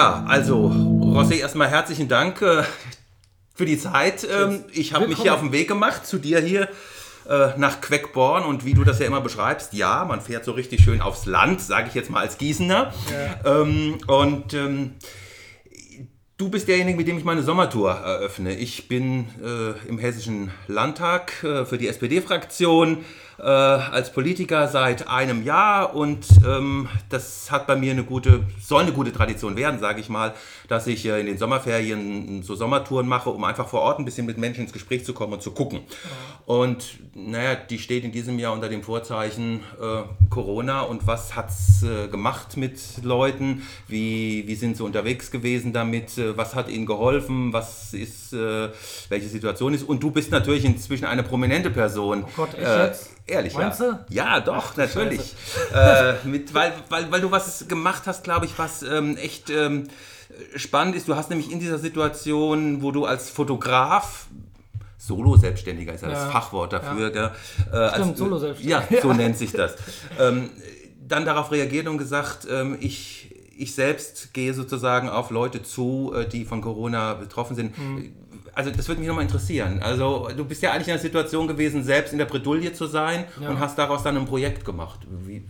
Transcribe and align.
Ja, 0.00 0.24
also 0.26 0.68
Rossi, 1.14 1.40
erstmal 1.40 1.68
herzlichen 1.68 2.08
Dank 2.08 2.40
äh, 2.40 2.62
für 3.54 3.66
die 3.66 3.78
Zeit. 3.78 4.26
Ähm, 4.34 4.64
ich 4.72 4.94
habe 4.94 5.06
mich 5.06 5.18
hier 5.18 5.34
auf 5.34 5.40
den 5.40 5.52
Weg 5.52 5.68
gemacht 5.68 6.06
zu 6.06 6.16
dir 6.16 6.40
hier 6.40 6.70
äh, 7.28 7.48
nach 7.58 7.82
Queckborn 7.82 8.46
und 8.46 8.64
wie 8.64 8.72
du 8.72 8.82
das 8.82 8.98
ja 8.98 9.04
immer 9.04 9.20
beschreibst, 9.20 9.74
ja, 9.74 10.06
man 10.06 10.22
fährt 10.22 10.46
so 10.46 10.52
richtig 10.52 10.82
schön 10.82 11.02
aufs 11.02 11.26
Land, 11.26 11.60
sage 11.60 11.88
ich 11.88 11.94
jetzt 11.94 12.08
mal 12.08 12.20
als 12.20 12.38
Gießener. 12.38 12.94
Ja. 13.44 13.60
Ähm, 13.60 13.98
und 14.06 14.54
ähm, 14.54 14.94
Du 16.40 16.48
bist 16.48 16.68
derjenige, 16.68 16.96
mit 16.96 17.06
dem 17.06 17.18
ich 17.18 17.24
meine 17.24 17.42
Sommertour 17.42 17.90
eröffne. 17.90 18.54
Ich 18.54 18.88
bin 18.88 19.26
äh, 19.44 19.72
im 19.86 19.98
Hessischen 19.98 20.50
Landtag 20.68 21.44
äh, 21.44 21.66
für 21.66 21.76
die 21.76 21.86
SPD-Fraktion 21.86 23.04
äh, 23.42 23.46
als 23.46 24.12
Politiker 24.12 24.68
seit 24.68 25.08
einem 25.08 25.44
Jahr 25.44 25.94
und 25.94 26.26
ähm, 26.46 26.88
das 27.08 27.50
hat 27.50 27.66
bei 27.66 27.76
mir 27.76 27.92
eine 27.92 28.04
gute, 28.04 28.44
soll 28.60 28.82
eine 28.82 28.92
gute 28.92 29.12
Tradition 29.12 29.56
werden, 29.56 29.80
sage 29.80 30.00
ich 30.00 30.08
mal, 30.08 30.34
dass 30.68 30.86
ich 30.86 31.06
äh, 31.06 31.20
in 31.20 31.26
den 31.26 31.38
Sommerferien 31.38 32.42
so 32.42 32.54
Sommertouren 32.54 33.08
mache, 33.08 33.30
um 33.30 33.44
einfach 33.44 33.68
vor 33.68 33.80
Ort 33.80 33.98
ein 33.98 34.04
bisschen 34.04 34.26
mit 34.26 34.38
Menschen 34.38 34.62
ins 34.62 34.72
Gespräch 34.72 35.04
zu 35.04 35.12
kommen 35.12 35.32
und 35.32 35.42
zu 35.42 35.52
gucken. 35.52 35.80
Und 36.46 36.98
naja, 37.14 37.54
die 37.54 37.78
steht 37.78 38.04
in 38.04 38.12
diesem 38.12 38.38
Jahr 38.38 38.52
unter 38.52 38.68
dem 38.68 38.82
Vorzeichen 38.82 39.60
äh, 39.80 40.02
Corona 40.28 40.82
und 40.82 41.06
was 41.06 41.34
hat 41.34 41.50
es 41.50 41.82
äh, 41.82 42.08
gemacht 42.08 42.56
mit 42.56 42.80
Leuten? 43.02 43.62
Wie, 43.88 44.44
wie 44.46 44.54
sind 44.54 44.76
sie 44.76 44.84
unterwegs 44.84 45.30
gewesen 45.30 45.72
damit? 45.72 46.18
Äh, 46.18 46.36
was 46.36 46.54
hat 46.54 46.68
ihnen 46.68 46.86
geholfen? 46.86 47.52
Was 47.52 47.94
ist, 47.94 48.32
äh, 48.32 48.68
welche 49.08 49.28
Situation 49.28 49.74
ist? 49.74 49.82
Und 49.82 50.02
du 50.02 50.10
bist 50.10 50.30
natürlich 50.30 50.64
inzwischen 50.64 51.04
eine 51.06 51.22
prominente 51.22 51.70
Person. 51.70 52.24
Oh 52.26 52.30
Gott, 52.36 52.50
ich 52.54 52.60
jetzt? 52.60 53.09
Ehrlich, 53.30 53.54
Meinst 53.54 53.80
ja. 53.80 53.92
Du? 53.92 54.14
Ja, 54.14 54.40
doch, 54.40 54.72
Ach, 54.72 54.76
natürlich. 54.76 55.34
äh, 55.74 56.14
mit, 56.24 56.52
weil, 56.52 56.72
weil, 56.88 57.10
weil 57.12 57.20
du 57.20 57.30
was 57.30 57.68
gemacht 57.68 58.02
hast, 58.06 58.24
glaube 58.24 58.46
ich, 58.46 58.58
was 58.58 58.82
ähm, 58.82 59.16
echt 59.16 59.50
ähm, 59.50 59.88
spannend 60.56 60.96
ist. 60.96 61.08
Du 61.08 61.14
hast 61.14 61.30
nämlich 61.30 61.50
in 61.52 61.60
dieser 61.60 61.78
Situation, 61.78 62.82
wo 62.82 62.90
du 62.90 63.04
als 63.04 63.30
Fotograf 63.30 64.26
Solo-Selbstständiger 64.98 65.94
ist 65.94 66.02
ja, 66.02 66.10
das 66.10 66.24
Fachwort 66.24 66.72
dafür. 66.72 67.14
Ja. 67.14 67.32
Äh, 67.72 67.94
Stimmt, 67.94 68.18
Solo-Selbstständiger. 68.18 68.84
Ja, 68.90 69.00
so 69.00 69.12
nennt 69.12 69.38
sich 69.38 69.52
das. 69.52 69.76
Ähm, 70.18 70.50
dann 71.06 71.24
darauf 71.24 71.50
reagiert 71.52 71.86
und 71.88 71.98
gesagt, 71.98 72.46
ähm, 72.50 72.76
ich, 72.80 73.34
ich 73.56 73.74
selbst 73.74 74.34
gehe 74.34 74.54
sozusagen 74.54 75.08
auf 75.08 75.30
Leute 75.30 75.62
zu, 75.62 76.12
äh, 76.14 76.28
die 76.28 76.44
von 76.44 76.60
Corona 76.60 77.14
betroffen 77.14 77.56
sind. 77.56 77.78
Mhm 77.78 78.12
also 78.60 78.76
das 78.76 78.88
würde 78.88 79.00
mich 79.00 79.08
nochmal 79.08 79.24
interessieren. 79.24 79.82
Also 79.82 80.28
du 80.36 80.44
bist 80.44 80.62
ja 80.62 80.72
eigentlich 80.72 80.88
in 80.88 80.94
der 80.94 81.00
Situation 81.00 81.48
gewesen, 81.48 81.82
selbst 81.82 82.12
in 82.12 82.18
der 82.18 82.26
Bredouille 82.26 82.74
zu 82.74 82.86
sein 82.86 83.24
ja. 83.40 83.48
und 83.48 83.58
hast 83.58 83.78
daraus 83.78 84.02
dann 84.02 84.18
ein 84.18 84.26
Projekt 84.26 84.66
gemacht. 84.66 85.00
Wie, 85.08 85.46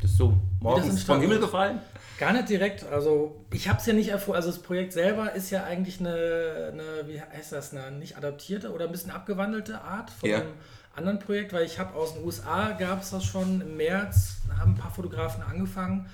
das 0.00 0.12
ist 0.12 0.16
so 0.16 0.32
morgens 0.60 1.02
vom 1.02 1.20
Himmel 1.20 1.38
gefallen? 1.38 1.80
Gar 2.18 2.32
nicht 2.32 2.48
direkt. 2.48 2.84
Also 2.84 3.44
ich 3.52 3.68
habe 3.68 3.78
es 3.78 3.84
ja 3.84 3.92
nicht 3.92 4.08
erfunden. 4.08 4.36
Also 4.36 4.50
das 4.50 4.58
Projekt 4.60 4.94
selber 4.94 5.34
ist 5.34 5.50
ja 5.50 5.64
eigentlich 5.64 6.00
eine, 6.00 6.72
eine, 6.72 7.08
wie 7.08 7.20
heißt 7.20 7.52
das, 7.52 7.74
eine 7.74 7.94
nicht 7.98 8.16
adaptierte 8.16 8.72
oder 8.72 8.86
ein 8.86 8.92
bisschen 8.92 9.10
abgewandelte 9.10 9.82
Art 9.82 10.08
von 10.08 10.30
ja. 10.30 10.38
einem 10.38 10.54
anderen 10.94 11.18
Projekt, 11.18 11.52
weil 11.52 11.66
ich 11.66 11.78
habe 11.78 11.94
aus 11.94 12.14
den 12.14 12.24
USA 12.24 12.70
gab 12.70 13.02
es 13.02 13.10
das 13.10 13.22
schon 13.22 13.60
im 13.60 13.76
März, 13.76 14.38
haben 14.58 14.72
ein 14.72 14.78
paar 14.78 14.90
Fotografen 14.90 15.42
angefangen 15.42 16.08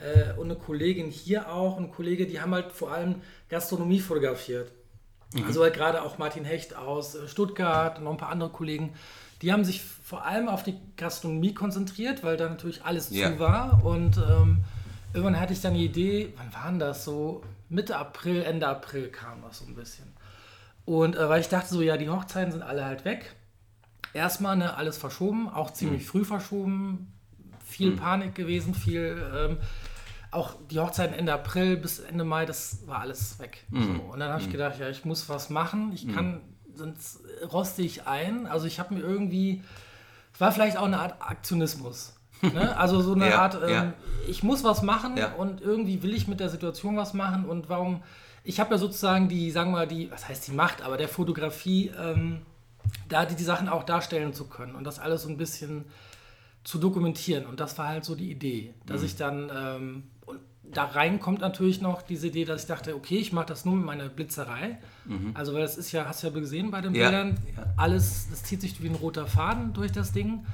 äh, 0.00 0.32
und 0.38 0.46
eine 0.46 0.58
Kollegin 0.58 1.10
hier 1.10 1.52
auch, 1.52 1.76
ein 1.76 1.90
Kollege, 1.90 2.26
die 2.26 2.40
haben 2.40 2.54
halt 2.54 2.72
vor 2.72 2.92
allem 2.92 3.16
Gastronomie 3.50 4.00
fotografiert. 4.00 4.72
Mhm. 5.34 5.44
Also 5.46 5.62
halt 5.62 5.74
gerade 5.74 6.02
auch 6.02 6.18
Martin 6.18 6.44
Hecht 6.44 6.76
aus 6.76 7.14
äh, 7.14 7.28
Stuttgart 7.28 7.98
und 7.98 8.04
noch 8.04 8.12
ein 8.12 8.16
paar 8.16 8.30
andere 8.30 8.50
Kollegen, 8.50 8.94
die 9.42 9.52
haben 9.52 9.64
sich 9.64 9.82
vor 9.82 10.24
allem 10.24 10.48
auf 10.48 10.62
die 10.62 10.76
Gastronomie 10.96 11.52
konzentriert, 11.52 12.22
weil 12.22 12.36
da 12.36 12.48
natürlich 12.48 12.84
alles 12.84 13.10
ja. 13.10 13.32
zu 13.32 13.38
war. 13.38 13.84
Und 13.84 14.16
ähm, 14.16 14.64
irgendwann 15.12 15.40
hatte 15.40 15.52
ich 15.52 15.60
dann 15.60 15.74
die 15.74 15.84
Idee, 15.84 16.32
wann 16.36 16.54
waren 16.54 16.78
das 16.78 17.04
so? 17.04 17.42
Mitte 17.68 17.96
April, 17.96 18.42
Ende 18.42 18.68
April 18.68 19.08
kam 19.08 19.42
das 19.42 19.58
so 19.58 19.64
ein 19.66 19.74
bisschen. 19.74 20.12
Und 20.84 21.16
äh, 21.16 21.28
weil 21.28 21.40
ich 21.40 21.48
dachte 21.48 21.68
so, 21.68 21.82
ja, 21.82 21.96
die 21.96 22.08
Hochzeiten 22.08 22.52
sind 22.52 22.62
alle 22.62 22.84
halt 22.84 23.04
weg. 23.04 23.34
Erstmal 24.14 24.56
ne, 24.56 24.76
alles 24.76 24.98
verschoben, 24.98 25.48
auch 25.48 25.72
ziemlich 25.72 26.02
mhm. 26.02 26.06
früh 26.06 26.24
verschoben, 26.24 27.12
viel 27.64 27.92
mhm. 27.92 27.96
Panik 27.96 28.34
gewesen, 28.34 28.74
viel 28.74 29.26
ähm, 29.34 29.56
auch 30.32 30.54
die 30.70 30.80
Hochzeiten 30.80 31.14
Ende 31.14 31.32
April 31.32 31.76
bis 31.76 32.00
Ende 32.00 32.24
Mai, 32.24 32.46
das 32.46 32.86
war 32.86 33.00
alles 33.00 33.38
weg. 33.38 33.64
Mhm. 33.70 33.96
So. 33.96 34.12
Und 34.12 34.18
dann 34.18 34.30
habe 34.30 34.40
ich 34.40 34.48
mhm. 34.48 34.52
gedacht, 34.52 34.78
ja, 34.80 34.88
ich 34.88 35.04
muss 35.04 35.28
was 35.28 35.50
machen. 35.50 35.92
Ich 35.94 36.06
mhm. 36.06 36.14
kann, 36.14 36.40
sonst 36.74 37.20
roste 37.52 37.82
ich 37.82 38.06
ein. 38.06 38.46
Also 38.46 38.66
ich 38.66 38.80
habe 38.80 38.94
mir 38.94 39.00
irgendwie, 39.00 39.62
es 40.32 40.40
war 40.40 40.50
vielleicht 40.50 40.78
auch 40.78 40.86
eine 40.86 40.98
Art 40.98 41.16
Aktionismus. 41.20 42.16
ne? 42.40 42.76
Also 42.78 43.02
so 43.02 43.12
eine 43.12 43.28
ja, 43.28 43.42
Art, 43.42 43.58
ähm, 43.62 43.70
ja. 43.70 43.92
ich 44.26 44.42
muss 44.42 44.64
was 44.64 44.82
machen 44.82 45.16
ja. 45.16 45.34
und 45.34 45.60
irgendwie 45.60 46.02
will 46.02 46.14
ich 46.14 46.26
mit 46.26 46.40
der 46.40 46.48
Situation 46.48 46.96
was 46.96 47.12
machen 47.12 47.44
und 47.44 47.68
warum, 47.68 48.02
ich 48.42 48.58
habe 48.58 48.72
ja 48.72 48.78
sozusagen 48.78 49.28
die, 49.28 49.50
sagen 49.50 49.70
wir 49.70 49.80
mal, 49.80 49.86
die, 49.86 50.10
was 50.10 50.28
heißt 50.28 50.48
die 50.48 50.52
Macht, 50.52 50.82
aber 50.82 50.96
der 50.96 51.08
Fotografie, 51.08 51.92
ähm, 51.96 52.42
da 53.08 53.26
die, 53.26 53.36
die 53.36 53.44
Sachen 53.44 53.68
auch 53.68 53.84
darstellen 53.84 54.32
zu 54.32 54.46
können 54.46 54.74
und 54.74 54.84
das 54.84 54.98
alles 54.98 55.22
so 55.22 55.28
ein 55.28 55.36
bisschen 55.36 55.84
zu 56.64 56.78
dokumentieren. 56.78 57.46
Und 57.46 57.60
das 57.60 57.76
war 57.78 57.88
halt 57.88 58.04
so 58.04 58.14
die 58.14 58.30
Idee, 58.30 58.74
dass 58.86 59.00
mhm. 59.00 59.06
ich 59.06 59.16
dann 59.16 59.50
ähm, 59.54 60.02
da 60.72 60.84
rein 60.84 61.20
kommt 61.20 61.40
natürlich 61.40 61.80
noch 61.80 62.02
diese 62.02 62.28
Idee, 62.28 62.44
dass 62.44 62.62
ich 62.62 62.66
dachte, 62.68 62.94
okay, 62.94 63.18
ich 63.18 63.32
mache 63.32 63.46
das 63.46 63.64
nur 63.64 63.76
mit 63.76 63.84
meiner 63.84 64.08
Blitzerei. 64.08 64.78
Mhm. 65.04 65.32
Also, 65.34 65.54
weil 65.54 65.62
das 65.62 65.76
ist 65.76 65.92
ja, 65.92 66.06
hast 66.06 66.22
du 66.22 66.28
ja 66.28 66.32
gesehen 66.32 66.70
bei 66.70 66.80
den 66.80 66.94
ja. 66.94 67.08
Bildern, 67.08 67.38
alles, 67.76 68.28
das 68.30 68.44
zieht 68.44 68.60
sich 68.60 68.82
wie 68.82 68.88
ein 68.88 68.94
roter 68.94 69.26
Faden 69.26 69.72
durch 69.72 69.92
das 69.92 70.12
Ding. 70.12 70.46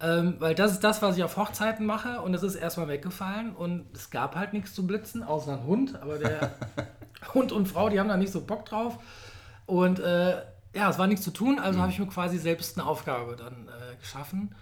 Ähm, 0.00 0.36
weil 0.38 0.54
das 0.54 0.72
ist 0.72 0.80
das, 0.84 1.02
was 1.02 1.16
ich 1.16 1.22
auf 1.22 1.36
Hochzeiten 1.36 1.86
mache 1.86 2.20
und 2.20 2.32
das 2.32 2.42
ist 2.42 2.56
erstmal 2.56 2.88
weggefallen 2.88 3.54
und 3.54 3.86
es 3.94 4.10
gab 4.10 4.34
halt 4.34 4.52
nichts 4.52 4.74
zu 4.74 4.86
blitzen, 4.86 5.22
außer 5.22 5.52
ein 5.52 5.64
Hund, 5.64 6.00
aber 6.02 6.18
der 6.18 6.52
Hund 7.34 7.52
und 7.52 7.66
Frau, 7.66 7.88
die 7.88 8.00
haben 8.00 8.08
da 8.08 8.16
nicht 8.16 8.32
so 8.32 8.40
Bock 8.40 8.64
drauf. 8.66 8.98
Und 9.66 10.00
äh, 10.00 10.42
ja, 10.74 10.90
es 10.90 10.98
war 10.98 11.06
nichts 11.06 11.24
zu 11.24 11.30
tun, 11.30 11.58
also 11.60 11.78
mhm. 11.78 11.82
habe 11.82 11.92
ich 11.92 11.98
mir 12.00 12.06
quasi 12.08 12.38
selbst 12.38 12.76
eine 12.76 12.86
Aufgabe 12.86 13.36
dann 13.36 13.68
äh, 13.68 13.96
geschaffen 14.00 14.54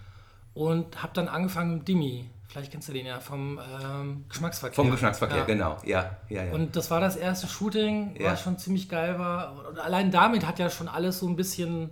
und 0.53 1.01
habe 1.01 1.13
dann 1.13 1.27
angefangen 1.27 1.79
mit 1.79 1.87
Dimi 1.87 2.29
Vielleicht 2.53 2.71
kennst 2.71 2.87
du 2.87 2.93
den 2.93 3.07
ja 3.07 3.19
vom 3.19 3.59
ähm, 3.83 4.25
Geschmacksverkehr. 4.29 4.75
Vom 4.75 4.91
Geschmacksverkehr, 4.91 5.39
ja. 5.39 5.43
genau. 5.45 5.77
Ja, 5.85 6.17
ja, 6.29 6.43
ja. 6.43 6.53
Und 6.53 6.75
das 6.75 6.91
war 6.91 7.01
das 7.01 7.15
erste 7.15 7.47
Shooting, 7.47 8.15
ja. 8.19 8.31
was 8.31 8.43
schon 8.43 8.59
ziemlich 8.59 8.89
geil 8.89 9.17
war. 9.17 9.65
Und 9.69 9.79
allein 9.79 10.11
damit 10.11 10.45
hat 10.45 10.59
ja 10.59 10.69
schon 10.69 10.87
alles 10.87 11.17
so 11.17 11.27
ein 11.27 11.35
bisschen 11.35 11.89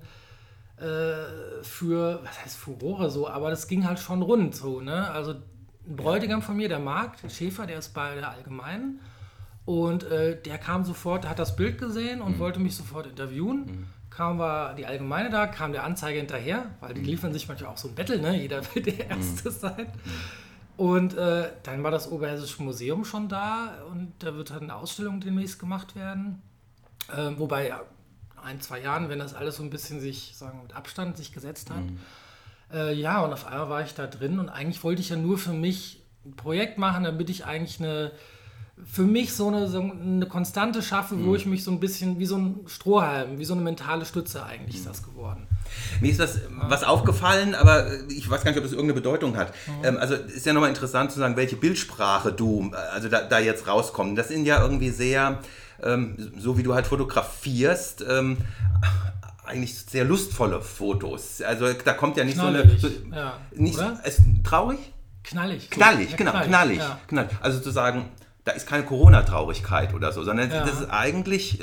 äh, 0.78 1.64
für, 1.64 2.20
was 2.24 2.44
heißt 2.44 2.58
Furore 2.58 3.10
so, 3.10 3.28
aber 3.28 3.50
das 3.50 3.68
ging 3.68 3.88
halt 3.88 3.98
schon 3.98 4.22
rund 4.22 4.56
so. 4.56 4.82
Ne? 4.82 5.10
Also 5.10 5.32
ein 5.32 5.96
Bräutigam 5.96 6.44
von 6.44 6.56
mir, 6.56 6.70
der 6.70 6.78
Marc, 6.78 7.20
der 7.24 7.30
Schäfer, 7.30 7.66
der 7.66 7.80
ist 7.80 7.96
bei 7.96 8.14
der 8.14 8.30
Allgemeinen. 8.30 9.00
Und 9.66 10.04
äh, 10.04 10.40
der 10.40 10.60
kam 10.60 10.84
sofort, 10.84 11.28
hat 11.28 11.40
das 11.40 11.56
Bild 11.56 11.80
gesehen 11.80 12.22
und 12.22 12.36
mhm. 12.36 12.40
wollte 12.40 12.60
mich 12.60 12.76
sofort 12.76 13.08
interviewen. 13.08 13.66
Mhm 13.66 13.88
kam 14.12 14.38
war 14.38 14.76
die 14.76 14.86
Allgemeine 14.86 15.30
da, 15.30 15.48
kam 15.48 15.72
der 15.72 15.84
Anzeige 15.84 16.20
hinterher, 16.20 16.66
weil 16.82 16.94
die 16.94 17.00
mhm. 17.00 17.08
liefern 17.08 17.34
sich 17.34 17.48
manchmal 17.48 17.72
auch 17.72 17.78
so 17.78 17.88
ein 17.88 17.96
Battle, 17.96 18.20
ne? 18.20 18.40
jeder 18.40 18.62
will 18.76 18.84
der 18.84 19.06
mhm. 19.06 19.12
Erste 19.22 19.50
sein. 19.50 19.88
Und 20.82 21.16
äh, 21.16 21.52
dann 21.62 21.84
war 21.84 21.92
das 21.92 22.12
Oberhessische 22.12 22.64
Museum 22.64 23.06
schon 23.06 23.30
da 23.30 23.84
und 23.92 24.14
da 24.18 24.34
wird 24.34 24.50
halt 24.50 24.64
eine 24.64 24.74
Ausstellung 24.74 25.20
demnächst 25.20 25.60
gemacht 25.60 25.96
werden. 25.96 26.42
Äh, 27.16 27.38
wobei 27.38 27.68
ja, 27.68 27.84
ein, 28.44 28.62
zwei 28.62 28.82
Jahren, 28.82 29.08
wenn 29.08 29.20
das 29.20 29.36
alles 29.36 29.58
so 29.58 29.64
ein 29.64 29.70
bisschen 29.70 30.00
sich, 30.00 30.36
sagen 30.36 30.60
mit 30.64 30.76
Abstand 30.76 31.18
sich 31.18 31.34
gesetzt 31.34 31.70
hat. 31.70 31.84
Mhm. 31.84 32.00
Äh, 32.74 32.94
ja, 32.94 33.22
und 33.24 33.32
auf 33.32 33.46
einmal 33.46 33.70
war 33.70 33.84
ich 33.84 33.94
da 33.94 34.08
drin 34.08 34.40
und 34.40 34.50
eigentlich 34.50 34.84
wollte 34.84 35.04
ich 35.04 35.10
ja 35.10 35.18
nur 35.18 35.38
für 35.38 35.54
mich 35.54 36.02
ein 36.26 36.36
Projekt 36.36 36.80
machen, 36.80 37.04
damit 37.04 37.30
ich 37.30 37.46
eigentlich 37.46 37.80
eine 37.80 38.12
für 38.90 39.04
mich 39.04 39.34
so 39.34 39.48
eine, 39.48 39.68
so 39.68 39.80
eine 39.80 40.26
Konstante 40.26 40.82
schaffe, 40.82 41.16
mhm. 41.16 41.26
wo 41.26 41.36
ich 41.36 41.46
mich 41.46 41.64
so 41.64 41.72
ein 41.72 41.80
bisschen 41.80 42.20
wie 42.20 42.26
so 42.26 42.38
ein 42.38 42.60
Strohhalm, 42.68 43.40
wie 43.40 43.46
so 43.46 43.54
eine 43.54 43.62
mentale 43.62 44.06
Stütze 44.06 44.44
eigentlich 44.44 44.78
ist 44.78 44.88
das 44.88 45.04
geworden. 45.04 45.48
Mir 46.02 46.12
ist 46.12 46.20
was, 46.20 46.40
was 46.68 46.84
aufgefallen, 46.84 47.56
aber 47.56 47.88
ich 48.10 48.30
weiß 48.30 48.44
gar 48.44 48.52
nicht, 48.52 48.58
ob 48.58 48.64
das 48.64 48.74
irgendeine 48.74 48.94
Bedeutung 48.94 49.38
hat. 49.38 49.54
Mhm. 49.68 49.86
Ähm, 49.86 49.98
also 49.98 50.16
ist 50.16 50.46
ja 50.46 50.54
nochmal 50.54 50.70
interessant 50.70 51.12
zu 51.12 51.20
sagen, 51.20 51.38
welche 51.38 51.56
Bildsprache 51.56 52.34
du 52.34 52.72
also 52.92 53.08
da, 53.08 53.22
da 53.22 53.40
jetzt 53.40 53.68
rauskommt. 53.68 54.18
Das 54.18 54.28
sind 54.28 54.46
ja 54.46 54.62
irgendwie 54.62 54.90
sehr, 54.90 55.40
ähm, 55.84 56.32
so 56.38 56.58
wie 56.58 56.64
du 56.64 56.74
halt 56.74 56.88
fotografierst, 56.88 58.04
ähm, 58.10 58.38
eigentlich 59.46 59.78
sehr 59.78 60.06
lustvolle 60.06 60.62
Fotos. 60.62 61.42
Also 61.42 61.72
da 61.74 61.94
kommt 61.94 62.18
ja 62.18 62.24
nicht 62.24 62.36
knallig. 62.36 62.80
so 62.82 62.88
eine... 62.88 62.96
So, 62.96 63.16
ja. 63.16 63.38
nicht, 63.52 63.80
es, 64.04 64.22
traurig? 64.44 64.80
Knallig. 65.24 65.70
Knallig, 65.70 66.18
genau, 66.18 66.32
knallig. 66.32 66.50
knallig, 66.50 66.78
ja. 66.80 67.00
knallig. 67.08 67.32
Also 67.42 67.60
zu 67.60 67.70
sagen, 67.70 68.06
da 68.44 68.52
ist 68.52 68.68
keine 68.68 68.84
Corona-Traurigkeit 68.84 69.94
oder 69.94 70.12
so, 70.12 70.24
sondern 70.24 70.50
ja. 70.50 70.66
das 70.66 70.82
ist 70.82 70.90
eigentlich, 70.90 71.60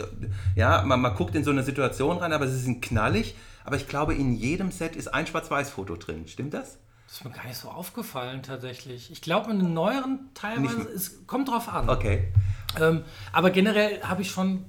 ja, 0.54 0.82
man, 0.82 1.00
man 1.00 1.14
guckt 1.14 1.34
in 1.34 1.44
so 1.44 1.50
eine 1.50 1.62
Situation 1.62 2.18
rein, 2.18 2.32
aber 2.32 2.46
sie 2.46 2.58
sind 2.58 2.82
knallig. 2.82 3.34
Aber 3.64 3.76
ich 3.76 3.88
glaube, 3.88 4.14
in 4.14 4.34
jedem 4.34 4.70
Set 4.70 4.96
ist 4.96 5.08
ein 5.08 5.26
Schwarz-Weiß-Foto 5.26 5.96
drin. 5.96 6.26
Stimmt 6.26 6.54
das? 6.54 6.78
Das 7.06 7.16
ist 7.16 7.24
mir 7.24 7.30
gar 7.30 7.46
nicht 7.46 7.56
so 7.56 7.68
aufgefallen 7.68 8.42
tatsächlich. 8.42 9.10
Ich 9.10 9.20
glaube, 9.20 9.50
in 9.50 9.58
den 9.58 9.74
neueren 9.74 10.30
teilweise, 10.34 10.88
es 10.94 11.26
kommt 11.26 11.48
drauf 11.48 11.68
an. 11.68 11.88
Okay. 11.88 12.32
Ähm, 12.80 13.02
aber 13.32 13.50
generell 13.50 14.02
habe 14.02 14.22
ich 14.22 14.30
schon 14.30 14.64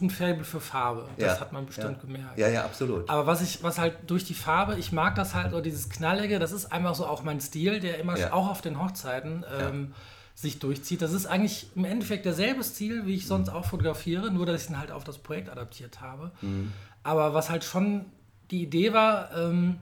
ein 0.00 0.10
Faible 0.10 0.44
für 0.44 0.60
Farbe. 0.60 1.08
Das 1.18 1.34
ja, 1.34 1.40
hat 1.40 1.52
man 1.52 1.66
bestimmt 1.66 1.98
ja. 1.98 2.06
gemerkt. 2.06 2.38
Ja, 2.38 2.48
ja, 2.48 2.64
absolut. 2.64 3.08
Aber 3.08 3.26
was 3.26 3.42
ich, 3.42 3.62
was 3.62 3.78
halt 3.78 3.94
durch 4.06 4.24
die 4.24 4.34
Farbe, 4.34 4.76
ich 4.76 4.90
mag 4.92 5.14
das 5.14 5.34
halt, 5.34 5.52
oder 5.52 5.62
dieses 5.62 5.90
Knallige, 5.90 6.38
das 6.38 6.52
ist 6.52 6.72
einfach 6.72 6.94
so 6.94 7.06
auch 7.06 7.22
mein 7.22 7.40
Stil, 7.40 7.80
der 7.80 7.98
immer 7.98 8.18
ja. 8.18 8.32
auch 8.32 8.48
auf 8.48 8.62
den 8.62 8.82
Hochzeiten. 8.82 9.44
Ähm, 9.60 9.94
sich 10.34 10.58
durchzieht. 10.58 11.02
Das 11.02 11.12
ist 11.12 11.26
eigentlich 11.26 11.66
im 11.74 11.84
Endeffekt 11.84 12.24
derselbe 12.24 12.64
Stil, 12.64 13.06
wie 13.06 13.14
ich 13.14 13.26
sonst 13.26 13.48
auch 13.48 13.64
fotografiere, 13.64 14.30
nur 14.30 14.46
dass 14.46 14.64
ich 14.64 14.70
ihn 14.70 14.78
halt 14.78 14.90
auf 14.90 15.04
das 15.04 15.18
Projekt 15.18 15.50
adaptiert 15.50 16.00
habe. 16.00 16.32
Mhm. 16.40 16.72
Aber 17.02 17.34
was 17.34 17.50
halt 17.50 17.64
schon 17.64 18.06
die 18.50 18.62
Idee 18.62 18.92
war, 18.92 19.36
ähm, 19.36 19.78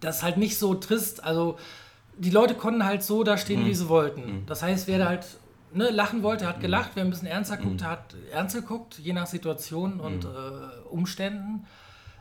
das 0.00 0.22
halt 0.22 0.36
nicht 0.36 0.58
so 0.58 0.74
trist, 0.74 1.24
also 1.24 1.58
die 2.16 2.30
Leute 2.30 2.54
konnten 2.54 2.84
halt 2.84 3.02
so 3.02 3.24
da 3.24 3.36
stehen, 3.36 3.62
mhm. 3.62 3.66
wie 3.66 3.74
sie 3.74 3.88
wollten. 3.88 4.20
Mhm. 4.20 4.46
Das 4.46 4.62
heißt, 4.62 4.86
wer 4.86 4.98
da 4.98 5.08
halt 5.08 5.26
ne, 5.72 5.90
lachen 5.90 6.22
wollte, 6.22 6.46
hat 6.46 6.58
mhm. 6.58 6.62
gelacht, 6.62 6.90
wer 6.94 7.04
ein 7.04 7.10
bisschen 7.10 7.28
ernster 7.28 7.56
guckt, 7.56 7.80
mhm. 7.80 7.86
hat 7.86 8.14
ernst 8.32 8.54
geguckt, 8.54 8.98
je 8.98 9.12
nach 9.12 9.26
Situation 9.26 10.00
und 10.00 10.24
mhm. 10.24 10.30
äh, 10.30 10.88
Umständen. 10.88 11.66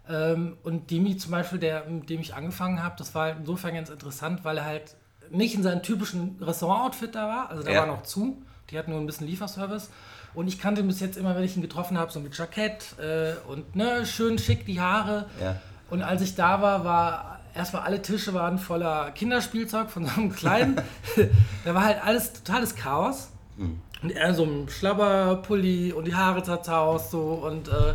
Ähm, 0.10 0.58
und 0.64 0.92
Demi 0.92 1.16
zum 1.18 1.32
Beispiel, 1.32 1.60
der, 1.60 1.86
mit 1.86 2.10
dem 2.10 2.20
ich 2.20 2.34
angefangen 2.34 2.84
habe, 2.84 2.96
das 2.98 3.16
war 3.16 3.26
halt 3.26 3.38
insofern 3.40 3.76
ganz 3.76 3.90
interessant, 3.90 4.44
weil 4.44 4.58
er 4.58 4.66
halt 4.66 4.96
nicht 5.30 5.56
in 5.56 5.64
seinem 5.64 5.82
typischen 5.82 6.38
Restaurant-Outfit 6.42 7.16
da 7.16 7.28
war, 7.28 7.50
also 7.50 7.64
da 7.64 7.72
ja. 7.72 7.80
war 7.80 7.88
noch 7.88 8.04
zu, 8.04 8.42
die 8.70 8.78
hatten 8.78 8.92
nur 8.92 9.00
ein 9.00 9.06
bisschen 9.06 9.28
Lieferservice. 9.28 9.90
Und 10.34 10.48
ich 10.48 10.60
kannte 10.60 10.82
ihn 10.82 10.88
bis 10.88 11.00
jetzt 11.00 11.18
immer, 11.18 11.36
wenn 11.36 11.44
ich 11.44 11.56
ihn 11.56 11.62
getroffen 11.62 11.98
habe, 11.98 12.12
so 12.12 12.20
mit 12.20 12.36
Jackett 12.36 12.96
äh, 13.00 13.34
und 13.48 13.76
ne, 13.76 14.06
schön 14.06 14.40
schick 14.40 14.66
die 14.66 14.82
Haare. 14.82 15.28
Ja. 15.40 15.58
Und 15.92 16.02
als 16.02 16.22
ich 16.24 16.34
da 16.34 16.62
war, 16.62 16.84
war 16.84 17.40
erstmal 17.54 17.84
alle 17.84 18.02
Tische 18.02 18.34
waren 18.34 18.58
voller 18.58 19.12
Kinderspielzeug 19.12 19.90
von 19.90 20.06
so 20.06 20.20
einem 20.20 20.34
kleinen. 20.34 20.82
da 21.66 21.76
war 21.76 21.84
halt 21.84 22.04
alles 22.04 22.34
totales 22.34 22.76
Chaos. 22.76 23.30
Mhm. 23.58 23.80
Und 24.02 24.12
er 24.12 24.34
so 24.34 24.44
ein 24.44 24.68
Schlabberpulli 24.70 25.94
und 25.94 26.06
die 26.06 26.16
Haare 26.16 26.44
zerzaust 26.44 27.12
so 27.12 27.34
und 27.34 27.70
äh, 27.70 27.94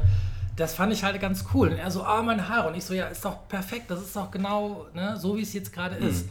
das 0.57 0.75
fand 0.75 0.93
ich 0.93 1.05
halt 1.05 1.21
ganz 1.21 1.45
cool. 1.55 1.69
Und 1.69 1.79
er 1.79 1.91
so, 1.91 2.03
ah, 2.03 2.23
meine 2.23 2.49
Haare. 2.49 2.69
Und 2.69 2.77
ich 2.77 2.85
so, 2.85 2.95
ja, 2.95 3.07
ist 3.07 3.25
doch 3.25 3.47
perfekt, 3.49 3.91
das 3.91 4.01
ist 4.01 4.17
doch 4.17 4.31
genau 4.31 4.87
ne, 4.95 5.17
so, 5.17 5.37
wie 5.37 5.43
es 5.43 5.53
jetzt 5.53 5.73
gerade 5.73 5.97
mhm. 5.97 6.09
ist. 6.09 6.29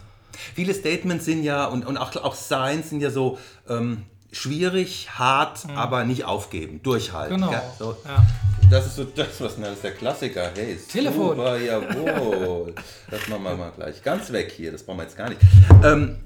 Viele 0.56 0.74
Statements 0.74 1.26
sind 1.26 1.44
ja, 1.44 1.66
und, 1.66 1.86
und 1.86 1.98
auch, 1.98 2.16
auch 2.18 2.36
Signs 2.36 2.90
sind 2.90 3.02
ja 3.02 3.10
so 3.10 3.38
ähm, 3.68 4.04
schwierig, 4.32 5.10
hart, 5.18 5.68
mhm. 5.68 5.78
aber 5.78 6.04
nicht 6.04 6.26
aufgeben, 6.26 6.82
durchhalten. 6.84 7.38
Genau. 7.38 7.52
Ja, 7.52 7.64
so. 7.78 7.98
ja. 8.06 8.26
Das 8.70 8.86
ist 8.86 8.98
so 8.98 9.06
das, 9.06 9.40
was 9.40 9.58
das 9.60 9.74
ist 9.74 9.84
der 9.84 9.94
Klassiker. 9.94 10.52
Hey, 10.54 10.78
Telefon. 10.78 11.38
Super, 11.38 11.58
jawohl. 11.58 12.76
das 13.10 13.28
machen 13.30 13.44
wir 13.44 13.56
mal 13.56 13.72
gleich. 13.72 14.04
Ganz 14.04 14.32
weg 14.32 14.52
hier, 14.52 14.72
das 14.72 14.84
brauchen 14.84 14.98
wir 14.98 15.04
jetzt 15.04 15.18
gar 15.18 15.30
nicht. 15.30 15.42
Ähm, 15.84 16.18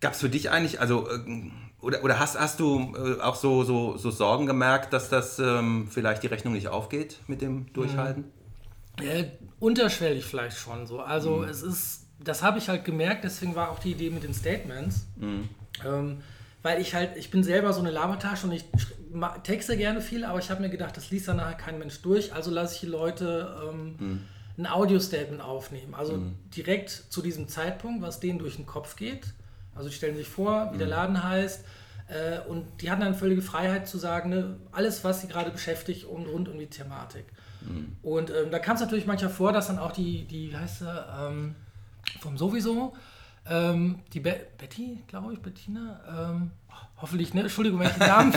Gab 0.00 0.14
es 0.14 0.20
für 0.20 0.30
dich 0.30 0.50
eigentlich, 0.50 0.80
also, 0.80 1.08
äh, 1.10 1.50
oder, 1.80 2.02
oder 2.04 2.18
hast, 2.18 2.38
hast 2.38 2.60
du 2.60 2.94
äh, 2.96 3.20
auch 3.20 3.34
so, 3.34 3.64
so, 3.64 3.96
so 3.96 4.10
Sorgen 4.10 4.46
gemerkt, 4.46 4.92
dass 4.92 5.08
das 5.08 5.38
ähm, 5.38 5.88
vielleicht 5.90 6.22
die 6.22 6.26
Rechnung 6.26 6.54
nicht 6.54 6.68
aufgeht 6.68 7.18
mit 7.26 7.42
dem 7.42 7.70
Durchhalten? 7.72 8.24
Ja, 9.02 9.24
unterschwellig 9.58 10.24
vielleicht 10.24 10.56
schon 10.56 10.86
so. 10.86 11.00
Also 11.00 11.38
mhm. 11.38 11.44
es 11.44 11.62
ist, 11.62 12.06
das 12.18 12.42
habe 12.42 12.58
ich 12.58 12.68
halt 12.68 12.84
gemerkt, 12.84 13.24
deswegen 13.24 13.54
war 13.54 13.70
auch 13.70 13.78
die 13.78 13.92
Idee 13.92 14.10
mit 14.10 14.22
den 14.22 14.34
Statements. 14.34 15.06
Mhm. 15.16 15.48
Ähm, 15.84 16.22
weil 16.62 16.80
ich 16.80 16.94
halt, 16.94 17.16
ich 17.16 17.30
bin 17.30 17.42
selber 17.42 17.72
so 17.72 17.80
eine 17.80 17.90
Labertasche 17.90 18.46
und 18.46 18.52
ich 18.52 18.64
texte 19.44 19.76
gerne 19.76 20.00
viel, 20.00 20.24
aber 20.24 20.38
ich 20.38 20.50
habe 20.50 20.60
mir 20.60 20.68
gedacht, 20.68 20.96
das 20.96 21.10
liest 21.10 21.28
dann 21.28 21.38
nachher 21.38 21.56
kein 21.56 21.78
Mensch 21.78 22.02
durch, 22.02 22.34
also 22.34 22.50
lasse 22.50 22.74
ich 22.74 22.80
die 22.80 22.86
Leute 22.86 23.56
ähm, 23.70 23.96
mhm. 23.98 24.20
ein 24.58 24.66
Audio-Statement 24.66 25.40
aufnehmen. 25.40 25.94
Also 25.94 26.18
mhm. 26.18 26.36
direkt 26.54 26.90
zu 26.90 27.22
diesem 27.22 27.48
Zeitpunkt, 27.48 28.02
was 28.02 28.20
denen 28.20 28.38
durch 28.38 28.56
den 28.56 28.66
Kopf 28.66 28.96
geht. 28.96 29.32
Also 29.74 29.88
die 29.88 29.94
stellen 29.94 30.16
sich 30.16 30.28
vor, 30.28 30.70
wie 30.72 30.78
der 30.78 30.86
mhm. 30.86 30.92
Laden 30.92 31.24
heißt. 31.24 31.64
Äh, 32.08 32.40
und 32.48 32.66
die 32.82 32.90
hatten 32.90 33.00
dann 33.00 33.14
völlige 33.14 33.42
Freiheit 33.42 33.88
zu 33.88 33.96
sagen, 33.96 34.30
ne, 34.30 34.56
alles, 34.72 35.02
was 35.04 35.22
sie 35.22 35.28
gerade 35.28 35.50
beschäftigt, 35.50 36.04
um, 36.04 36.24
rund 36.26 36.48
um 36.48 36.58
die 36.58 36.66
Thematik. 36.66 37.24
Mhm. 37.62 37.96
Und 38.02 38.30
ähm, 38.30 38.50
da 38.50 38.58
kam 38.58 38.76
es 38.76 38.80
natürlich 38.80 39.06
manchmal 39.06 39.30
vor, 39.30 39.52
dass 39.52 39.68
dann 39.68 39.78
auch 39.78 39.92
die, 39.92 40.24
die 40.24 40.50
wie 40.50 40.56
heißt 40.56 40.80
sie, 40.80 41.04
ähm, 41.18 41.54
vom 42.20 42.36
Sowieso, 42.36 42.94
ähm, 43.46 44.00
die 44.12 44.20
Be 44.20 44.46
Betty, 44.58 45.02
glaube 45.06 45.32
ich, 45.32 45.40
Bettina, 45.40 46.00
ähm, 46.08 46.50
hoffentlich, 47.00 47.34
ne? 47.34 47.42
Entschuldigung, 47.42 47.80
wenn 47.80 47.88
ich 47.88 47.94
den 47.94 48.06
Namen 48.06 48.34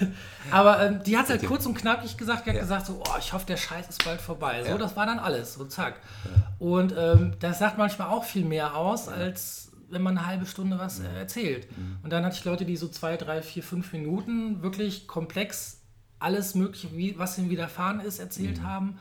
Aber 0.50 0.82
ähm, 0.82 1.02
die 1.04 1.16
hat 1.16 1.28
halt 1.28 1.44
kurz 1.46 1.66
und 1.66 1.74
knackig 1.74 2.16
gesagt, 2.16 2.46
die 2.46 2.50
hat 2.50 2.56
ja. 2.56 2.62
gesagt 2.62 2.86
so, 2.86 3.02
oh, 3.04 3.18
ich 3.18 3.32
hoffe, 3.32 3.46
der 3.46 3.56
Scheiß 3.56 3.88
ist 3.88 4.04
bald 4.04 4.20
vorbei. 4.20 4.62
So, 4.62 4.70
ja. 4.70 4.78
das 4.78 4.96
war 4.96 5.06
dann 5.06 5.18
alles, 5.18 5.54
so 5.54 5.64
zack. 5.66 6.00
Ja. 6.24 6.30
Und 6.58 6.94
ähm, 6.96 7.34
das 7.40 7.58
sagt 7.58 7.78
manchmal 7.78 8.08
auch 8.08 8.24
viel 8.24 8.44
mehr 8.44 8.74
aus, 8.76 9.08
als 9.08 9.72
wenn 9.90 10.02
man 10.02 10.18
eine 10.18 10.26
halbe 10.26 10.46
Stunde 10.46 10.78
was 10.78 11.00
äh, 11.00 11.18
erzählt. 11.18 11.68
Mhm. 11.76 11.98
Und 12.02 12.10
dann 12.12 12.24
hatte 12.24 12.36
ich 12.36 12.44
Leute, 12.44 12.64
die 12.64 12.76
so 12.76 12.88
zwei, 12.88 13.16
drei, 13.16 13.42
vier, 13.42 13.62
fünf 13.62 13.92
Minuten 13.92 14.62
wirklich 14.62 15.06
komplex 15.06 15.80
alles 16.18 16.54
Mögliche, 16.54 16.88
wie, 16.96 17.18
was 17.18 17.38
ihnen 17.38 17.50
widerfahren 17.50 18.00
ist, 18.00 18.18
erzählt 18.18 18.58
mhm. 18.58 18.66
haben. 18.66 18.98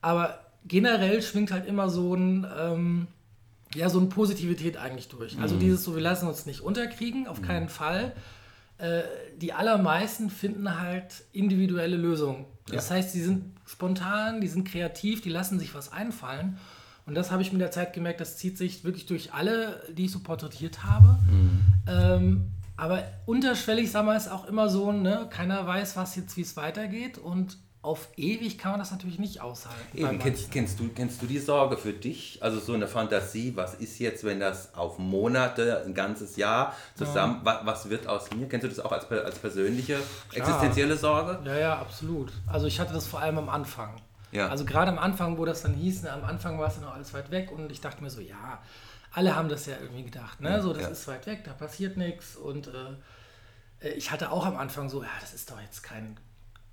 Aber 0.00 0.40
generell 0.66 1.22
schwingt 1.22 1.50
halt 1.50 1.66
immer 1.66 1.88
so 1.88 2.14
ein, 2.14 2.46
ähm, 2.58 3.06
ja, 3.74 3.88
so 3.88 3.98
eine 3.98 4.08
Positivität 4.08 4.76
eigentlich 4.76 5.08
durch. 5.08 5.38
Also 5.40 5.56
mhm. 5.56 5.60
dieses 5.60 5.84
so, 5.84 5.94
wir 5.94 6.02
lassen 6.02 6.28
uns 6.28 6.46
nicht 6.46 6.60
unterkriegen, 6.60 7.26
auf 7.26 7.40
mhm. 7.40 7.46
keinen 7.46 7.68
Fall. 7.68 8.12
Äh, 8.78 9.02
die 9.36 9.52
allermeisten 9.52 10.30
finden 10.30 10.80
halt 10.80 11.24
individuelle 11.32 11.96
Lösungen. 11.96 12.46
Das 12.66 12.88
ja. 12.88 12.96
heißt, 12.96 13.12
sie 13.12 13.22
sind 13.22 13.56
spontan, 13.66 14.40
die 14.40 14.48
sind 14.48 14.68
kreativ, 14.68 15.20
die 15.20 15.30
lassen 15.30 15.58
sich 15.58 15.74
was 15.74 15.92
einfallen. 15.92 16.58
Und 17.06 17.14
das 17.14 17.30
habe 17.30 17.40
ich 17.40 17.52
mit 17.52 17.60
der 17.60 17.70
Zeit 17.70 17.94
gemerkt, 17.94 18.20
das 18.20 18.36
zieht 18.36 18.58
sich 18.58 18.84
wirklich 18.84 19.06
durch 19.06 19.32
alle, 19.32 19.82
die 19.90 20.04
ich 20.04 20.10
so 20.10 20.20
porträtiert 20.20 20.84
habe. 20.84 21.18
Mhm. 21.30 21.60
Ähm, 21.86 22.50
aber 22.78 23.02
unterschwellig, 23.26 23.90
sagen 23.90 24.06
wir, 24.06 24.16
ist 24.16 24.30
auch 24.30 24.46
immer 24.46 24.68
so, 24.68 24.92
ne, 24.92 25.26
keiner 25.30 25.66
weiß, 25.66 25.96
was 25.96 26.14
jetzt, 26.14 26.36
wie 26.36 26.42
es 26.42 26.56
weitergeht. 26.56 27.18
Und 27.18 27.58
auf 27.82 28.08
ewig 28.16 28.56
kann 28.56 28.70
man 28.70 28.78
das 28.78 28.92
natürlich 28.92 29.18
nicht 29.18 29.40
aushalten. 29.40 29.98
Eben, 29.98 30.18
kennst, 30.20 30.52
kennst, 30.52 30.78
du, 30.78 30.88
kennst 30.88 31.20
du 31.20 31.26
die 31.26 31.40
Sorge 31.40 31.76
für 31.76 31.92
dich? 31.92 32.38
Also 32.40 32.60
so 32.60 32.74
eine 32.74 32.86
Fantasie, 32.86 33.56
was 33.56 33.74
ist 33.74 33.98
jetzt, 33.98 34.22
wenn 34.22 34.38
das 34.38 34.76
auf 34.76 34.96
Monate, 34.98 35.82
ein 35.84 35.92
ganzes 35.92 36.36
Jahr 36.36 36.72
zusammen, 36.94 37.42
ja. 37.44 37.62
was, 37.64 37.66
was, 37.66 37.90
wird 37.90 38.06
aus 38.06 38.30
mir? 38.30 38.46
Kennst 38.46 38.64
du 38.64 38.68
das 38.68 38.78
auch 38.78 38.92
als, 38.92 39.10
als 39.10 39.40
persönliche, 39.40 39.98
Klar. 40.28 40.46
existenzielle 40.46 40.96
Sorge? 40.96 41.40
Ja, 41.44 41.58
ja, 41.58 41.78
absolut. 41.80 42.32
Also 42.46 42.68
ich 42.68 42.78
hatte 42.78 42.92
das 42.92 43.08
vor 43.08 43.20
allem 43.20 43.38
am 43.38 43.48
Anfang. 43.48 43.90
Ja. 44.30 44.48
Also 44.48 44.64
gerade 44.64 44.92
am 44.92 44.98
Anfang, 45.00 45.36
wo 45.36 45.44
das 45.44 45.62
dann 45.62 45.74
hieß, 45.74 46.04
ne, 46.04 46.12
am 46.12 46.24
Anfang 46.24 46.60
war 46.60 46.68
es 46.68 46.76
ja 46.76 46.82
noch 46.82 46.94
alles 46.94 47.12
weit 47.12 47.32
weg 47.32 47.50
und 47.50 47.72
ich 47.72 47.80
dachte 47.80 48.04
mir 48.04 48.10
so, 48.10 48.20
ja, 48.20 48.60
alle 49.18 49.34
haben 49.34 49.48
das 49.48 49.66
ja 49.66 49.74
irgendwie 49.80 50.04
gedacht, 50.04 50.40
ne? 50.40 50.62
So, 50.62 50.72
das 50.72 50.82
ja. 50.82 50.88
ist 50.90 51.08
weit 51.08 51.26
weg, 51.26 51.42
da 51.44 51.52
passiert 51.52 51.96
nichts. 51.96 52.36
Und 52.36 52.68
äh, 52.68 53.88
ich 53.90 54.12
hatte 54.12 54.30
auch 54.30 54.46
am 54.46 54.56
Anfang 54.56 54.88
so, 54.88 55.02
ja, 55.02 55.08
das 55.20 55.34
ist 55.34 55.50
doch 55.50 55.60
jetzt 55.60 55.82
kein 55.82 56.16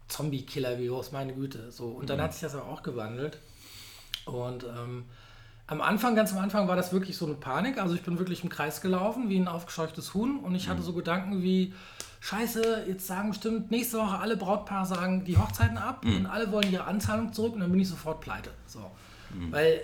Zombie-Killer-Virus, 0.09 1.11
meine 1.11 1.33
Güte. 1.33 1.71
So. 1.71 1.87
Und 1.87 2.11
dann 2.11 2.17
mhm. 2.17 2.23
hat 2.23 2.33
sich 2.33 2.41
das 2.41 2.53
aber 2.53 2.67
auch 2.67 2.83
gewandelt. 2.83 3.39
Und 4.25 4.63
ähm, 4.63 5.05
am 5.65 5.81
Anfang, 5.81 6.15
ganz 6.15 6.33
am 6.33 6.37
Anfang, 6.37 6.67
war 6.67 6.75
das 6.75 6.93
wirklich 6.93 7.17
so 7.17 7.25
eine 7.25 7.33
Panik. 7.33 7.81
Also 7.81 7.95
ich 7.95 8.03
bin 8.03 8.19
wirklich 8.19 8.43
im 8.43 8.49
Kreis 8.49 8.79
gelaufen, 8.79 9.27
wie 9.29 9.39
ein 9.39 9.47
aufgescheuchtes 9.47 10.13
Huhn. 10.13 10.37
Und 10.37 10.53
ich 10.53 10.67
mhm. 10.67 10.71
hatte 10.73 10.83
so 10.83 10.93
Gedanken 10.93 11.41
wie, 11.41 11.73
scheiße, 12.19 12.85
jetzt 12.87 13.07
sagen 13.07 13.29
bestimmt 13.29 13.71
nächste 13.71 13.97
Woche 13.97 14.19
alle 14.19 14.37
Brautpaare 14.37 14.85
sagen 14.85 15.25
die 15.25 15.37
Hochzeiten 15.37 15.79
ab 15.79 16.05
mhm. 16.05 16.17
und 16.17 16.25
alle 16.27 16.51
wollen 16.51 16.71
ihre 16.71 16.83
Anzahlung 16.83 17.33
zurück 17.33 17.55
und 17.55 17.61
dann 17.61 17.71
bin 17.71 17.79
ich 17.79 17.89
sofort 17.89 18.21
pleite. 18.21 18.51
So. 18.67 18.91
Mhm. 19.33 19.51
Weil 19.51 19.81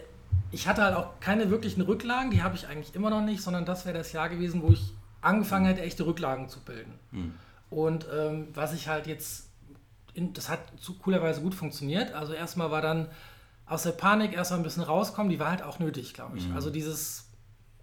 ich 0.52 0.68
hatte 0.68 0.84
halt 0.84 0.96
auch 0.96 1.20
keine 1.20 1.50
wirklichen 1.50 1.82
Rücklagen, 1.82 2.32
die 2.32 2.44
habe 2.44 2.56
ich 2.56 2.68
eigentlich 2.68 2.96
immer 2.96 3.10
noch 3.10 3.22
nicht, 3.22 3.42
sondern 3.42 3.66
das 3.66 3.86
wäre 3.86 3.98
das 3.98 4.12
Jahr 4.12 4.30
gewesen, 4.30 4.62
wo 4.62 4.70
ich 4.70 4.94
angefangen 5.22 5.66
hätte, 5.66 5.82
echte 5.82 6.06
Rücklagen 6.06 6.50
zu 6.50 6.60
bilden. 6.60 6.94
Mhm. 7.12 7.34
Und 7.70 8.06
ähm, 8.14 8.48
was 8.54 8.74
ich 8.74 8.88
halt 8.88 9.08
jetzt, 9.08 9.50
in, 10.14 10.34
das 10.34 10.50
hat 10.50 10.60
zu 10.80 10.98
coolerweise 10.98 11.42
gut 11.42 11.56
funktioniert. 11.56 12.14
Also 12.14 12.34
erstmal 12.34 12.70
war 12.70 12.82
dann 12.82 13.08
aus 13.66 13.84
der 13.84 13.92
Panik 13.92 14.34
erstmal 14.34 14.60
ein 14.60 14.64
bisschen 14.64 14.84
rauskommen, 14.84 15.30
die 15.30 15.40
war 15.40 15.50
halt 15.50 15.64
auch 15.64 15.80
nötig, 15.80 16.14
glaube 16.14 16.38
ich. 16.38 16.48
Mhm. 16.48 16.56
Also 16.56 16.70
dieses 16.70 17.30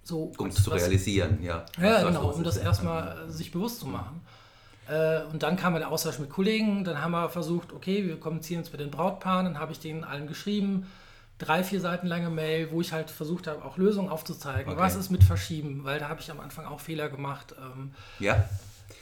so. 0.03 0.33
Um 0.37 0.49
es 0.49 0.63
zu 0.63 0.71
realisieren, 0.71 1.43
ja. 1.43 1.65
Ja, 1.81 2.03
genau, 2.03 2.31
um 2.31 2.43
das 2.43 2.57
erstmal 2.57 3.31
sich 3.31 3.53
bewusst 3.53 3.81
zu 3.81 3.87
machen. 3.87 4.21
Äh, 4.89 5.23
und 5.33 5.43
dann 5.43 5.57
kam 5.57 5.75
der 5.75 5.91
Austausch 5.91 6.19
mit 6.19 6.31
Kollegen, 6.31 6.85
dann 6.85 7.03
haben 7.03 7.13
wir 7.13 7.29
versucht, 7.29 7.73
okay, 7.73 8.07
wir 8.07 8.19
kommunizieren 8.19 8.63
jetzt 8.63 8.73
mit 8.73 8.81
den 8.81 8.91
Brautpaaren, 8.91 9.45
dann 9.45 9.61
habe 9.61 9.73
ich 9.73 9.81
denen 9.81 10.05
allen 10.05 10.27
geschrieben, 10.27 10.87
drei, 11.39 11.65
vier 11.65 11.81
Seiten 11.81 12.07
lange 12.07 12.31
Mail, 12.31 12.71
wo 12.71 12.81
ich 12.81 12.93
halt 12.93 13.11
versucht 13.11 13.47
habe, 13.47 13.65
auch 13.65 13.79
Lösungen 13.79 14.09
aufzuzeigen. 14.09 14.73
Okay. 14.73 14.81
Was 14.81 14.97
ist 14.97 15.11
mit 15.11 15.25
Verschieben? 15.25 15.85
Weil 15.85 16.01
da 16.01 16.09
habe 16.09 16.21
ich 16.21 16.31
am 16.31 16.41
Anfang 16.41 16.67
auch 16.67 16.81
Fehler 16.81 17.09
gemacht. 17.09 17.55
Ähm, 17.59 17.93
ja. 18.19 18.45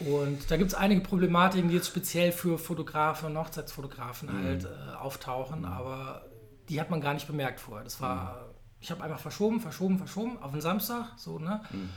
Und 0.00 0.50
da 0.50 0.56
gibt 0.56 0.72
es 0.72 0.74
einige 0.76 1.00
Problematiken, 1.00 1.70
die 1.70 1.76
jetzt 1.76 1.88
speziell 1.88 2.32
für 2.32 2.58
Fotografen 2.58 3.30
und 3.30 3.38
Hochzeitsfotografen 3.38 4.28
mhm. 4.28 4.44
halt 4.44 4.64
äh, 4.64 4.94
auftauchen, 4.96 5.60
mhm. 5.60 5.64
aber 5.66 6.26
die 6.68 6.80
hat 6.80 6.90
man 6.90 7.00
gar 7.00 7.14
nicht 7.14 7.26
bemerkt 7.26 7.60
vorher. 7.60 7.84
Das 7.84 8.00
war, 8.00 8.34
mhm. 8.34 8.54
ich 8.80 8.90
habe 8.90 9.02
einfach 9.02 9.20
verschoben, 9.20 9.60
verschoben, 9.60 9.98
verschoben 9.98 10.42
auf 10.42 10.52
den 10.52 10.60
Samstag, 10.60 11.12
so, 11.16 11.38
ne? 11.38 11.62
Mhm. 11.70 11.90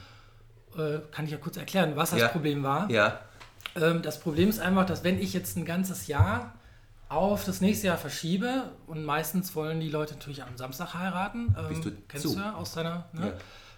Äh, 0.80 1.00
kann 1.10 1.24
ich 1.24 1.32
ja 1.32 1.36
kurz 1.36 1.56
erklären, 1.56 1.96
was 1.96 2.10
das 2.10 2.20
ja. 2.20 2.28
Problem 2.28 2.62
war. 2.62 2.88
Ja. 2.90 3.20
Ähm, 3.74 4.02
das 4.02 4.20
Problem 4.20 4.48
ist 4.48 4.60
einfach, 4.60 4.86
dass 4.86 5.04
wenn 5.04 5.18
ich 5.20 5.32
jetzt 5.34 5.56
ein 5.56 5.64
ganzes 5.64 6.06
Jahr 6.06 6.54
auf 7.10 7.44
das 7.44 7.60
nächste 7.60 7.88
Jahr 7.88 7.98
verschiebe 7.98 8.70
und 8.86 9.04
meistens 9.04 9.54
wollen 9.56 9.80
die 9.80 9.90
Leute 9.90 10.14
natürlich 10.14 10.44
am 10.44 10.56
Samstag 10.56 10.94
heiraten. 10.94 11.54
Ähm, 11.58 11.68
Bist 11.68 11.84
du 11.84 11.90
kennst 12.06 12.28
zu? 12.28 12.34
du 12.34 12.40
ja 12.40 12.54
aus 12.54 12.72
deiner 12.72 13.06
ne, 13.12 13.26
ja. 13.26 13.32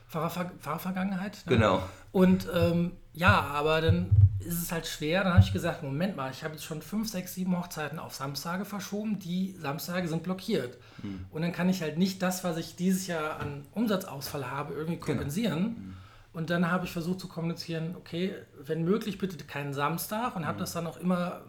Fahrerver 0.06 0.52
Fahrervergangenheit. 0.60 1.38
Ne? 1.46 1.56
Genau. 1.56 1.82
Und 2.12 2.46
ähm, 2.54 2.92
ja, 3.14 3.40
aber 3.40 3.80
dann 3.80 4.10
ist 4.40 4.62
es 4.62 4.70
halt 4.70 4.86
schwer. 4.86 5.24
Dann 5.24 5.32
habe 5.32 5.42
ich 5.42 5.52
gesagt, 5.52 5.82
Moment 5.82 6.14
mal, 6.14 6.30
ich 6.30 6.44
habe 6.44 6.52
jetzt 6.54 6.64
schon 6.64 6.82
fünf, 6.82 7.08
sechs, 7.08 7.34
sieben 7.34 7.58
Hochzeiten 7.58 7.98
auf 7.98 8.14
Samstage 8.14 8.66
verschoben. 8.66 9.18
Die 9.18 9.56
Samstage 9.58 10.08
sind 10.08 10.22
blockiert. 10.22 10.76
Hm. 11.00 11.24
Und 11.30 11.40
dann 11.40 11.52
kann 11.52 11.70
ich 11.70 11.80
halt 11.80 11.96
nicht 11.96 12.20
das, 12.20 12.44
was 12.44 12.58
ich 12.58 12.76
dieses 12.76 13.06
Jahr 13.06 13.40
an 13.40 13.64
Umsatzausfall 13.72 14.50
habe, 14.50 14.74
irgendwie 14.74 14.96
genau. 14.96 15.06
kompensieren. 15.06 15.62
Genau. 15.62 15.96
Und 16.34 16.50
dann 16.50 16.70
habe 16.70 16.84
ich 16.84 16.92
versucht 16.92 17.20
zu 17.20 17.28
kommunizieren, 17.28 17.94
okay, 17.96 18.34
wenn 18.62 18.84
möglich 18.84 19.16
bitte 19.16 19.42
keinen 19.44 19.72
Samstag 19.72 20.36
und 20.36 20.46
habe 20.46 20.56
mhm. 20.56 20.60
das 20.60 20.72
dann 20.72 20.86
auch 20.86 20.98
immer 20.98 21.42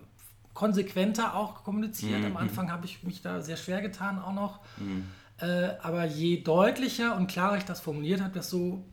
konsequenter 0.53 1.36
auch 1.36 1.63
kommuniziert. 1.63 2.19
Mhm. 2.19 2.25
Am 2.27 2.38
Anfang 2.38 2.72
habe 2.72 2.86
ich 2.86 3.03
mich 3.03 3.22
da 3.22 3.41
sehr 3.41 3.57
schwer 3.57 3.81
getan 3.81 4.19
auch 4.19 4.33
noch. 4.33 4.60
Mhm. 4.77 5.07
Äh, 5.39 5.69
aber 5.81 6.05
je 6.05 6.41
deutlicher 6.41 7.15
und 7.15 7.27
klarer 7.27 7.57
ich 7.57 7.65
das 7.65 7.81
formuliert 7.81 8.22
habe, 8.22 8.33
desto 8.33 8.83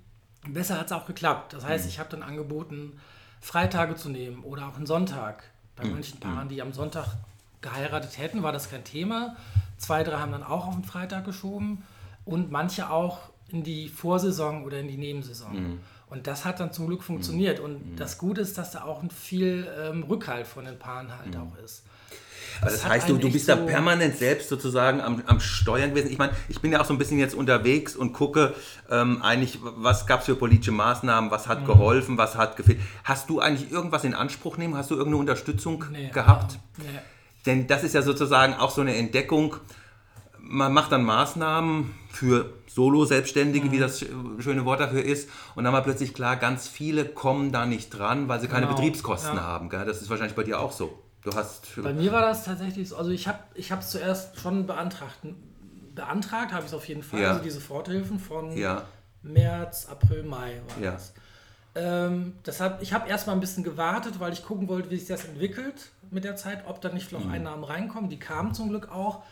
besser 0.49 0.79
hat 0.79 0.87
es 0.87 0.93
auch 0.93 1.07
geklappt. 1.07 1.53
Das 1.53 1.65
heißt, 1.65 1.85
mhm. 1.85 1.91
ich 1.91 1.99
habe 1.99 2.09
dann 2.11 2.23
angeboten, 2.23 2.99
Freitage 3.41 3.95
zu 3.97 4.09
nehmen 4.09 4.43
oder 4.43 4.69
auch 4.69 4.77
einen 4.77 4.87
Sonntag. 4.87 5.45
Bei 5.77 5.85
mhm. 5.85 5.93
manchen 5.93 6.21
Paaren, 6.21 6.49
die 6.49 6.63
am 6.63 6.73
Sonntag 6.73 7.17
geheiratet 7.61 8.19
hätten, 8.19 8.43
war 8.43 8.53
das 8.53 8.71
kein 8.71 8.85
Thema. 8.85 9.37
Zwei, 9.77 10.03
drei 10.03 10.19
haben 10.19 10.33
dann 10.33 10.43
auch 10.43 10.67
auf 10.67 10.75
den 10.75 10.85
Freitag 10.85 11.25
geschoben 11.25 11.85
und 12.25 12.51
manche 12.51 12.91
auch 12.91 13.31
in 13.49 13.63
die 13.63 13.89
Vorsaison 13.89 14.65
oder 14.65 14.79
in 14.81 14.89
die 14.89 14.97
Nebensaison. 14.97 15.81
Mhm. 16.11 16.17
Und 16.17 16.27
das 16.27 16.45
hat 16.45 16.61
dann 16.61 16.73
zum 16.73 16.87
Glück 16.87 17.03
funktioniert. 17.03 17.61
Und 17.61 17.93
mhm. 17.93 17.97
das 17.97 18.19
Gute 18.19 18.41
ist, 18.41 18.59
dass 18.59 18.73
da 18.73 18.85
auch 18.85 19.03
ein 19.03 19.11
viel 19.11 19.69
ähm, 19.79 20.03
Rückhalt 20.03 20.47
von 20.47 20.65
den 20.65 20.79
Paaren 20.79 21.17
halt 21.17 21.35
mhm. 21.35 21.41
auch 21.41 21.65
ist. 21.65 21.85
Das, 22.63 22.75
das 22.75 22.87
heißt, 22.87 23.09
du, 23.09 23.17
du 23.17 23.31
bist 23.31 23.49
da 23.49 23.57
permanent 23.57 24.17
selbst 24.17 24.49
sozusagen 24.49 25.01
am, 25.01 25.23
am 25.27 25.41
Steuern 25.41 25.91
gewesen. 25.91 26.11
Ich 26.11 26.19
meine, 26.19 26.33
ich 26.49 26.61
bin 26.61 26.73
ja 26.73 26.81
auch 26.81 26.85
so 26.85 26.93
ein 26.93 26.99
bisschen 26.99 27.19
jetzt 27.19 27.35
unterwegs 27.35 27.97
und 27.97 28.13
gucke 28.13 28.55
ähm, 28.91 29.23
eigentlich, 29.23 29.59
was 29.63 30.07
gab 30.07 30.21
es 30.21 30.27
für 30.27 30.35
politische 30.35 30.73
Maßnahmen, 30.73 31.31
was 31.31 31.49
hat 31.49 31.63
mhm. 31.63 31.67
geholfen, 31.67 32.19
was 32.19 32.37
hat 32.37 32.57
gefehlt. 32.57 32.81
Hast 33.05 33.31
du 33.31 33.41
eigentlich 33.41 33.71
irgendwas 33.71 34.05
in 34.05 34.15
Anspruch 34.15 34.57
nehmen? 34.57 34.77
Hast 34.77 34.91
du 34.91 34.95
irgendeine 34.95 35.21
Unterstützung 35.21 35.85
nee, 35.91 36.11
gehabt? 36.11 36.59
Nee. 36.79 36.85
Denn 37.47 37.67
das 37.67 37.85
ist 37.85 37.95
ja 37.95 38.03
sozusagen 38.03 38.55
auch 38.55 38.71
so 38.71 38.83
eine 38.83 38.95
Entdeckung. 38.97 39.57
Man 40.53 40.73
macht 40.73 40.91
dann 40.91 41.05
Maßnahmen 41.05 41.95
für 42.11 42.53
Solo-Selbstständige, 42.67 43.69
mhm. 43.69 43.73
wie 43.73 43.79
das 43.79 44.05
schöne 44.41 44.65
Wort 44.65 44.81
dafür 44.81 45.05
ist. 45.05 45.29
Und 45.55 45.65
dann 45.65 45.73
war 45.73 45.83
plötzlich 45.83 46.13
klar, 46.13 46.37
ganz 46.37 46.67
viele 46.67 47.05
kommen 47.05 47.53
da 47.53 47.67
nicht 47.67 47.91
dran, 47.91 48.29
weil 48.29 48.41
sie 48.41 48.49
keine 48.49 48.67
genau. 48.67 48.77
Betriebskosten 48.77 49.37
ja. 49.37 49.43
haben. 49.43 49.71
Gell? 49.71 49.85
Das 49.85 50.03
ist 50.03 50.11
wahrscheinlich 50.11 50.35
bei 50.35 50.43
dir 50.43 50.59
auch 50.59 50.73
so. 50.73 50.99
Du 51.23 51.33
hast 51.35 51.69
Bei 51.77 51.93
mir 51.93 52.13
war 52.13 52.23
das 52.23 52.45
tatsächlich 52.45 52.89
so, 52.89 52.97
also 52.97 53.11
ich 53.11 53.29
habe 53.29 53.39
ich 53.55 53.71
es 53.71 53.91
zuerst 53.91 54.41
schon 54.41 54.67
beantragt. 54.67 55.19
Beantragt 55.95 56.53
habe 56.53 56.63
ich 56.63 56.69
es 56.69 56.75
auf 56.75 56.89
jeden 56.89 57.03
Fall, 57.03 57.21
ja. 57.21 57.31
also 57.31 57.43
diese 57.43 57.61
Forthilfen 57.61 58.19
von 58.19 58.57
ja. 58.57 58.87
März, 59.23 59.87
April, 59.91 60.23
Mai 60.23 60.61
war 60.67 60.83
ja. 60.83 60.93
das. 60.93 61.13
Ähm, 61.75 62.35
deshalb, 62.45 62.83
ich 62.83 62.93
habe 62.93 63.09
erstmal 63.09 63.37
ein 63.37 63.41
bisschen 63.41 63.63
gewartet, 63.63 64.19
weil 64.19 64.33
ich 64.33 64.45
gucken 64.45 64.67
wollte, 64.69 64.91
wie 64.91 64.97
sich 64.97 65.09
das 65.09 65.25
entwickelt 65.25 65.91
mit 66.11 66.25
der 66.25 66.37
Zeit, 66.37 66.65
ob 66.67 66.81
da 66.81 66.89
nicht 66.89 67.13
noch 67.13 67.25
mhm. 67.25 67.33
Einnahmen 67.33 67.65
reinkommen. 67.65 68.11
Die 68.11 68.19
kamen 68.19 68.55
zum 68.55 68.71
Glück 68.71 68.91
auch, 68.91 69.23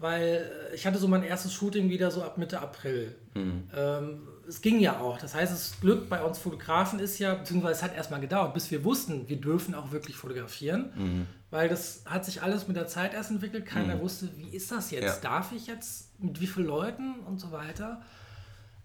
weil 0.00 0.50
äh, 0.72 0.74
ich 0.74 0.86
hatte 0.86 0.98
so 0.98 1.06
mein 1.06 1.22
erstes 1.22 1.52
Shooting 1.52 1.90
wieder 1.90 2.10
so 2.10 2.24
ab 2.24 2.38
Mitte 2.38 2.60
April. 2.60 3.14
Mhm. 3.34 3.64
Ähm, 3.76 4.28
es 4.48 4.62
ging 4.62 4.80
ja 4.80 4.98
auch. 4.98 5.18
Das 5.18 5.34
heißt, 5.34 5.52
das 5.52 5.80
Glück 5.80 6.08
bei 6.08 6.22
uns 6.24 6.38
Fotografen 6.38 6.98
ist 6.98 7.18
ja, 7.18 7.34
beziehungsweise 7.34 7.74
es 7.74 7.82
hat 7.82 7.94
erstmal 7.94 8.20
gedauert, 8.20 8.54
bis 8.54 8.70
wir 8.70 8.82
wussten, 8.82 9.28
wir 9.28 9.40
dürfen 9.40 9.74
auch 9.74 9.92
wirklich 9.92 10.16
fotografieren. 10.16 10.90
Mhm. 10.96 11.26
Weil 11.50 11.68
das 11.68 12.02
hat 12.06 12.24
sich 12.24 12.42
alles 12.42 12.66
mit 12.66 12.76
der 12.76 12.86
Zeit 12.86 13.12
erst 13.12 13.30
entwickelt. 13.30 13.66
Keiner 13.66 13.96
mhm. 13.96 14.00
wusste, 14.00 14.30
wie 14.36 14.56
ist 14.56 14.72
das 14.72 14.90
jetzt? 14.90 15.22
Ja. 15.22 15.30
Darf 15.30 15.52
ich 15.52 15.66
jetzt? 15.66 16.08
Mit 16.18 16.40
wie 16.40 16.46
vielen 16.46 16.66
Leuten 16.66 17.20
und 17.26 17.38
so 17.38 17.52
weiter? 17.52 18.02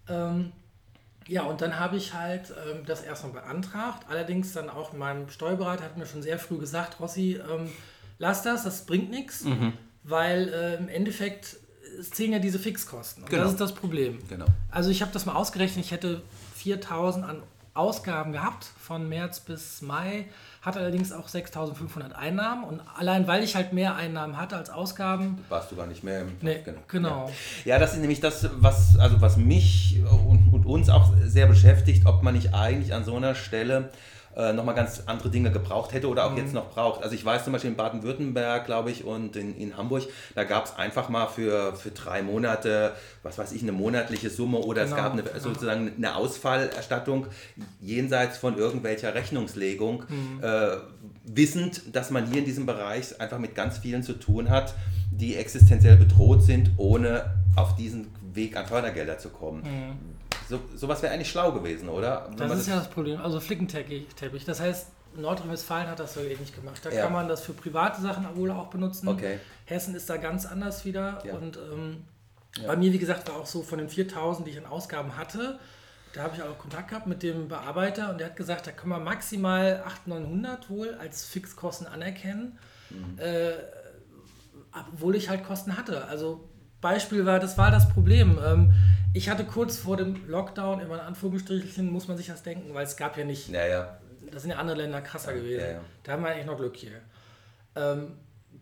Ähm, 0.08 0.52
ja, 1.28 1.42
und 1.42 1.60
dann 1.60 1.78
habe 1.78 1.96
ich 1.96 2.14
halt 2.14 2.52
ähm, 2.70 2.84
das 2.86 3.02
erstmal 3.02 3.32
beantragt. 3.32 4.06
Allerdings 4.08 4.52
dann 4.52 4.68
auch 4.68 4.92
mein 4.92 5.28
Steuerberater 5.28 5.84
hat 5.84 5.96
mir 5.96 6.06
schon 6.06 6.22
sehr 6.22 6.38
früh 6.38 6.58
gesagt, 6.58 7.00
Rossi, 7.00 7.40
ähm, 7.50 7.70
lass 8.18 8.42
das, 8.42 8.64
das 8.64 8.86
bringt 8.86 9.10
nichts, 9.10 9.44
mhm. 9.44 9.72
Weil 10.08 10.48
äh, 10.48 10.76
im 10.76 10.88
Endeffekt 10.88 11.56
es 11.98 12.10
zählen 12.10 12.32
ja 12.32 12.38
diese 12.38 12.58
Fixkosten. 12.58 13.22
Und 13.22 13.30
genau. 13.30 13.44
das 13.44 13.52
ist 13.52 13.60
das 13.60 13.74
Problem. 13.74 14.18
Genau. 14.28 14.46
Also 14.70 14.90
ich 14.90 15.02
habe 15.02 15.12
das 15.12 15.26
mal 15.26 15.34
ausgerechnet, 15.34 15.84
ich 15.84 15.92
hätte 15.92 16.22
4000 16.56 17.24
an 17.24 17.42
Ausgaben 17.74 18.32
gehabt 18.32 18.66
von 18.80 19.06
März 19.08 19.40
bis 19.40 19.82
Mai, 19.82 20.24
hatte 20.62 20.80
allerdings 20.80 21.12
auch 21.12 21.28
6500 21.28 22.14
Einnahmen 22.14 22.64
und 22.64 22.80
allein 22.96 23.26
weil 23.26 23.44
ich 23.44 23.54
halt 23.54 23.74
mehr 23.74 23.94
Einnahmen 23.96 24.38
hatte 24.38 24.56
als 24.56 24.70
Ausgaben. 24.70 25.44
Warst 25.50 25.70
du 25.70 25.76
gar 25.76 25.86
nicht 25.86 26.02
mehr 26.02 26.22
im. 26.22 26.32
Nee, 26.40 26.62
genau. 26.64 26.78
genau. 26.88 27.26
Ja. 27.64 27.74
ja. 27.74 27.78
das 27.78 27.92
ist 27.92 28.00
nämlich 28.00 28.20
das, 28.20 28.48
was, 28.56 28.98
also 28.98 29.20
was 29.20 29.36
mich 29.36 30.00
und, 30.10 30.48
und 30.52 30.64
uns 30.64 30.88
auch 30.88 31.12
sehr 31.22 31.46
beschäftigt, 31.46 32.06
ob 32.06 32.22
man 32.22 32.34
nicht 32.34 32.54
eigentlich 32.54 32.94
an 32.94 33.04
so 33.04 33.14
einer 33.14 33.34
Stelle 33.34 33.90
äh, 34.36 34.52
nochmal 34.52 34.74
ganz 34.74 35.02
andere 35.06 35.30
Dinge 35.30 35.50
gebraucht 35.50 35.92
hätte 35.92 36.08
oder 36.08 36.26
auch 36.26 36.32
mhm. 36.32 36.38
jetzt 36.38 36.52
noch 36.52 36.70
braucht. 36.70 37.02
Also 37.02 37.14
ich 37.14 37.24
weiß 37.24 37.44
zum 37.44 37.54
Beispiel 37.54 37.70
in 37.70 37.76
Baden-Württemberg, 37.76 38.66
glaube 38.66 38.90
ich, 38.90 39.04
und 39.04 39.34
in, 39.34 39.56
in 39.56 39.76
Hamburg, 39.76 40.02
da 40.34 40.44
gab 40.44 40.66
es 40.66 40.76
einfach 40.76 41.08
mal 41.08 41.26
für, 41.26 41.74
für 41.74 41.90
drei 41.90 42.22
Monate, 42.22 42.92
was 43.22 43.38
weiß 43.38 43.52
ich, 43.52 43.62
eine 43.62 43.72
monatliche 43.72 44.28
Summe 44.28 44.58
oder 44.58 44.84
genau. 44.84 44.96
es 44.96 45.02
gab 45.02 45.12
eine, 45.12 45.24
sozusagen 45.40 45.92
eine 45.96 46.16
Ausfallerstattung 46.16 47.26
jenseits 47.80 48.36
von 48.36 48.58
irgendwelcher 48.58 49.14
Rechnungslegung, 49.14 50.04
mhm. 50.08 50.42
äh, 50.42 50.76
wissend, 51.24 51.94
dass 51.96 52.10
man 52.10 52.26
hier 52.26 52.40
in 52.40 52.44
diesem 52.44 52.66
Bereich 52.66 53.18
einfach 53.20 53.38
mit 53.38 53.54
ganz 53.54 53.78
vielen 53.78 54.02
zu 54.02 54.12
tun 54.12 54.50
hat, 54.50 54.74
die 55.10 55.36
existenziell 55.36 55.96
bedroht 55.96 56.42
sind, 56.42 56.72
ohne 56.76 57.30
auf 57.56 57.74
diesen 57.74 58.08
Weg 58.34 58.56
an 58.56 58.66
Fördergelder 58.66 59.18
zu 59.18 59.30
kommen. 59.30 59.62
Mhm 59.62 60.15
so, 60.48 60.60
sowas 60.74 61.02
wäre 61.02 61.12
eigentlich 61.12 61.30
schlau 61.30 61.52
gewesen, 61.52 61.88
oder? 61.88 62.30
Das 62.36 62.58
ist 62.58 62.68
ja 62.68 62.76
das 62.76 62.88
Problem. 62.88 63.20
Also 63.20 63.40
Flickenteppich. 63.40 64.44
Das 64.44 64.60
heißt, 64.60 64.88
Nordrhein-Westfalen 65.16 65.88
hat 65.88 65.98
das 65.98 66.14
so 66.14 66.20
ähnlich 66.20 66.54
gemacht. 66.54 66.80
Da 66.84 66.90
ja. 66.90 67.04
kann 67.04 67.12
man 67.12 67.28
das 67.28 67.42
für 67.42 67.52
private 67.52 68.00
Sachen 68.00 68.24
wohl 68.36 68.50
auch 68.50 68.68
benutzen. 68.68 69.08
Okay. 69.08 69.38
Hessen 69.64 69.94
ist 69.94 70.08
da 70.08 70.16
ganz 70.16 70.46
anders 70.46 70.84
wieder. 70.84 71.22
Ja. 71.24 71.34
Und 71.34 71.56
ähm, 71.56 72.04
ja. 72.60 72.68
bei 72.68 72.76
mir, 72.76 72.92
wie 72.92 72.98
gesagt, 72.98 73.28
war 73.28 73.36
auch 73.36 73.46
so 73.46 73.62
von 73.62 73.78
den 73.78 73.88
4000, 73.88 74.46
die 74.46 74.52
ich 74.52 74.58
an 74.58 74.66
Ausgaben 74.66 75.16
hatte, 75.16 75.58
da 76.12 76.22
habe 76.22 76.34
ich 76.34 76.42
auch 76.42 76.56
Kontakt 76.56 76.88
gehabt 76.88 77.06
mit 77.06 77.22
dem 77.22 77.48
Bearbeiter 77.48 78.10
und 78.10 78.18
der 78.18 78.28
hat 78.28 78.36
gesagt, 78.36 78.66
da 78.66 78.72
können 78.72 78.90
wir 78.90 78.98
maximal 78.98 79.82
800, 79.84 80.22
900 80.22 80.70
wohl 80.70 80.94
als 80.94 81.26
Fixkosten 81.26 81.86
anerkennen, 81.86 82.58
mhm. 82.88 83.18
äh, 83.18 83.52
obwohl 84.92 85.14
ich 85.14 85.28
halt 85.28 85.44
Kosten 85.44 85.76
hatte. 85.76 86.06
Also 86.06 86.48
Beispiel 86.80 87.26
war, 87.26 87.38
das 87.38 87.58
war 87.58 87.70
das 87.70 87.88
Problem. 87.90 88.38
Ähm, 88.42 88.72
ich 89.16 89.30
hatte 89.30 89.44
kurz 89.44 89.78
vor 89.78 89.96
dem 89.96 90.28
Lockdown, 90.28 90.80
immer 90.80 90.96
in 90.96 91.00
Anführungsstrichen, 91.00 91.90
muss 91.90 92.06
man 92.06 92.18
sich 92.18 92.26
das 92.26 92.42
denken, 92.42 92.74
weil 92.74 92.84
es 92.84 92.98
gab 92.98 93.16
ja 93.16 93.24
nicht. 93.24 93.48
Ja, 93.48 93.66
ja. 93.66 93.98
Das 94.30 94.42
sind 94.42 94.50
ja 94.50 94.58
andere 94.58 94.76
Länder 94.76 95.00
krasser 95.00 95.34
ja, 95.34 95.38
gewesen. 95.38 95.60
Ja, 95.60 95.80
da 96.02 96.12
haben 96.12 96.22
wir 96.22 96.30
eigentlich 96.30 96.44
noch 96.44 96.58
Glück 96.58 96.76
hier. 96.76 97.00
Ähm, 97.76 98.12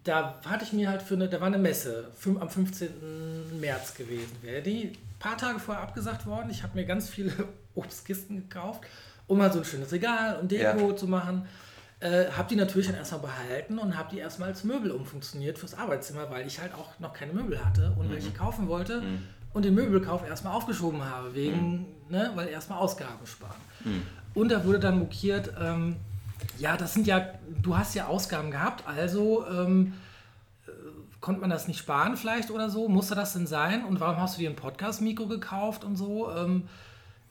da 0.04 0.40
hatte 0.46 0.64
ich 0.64 0.72
mir 0.72 0.90
halt 0.90 1.02
für 1.02 1.14
eine, 1.14 1.28
da 1.28 1.40
war 1.40 1.48
eine 1.48 1.58
Messe 1.58 2.08
am 2.38 2.48
15. 2.48 3.58
März 3.60 3.94
gewesen. 3.94 4.30
Wäre 4.42 4.62
die 4.62 4.92
ein 4.92 5.18
paar 5.18 5.36
Tage 5.36 5.58
vorher 5.58 5.82
abgesagt 5.82 6.24
worden. 6.24 6.50
Ich 6.50 6.62
habe 6.62 6.78
mir 6.78 6.84
ganz 6.84 7.08
viele 7.08 7.32
Obstkisten 7.74 8.48
gekauft, 8.48 8.84
um 9.26 9.38
mal 9.38 9.52
so 9.52 9.58
ein 9.58 9.64
schönes 9.64 9.90
Regal 9.90 10.38
und 10.38 10.52
Deko 10.52 10.92
zu 10.92 11.08
machen. 11.08 11.48
Äh, 11.98 12.26
habe 12.26 12.48
die 12.48 12.56
natürlich 12.56 12.86
dann 12.86 12.96
erstmal 12.96 13.22
behalten 13.22 13.78
und 13.78 13.96
habe 13.96 14.10
die 14.12 14.18
erstmal 14.18 14.50
als 14.50 14.62
Möbel 14.62 14.92
umfunktioniert 14.92 15.58
fürs 15.58 15.74
Arbeitszimmer, 15.74 16.30
weil 16.30 16.46
ich 16.46 16.60
halt 16.60 16.74
auch 16.74 17.00
noch 17.00 17.12
keine 17.12 17.32
Möbel 17.32 17.64
hatte 17.64 17.92
und 17.98 18.08
mhm. 18.08 18.12
welche 18.12 18.30
kaufen 18.30 18.68
wollte. 18.68 19.00
Mhm 19.00 19.26
und 19.54 19.64
den 19.64 19.74
Möbelkauf 19.74 20.26
erstmal 20.28 20.52
aufgeschoben 20.52 21.02
habe, 21.02 21.34
wegen, 21.34 21.72
mhm. 21.72 21.86
ne, 22.10 22.30
weil 22.34 22.48
erstmal 22.48 22.78
Ausgaben 22.78 23.24
sparen. 23.26 23.54
Mhm. 23.84 24.02
Und 24.34 24.50
da 24.50 24.64
wurde 24.64 24.80
dann 24.80 24.98
mokiert, 24.98 25.52
ähm, 25.58 25.96
ja, 26.58 26.76
das 26.76 26.92
sind 26.92 27.06
ja, 27.06 27.26
du 27.62 27.76
hast 27.76 27.94
ja 27.94 28.06
Ausgaben 28.06 28.50
gehabt, 28.50 28.86
also 28.86 29.46
ähm, 29.46 29.94
äh, 30.66 30.70
konnte 31.20 31.40
man 31.40 31.50
das 31.50 31.68
nicht 31.68 31.78
sparen 31.78 32.16
vielleicht 32.16 32.50
oder 32.50 32.68
so? 32.68 32.88
Musste 32.88 33.14
das 33.14 33.32
denn 33.32 33.46
sein? 33.46 33.84
Und 33.84 34.00
warum 34.00 34.20
hast 34.20 34.36
du 34.36 34.40
dir 34.40 34.50
ein 34.50 34.56
Podcast-Mikro 34.56 35.26
gekauft 35.28 35.84
und 35.84 35.96
so? 35.96 36.30
Ähm, 36.32 36.68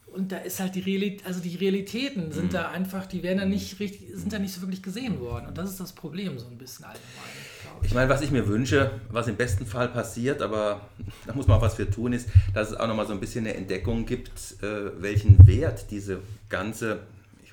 und 0.07 0.31
da 0.31 0.37
ist 0.37 0.59
halt 0.59 0.75
die 0.75 0.79
Realität, 0.79 1.25
also 1.25 1.41
die 1.41 1.55
Realitäten 1.55 2.31
sind 2.31 2.45
mhm. 2.45 2.49
da 2.51 2.69
einfach, 2.69 3.05
die 3.05 3.21
werden 3.21 3.39
da 3.39 3.45
nicht 3.45 3.79
richtig, 3.79 4.07
sind 4.13 4.31
da 4.31 4.39
nicht 4.39 4.53
so 4.53 4.61
wirklich 4.61 4.83
gesehen 4.83 5.19
worden. 5.19 5.47
Und 5.47 5.57
das 5.57 5.69
ist 5.71 5.79
das 5.79 5.91
Problem 5.91 6.39
so 6.39 6.47
ein 6.47 6.57
bisschen 6.57 6.85
allgemein. 6.85 7.52
Ich 7.83 7.93
meine, 7.93 8.09
was 8.09 8.21
ich 8.21 8.31
mir 8.31 8.47
wünsche, 8.47 8.91
was 9.09 9.27
im 9.27 9.35
besten 9.35 9.65
Fall 9.65 9.89
passiert, 9.89 10.41
aber 10.41 10.81
da 11.27 11.33
muss 11.33 11.47
man 11.47 11.57
auch 11.57 11.61
was 11.61 11.75
für 11.75 11.89
tun, 11.89 12.13
ist, 12.13 12.29
dass 12.53 12.71
es 12.71 12.77
auch 12.77 12.87
nochmal 12.87 13.07
so 13.07 13.13
ein 13.13 13.19
bisschen 13.19 13.45
eine 13.45 13.55
Entdeckung 13.55 14.05
gibt, 14.05 14.55
äh, 14.61 15.01
welchen 15.01 15.45
Wert 15.47 15.91
diese 15.91 16.19
ganze 16.49 16.99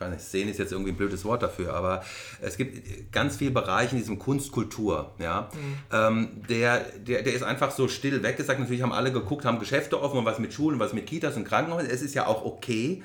ich 0.01 0.07
weiß 0.07 0.13
nicht, 0.13 0.25
Szene 0.25 0.51
ist 0.51 0.59
jetzt 0.59 0.73
irgendwie 0.73 0.93
ein 0.93 0.97
blödes 0.97 1.27
Wort 1.27 1.43
dafür, 1.43 1.75
aber 1.75 2.03
es 2.41 2.57
gibt 2.57 3.13
ganz 3.13 3.37
viele 3.37 3.51
Bereiche 3.51 3.97
in 3.97 3.99
diesem 3.99 4.19
Kunstkultur, 4.19 5.13
ja, 5.19 5.51
mhm. 5.53 5.77
ähm, 5.93 6.29
der, 6.49 6.87
der, 7.07 7.23
der 7.23 7.35
ist 7.35 7.43
einfach 7.43 7.71
so 7.71 7.87
still 7.87 8.23
weggesagt. 8.23 8.59
Natürlich 8.59 8.81
haben 8.81 8.95
alle 8.95 9.13
geguckt, 9.13 9.45
haben 9.45 9.59
Geschäfte 9.59 10.01
offen 10.01 10.21
und 10.21 10.25
was 10.25 10.39
mit 10.39 10.55
Schulen, 10.55 10.79
was 10.79 10.95
mit 10.95 11.07
Kitas 11.07 11.37
und 11.37 11.45
Krankenhäusern. 11.45 11.91
Es 11.91 12.01
ist 12.01 12.15
ja 12.15 12.27
auch 12.27 12.47
okay, 12.47 13.03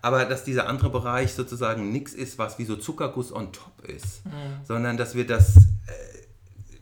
aber 0.00 0.24
dass 0.24 0.42
dieser 0.42 0.66
andere 0.66 0.88
Bereich 0.88 1.34
sozusagen 1.34 1.92
nichts 1.92 2.14
ist, 2.14 2.38
was 2.38 2.58
wie 2.58 2.64
so 2.64 2.76
Zuckerguss 2.76 3.32
on 3.32 3.52
top 3.52 3.86
ist, 3.86 4.24
mhm. 4.24 4.64
sondern 4.64 4.96
dass 4.96 5.14
wir 5.14 5.26
das 5.26 5.56
äh, 5.56 5.60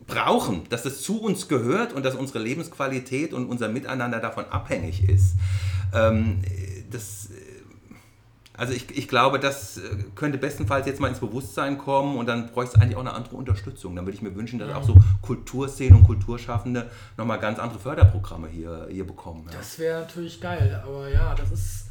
brauchen, 0.09 0.69
dass 0.71 0.85
es 0.85 1.03
zu 1.03 1.23
uns 1.23 1.47
gehört 1.47 1.93
und 1.93 2.05
dass 2.05 2.17
unsere 2.17 2.41
Lebensqualität 2.41 3.33
und 3.33 3.47
unser 3.47 3.69
Miteinander 3.69 4.19
davon 4.19 4.47
abhängig 4.47 5.09
ist. 5.09 5.37
Ähm, 5.95 6.43
das, 6.91 7.27
äh, 7.27 7.35
also 8.55 8.73
ich, 8.73 8.91
ich 8.97 9.07
glaube, 9.07 9.39
das 9.39 9.77
äh, 9.77 9.81
könnte 10.15 10.39
bestenfalls 10.39 10.87
jetzt 10.87 10.99
mal 10.99 11.09
ins 11.09 11.21
Bewusstsein 11.21 11.79
kommen 11.79 12.17
und 12.17 12.27
dann 12.27 12.51
bräuchte 12.51 12.77
es 12.77 12.83
eigentlich 12.83 12.97
auch 12.97 13.03
eine 13.03 13.13
andere 13.13 13.37
Unterstützung. 13.37 13.95
Dann 13.95 14.07
würde 14.07 14.17
ich 14.17 14.23
mir 14.23 14.35
wünschen, 14.35 14.59
dass 14.59 14.75
auch 14.75 14.83
so 14.83 14.97
Kulturszenen 15.23 16.01
und 16.01 16.07
Kulturschaffende 16.07 16.91
nochmal 17.19 17.39
ganz 17.39 17.59
andere 17.59 17.79
Förderprogramme 17.79 18.49
hier, 18.49 18.89
hier 18.91 19.07
bekommen. 19.07 19.45
Ja. 19.47 19.59
Das 19.59 19.79
wäre 19.79 20.01
natürlich 20.01 20.41
geil, 20.41 20.83
aber 20.85 21.09
ja, 21.11 21.35
das 21.35 21.53
ist 21.53 21.85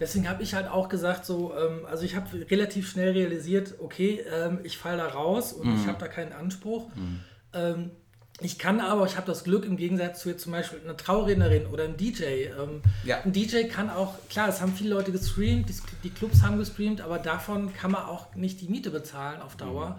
deswegen 0.00 0.28
habe 0.28 0.42
ich 0.42 0.54
halt 0.54 0.68
auch 0.68 0.88
gesagt, 0.88 1.24
so, 1.24 1.54
ähm, 1.56 1.86
also 1.88 2.04
ich 2.04 2.16
habe 2.16 2.26
relativ 2.50 2.90
schnell 2.90 3.12
realisiert, 3.12 3.74
okay, 3.78 4.24
ähm, 4.32 4.58
ich 4.64 4.76
falle 4.76 4.96
da 4.96 5.06
raus 5.06 5.52
und 5.52 5.68
mhm. 5.68 5.80
ich 5.80 5.86
habe 5.86 5.98
da 5.98 6.08
keinen 6.08 6.32
Anspruch. 6.32 6.88
Mhm. 6.96 7.20
Ähm, 7.54 7.90
ich 8.40 8.58
kann 8.58 8.80
aber, 8.80 9.06
ich 9.06 9.16
habe 9.16 9.26
das 9.26 9.44
Glück 9.44 9.64
im 9.64 9.76
Gegensatz 9.76 10.20
zu 10.20 10.30
jetzt 10.30 10.42
zum 10.42 10.52
Beispiel 10.52 10.80
einer 10.82 10.96
Traurednerin 10.96 11.66
oder 11.66 11.84
einem 11.84 11.96
DJ. 11.96 12.24
Ähm, 12.24 12.82
ja. 13.04 13.20
Ein 13.20 13.32
DJ 13.32 13.64
kann 13.64 13.90
auch, 13.90 14.14
klar, 14.28 14.48
es 14.48 14.60
haben 14.60 14.72
viele 14.72 14.90
Leute 14.90 15.12
gestreamt, 15.12 15.68
die, 15.68 15.74
die, 16.02 16.10
Clubs 16.10 16.42
haben 16.42 16.58
gestreamt, 16.58 17.00
aber 17.00 17.18
davon 17.18 17.72
kann 17.74 17.90
man 17.92 18.04
auch 18.04 18.34
nicht 18.34 18.60
die 18.60 18.68
Miete 18.68 18.90
bezahlen 18.90 19.40
auf 19.42 19.56
Dauer. 19.56 19.90
Mhm. 19.90 19.94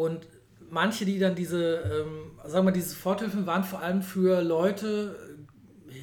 Und 0.00 0.26
manche, 0.70 1.04
die 1.04 1.18
dann 1.18 1.34
diese, 1.34 1.76
ähm, 1.76 2.38
sagen 2.44 2.66
wir, 2.66 2.72
diese 2.72 2.94
Vorhilfen 2.94 3.46
waren 3.46 3.64
vor 3.64 3.80
allem 3.80 4.02
für 4.02 4.42
Leute, 4.42 5.16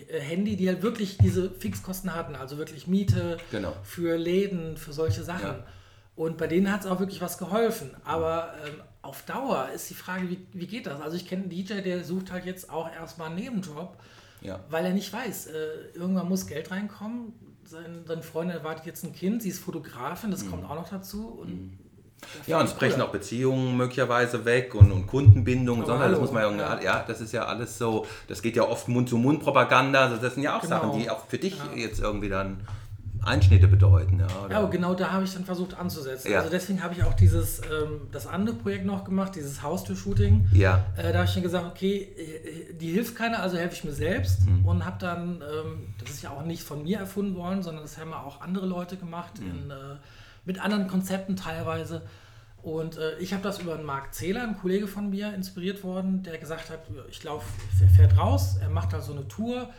äh, 0.10 0.20
Handy, 0.20 0.56
die 0.56 0.68
halt 0.68 0.82
wirklich 0.82 1.18
diese 1.18 1.52
Fixkosten 1.52 2.14
hatten, 2.14 2.36
also 2.36 2.58
wirklich 2.58 2.88
Miete 2.88 3.38
genau. 3.52 3.76
für 3.84 4.18
Läden, 4.18 4.78
für 4.78 4.94
solche 4.94 5.24
Sachen. 5.24 5.48
Ja. 5.48 5.66
Und 6.22 6.38
bei 6.38 6.46
denen 6.46 6.72
hat 6.72 6.82
es 6.82 6.86
auch 6.86 7.00
wirklich 7.00 7.20
was 7.20 7.40
geholfen. 7.40 7.90
Aber 8.06 8.54
ähm, 8.64 8.76
auf 9.02 9.24
Dauer 9.24 9.70
ist 9.74 9.90
die 9.90 9.96
Frage, 9.96 10.30
wie, 10.30 10.46
wie 10.54 10.68
geht 10.68 10.86
das? 10.86 11.02
Also 11.02 11.18
ich 11.18 11.28
kenne 11.28 11.42
einen 11.42 11.50
DJ, 11.50 11.82
der 11.82 12.04
sucht 12.04 12.32
halt 12.32 12.46
jetzt 12.46 12.70
auch 12.70 12.92
erstmal 12.94 13.30
einen 13.30 13.38
Nebenjob, 13.38 13.98
ja. 14.42 14.60
weil 14.70 14.86
er 14.86 14.94
nicht 14.94 15.12
weiß, 15.12 15.48
äh, 15.48 15.52
irgendwann 15.96 16.30
muss 16.30 16.46
Geld 16.46 16.70
reinkommen. 16.70 17.34
Sein, 17.64 18.04
seine 18.06 18.22
Freundin 18.22 18.56
erwartet 18.56 18.86
jetzt 18.86 19.04
ein 19.04 19.14
Kind, 19.14 19.42
sie 19.42 19.50
ist 19.50 19.62
Fotografin, 19.62 20.30
das 20.30 20.44
mhm. 20.44 20.52
kommt 20.52 20.70
auch 20.70 20.76
noch 20.76 20.90
dazu. 20.90 21.28
Und 21.28 21.50
mhm. 21.50 21.78
Ja, 22.46 22.60
und 22.60 22.68
es 22.68 22.76
brechen 22.76 23.02
auch 23.02 23.10
Beziehungen 23.10 23.76
möglicherweise 23.76 24.46
weg 24.46 24.76
und, 24.76 24.92
und 24.92 25.08
Kundenbindung 25.08 25.80
und 25.80 25.88
so. 25.88 25.98
Das 25.98 26.20
muss 26.20 26.32
man 26.32 26.56
ja, 26.60 26.80
ja, 26.80 27.04
das 27.08 27.20
ist 27.20 27.32
ja 27.32 27.46
alles 27.46 27.80
so, 27.80 28.06
das 28.28 28.44
geht 28.44 28.56
ja 28.56 28.62
oft 28.62 28.88
Mund-zu-Mund-Propaganda. 28.88 30.04
Also 30.04 30.18
das 30.18 30.36
sind 30.36 30.44
ja 30.44 30.56
auch 30.56 30.62
genau. 30.62 30.82
Sachen, 30.82 31.00
die 31.00 31.10
auch 31.10 31.26
für 31.26 31.40
dich 31.40 31.58
ja. 31.58 31.76
jetzt 31.76 32.00
irgendwie 32.00 32.30
dann 32.30 32.62
Einschnitte 33.24 33.68
bedeuten. 33.68 34.20
Ja, 34.20 34.28
ja 34.50 34.58
aber 34.60 34.70
genau 34.70 34.96
da 34.96 35.12
habe 35.12 35.24
ich 35.24 35.34
dann 35.34 35.46
versucht 35.46 35.76
anzusetzen. 35.76 36.32
Ja. 36.32 36.40
Also 36.40 36.50
deswegen 36.50 36.82
habe 36.82 36.94
ich 36.96 37.04
auch 37.04 37.14
dieses, 37.14 37.60
ähm, 37.60 38.08
das 38.12 38.26
andere 38.26 38.56
Projekt 38.56 38.86
noch 38.86 39.04
gemacht, 39.04 39.36
dieses 39.36 39.62
Haustür-Shooting. 39.62 40.50
Ja. 40.54 40.86
Äh, 40.98 41.12
da 41.12 41.20
habe 41.20 41.26
ich 41.26 41.34
dann 41.34 41.44
gesagt, 41.44 41.66
okay, 41.66 42.02
äh, 42.18 42.74
die 42.74 42.92
hilft 42.92 43.16
keiner, 43.16 43.42
also 43.42 43.58
helfe 43.58 43.76
ich 43.76 43.84
mir 43.84 43.94
selbst. 43.94 44.48
Mhm. 44.48 44.66
Und 44.66 44.86
habe 44.86 44.98
dann, 45.00 45.42
ähm, 45.42 45.94
das 46.00 46.10
ist 46.10 46.24
ja 46.24 46.32
auch 46.32 46.44
nicht 46.44 46.64
von 46.64 46.84
mir 46.84 46.98
erfunden 46.98 47.36
worden, 47.36 47.62
sondern 47.62 47.84
das 47.84 47.98
haben 47.98 48.14
auch 48.14 48.42
andere 48.42 48.66
Leute 48.66 48.98
gemacht, 48.98 49.40
mhm. 49.40 49.50
in, 49.50 49.72
äh, 49.72 49.76
mit 50.46 50.60
anderen 50.60 50.88
Konzepten 50.88 51.36
teilweise. 51.36 52.02
Und 52.64 52.98
äh, 52.98 53.18
ich 53.20 53.34
habe 53.34 53.44
das 53.44 53.60
über 53.60 53.76
einen 53.76 53.86
Marc 53.86 54.14
Zähler, 54.14 54.44
ein 54.44 54.58
Kollege 54.58 54.88
von 54.88 55.10
mir, 55.10 55.34
inspiriert 55.34 55.84
worden, 55.84 56.24
der 56.24 56.38
gesagt 56.38 56.70
hat, 56.70 56.80
ich 57.10 57.24
laufe, 57.24 57.46
er 57.82 57.90
fährt 57.90 58.18
raus, 58.18 58.58
er 58.62 58.70
macht 58.70 58.94
da 58.94 59.02
so 59.02 59.14
eine 59.14 59.28
Tour 59.28 59.70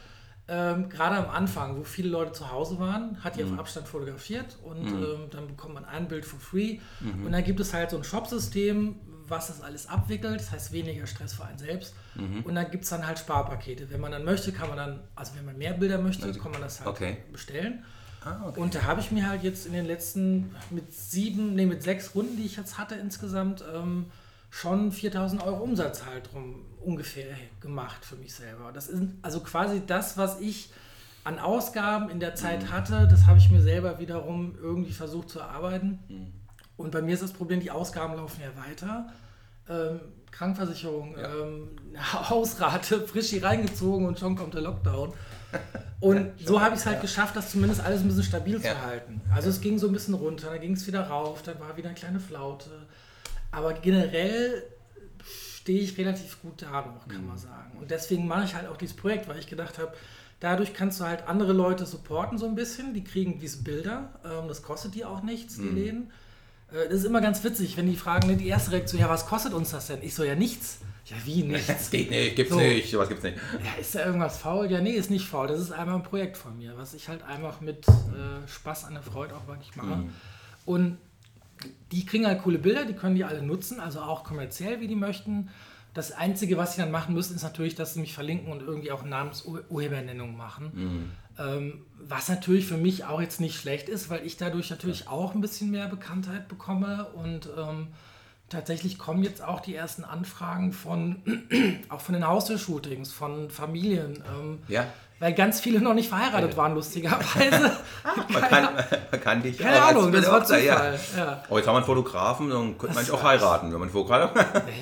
ähm, 0.49 0.88
gerade 0.88 1.16
am 1.16 1.30
Anfang, 1.30 1.78
wo 1.78 1.84
viele 1.84 2.08
Leute 2.08 2.32
zu 2.32 2.50
Hause 2.50 2.78
waren, 2.78 3.22
hat 3.22 3.37
die 3.37 3.44
mhm. 3.44 3.54
auf 3.54 3.61
Abstand 3.61 3.87
fotografiert 3.87 4.58
und 4.64 4.82
mhm. 4.82 5.02
ähm, 5.02 5.30
dann 5.30 5.46
bekommt 5.46 5.75
man 5.75 5.84
ein 5.84 6.08
Bild 6.08 6.25
for 6.25 6.40
free. 6.40 6.78
Mhm. 7.00 7.26
Und 7.26 7.32
dann 7.32 7.44
gibt 7.44 7.61
es 7.61 7.72
halt 7.72 7.90
so 7.90 7.96
ein 7.96 8.04
Shop-System, 8.04 8.96
was 9.28 9.46
das 9.46 9.61
alles 9.62 9.88
abwickelt, 9.88 10.40
das 10.40 10.50
heißt 10.50 10.72
weniger 10.72 11.06
Stress 11.06 11.34
für 11.34 11.44
einen 11.44 11.58
selbst. 11.58 11.94
Mhm. 12.16 12.40
Und 12.42 12.54
dann 12.56 12.70
gibt 12.70 12.84
es 12.84 12.90
dann 12.90 13.06
halt 13.06 13.18
Sparpakete. 13.18 13.88
Wenn 13.90 14.00
man 14.00 14.12
dann 14.12 14.25
möchte, 14.25 14.52
kann 14.52 14.68
man 14.68 14.76
dann, 14.76 15.00
also 15.14 15.32
wenn 15.37 15.44
man 15.44 15.56
mehr 15.56 15.75
Bilder 15.75 15.99
möchte, 15.99 16.26
also, 16.26 16.40
kann 16.40 16.50
man 16.50 16.61
das 16.61 16.80
halt 16.80 16.88
okay. 16.88 17.18
bestellen. 17.30 17.84
Ah, 18.25 18.46
okay. 18.46 18.61
Und 18.61 18.75
da 18.75 18.82
habe 18.82 19.00
ich 19.00 19.11
mir 19.11 19.28
halt 19.28 19.42
jetzt 19.42 19.66
in 19.66 19.72
den 19.72 19.87
letzten 19.87 20.54
mit 20.71 20.93
sieben, 20.93 21.54
nee, 21.54 21.67
mit 21.67 21.82
sechs 21.82 22.14
Runden, 22.14 22.36
die 22.36 22.45
ich 22.45 22.56
jetzt 22.56 22.78
hatte 22.78 22.95
insgesamt, 22.95 23.64
ähm, 23.75 24.06
schon 24.50 24.93
4000 24.93 25.43
Euro 25.43 25.62
Umsatz 25.62 26.04
halt 26.04 26.32
drum 26.32 26.64
ungefähr 26.84 27.36
gemacht 27.60 28.04
für 28.04 28.16
mich 28.16 28.34
selber. 28.34 28.73
Das 28.73 28.88
ist 28.88 29.02
also 29.23 29.40
quasi 29.40 29.82
das, 29.86 30.16
was 30.16 30.40
ich 30.40 30.71
an 31.25 31.38
Ausgaben 31.38 32.10
in 32.10 32.21
der 32.21 32.34
Zeit 32.34 32.64
mhm. 32.64 32.73
hatte, 32.73 33.08
das 33.08 33.26
habe 33.26 33.38
ich 33.38 33.50
mir 33.50 33.62
selber 33.62 33.99
wiederum 33.99 34.56
irgendwie 34.60 34.92
versucht 34.92 35.30
zu 35.30 35.38
erarbeiten. 35.38 36.00
Mhm. 36.08 36.32
Und 36.76 36.90
bei 36.90 37.02
mir 37.02 37.14
ist 37.14 37.23
das 37.23 37.32
Problem, 37.32 37.60
die 37.60 37.71
Ausgaben 37.71 38.14
laufen 38.14 38.40
ja 38.40 38.68
weiter. 38.68 39.12
Ähm, 39.68 40.00
Krankenversicherung, 40.32 41.16
ja. 41.16 41.32
ähm, 41.32 41.68
Hausrate, 42.30 43.06
frisch 43.06 43.28
hier 43.28 43.45
reingezogen 43.45 44.06
und 44.06 44.18
schon 44.18 44.34
kommt 44.34 44.54
der 44.54 44.62
Lockdown. 44.62 45.12
Und 46.00 46.32
so 46.45 46.60
habe 46.60 46.75
ich 46.75 46.80
es 46.80 46.86
halt 46.86 46.97
ja. 46.97 47.02
geschafft, 47.02 47.36
das 47.36 47.50
zumindest 47.50 47.82
alles 47.82 48.00
ein 48.00 48.08
bisschen 48.08 48.25
stabil 48.25 48.54
ja. 48.60 48.73
zu 48.73 48.82
halten. 48.82 49.21
Also 49.32 49.50
es 49.50 49.60
ging 49.60 49.78
so 49.78 49.86
ein 49.86 49.92
bisschen 49.92 50.14
runter, 50.14 50.50
dann 50.50 50.60
ging 50.60 50.73
es 50.73 50.86
wieder 50.86 51.06
rauf, 51.08 51.42
dann 51.42 51.60
war 51.60 51.76
wieder 51.76 51.90
eine 51.90 51.99
kleine 51.99 52.18
Flaute. 52.18 52.71
Aber 53.52 53.75
generell 53.75 54.64
stehe 55.62 55.80
ich 55.80 55.96
relativ 55.96 56.42
gut 56.42 56.60
da 56.60 56.84
noch, 56.84 57.06
kann 57.06 57.22
mhm. 57.22 57.28
man 57.28 57.38
sagen. 57.38 57.78
Und 57.80 57.92
deswegen 57.92 58.26
mache 58.26 58.44
ich 58.44 58.54
halt 58.56 58.66
auch 58.66 58.76
dieses 58.76 58.96
Projekt, 58.96 59.28
weil 59.28 59.38
ich 59.38 59.46
gedacht 59.46 59.78
habe, 59.78 59.92
dadurch 60.40 60.75
kannst 60.75 60.98
du 60.98 61.04
halt 61.04 61.28
andere 61.28 61.52
Leute 61.52 61.86
supporten 61.86 62.36
so 62.36 62.46
ein 62.46 62.56
bisschen. 62.56 62.94
Die 62.94 63.04
kriegen 63.04 63.38
diese 63.38 63.62
Bilder. 63.62 64.10
Ähm, 64.25 64.48
das 64.48 64.64
kostet 64.64 64.96
die 64.96 65.04
auch 65.04 65.22
nichts, 65.22 65.54
die 65.54 65.62
mhm. 65.62 65.75
Läden. 65.76 66.10
Äh, 66.72 66.88
das 66.88 66.98
ist 66.98 67.04
immer 67.04 67.20
ganz 67.20 67.44
witzig, 67.44 67.76
wenn 67.76 67.88
die 67.88 67.96
fragen, 67.96 68.26
ne, 68.26 68.36
die 68.36 68.48
erste 68.48 68.72
Reaktion, 68.72 69.00
ja, 69.00 69.08
was 69.08 69.25
kostet 69.26 69.52
uns 69.54 69.70
das 69.70 69.86
denn? 69.86 70.02
Ich 70.02 70.16
so, 70.16 70.25
ja, 70.25 70.34
nichts. 70.34 70.78
Ja, 71.04 71.16
wie 71.25 71.42
nichts? 71.44 71.68
Das 71.68 71.90
geht 71.90 72.10
nicht, 72.10 72.34
gibt's 72.34 72.52
so. 72.52 72.58
nicht, 72.58 72.90
sowas 72.90 73.08
gibt's 73.08 73.22
nicht. 73.22 73.36
Ja, 73.64 73.80
ist 73.80 73.94
da 73.94 74.04
irgendwas 74.04 74.38
faul? 74.38 74.68
Ja, 74.68 74.80
nee, 74.80 74.94
ist 74.94 75.10
nicht 75.10 75.28
faul. 75.28 75.46
Das 75.46 75.60
ist 75.60 75.70
einmal 75.70 75.94
ein 75.94 76.02
Projekt 76.02 76.36
von 76.36 76.58
mir, 76.58 76.76
was 76.76 76.92
ich 76.92 77.08
halt 77.08 77.22
einfach 77.22 77.60
mit 77.60 77.86
äh, 77.86 78.48
Spaß 78.48 78.86
an 78.86 78.94
der 78.94 79.04
Freude 79.04 79.36
auch 79.36 79.46
wirklich 79.46 79.76
mache. 79.76 79.94
Mhm. 79.98 80.12
Und 80.64 80.98
die 81.90 82.06
kriegen 82.06 82.26
halt 82.26 82.42
coole 82.42 82.58
Bilder, 82.58 82.84
die 82.84 82.94
können 82.94 83.14
die 83.14 83.25
alle 83.25 83.42
nutzen, 83.42 83.80
also 83.80 84.00
auch 84.00 84.25
kommerziell, 84.25 84.80
wie 84.80 84.88
die 84.88 84.96
möchten. 84.96 85.50
Das 85.94 86.12
Einzige, 86.12 86.56
was 86.56 86.75
sie 86.75 86.80
dann 86.80 86.90
machen 86.90 87.14
müssen, 87.14 87.36
ist 87.36 87.42
natürlich, 87.42 87.75
dass 87.75 87.94
sie 87.94 88.00
mich 88.00 88.14
verlinken 88.14 88.50
und 88.50 88.62
irgendwie 88.62 88.92
auch 88.92 89.04
Namensurhebernennung 89.04 90.36
machen. 90.36 90.70
Mhm. 90.75 91.10
Ähm, 91.38 91.86
was 91.98 92.28
natürlich 92.28 92.66
für 92.66 92.76
mich 92.76 93.04
auch 93.04 93.20
jetzt 93.20 93.40
nicht 93.40 93.56
schlecht 93.58 93.88
ist, 93.88 94.08
weil 94.08 94.25
ich 94.25 94.36
dadurch 94.36 94.70
natürlich 94.70 95.00
ja. 95.00 95.10
auch 95.10 95.34
ein 95.34 95.40
bisschen 95.40 95.70
mehr 95.70 95.88
Bekanntheit 95.88 96.48
bekomme 96.48 97.08
und 97.14 97.48
ähm, 97.58 97.88
tatsächlich 98.48 98.98
kommen 98.98 99.22
jetzt 99.22 99.42
auch 99.42 99.60
die 99.60 99.75
ersten 99.75 100.04
Anfragen 100.04 100.72
von 100.72 101.22
auch 101.88 102.00
von 102.00 102.14
den 102.14 102.26
Haustür-Shootings, 102.26 103.12
von 103.12 103.50
Familien. 103.50 104.22
Ähm, 104.28 104.58
ja 104.68 104.86
weil 105.23 105.35
ganz 105.35 105.61
viele 105.61 105.80
noch 105.80 105.95
nicht 105.95 106.08
verheiratet 106.08 106.56
waren, 106.56 106.75
lustigerweise. 106.75 107.71
man, 108.28 108.43
kann, 108.43 108.69
man 109.08 109.21
kann 109.21 109.41
dich 109.41 109.56
Keine 109.56 109.80
Ahnung, 109.80 110.11
das 110.11 110.28
war 110.28 110.45
Zufall. 110.45 110.65
Ja. 110.65 110.95
Ja. 111.17 111.45
Oh, 111.49 111.58
jetzt 111.58 111.69
haben 111.69 111.75
wir 111.75 111.76
einen 111.76 111.87
Fotografen, 111.87 112.50
dann 112.50 112.76
könnte 112.76 112.97
man 112.97 113.08
auch 113.08 113.23
heiraten, 113.23 113.73
wenn 113.73 113.78
man 113.78 113.89
Fotograf 113.89 114.32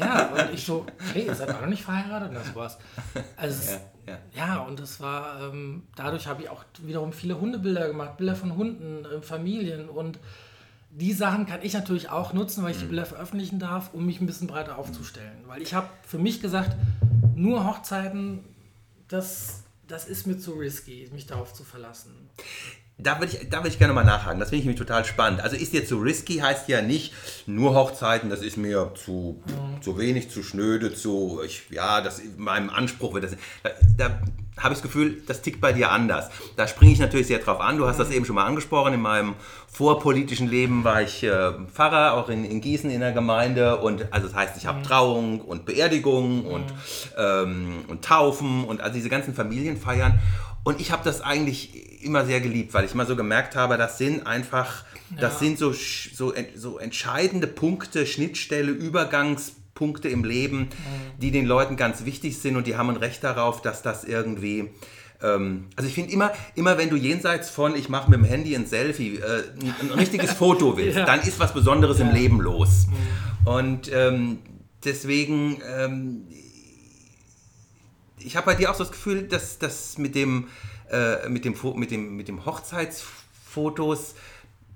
Ja, 0.00 0.28
und 0.28 0.54
ich 0.54 0.64
so, 0.64 0.86
hey, 1.12 1.26
ihr 1.26 1.34
seid 1.34 1.54
auch 1.54 1.60
noch 1.60 1.68
nicht 1.68 1.84
verheiratet? 1.84 2.30
Und 2.30 2.36
das 2.36 2.54
war's. 2.54 2.78
Also, 3.36 3.70
ja, 4.06 4.14
ja. 4.14 4.18
ja 4.34 4.58
und 4.60 4.80
das 4.80 4.98
war, 5.02 5.42
ähm, 5.42 5.82
dadurch 5.94 6.26
habe 6.26 6.40
ich 6.40 6.48
auch 6.48 6.64
wiederum 6.78 7.12
viele 7.12 7.38
Hundebilder 7.38 7.88
gemacht, 7.88 8.16
Bilder 8.16 8.34
von 8.34 8.56
Hunden, 8.56 9.04
äh, 9.04 9.20
Familien 9.20 9.90
und 9.90 10.18
die 10.88 11.12
Sachen 11.12 11.44
kann 11.44 11.58
ich 11.60 11.74
natürlich 11.74 12.08
auch 12.08 12.32
nutzen, 12.32 12.64
weil 12.64 12.70
ich 12.70 12.78
die 12.78 12.84
mhm. 12.84 12.90
Bilder 12.90 13.04
veröffentlichen 13.04 13.58
darf, 13.58 13.90
um 13.92 14.06
mich 14.06 14.22
ein 14.22 14.26
bisschen 14.26 14.46
breiter 14.46 14.78
aufzustellen. 14.78 15.44
Weil 15.46 15.60
ich 15.60 15.74
habe 15.74 15.88
für 16.06 16.18
mich 16.18 16.40
gesagt, 16.40 16.74
nur 17.34 17.66
Hochzeiten, 17.66 18.42
das 19.08 19.64
das 19.90 20.06
ist 20.06 20.26
mir 20.26 20.38
zu 20.38 20.52
risky, 20.52 21.08
mich 21.12 21.26
darauf 21.26 21.52
zu 21.52 21.64
verlassen. 21.64 22.30
Da 23.02 23.18
würde 23.18 23.32
ich, 23.32 23.52
würd 23.52 23.66
ich 23.66 23.78
gerne 23.78 23.94
mal 23.94 24.04
nachhaken. 24.04 24.40
Das 24.40 24.50
finde 24.50 24.60
ich 24.60 24.66
nämlich 24.66 24.78
total 24.78 25.04
spannend. 25.04 25.40
Also 25.40 25.56
ist 25.56 25.72
dir 25.72 25.86
zu 25.86 25.98
risky, 25.98 26.38
heißt 26.38 26.68
ja 26.68 26.82
nicht 26.82 27.12
nur 27.46 27.74
Hochzeiten, 27.74 28.30
das 28.30 28.42
ist 28.42 28.56
mir 28.56 28.92
zu, 28.94 29.42
mhm. 29.46 29.82
zu 29.82 29.98
wenig, 29.98 30.30
zu 30.30 30.42
schnöde, 30.42 30.94
zu, 30.94 31.40
ich, 31.44 31.62
ja, 31.70 32.00
das 32.00 32.20
meinem 32.36 32.70
Anspruch 32.70 33.14
wird 33.14 33.24
das. 33.24 33.36
Da, 33.62 33.70
da 33.96 34.20
habe 34.62 34.74
ich 34.74 34.80
das 34.80 34.82
Gefühl, 34.82 35.22
das 35.26 35.42
tickt 35.42 35.60
bei 35.60 35.72
dir 35.72 35.90
anders. 35.90 36.28
Da 36.56 36.68
springe 36.68 36.92
ich 36.92 36.98
natürlich 36.98 37.26
sehr 37.26 37.38
drauf 37.38 37.60
an. 37.60 37.78
Du 37.78 37.86
hast 37.86 37.96
mhm. 37.96 38.02
das 38.02 38.10
eben 38.10 38.24
schon 38.24 38.34
mal 38.34 38.44
angesprochen. 38.44 38.94
In 38.94 39.00
meinem 39.00 39.34
vorpolitischen 39.68 40.48
Leben 40.48 40.84
war 40.84 41.02
ich 41.02 41.22
äh, 41.22 41.52
Pfarrer, 41.72 42.14
auch 42.14 42.28
in, 42.28 42.44
in, 42.44 42.60
Gießen 42.60 42.90
in 42.90 43.00
der 43.00 43.12
Gemeinde. 43.12 43.78
Und 43.78 44.12
also 44.12 44.26
das 44.26 44.36
heißt, 44.36 44.56
ich 44.58 44.66
habe 44.66 44.80
mhm. 44.80 44.84
Trauung 44.84 45.40
und 45.40 45.64
Beerdigung 45.64 46.44
mhm. 46.44 46.46
und, 46.46 46.64
ähm, 47.16 47.84
und 47.88 48.04
Taufen 48.04 48.64
und 48.64 48.80
also 48.80 48.94
diese 48.94 49.08
ganzen 49.08 49.34
Familienfeiern. 49.34 50.18
Und 50.62 50.80
ich 50.80 50.92
habe 50.92 51.02
das 51.04 51.22
eigentlich 51.22 51.89
immer 52.02 52.24
sehr 52.24 52.40
geliebt, 52.40 52.74
weil 52.74 52.84
ich 52.84 52.94
mal 52.94 53.06
so 53.06 53.16
gemerkt 53.16 53.56
habe, 53.56 53.76
das 53.76 53.98
sind 53.98 54.26
einfach, 54.26 54.84
ja. 55.10 55.22
das 55.22 55.38
sind 55.38 55.58
so, 55.58 55.72
so, 55.72 56.32
so 56.54 56.78
entscheidende 56.78 57.46
Punkte, 57.46 58.06
Schnittstelle, 58.06 58.70
Übergangspunkte 58.70 60.08
im 60.08 60.24
Leben, 60.24 60.58
mhm. 60.58 60.68
die 61.20 61.30
den 61.30 61.46
Leuten 61.46 61.76
ganz 61.76 62.04
wichtig 62.04 62.38
sind 62.38 62.56
und 62.56 62.66
die 62.66 62.76
haben 62.76 62.90
ein 62.90 62.96
Recht 62.96 63.22
darauf, 63.24 63.62
dass 63.62 63.82
das 63.82 64.04
irgendwie 64.04 64.70
ähm, 65.22 65.66
also 65.76 65.86
ich 65.86 65.94
finde 65.94 66.12
immer, 66.12 66.32
immer 66.54 66.78
wenn 66.78 66.88
du 66.88 66.96
jenseits 66.96 67.50
von 67.50 67.76
ich 67.76 67.90
mache 67.90 68.10
mit 68.10 68.18
dem 68.18 68.24
Handy 68.24 68.54
ein 68.56 68.64
Selfie, 68.64 69.16
äh, 69.16 69.42
ein, 69.60 69.90
ein, 69.90 69.98
richtiges 69.98 70.32
Foto 70.32 70.76
willst, 70.78 70.96
ja. 70.96 71.04
dann 71.04 71.20
ist 71.20 71.38
was 71.38 71.52
Besonderes 71.52 71.98
ja. 71.98 72.08
im 72.08 72.14
Leben 72.14 72.40
los. 72.40 72.86
Mhm. 72.86 73.46
Und 73.46 73.90
ähm, 73.92 74.38
deswegen 74.82 75.60
ähm, 75.76 76.24
ich 78.24 78.36
habe 78.36 78.46
bei 78.46 78.54
dir 78.54 78.70
auch 78.70 78.74
so 78.74 78.84
das 78.84 78.92
Gefühl, 78.92 79.22
dass 79.22 79.58
das 79.58 79.98
mit 79.98 80.14
dem, 80.14 80.48
äh, 80.90 81.28
mit 81.28 81.44
dem, 81.44 81.54
mit 81.76 81.90
dem, 81.90 82.16
mit 82.16 82.28
dem 82.28 82.44
Hochzeitsfotos, 82.46 84.14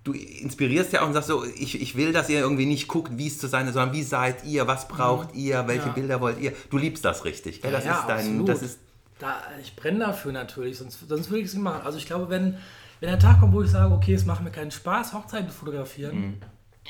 du 0.04 0.12
inspirierst 0.12 0.92
ja 0.92 1.02
auch 1.02 1.06
und 1.06 1.14
sagst 1.14 1.28
so, 1.28 1.44
ich, 1.44 1.80
ich 1.80 1.96
will, 1.96 2.12
dass 2.12 2.28
ihr 2.28 2.40
irgendwie 2.40 2.66
nicht 2.66 2.88
guckt, 2.88 3.16
wie 3.16 3.26
es 3.26 3.38
zu 3.38 3.46
sein 3.46 3.66
ist, 3.66 3.74
sondern 3.74 3.94
wie 3.94 4.02
seid 4.02 4.44
ihr, 4.44 4.66
was 4.66 4.86
braucht 4.88 5.34
mhm. 5.34 5.40
ihr, 5.40 5.66
welche 5.66 5.86
ja. 5.86 5.92
Bilder 5.92 6.20
wollt 6.20 6.40
ihr. 6.40 6.52
Du 6.70 6.76
liebst 6.76 7.04
das 7.04 7.24
richtig. 7.24 7.62
Gell? 7.62 7.72
Das, 7.72 7.84
ja, 7.84 8.00
ist 8.00 8.08
dein, 8.08 8.44
das 8.44 8.62
ist 8.62 8.78
da, 9.18 9.42
ich 9.62 9.76
brenne 9.76 10.00
dafür 10.00 10.32
natürlich, 10.32 10.78
sonst, 10.78 11.08
sonst 11.08 11.30
würde 11.30 11.40
ich 11.40 11.46
es 11.46 11.54
nicht 11.54 11.62
machen. 11.62 11.82
Also 11.84 11.98
ich 11.98 12.06
glaube, 12.06 12.28
wenn, 12.28 12.58
wenn 13.00 13.08
der 13.08 13.18
Tag 13.18 13.40
kommt, 13.40 13.52
wo 13.52 13.62
ich 13.62 13.70
sage, 13.70 13.94
okay, 13.94 14.14
es 14.14 14.24
macht 14.24 14.42
mir 14.42 14.50
keinen 14.50 14.70
Spaß, 14.70 15.12
Hochzeiten 15.12 15.50
fotografieren, 15.50 16.18
mhm. 16.18 16.40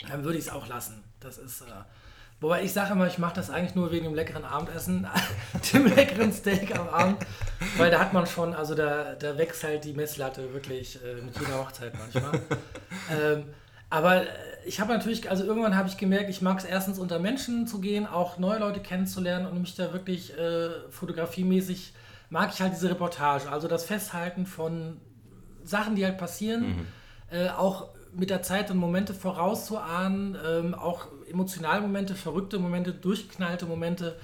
dann 0.09 0.25
würde 0.25 0.39
ich 0.39 0.47
es 0.47 0.51
auch 0.51 0.67
lassen. 0.67 1.03
Das 1.21 1.39
ist, 1.39 1.63
äh, 1.63 1.65
wobei 2.41 2.63
ich 2.63 2.73
sage 2.73 2.93
immer, 2.93 3.07
ich 3.07 3.19
mache 3.19 3.35
das 3.35 3.51
eigentlich 3.51 3.75
nur 3.75 3.91
wegen 3.93 4.05
dem 4.05 4.15
leckeren 4.15 4.45
Abendessen, 4.45 5.07
dem 5.73 5.87
leckeren 5.87 6.33
Steak 6.33 6.79
am 6.79 6.89
Abend, 6.89 7.19
weil 7.77 7.91
da 7.91 8.01
hat 8.01 8.13
man 8.13 8.27
schon, 8.27 8.55
also 8.55 8.75
da, 8.75 9.15
da 9.15 9.39
wächst 9.39 9.65
halt 9.65 9.85
die 9.85 9.93
Messlatte 9.93 10.53
wirklich 10.53 10.99
äh, 11.05 11.23
mit 11.23 11.39
jeder 11.39 11.59
Hochzeit 11.59 11.93
manchmal. 11.99 12.41
ähm, 13.11 13.45
aber 13.91 14.23
äh, 14.23 14.27
ich 14.67 14.81
habe 14.81 14.93
natürlich, 14.93 15.31
also 15.31 15.45
irgendwann 15.45 15.77
habe 15.77 15.89
ich 15.89 15.97
gemerkt, 15.97 16.31
ich 16.31 16.43
mag 16.43 16.59
es 16.59 16.65
erstens 16.65 16.99
unter 16.99 17.19
Menschen 17.19 17.67
zu 17.67 17.81
gehen, 17.81 18.07
auch 18.07 18.39
neue 18.39 18.59
Leute 18.59 18.81
kennenzulernen 18.81 19.47
und 19.47 19.61
mich 19.61 19.75
da 19.75 19.93
wirklich 19.93 20.37
äh, 20.37 20.71
fotografiemäßig 20.91 21.95
mag 22.31 22.51
ich 22.53 22.61
halt 22.61 22.73
diese 22.73 22.91
Reportage, 22.91 23.49
also 23.51 23.69
das 23.69 23.85
Festhalten 23.85 24.47
von 24.47 25.01
Sachen, 25.63 25.95
die 25.95 26.05
halt 26.05 26.19
passieren, 26.19 26.67
mhm. 26.67 26.87
äh, 27.31 27.49
auch 27.51 27.91
mit 28.13 28.31
der 28.31 28.43
Zeit 28.43 28.71
und 28.71 28.79
Momente 28.79 29.15
vorauszuahnen, 29.15 30.37
ähm, 30.47 30.75
auch 30.75 31.09
emotionale 31.35 31.81
Momente, 31.81 32.15
verrückte 32.15 32.59
Momente, 32.59 32.93
durchknallte 32.93 33.67
Momente. 33.67 34.17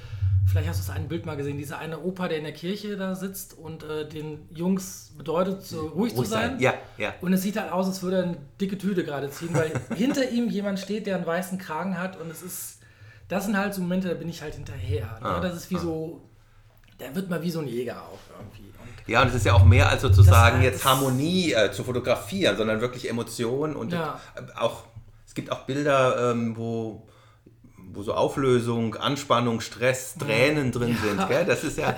Vielleicht 0.46 0.68
hast 0.68 0.81
du 0.81 0.87
das 0.87 0.96
ein 0.96 1.09
Bild 1.09 1.27
mal 1.27 1.37
gesehen, 1.37 1.59
dieser 1.59 1.79
eine 1.79 2.01
Opa, 2.01 2.27
der 2.29 2.38
in 2.38 2.44
der 2.44 2.53
Kirche 2.53 2.96
da 2.96 3.14
sitzt 3.14 3.57
und 3.57 3.85
äh, 3.85 4.09
den 4.09 4.49
Jungs 4.51 5.12
bedeutet, 5.16 5.62
so 5.62 5.88
ruhig, 5.88 5.94
ruhig 5.94 6.14
zu 6.14 6.25
sein. 6.25 6.51
sein. 6.53 6.61
Ja, 6.61 6.75
ja. 6.96 7.14
Und 7.20 7.33
es 7.33 7.42
sieht 7.42 7.57
halt 7.61 7.70
aus, 7.70 7.87
als 7.87 8.03
würde 8.03 8.16
er 8.16 8.23
eine 8.25 8.37
dicke 8.61 8.79
Tüte 8.79 9.05
gerade 9.05 9.31
ziehen, 9.31 9.51
weil 9.53 9.73
hinter 9.96 10.29
ihm 10.31 10.49
jemand 10.49 10.81
steht, 10.81 11.07
der 11.07 11.16
einen 11.16 11.27
weißen 11.27 11.59
Kragen 11.59 11.99
hat 11.99 12.18
und 12.20 12.31
es 12.31 12.42
ist, 12.42 12.79
das 13.29 13.44
sind 13.44 13.57
halt 13.57 13.75
so 13.75 13.81
Momente, 13.83 14.09
da 14.09 14.14
bin 14.14 14.29
ich 14.29 14.42
halt 14.42 14.55
hinterher. 14.55 15.18
Ne? 15.20 15.29
Ah, 15.29 15.40
das 15.40 15.55
ist 15.55 15.70
wie 15.70 15.77
ah. 15.77 15.81
so, 15.81 16.23
der 16.99 17.14
wird 17.14 17.31
mal 17.31 17.42
wie 17.42 17.51
so 17.51 17.61
ein 17.61 17.68
Jäger 17.68 18.03
auch 18.03 18.18
irgendwie. 18.38 18.70
Ja, 19.07 19.23
und 19.23 19.29
es 19.29 19.35
ist 19.35 19.46
ja 19.46 19.55
auch 19.55 19.64
mehr 19.64 19.88
als 19.88 20.03
sozusagen 20.03 20.62
jetzt 20.62 20.85
Harmonie 20.85 21.53
äh, 21.53 21.73
zu 21.73 21.85
fotografieren, 21.85 22.57
sondern 22.57 22.81
wirklich 22.81 23.09
Emotionen 23.09 23.75
und 23.75 23.92
ja. 23.92 24.20
auch, 24.57 24.85
gibt 25.40 25.53
auch 25.53 25.64
Bilder, 25.64 26.31
ähm, 26.33 26.57
wo 26.57 27.07
wo 27.92 28.05
so 28.05 28.14
Auflösung, 28.14 28.94
Anspannung, 28.94 29.61
Stress, 29.61 30.14
Tränen 30.14 30.70
drin 30.70 30.96
ja. 30.96 31.09
sind. 31.09 31.29
Gell? 31.29 31.44
Das 31.44 31.64
ist 31.64 31.76
ja, 31.76 31.96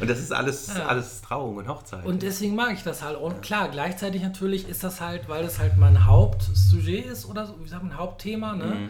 und 0.00 0.08
das 0.08 0.18
ist 0.18 0.32
alles, 0.32 0.68
ja. 0.74 0.86
alles 0.86 1.20
Trauung 1.20 1.56
und 1.56 1.68
Hochzeit. 1.68 2.06
Und 2.06 2.22
deswegen 2.22 2.54
mag 2.54 2.72
ich 2.72 2.82
das 2.82 3.02
halt. 3.02 3.18
Und 3.18 3.42
klar, 3.42 3.68
gleichzeitig 3.68 4.22
natürlich 4.22 4.66
ist 4.66 4.82
das 4.82 5.00
halt, 5.00 5.28
weil 5.28 5.42
das 5.42 5.58
halt 5.58 5.76
mein 5.76 6.06
Hauptsujet 6.06 7.04
ist 7.04 7.26
oder 7.26 7.46
so, 7.46 7.62
wie 7.62 7.68
sagt 7.68 7.82
man, 7.82 7.98
Hauptthema, 7.98 8.54
ne? 8.54 8.64
Mhm. 8.64 8.88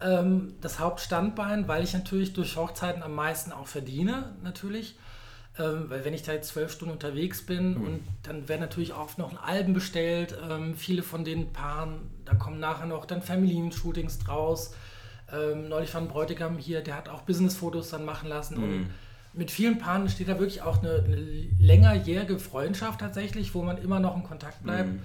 Ähm, 0.00 0.54
das 0.60 0.78
Hauptstandbein, 0.78 1.66
weil 1.66 1.82
ich 1.82 1.92
natürlich 1.94 2.32
durch 2.32 2.56
Hochzeiten 2.56 3.02
am 3.02 3.16
meisten 3.16 3.50
auch 3.50 3.66
verdiene, 3.66 4.36
natürlich. 4.44 4.96
Ähm, 5.58 5.86
weil 5.88 6.04
wenn 6.04 6.14
ich 6.14 6.22
da 6.22 6.32
jetzt 6.32 6.48
zwölf 6.48 6.72
Stunden 6.72 6.92
unterwegs 6.94 7.42
bin 7.42 7.78
mhm. 7.78 7.84
und 7.84 8.00
dann 8.22 8.48
werden 8.48 8.60
natürlich 8.60 8.94
oft 8.94 9.18
noch 9.18 9.42
Alben 9.42 9.72
bestellt, 9.72 10.36
ähm, 10.48 10.74
viele 10.76 11.02
von 11.02 11.24
den 11.24 11.52
Paaren, 11.52 12.10
da 12.24 12.34
kommen 12.34 12.60
nachher 12.60 12.86
noch 12.86 13.06
dann 13.06 13.22
Familienshootings 13.22 14.18
draus. 14.18 14.74
Ähm, 15.32 15.68
neulich 15.68 15.92
war 15.94 16.00
ein 16.00 16.08
Bräutigam 16.08 16.58
hier, 16.58 16.80
der 16.80 16.96
hat 16.96 17.08
auch 17.08 17.22
Businessfotos 17.22 17.90
dann 17.90 18.04
machen 18.04 18.28
lassen. 18.28 18.58
Mhm. 18.58 18.62
Und 18.62 18.90
mit 19.32 19.50
vielen 19.50 19.78
Paaren 19.78 20.08
steht 20.08 20.28
da 20.28 20.38
wirklich 20.38 20.62
auch 20.62 20.78
eine, 20.78 21.02
eine 21.04 21.16
längerjährige 21.58 22.38
Freundschaft 22.38 23.00
tatsächlich, 23.00 23.54
wo 23.54 23.62
man 23.62 23.78
immer 23.78 24.00
noch 24.00 24.16
in 24.16 24.22
Kontakt 24.22 24.62
bleibt. 24.62 24.92
Mhm. 24.92 25.00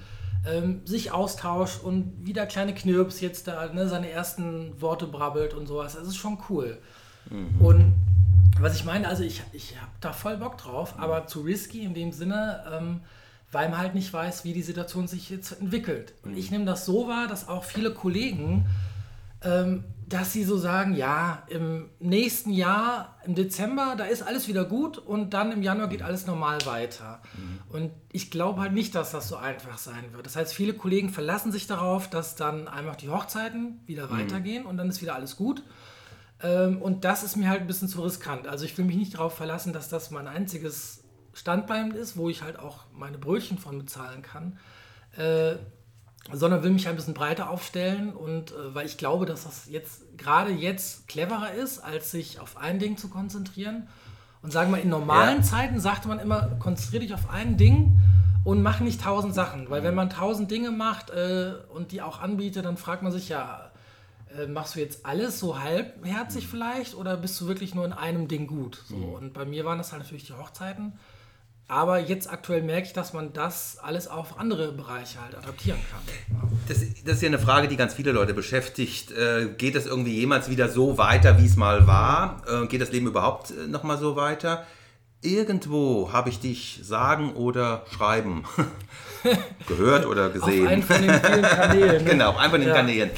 Ähm, 0.46 0.82
sich 0.86 1.12
austauscht 1.12 1.82
und 1.82 2.26
wieder 2.26 2.46
kleine 2.46 2.74
Knirps 2.74 3.22
jetzt 3.22 3.48
da 3.48 3.72
ne, 3.74 3.88
seine 3.88 4.10
ersten 4.10 4.82
Worte 4.82 5.08
brabbelt 5.08 5.54
und 5.54 5.68
sowas. 5.68 5.96
Das 5.96 6.06
ist 6.06 6.18
schon 6.18 6.38
cool. 6.50 6.78
Mhm. 7.30 7.62
Und 7.62 7.94
was 8.60 8.76
ich 8.76 8.86
meine, 8.86 9.08
also 9.08 9.24
ich, 9.24 9.42
ich 9.52 9.76
habe 9.80 9.92
da 10.00 10.14
voll 10.14 10.38
Bock 10.38 10.58
drauf, 10.58 10.96
aber 10.98 11.28
zu 11.28 11.42
risky 11.42 11.84
in 11.84 11.94
dem 11.94 12.12
Sinne, 12.12 12.64
ähm, 12.72 13.02
weil 13.52 13.70
man 13.70 13.80
halt 13.80 13.96
nicht 13.96 14.12
weiß, 14.12 14.44
wie 14.44 14.54
die 14.54 14.62
Situation 14.62 15.08
sich 15.08 15.30
jetzt 15.30 15.60
entwickelt. 15.60 16.14
Und 16.24 16.36
ich 16.36 16.50
mhm. 16.50 16.58
nehme 16.58 16.66
das 16.66 16.86
so 16.86 17.08
wahr, 17.08 17.28
dass 17.28 17.48
auch 17.48 17.64
viele 17.64 17.94
Kollegen, 17.94 18.66
ähm, 19.44 19.84
dass 20.08 20.34
sie 20.34 20.44
so 20.44 20.58
sagen, 20.58 20.96
ja, 20.96 21.44
im 21.48 21.90
nächsten 22.00 22.52
Jahr, 22.52 23.18
im 23.26 23.36
Dezember, 23.36 23.96
da 23.98 24.06
ist 24.06 24.22
alles 24.22 24.48
wieder 24.48 24.66
gut 24.66 24.98
und 24.98 25.34
dann 25.34 25.52
im 25.52 25.62
Januar 25.64 25.88
geht 25.88 26.02
alles 26.02 26.28
normal 26.28 26.60
weiter. 26.66 27.22
Mhm. 27.36 27.60
Und 27.76 27.92
ich 28.12 28.30
glaube 28.30 28.62
halt 28.62 28.74
nicht, 28.74 28.94
dass 28.96 29.12
das 29.12 29.28
so 29.28 29.38
einfach 29.38 29.78
sein 29.78 30.04
wird. 30.12 30.26
Das 30.26 30.36
heißt, 30.36 30.54
viele 30.54 30.74
Kollegen 30.74 31.10
verlassen 31.10 31.52
sich 31.52 31.68
darauf, 31.68 32.10
dass 32.10 32.36
dann 32.36 32.68
einfach 32.68 32.96
die 32.96 33.10
Hochzeiten 33.10 33.82
wieder 33.86 34.08
mhm. 34.08 34.20
weitergehen 34.20 34.66
und 34.66 34.78
dann 34.78 34.90
ist 34.90 35.02
wieder 35.02 35.16
alles 35.16 35.36
gut. 35.36 35.64
Ähm, 36.44 36.82
und 36.82 37.06
das 37.06 37.24
ist 37.24 37.38
mir 37.38 37.50
halt 37.50 37.62
ein 37.62 37.68
bisschen 37.68 37.88
zu 37.88 38.04
riskant. 38.04 38.48
Also 38.48 38.66
ich 38.66 38.78
will 38.78 38.86
mich 38.86 38.98
nicht 38.98 39.16
darauf 39.16 39.34
verlassen, 39.36 39.74
dass 39.74 39.90
das 39.90 40.12
mein 40.12 40.28
einziges 40.28 41.04
Standbein 41.34 41.92
ist, 41.92 42.18
wo 42.18 42.30
ich 42.30 42.44
halt 42.44 42.60
auch 42.60 42.86
meine 42.94 43.18
Brötchen 43.18 43.58
von 43.58 43.80
bezahlen 43.80 44.22
kann. 44.22 44.60
Äh, 45.18 45.56
sondern 46.32 46.64
will 46.64 46.72
mich 46.72 46.88
ein 46.88 46.96
bisschen 46.96 47.14
breiter 47.14 47.50
aufstellen 47.50 48.14
und 48.14 48.52
äh, 48.52 48.74
weil 48.74 48.86
ich 48.86 48.98
glaube, 48.98 49.26
dass 49.26 49.44
das 49.44 49.68
jetzt 49.68 50.18
gerade 50.18 50.52
jetzt 50.52 51.08
cleverer 51.10 51.52
ist, 51.52 51.80
als 51.80 52.12
sich 52.12 52.40
auf 52.40 52.56
ein 52.56 52.80
Ding 52.80 52.98
zu 52.98 53.10
konzentrieren. 53.10 53.88
Und 54.42 54.52
sagen 54.52 54.72
wir, 54.72 54.82
in 54.82 54.90
normalen 54.90 55.38
ja. 55.38 55.44
Zeiten 55.44 55.80
sagte 55.80 56.08
man 56.08 56.20
immer, 56.20 56.48
konzentriere 56.60 57.04
dich 57.04 57.14
auf 57.14 57.30
ein 57.30 57.58
Ding 57.58 58.00
und 58.44 58.62
mach 58.62 58.80
nicht 58.80 59.02
tausend 59.02 59.34
Sachen. 59.34 59.70
Weil 59.70 59.84
wenn 59.84 59.96
man 59.96 60.10
tausend 60.10 60.52
Dinge 60.52 60.72
macht 60.72 61.10
äh, 61.10 61.54
und 61.74 61.92
die 61.92 62.02
auch 62.02 62.22
anbietet, 62.22 62.66
dann 62.66 62.78
fragt 62.78 63.04
man 63.04 63.12
sich 63.12 63.30
ja, 63.30 63.72
äh, 64.38 64.48
machst 64.48 64.76
du 64.76 64.80
jetzt 64.80 65.06
alles 65.06 65.40
so 65.40 65.60
halbherzig 65.60 66.48
vielleicht 66.48 66.96
oder 66.96 67.18
bist 67.18 67.40
du 67.40 67.48
wirklich 67.48 67.76
nur 67.76 67.86
in 67.86 67.94
einem 67.94 68.28
Ding 68.28 68.48
gut? 68.48 68.82
So, 68.88 68.96
mhm. 68.96 69.14
Und 69.14 69.34
bei 69.34 69.46
mir 69.46 69.66
waren 69.66 69.78
das 69.78 69.92
halt 69.92 70.04
natürlich 70.04 70.26
die 70.26 70.34
Hochzeiten. 70.34 70.94
Aber 71.68 71.98
jetzt 71.98 72.30
aktuell 72.30 72.62
merke 72.62 72.88
ich, 72.88 72.94
dass 72.94 73.14
man 73.14 73.32
das 73.32 73.78
alles 73.82 74.08
auf 74.08 74.38
andere 74.38 74.74
Bereiche 74.74 75.22
halt 75.22 75.36
adaptieren 75.36 75.80
kann. 75.90 76.02
Das, 76.68 76.80
das 77.06 77.16
ist 77.16 77.22
ja 77.22 77.30
eine 77.30 77.40
Frage, 77.40 77.68
die 77.68 77.78
ganz 77.78 77.94
viele 77.94 78.12
Leute 78.12 78.34
beschäftigt. 78.34 79.12
Äh, 79.12 79.50
geht 79.58 79.76
das 79.76 79.86
irgendwie 79.86 80.20
jemals 80.20 80.50
wieder 80.50 80.68
so 80.68 80.98
weiter, 80.98 81.40
wie 81.40 81.46
es 81.46 81.56
mal 81.56 81.88
war? 81.88 82.42
Äh, 82.48 82.68
geht 82.68 82.82
das 82.82 82.92
Leben 82.92 83.08
überhaupt 83.08 83.52
äh, 83.52 83.68
nochmal 83.68 83.98
so 83.98 84.16
weiter? 84.16 84.66
Irgendwo 85.22 86.12
habe 86.12 86.30
ich 86.30 86.42
dich 86.42 86.82
sagen 86.84 87.34
oder 87.34 87.86
schreiben 87.90 88.44
gehört 89.68 90.06
oder 90.06 90.30
gesehen. 90.30 90.66
auf 90.66 90.72
einen 90.72 90.84
von 90.84 91.02
den 91.02 91.14
vielen 91.14 91.42
Kanälen. 91.44 92.04
Ne? 92.04 92.10
genau, 92.10 92.32
auf 92.32 92.38
einen 92.38 92.52
von 92.52 92.60
den 92.60 92.70
ja. 92.70 92.76
Kanälen 92.76 93.10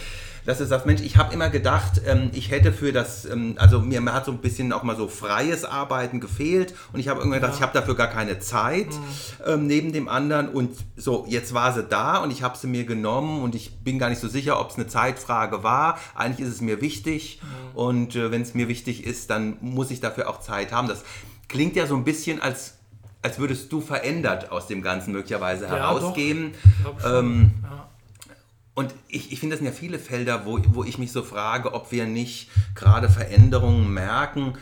dass 0.45 0.59
du 0.59 0.65
sagst, 0.65 0.85
Mensch, 0.85 1.01
ich 1.01 1.17
habe 1.17 1.33
immer 1.33 1.49
gedacht, 1.49 2.01
ähm, 2.05 2.29
ich 2.33 2.51
hätte 2.51 2.71
für 2.71 2.91
das, 2.91 3.25
ähm, 3.25 3.55
also 3.57 3.79
mir, 3.79 4.01
mir, 4.01 4.13
hat 4.13 4.25
so 4.25 4.31
ein 4.31 4.37
bisschen 4.37 4.71
auch 4.71 4.83
mal 4.83 4.95
so 4.95 5.07
freies 5.07 5.65
Arbeiten 5.65 6.19
gefehlt 6.19 6.73
und 6.93 6.99
ich 6.99 7.07
habe 7.07 7.19
irgendwann 7.19 7.41
gedacht, 7.41 7.53
ja. 7.53 7.57
ich 7.57 7.61
habe 7.63 7.73
dafür 7.73 7.95
gar 7.95 8.07
keine 8.07 8.39
Zeit 8.39 8.87
mhm. 8.87 9.43
ähm, 9.45 9.67
neben 9.67 9.91
dem 9.91 10.07
anderen 10.07 10.49
und 10.49 10.71
so, 10.95 11.25
jetzt 11.27 11.53
war 11.53 11.73
sie 11.73 11.83
da 11.83 12.17
und 12.17 12.31
ich 12.31 12.43
habe 12.43 12.57
sie 12.57 12.67
mir 12.67 12.85
genommen 12.85 13.41
und 13.41 13.55
ich 13.55 13.79
bin 13.79 13.99
gar 13.99 14.09
nicht 14.09 14.21
so 14.21 14.27
sicher, 14.27 14.59
ob 14.59 14.69
es 14.69 14.75
eine 14.75 14.87
Zeitfrage 14.87 15.63
war. 15.63 15.97
Eigentlich 16.13 16.47
ist 16.47 16.53
es 16.53 16.61
mir 16.61 16.81
wichtig 16.81 17.41
mhm. 17.41 17.77
und 17.77 18.15
äh, 18.15 18.31
wenn 18.31 18.41
es 18.41 18.53
mir 18.53 18.67
wichtig 18.67 19.05
ist, 19.05 19.29
dann 19.29 19.57
muss 19.61 19.91
ich 19.91 19.99
dafür 19.99 20.29
auch 20.29 20.39
Zeit 20.39 20.71
haben. 20.71 20.87
Das 20.87 21.03
klingt 21.47 21.75
ja 21.75 21.87
so 21.87 21.95
ein 21.95 22.03
bisschen 22.03 22.41
als 22.41 22.75
als 23.21 23.39
würdest 23.39 23.71
du 23.71 23.81
verändert 23.81 24.51
aus 24.51 24.67
dem 24.67 24.83
Ganzen 24.83 25.11
möglicherweise 25.11 25.65
ja, 25.65 25.71
herausgehen. 25.71 26.53
Ähm, 27.03 27.53
ja. 27.63 27.89
Und 28.75 28.93
ich, 29.07 29.31
ich 29.31 29.39
finde, 29.39 29.55
das 29.55 29.63
sind 29.63 29.73
ja 29.73 29.77
viele 29.77 29.97
Felder, 29.97 30.45
wo, 30.45 30.59
wo 30.73 30.83
ich 30.83 30.97
mich 30.97 31.13
so 31.13 31.23
frage, 31.23 31.73
ob 31.73 31.91
wir 31.93 32.05
nicht 32.05 32.49
gerade 32.75 33.09
Veränderungen 33.09 33.91
merken. 33.93 34.57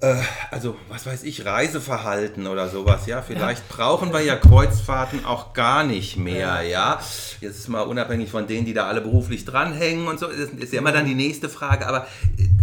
Äh, 0.00 0.16
also, 0.50 0.76
was 0.88 1.06
weiß 1.06 1.22
ich, 1.22 1.46
Reiseverhalten 1.46 2.48
oder 2.48 2.68
sowas, 2.68 3.06
ja. 3.06 3.22
Vielleicht 3.22 3.62
ja. 3.70 3.76
brauchen 3.76 4.12
wir 4.12 4.20
ja 4.20 4.34
Kreuzfahrten 4.34 5.24
auch 5.24 5.52
gar 5.52 5.84
nicht 5.84 6.16
mehr, 6.16 6.62
ja. 6.62 7.00
Jetzt 7.40 7.58
ist 7.58 7.68
mal 7.68 7.82
unabhängig 7.82 8.30
von 8.30 8.48
denen, 8.48 8.66
die 8.66 8.74
da 8.74 8.88
alle 8.88 9.00
beruflich 9.00 9.44
dranhängen 9.44 10.08
und 10.08 10.18
so, 10.18 10.26
ist, 10.26 10.54
ist 10.54 10.72
ja 10.72 10.80
immer 10.80 10.92
dann 10.92 11.06
die 11.06 11.14
nächste 11.14 11.48
Frage. 11.48 11.86
Aber 11.86 12.08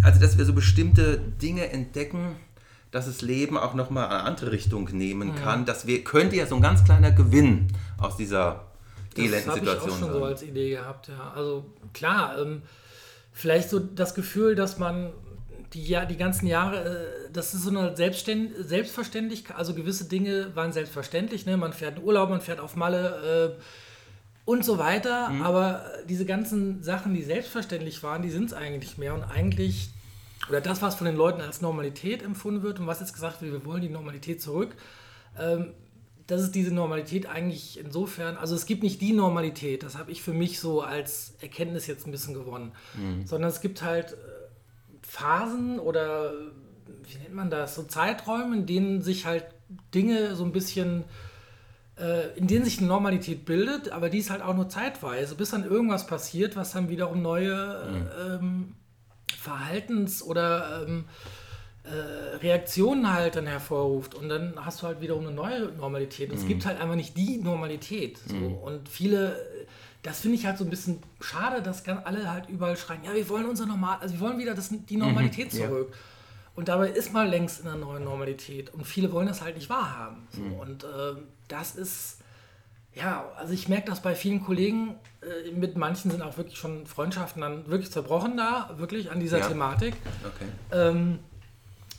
also, 0.04 0.20
dass 0.20 0.38
wir 0.38 0.44
so 0.44 0.54
bestimmte 0.54 1.18
Dinge 1.18 1.72
entdecken, 1.72 2.36
dass 2.92 3.06
das 3.06 3.22
Leben 3.22 3.58
auch 3.58 3.74
nochmal 3.74 4.08
eine 4.08 4.24
andere 4.24 4.52
Richtung 4.52 4.90
nehmen 4.92 5.34
kann, 5.36 5.66
das 5.66 5.88
wir, 5.88 6.04
könnte 6.04 6.36
ja 6.36 6.46
so 6.46 6.56
ein 6.56 6.62
ganz 6.62 6.84
kleiner 6.84 7.12
Gewinn 7.12 7.68
aus 7.98 8.18
dieser 8.18 8.67
elenden 9.26 9.54
Situation. 9.54 9.66
Das 9.66 9.82
habe 9.82 9.88
ich 9.88 9.94
auch 9.94 10.00
schon 10.00 10.14
so 10.14 10.24
als 10.24 10.44
Idee 10.44 10.70
gehabt, 10.72 11.08
ja. 11.08 11.34
Also 11.36 11.66
klar, 11.94 12.38
ähm, 12.40 12.62
vielleicht 13.34 13.70
so 13.70 13.80
das 13.80 14.16
Gefühl, 14.16 14.56
dass 14.56 14.78
man 14.78 15.12
die, 15.74 15.86
ja, 15.86 16.06
die 16.06 16.18
ganzen 16.18 16.48
Jahre, 16.48 16.84
äh, 16.84 17.32
das 17.32 17.54
ist 17.54 17.64
so 17.64 17.70
eine 17.70 17.96
Selbstständ 17.96 18.52
Selbstverständlichkeit, 18.58 19.58
also 19.58 19.74
gewisse 19.74 20.06
Dinge 20.06 20.56
waren 20.56 20.72
selbstverständlich, 20.72 21.46
ne? 21.46 21.58
man 21.58 21.74
fährt 21.74 21.98
in 21.98 22.04
Urlaub, 22.04 22.30
man 22.30 22.42
fährt 22.42 22.60
auf 22.60 22.76
Malle 22.76 23.56
äh, 23.58 23.62
und 24.46 24.64
so 24.64 24.78
weiter, 24.78 25.30
mhm. 25.30 25.42
aber 25.42 25.86
diese 26.08 26.26
ganzen 26.26 26.82
Sachen, 26.84 27.14
die 27.14 27.24
selbstverständlich 27.24 28.02
waren, 28.04 28.22
die 28.22 28.30
sind 28.30 28.46
es 28.46 28.54
eigentlich 28.54 28.98
mehr 28.98 29.14
und 29.14 29.24
eigentlich, 29.24 29.90
oder 30.48 30.62
das, 30.62 30.82
was 30.82 30.96
von 30.96 31.06
den 31.06 31.18
Leuten 31.18 31.42
als 31.42 31.62
Normalität 31.62 32.24
empfunden 32.24 32.64
wird 32.64 32.80
und 32.80 32.88
was 32.88 33.02
jetzt 33.02 33.14
gesagt 33.14 33.42
wird, 33.42 33.52
wir 33.52 33.66
wollen 33.66 33.82
die 33.82 33.90
Normalität 33.90 34.42
zurück, 34.42 34.74
ähm, 35.38 35.74
das 36.28 36.42
ist 36.42 36.56
diese 36.56 36.74
Normalität 36.74 37.26
eigentlich 37.26 37.80
insofern, 37.80 38.36
also 38.38 38.54
es 38.54 38.66
gibt 38.66 38.84
nicht 38.84 39.02
die 39.02 39.14
Normalität, 39.14 39.84
das 39.84 39.98
habe 39.98 40.12
ich 40.12 40.22
für 40.22 40.34
mich 40.34 40.60
so 40.60 40.82
als 40.82 41.36
Erkenntnis 41.42 41.88
jetzt 41.88 42.06
ein 42.06 42.12
bisschen 42.12 42.34
gewonnen, 42.34 42.74
mhm. 42.96 43.26
sondern 43.26 43.50
es 43.50 43.62
gibt 43.62 43.82
halt 43.82 44.12
äh, 44.12 44.16
Phasen 45.02 45.80
oder 45.80 46.34
wie 47.04 47.18
nennt 47.18 47.34
man 47.34 47.50
das, 47.50 47.76
so 47.76 47.84
Zeiträume, 47.84 48.58
in 48.58 48.66
denen 48.66 49.02
sich 49.02 49.26
halt 49.26 49.46
Dinge 49.94 50.36
so 50.36 50.44
ein 50.44 50.52
bisschen, 50.52 51.06
äh, 51.98 52.38
in 52.38 52.48
denen 52.48 52.66
sich 52.66 52.80
eine 52.80 52.88
Normalität 52.88 53.46
bildet, 53.46 53.90
aber 53.92 54.10
die 54.10 54.18
ist 54.18 54.30
halt 54.30 54.42
auch 54.42 54.54
nur 54.54 54.68
zeitweise, 54.68 55.36
bis 55.36 55.52
dann 55.52 55.64
irgendwas 55.64 56.08
passiert, 56.08 56.58
was 56.58 56.74
dann 56.74 56.90
wiederum 56.90 57.22
neue 57.22 57.86
mhm. 57.90 58.10
ähm, 58.28 58.76
Verhaltens- 59.34 60.22
oder 60.22 60.86
ähm, 60.86 61.06
äh, 61.06 61.47
Reaktionen 62.42 63.14
halt 63.14 63.36
dann 63.36 63.48
hervorruft 63.48 64.16
und 64.16 64.30
dann 64.30 64.54
hast 64.64 64.82
du 64.82 64.88
halt 64.88 65.02
wiederum 65.02 65.26
eine 65.26 65.36
neue 65.36 65.72
Normalität. 65.78 66.30
Mhm. 66.30 66.38
Es 66.38 66.48
gibt 66.48 66.66
halt 66.66 66.80
einfach 66.82 66.96
nicht 66.96 67.16
die 67.18 67.38
Normalität. 67.38 68.18
So. 68.18 68.36
Mhm. 68.36 68.54
Und 68.56 68.90
viele, 68.90 69.38
das 70.04 70.20
finde 70.20 70.38
ich 70.38 70.46
halt 70.46 70.58
so 70.58 70.64
ein 70.64 70.70
bisschen 70.70 71.00
schade, 71.22 71.62
dass 71.62 71.88
alle 71.88 72.32
halt 72.32 72.50
überall 72.50 72.78
schreien, 72.78 73.04
ja, 73.04 73.14
wir 73.14 73.28
wollen 73.30 73.46
unser 73.46 73.66
Normal, 73.66 74.00
also 74.02 74.16
wir 74.16 74.22
wollen 74.22 74.38
wieder 74.38 74.54
das, 74.54 74.70
die 74.72 74.98
Normalität 74.98 75.54
mhm. 75.54 75.58
zurück. 75.58 75.90
Ja. 75.92 75.98
Und 76.56 76.70
dabei 76.70 76.90
ist 76.90 77.14
man 77.14 77.28
längst 77.30 77.62
in 77.62 77.68
einer 77.68 77.78
neuen 77.78 78.04
Normalität. 78.04 78.74
Und 78.74 78.86
viele 78.86 79.12
wollen 79.12 79.28
das 79.28 79.42
halt 79.42 79.56
nicht 79.56 79.70
wahrhaben. 79.70 80.28
So. 80.32 80.42
Mhm. 80.42 80.54
Und 80.54 80.84
äh, 80.84 80.88
das 81.48 81.76
ist, 81.76 82.18
ja, 82.96 83.32
also 83.38 83.54
ich 83.54 83.70
merke 83.70 83.88
das 83.92 84.02
bei 84.02 84.16
vielen 84.16 84.44
Kollegen, 84.44 84.96
äh, 85.22 85.52
mit 85.52 85.78
manchen 85.78 86.10
sind 86.10 86.24
auch 86.24 86.36
wirklich 86.38 86.58
schon 86.58 86.88
Freundschaften 86.88 87.44
dann 87.44 87.68
wirklich 87.68 87.92
zerbrochen 87.92 88.38
da, 88.38 88.72
wirklich 88.78 89.12
an 89.12 89.20
dieser 89.20 89.38
ja. 89.38 89.48
Thematik. 89.48 89.94
Okay. 90.26 90.50
Ähm, 90.72 91.20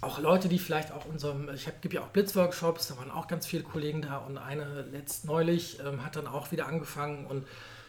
auch 0.00 0.18
Leute, 0.20 0.48
die 0.48 0.58
vielleicht 0.58 0.92
auch 0.92 1.06
unserem, 1.06 1.48
ich 1.52 1.68
gebe 1.80 1.96
ja 1.96 2.02
auch 2.02 2.08
Blitzworkshops, 2.08 2.88
da 2.88 2.96
waren 2.98 3.10
auch 3.10 3.26
ganz 3.26 3.46
viele 3.46 3.64
Kollegen 3.64 4.02
da 4.02 4.18
und 4.18 4.38
eine 4.38 4.82
letzt 4.82 5.24
neulich 5.24 5.80
ähm, 5.80 6.04
hat 6.04 6.16
dann 6.16 6.26
auch 6.26 6.52
wieder 6.52 6.66
angefangen 6.66 7.26
und 7.26 7.46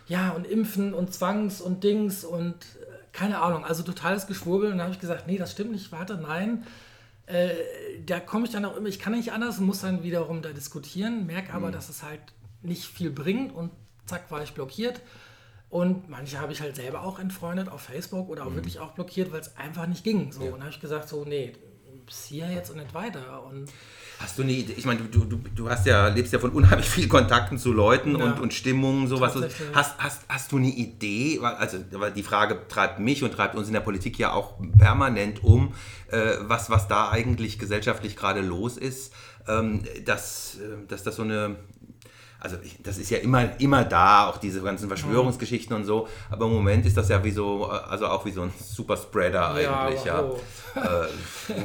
ja, 0.08 0.32
und 0.32 0.48
Impfen 0.48 0.94
und 0.94 1.14
Zwangs 1.14 1.62
und 1.62 1.84
Dings 1.84 2.26
und 2.26 2.56
äh, 2.56 3.00
keine 3.12 3.40
Ahnung, 3.42 3.64
also 3.64 3.84
totales 3.84 4.26
Geschwurbel. 4.26 4.72
Und 4.72 4.80
da 4.80 4.86
habe 4.86 4.94
ich 4.94 5.00
gesagt, 5.00 5.28
nee, 5.28 5.38
das 5.38 5.52
stimmt 5.52 5.72
nicht, 5.72 5.92
warte, 5.92 6.18
nein. 6.18 6.66
Äh, 7.28 7.52
da 8.08 8.20
komme 8.20 8.46
ich 8.46 8.52
dann 8.52 8.66
auch 8.66 8.76
immer, 8.76 8.90
ich 8.90 8.98
kann 8.98 9.14
nicht 9.14 9.32
anders, 9.32 9.60
muss 9.60 9.82
dann 9.82 10.02
wiederum 10.02 10.42
da 10.42 10.50
diskutieren, 10.50 11.28
merke 11.28 11.54
aber, 11.54 11.68
mhm. 11.68 11.74
dass 11.74 11.90
es 11.90 12.02
halt 12.02 12.22
nicht 12.64 12.86
viel 12.86 13.12
bringt 13.12 13.54
und 13.54 13.70
zack, 14.08 14.32
war 14.32 14.42
ich 14.42 14.54
blockiert. 14.54 15.02
Und 15.70 16.10
manche 16.10 16.40
habe 16.40 16.52
ich 16.52 16.62
halt 16.62 16.76
selber 16.76 17.04
auch 17.04 17.20
entfreundet 17.20 17.70
auf 17.70 17.82
Facebook 17.82 18.30
oder 18.30 18.48
auch 18.48 18.50
mhm. 18.50 18.56
wirklich 18.56 18.80
auch 18.80 18.94
blockiert, 18.94 19.32
weil 19.32 19.42
es 19.42 19.56
einfach 19.58 19.86
nicht 19.86 20.04
ging. 20.04 20.32
So. 20.32 20.44
Ja. 20.44 20.54
Und 20.54 20.62
habe 20.62 20.72
ich 20.72 20.82
gesagt, 20.82 21.08
so, 21.08 21.24
nee, 21.24 21.54
bis 22.10 22.26
hier 22.26 22.50
jetzt 22.50 22.72
und 22.72 22.78
nicht 22.78 22.94
weiter. 22.94 23.44
Und 23.44 23.72
Hast 24.20 24.38
du 24.38 24.42
eine 24.42 24.52
Idee? 24.52 24.74
Ich 24.76 24.86
meine, 24.86 25.00
du, 25.02 25.24
du, 25.24 25.38
du 25.56 25.70
hast 25.70 25.86
ja, 25.86 26.08
lebst 26.08 26.34
ja 26.34 26.40
von 26.40 26.50
unheimlich 26.50 26.90
vielen 26.90 27.08
Kontakten 27.08 27.58
zu 27.58 27.72
Leuten 27.72 28.18
ja. 28.18 28.26
und, 28.26 28.40
und 28.40 28.54
Stimmungen, 28.54 29.08
sowas. 29.08 29.36
Hast, 29.74 29.98
hast, 30.00 30.22
hast 30.28 30.52
du 30.52 30.58
eine 30.58 30.68
Idee? 30.68 31.40
Also 31.40 31.78
die 31.78 32.24
Frage 32.24 32.68
treibt 32.68 33.00
mich 33.00 33.24
und 33.24 33.32
treibt 33.32 33.56
uns 33.56 33.68
in 33.68 33.74
der 33.74 33.80
Politik 33.82 34.18
ja 34.18 34.34
auch 34.34 34.56
permanent 34.78 35.44
um, 35.44 35.74
äh, 36.10 36.38
was, 36.42 36.70
was 36.70 36.88
da 36.88 37.12
eigentlich 37.12 37.60
gesellschaftlich 37.60 38.16
gerade 38.16 38.42
los 38.42 38.76
ist, 38.76 39.14
ähm, 39.48 39.84
dass, 40.06 40.56
äh, 40.56 40.86
dass 40.88 41.04
das 41.04 41.16
so 41.16 41.22
eine 41.22 41.58
also 42.40 42.58
das 42.84 42.98
ist 42.98 43.10
ja 43.10 43.18
immer, 43.18 43.60
immer 43.60 43.84
da, 43.84 44.30
auch 44.30 44.38
diese 44.38 44.62
ganzen 44.62 44.88
Verschwörungsgeschichten 44.88 45.76
und 45.76 45.84
so, 45.86 46.08
aber 46.30 46.46
im 46.46 46.54
Moment 46.54 46.86
ist 46.86 46.96
das 46.96 47.10
ja 47.10 47.24
wie 47.24 47.32
so, 47.32 47.66
also 47.66 48.08
auch 48.08 48.26
wie 48.26 48.32
so 48.32 48.44
ein 48.44 48.54
Superspreader 48.58 49.54
eigentlich, 49.54 50.06
ja. 50.06 50.24
Oh. 50.24 50.40
äh, 50.76 50.82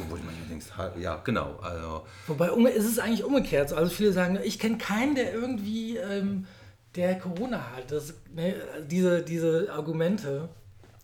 wo 0.08 0.16
ich 0.16 0.22
manchmal 0.24 0.48
denke, 0.48 1.00
ja, 1.00 1.20
genau. 1.22 1.58
Also. 1.62 2.02
Wobei 2.26 2.48
ist 2.70 2.86
es 2.86 2.98
eigentlich 2.98 3.24
umgekehrt. 3.24 3.72
Also 3.72 3.90
viele 3.90 4.12
sagen, 4.12 4.38
ich 4.42 4.58
kenne 4.58 4.78
keinen, 4.78 5.14
der 5.14 5.32
irgendwie, 5.32 5.96
ähm, 5.96 6.46
der 6.96 7.18
Corona 7.18 7.58
hat. 7.76 7.90
Das, 7.90 8.14
ne, 8.34 8.54
diese, 8.88 9.22
diese 9.22 9.72
Argumente. 9.72 10.48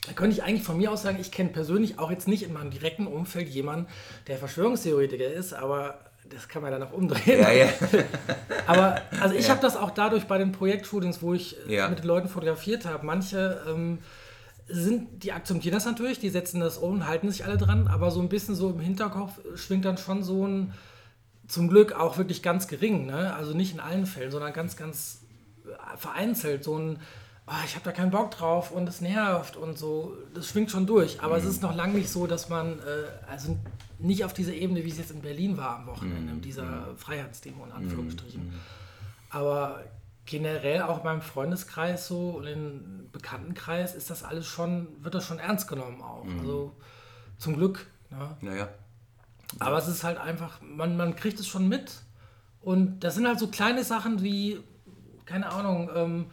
Da 0.06 0.14
könnte 0.14 0.34
ich 0.34 0.42
eigentlich 0.42 0.62
von 0.62 0.78
mir 0.78 0.90
aus 0.90 1.02
sagen, 1.02 1.18
ich 1.20 1.30
kenne 1.30 1.50
persönlich 1.50 1.98
auch 1.98 2.10
jetzt 2.10 2.26
nicht 2.26 2.42
in 2.42 2.54
meinem 2.54 2.70
direkten 2.70 3.06
Umfeld 3.06 3.48
jemanden, 3.48 3.86
der 4.28 4.38
Verschwörungstheoretiker 4.38 5.26
ist, 5.26 5.52
aber 5.52 6.09
das 6.30 6.48
kann 6.48 6.62
man 6.62 6.70
dann 6.70 6.82
auch 6.82 6.92
umdrehen. 6.92 7.40
Ja, 7.40 7.50
ja. 7.50 7.68
Aber 8.66 9.02
also 9.20 9.34
ich 9.34 9.46
ja. 9.46 9.50
habe 9.50 9.60
das 9.60 9.76
auch 9.76 9.90
dadurch 9.90 10.24
bei 10.24 10.38
den 10.38 10.52
Projektshootings, 10.52 11.22
wo 11.22 11.34
ich 11.34 11.56
ja. 11.66 11.88
mit 11.88 11.98
den 11.98 12.06
Leuten 12.06 12.28
fotografiert 12.28 12.86
habe. 12.86 13.04
Manche 13.04 13.62
ähm, 13.68 13.98
sind, 14.68 15.24
die 15.24 15.32
akzeptieren 15.32 15.74
das 15.74 15.84
natürlich, 15.84 16.18
die 16.18 16.30
setzen 16.30 16.60
das 16.60 16.78
um, 16.78 17.06
halten 17.06 17.30
sich 17.30 17.44
alle 17.44 17.58
dran, 17.58 17.88
aber 17.88 18.10
so 18.10 18.20
ein 18.20 18.28
bisschen 18.28 18.54
so 18.54 18.70
im 18.70 18.80
Hinterkopf 18.80 19.40
schwingt 19.56 19.84
dann 19.84 19.98
schon 19.98 20.22
so 20.22 20.46
ein, 20.46 20.72
zum 21.48 21.68
Glück 21.68 21.92
auch 21.92 22.18
wirklich 22.18 22.42
ganz 22.42 22.68
gering, 22.68 23.06
ne? 23.06 23.34
also 23.34 23.52
nicht 23.52 23.74
in 23.74 23.80
allen 23.80 24.06
Fällen, 24.06 24.30
sondern 24.30 24.52
ganz, 24.52 24.76
ganz 24.76 25.22
vereinzelt 25.96 26.62
so 26.62 26.78
ein, 26.78 26.98
oh, 27.46 27.64
ich 27.64 27.74
habe 27.74 27.84
da 27.84 27.92
keinen 27.92 28.10
Bock 28.10 28.30
drauf 28.30 28.70
und 28.70 28.88
es 28.88 29.00
nervt 29.00 29.56
und 29.56 29.76
so, 29.76 30.16
das 30.34 30.48
schwingt 30.48 30.70
schon 30.70 30.86
durch, 30.86 31.20
aber 31.20 31.34
mhm. 31.34 31.40
es 31.40 31.46
ist 31.46 31.62
noch 31.62 31.74
lange 31.74 31.94
nicht 31.94 32.10
so, 32.10 32.26
dass 32.26 32.48
man, 32.48 32.78
äh, 32.78 33.30
also 33.30 33.56
nicht 34.00 34.24
auf 34.24 34.32
dieser 34.32 34.52
Ebene, 34.52 34.84
wie 34.84 34.90
es 34.90 34.98
jetzt 34.98 35.10
in 35.10 35.22
Berlin 35.22 35.56
war 35.56 35.78
am 35.78 35.86
Wochenende, 35.86 36.34
mhm. 36.34 36.40
dieser 36.40 36.64
mhm. 36.64 36.96
Freiheitsdemo 36.96 37.64
in 37.64 37.72
Anführungsstrichen. 37.72 38.46
Mhm. 38.46 38.54
Aber 39.30 39.84
generell 40.26 40.82
auch 40.82 41.00
beim 41.00 41.22
Freundeskreis 41.22 42.06
so 42.06 42.30
und 42.30 42.46
im 42.46 43.08
Bekanntenkreis 43.12 43.94
ist 43.94 44.10
das 44.10 44.22
alles 44.22 44.46
schon, 44.46 44.88
wird 45.02 45.14
das 45.14 45.26
schon 45.26 45.38
ernst 45.38 45.68
genommen 45.68 46.00
auch. 46.02 46.24
Mhm. 46.24 46.40
Also 46.40 46.76
zum 47.38 47.56
Glück. 47.56 47.86
Ne? 48.10 48.36
Naja. 48.40 48.68
Aber 49.58 49.78
es 49.78 49.88
ist 49.88 50.04
halt 50.04 50.18
einfach, 50.18 50.60
man, 50.60 50.96
man 50.96 51.16
kriegt 51.16 51.40
es 51.40 51.48
schon 51.48 51.68
mit. 51.68 52.02
Und 52.60 53.00
das 53.00 53.14
sind 53.14 53.26
halt 53.26 53.38
so 53.38 53.48
kleine 53.48 53.82
Sachen 53.84 54.22
wie, 54.22 54.60
keine 55.24 55.50
Ahnung, 55.50 55.90
ähm, 55.94 56.26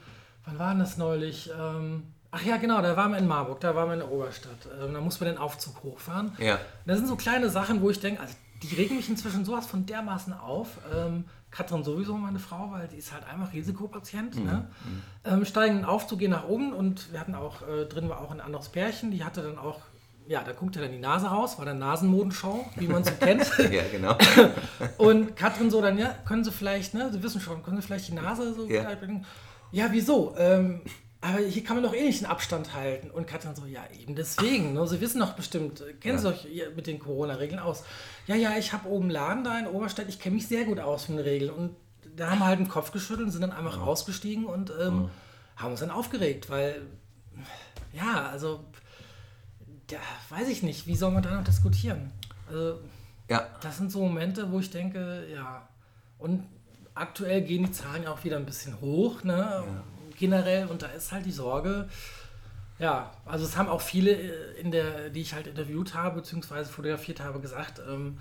wann 0.46 0.60
war 0.60 0.76
das 0.76 0.98
neulich? 0.98 1.50
Ähm, 1.58 2.04
Ach 2.38 2.46
ja, 2.46 2.58
genau, 2.58 2.82
da 2.84 2.96
waren 2.96 3.12
wir 3.12 3.18
in 3.18 3.28
Marburg, 3.28 3.62
da 3.62 3.74
waren 3.74 3.90
wir 3.90 3.94
in 3.94 4.00
der 4.00 4.12
Oberstadt. 4.12 4.68
Ähm, 4.80 4.94
da 4.94 5.02
mussten 5.02 5.26
wir 5.26 5.32
den 5.32 5.40
Aufzug 5.40 5.82
hochfahren. 5.82 6.34
Ja. 6.38 6.60
Das 6.86 7.00
sind 7.00 7.08
so 7.08 7.16
kleine 7.16 7.50
Sachen, 7.50 7.82
wo 7.82 7.90
ich 7.90 8.00
denke, 8.00 8.22
also 8.22 8.36
die 8.62 8.76
regen 8.76 8.96
mich 8.96 9.10
inzwischen 9.10 9.44
sowas 9.44 9.66
von 9.66 9.88
dermaßen 9.88 10.34
auf. 10.34 10.78
Ähm, 10.96 11.26
Katrin 11.50 11.84
sowieso, 11.84 12.16
meine 12.16 12.38
Frau, 12.38 12.72
weil 12.72 12.88
die 12.90 12.98
ist 12.98 13.12
halt 13.12 13.28
einfach 13.28 13.54
Risikopatient. 13.54 14.36
Mhm. 14.36 14.46
Ne? 14.46 14.68
Mhm. 14.86 15.34
Ähm, 15.34 15.46
steigen 15.46 15.78
den 15.78 15.86
Aufzug, 15.86 16.20
gehen 16.20 16.30
nach 16.30 16.48
oben 16.48 16.74
und 16.74 17.12
wir 17.12 17.20
hatten 17.20 17.34
auch, 17.34 17.68
äh, 17.68 17.86
drin 17.86 18.08
war 18.08 18.22
auch 18.22 18.30
ein 18.30 18.42
anderes 18.42 18.70
Pärchen, 18.70 19.10
die 19.10 19.24
hatte 19.24 19.42
dann 19.42 19.58
auch, 19.58 19.80
ja, 20.28 20.44
da 20.44 20.52
guckte 20.52 20.80
dann 20.80 20.92
die 20.92 21.00
Nase 21.00 21.28
raus, 21.28 21.58
war 21.58 21.66
dann 21.66 21.80
Nasenmodenshow, 21.80 22.66
wie 22.76 22.88
man 22.88 23.04
so 23.04 23.14
kennt. 23.20 23.52
ja, 23.72 23.84
genau. 23.92 24.16
und 24.98 25.36
Katrin 25.36 25.72
so 25.72 25.82
dann, 25.82 25.98
ja, 25.98 26.14
können 26.26 26.44
Sie 26.44 26.52
vielleicht, 26.52 26.94
ne, 26.94 27.12
Sie 27.12 27.24
wissen 27.24 27.42
schon, 27.42 27.64
können 27.64 27.78
Sie 27.78 27.88
vielleicht 27.88 28.10
die 28.10 28.14
Nase 28.14 28.54
so 28.54 28.68
ja. 28.68 28.86
Ja, 29.72 29.88
wieso? 29.92 30.36
Ähm, 30.38 30.82
aber 31.20 31.40
hier 31.40 31.64
kann 31.64 31.78
man 31.78 31.84
doch 31.84 31.96
eh 31.96 32.04
nicht 32.04 32.24
einen 32.24 32.32
Abstand 32.32 32.74
halten. 32.76 33.10
Und 33.10 33.28
Katrin 33.28 33.56
so, 33.56 33.66
ja, 33.66 33.82
eben 34.00 34.16
deswegen. 34.16 34.74
Ne? 34.74 34.88
Sie 34.88 35.02
wissen 35.02 35.20
doch 35.20 35.34
bestimmt, 35.34 35.84
kennen 36.00 36.18
ja. 36.18 36.18
Sie 36.18 36.28
euch 36.28 36.48
mit 36.76 36.86
den 36.86 37.00
Corona-Regeln 37.00 37.60
aus? 37.60 37.84
Ja, 38.28 38.36
ja, 38.36 38.56
ich 38.58 38.72
habe 38.72 38.88
oben 38.88 39.10
Laden 39.10 39.44
da 39.44 39.58
in 39.58 39.68
Oberstadt, 39.68 40.10
ich 40.10 40.20
kenne 40.20 40.36
mich 40.36 40.48
sehr 40.48 40.66
gut 40.66 40.80
aus 40.80 41.10
mit 41.10 41.20
den 41.20 41.26
Regeln. 41.26 41.52
Und 41.52 41.76
da 42.16 42.30
haben 42.30 42.40
wir 42.40 42.46
halt 42.46 42.60
den 42.60 42.68
Kopf 42.68 42.92
geschüttelt 42.92 43.26
und 43.26 43.32
sind 43.32 43.42
dann 43.42 43.52
einfach 43.52 43.78
ja. 43.78 43.84
rausgestiegen 43.84 44.46
und 44.46 44.70
ähm, 44.70 44.76
ja. 45.56 45.64
haben 45.64 45.72
uns 45.72 45.80
dann 45.80 45.92
aufgeregt, 45.92 46.52
weil, 46.52 46.84
ja, 47.94 48.30
also, 48.30 48.64
ja, 49.90 50.00
weiß 50.30 50.48
ich 50.50 50.62
nicht, 50.62 50.86
wie 50.86 50.96
soll 50.96 51.12
man 51.12 51.24
da 51.24 51.36
noch 51.36 51.44
diskutieren? 51.44 52.12
Also, 52.48 52.80
ja. 53.28 53.48
das 53.62 53.78
sind 53.78 53.92
so 53.92 54.04
Momente, 54.04 54.52
wo 54.52 54.60
ich 54.60 54.70
denke, 54.70 55.26
ja. 55.34 55.68
Und 56.20 56.44
aktuell 56.94 57.42
gehen 57.42 57.66
die 57.66 57.72
Zahlen 57.72 58.04
ja 58.04 58.12
auch 58.12 58.24
wieder 58.24 58.38
ein 58.38 58.46
bisschen 58.46 58.80
hoch, 58.82 59.24
ne? 59.24 59.64
Ja 59.66 59.84
generell 60.18 60.68
und 60.68 60.82
da 60.82 60.88
ist 60.88 61.12
halt 61.12 61.26
die 61.26 61.32
Sorge, 61.32 61.88
ja, 62.80 63.12
also 63.26 63.46
es 63.46 63.58
haben 63.58 63.70
auch 63.70 63.82
viele 63.82 64.12
äh, 64.12 64.60
in 64.60 64.72
der, 64.72 65.10
die 65.10 65.22
ich 65.22 65.34
halt 65.34 65.48
interviewt 65.48 65.94
habe, 65.94 66.18
beziehungsweise 66.18 66.72
fotografiert 66.72 67.20
habe, 67.20 67.40
gesagt, 67.40 67.82
ähm, 67.90 68.18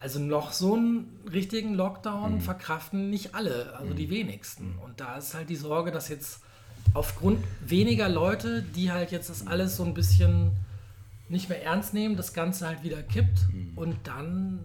also 0.00 0.18
noch 0.18 0.52
so 0.52 0.74
einen 0.74 1.20
richtigen 1.30 1.74
Lockdown 1.74 2.36
mhm. 2.36 2.40
verkraften 2.40 3.10
nicht 3.10 3.34
alle, 3.34 3.74
also 3.78 3.92
mhm. 3.92 3.96
die 3.96 4.10
wenigsten. 4.10 4.72
Mhm. 4.74 4.78
Und 4.80 5.00
da 5.00 5.16
ist 5.16 5.34
halt 5.34 5.50
die 5.50 5.56
Sorge, 5.56 5.92
dass 5.92 6.08
jetzt 6.08 6.40
aufgrund 6.94 7.44
weniger 7.64 8.08
Leute, 8.08 8.62
die 8.62 8.90
halt 8.90 9.12
jetzt 9.12 9.30
das 9.30 9.46
alles 9.46 9.76
so 9.76 9.84
ein 9.84 9.94
bisschen 9.94 10.52
nicht 11.28 11.48
mehr 11.48 11.62
ernst 11.62 11.94
nehmen, 11.94 12.16
das 12.16 12.32
Ganze 12.32 12.66
halt 12.66 12.82
wieder 12.82 13.02
kippt 13.02 13.46
mhm. 13.52 13.72
und 13.76 13.96
dann 14.04 14.64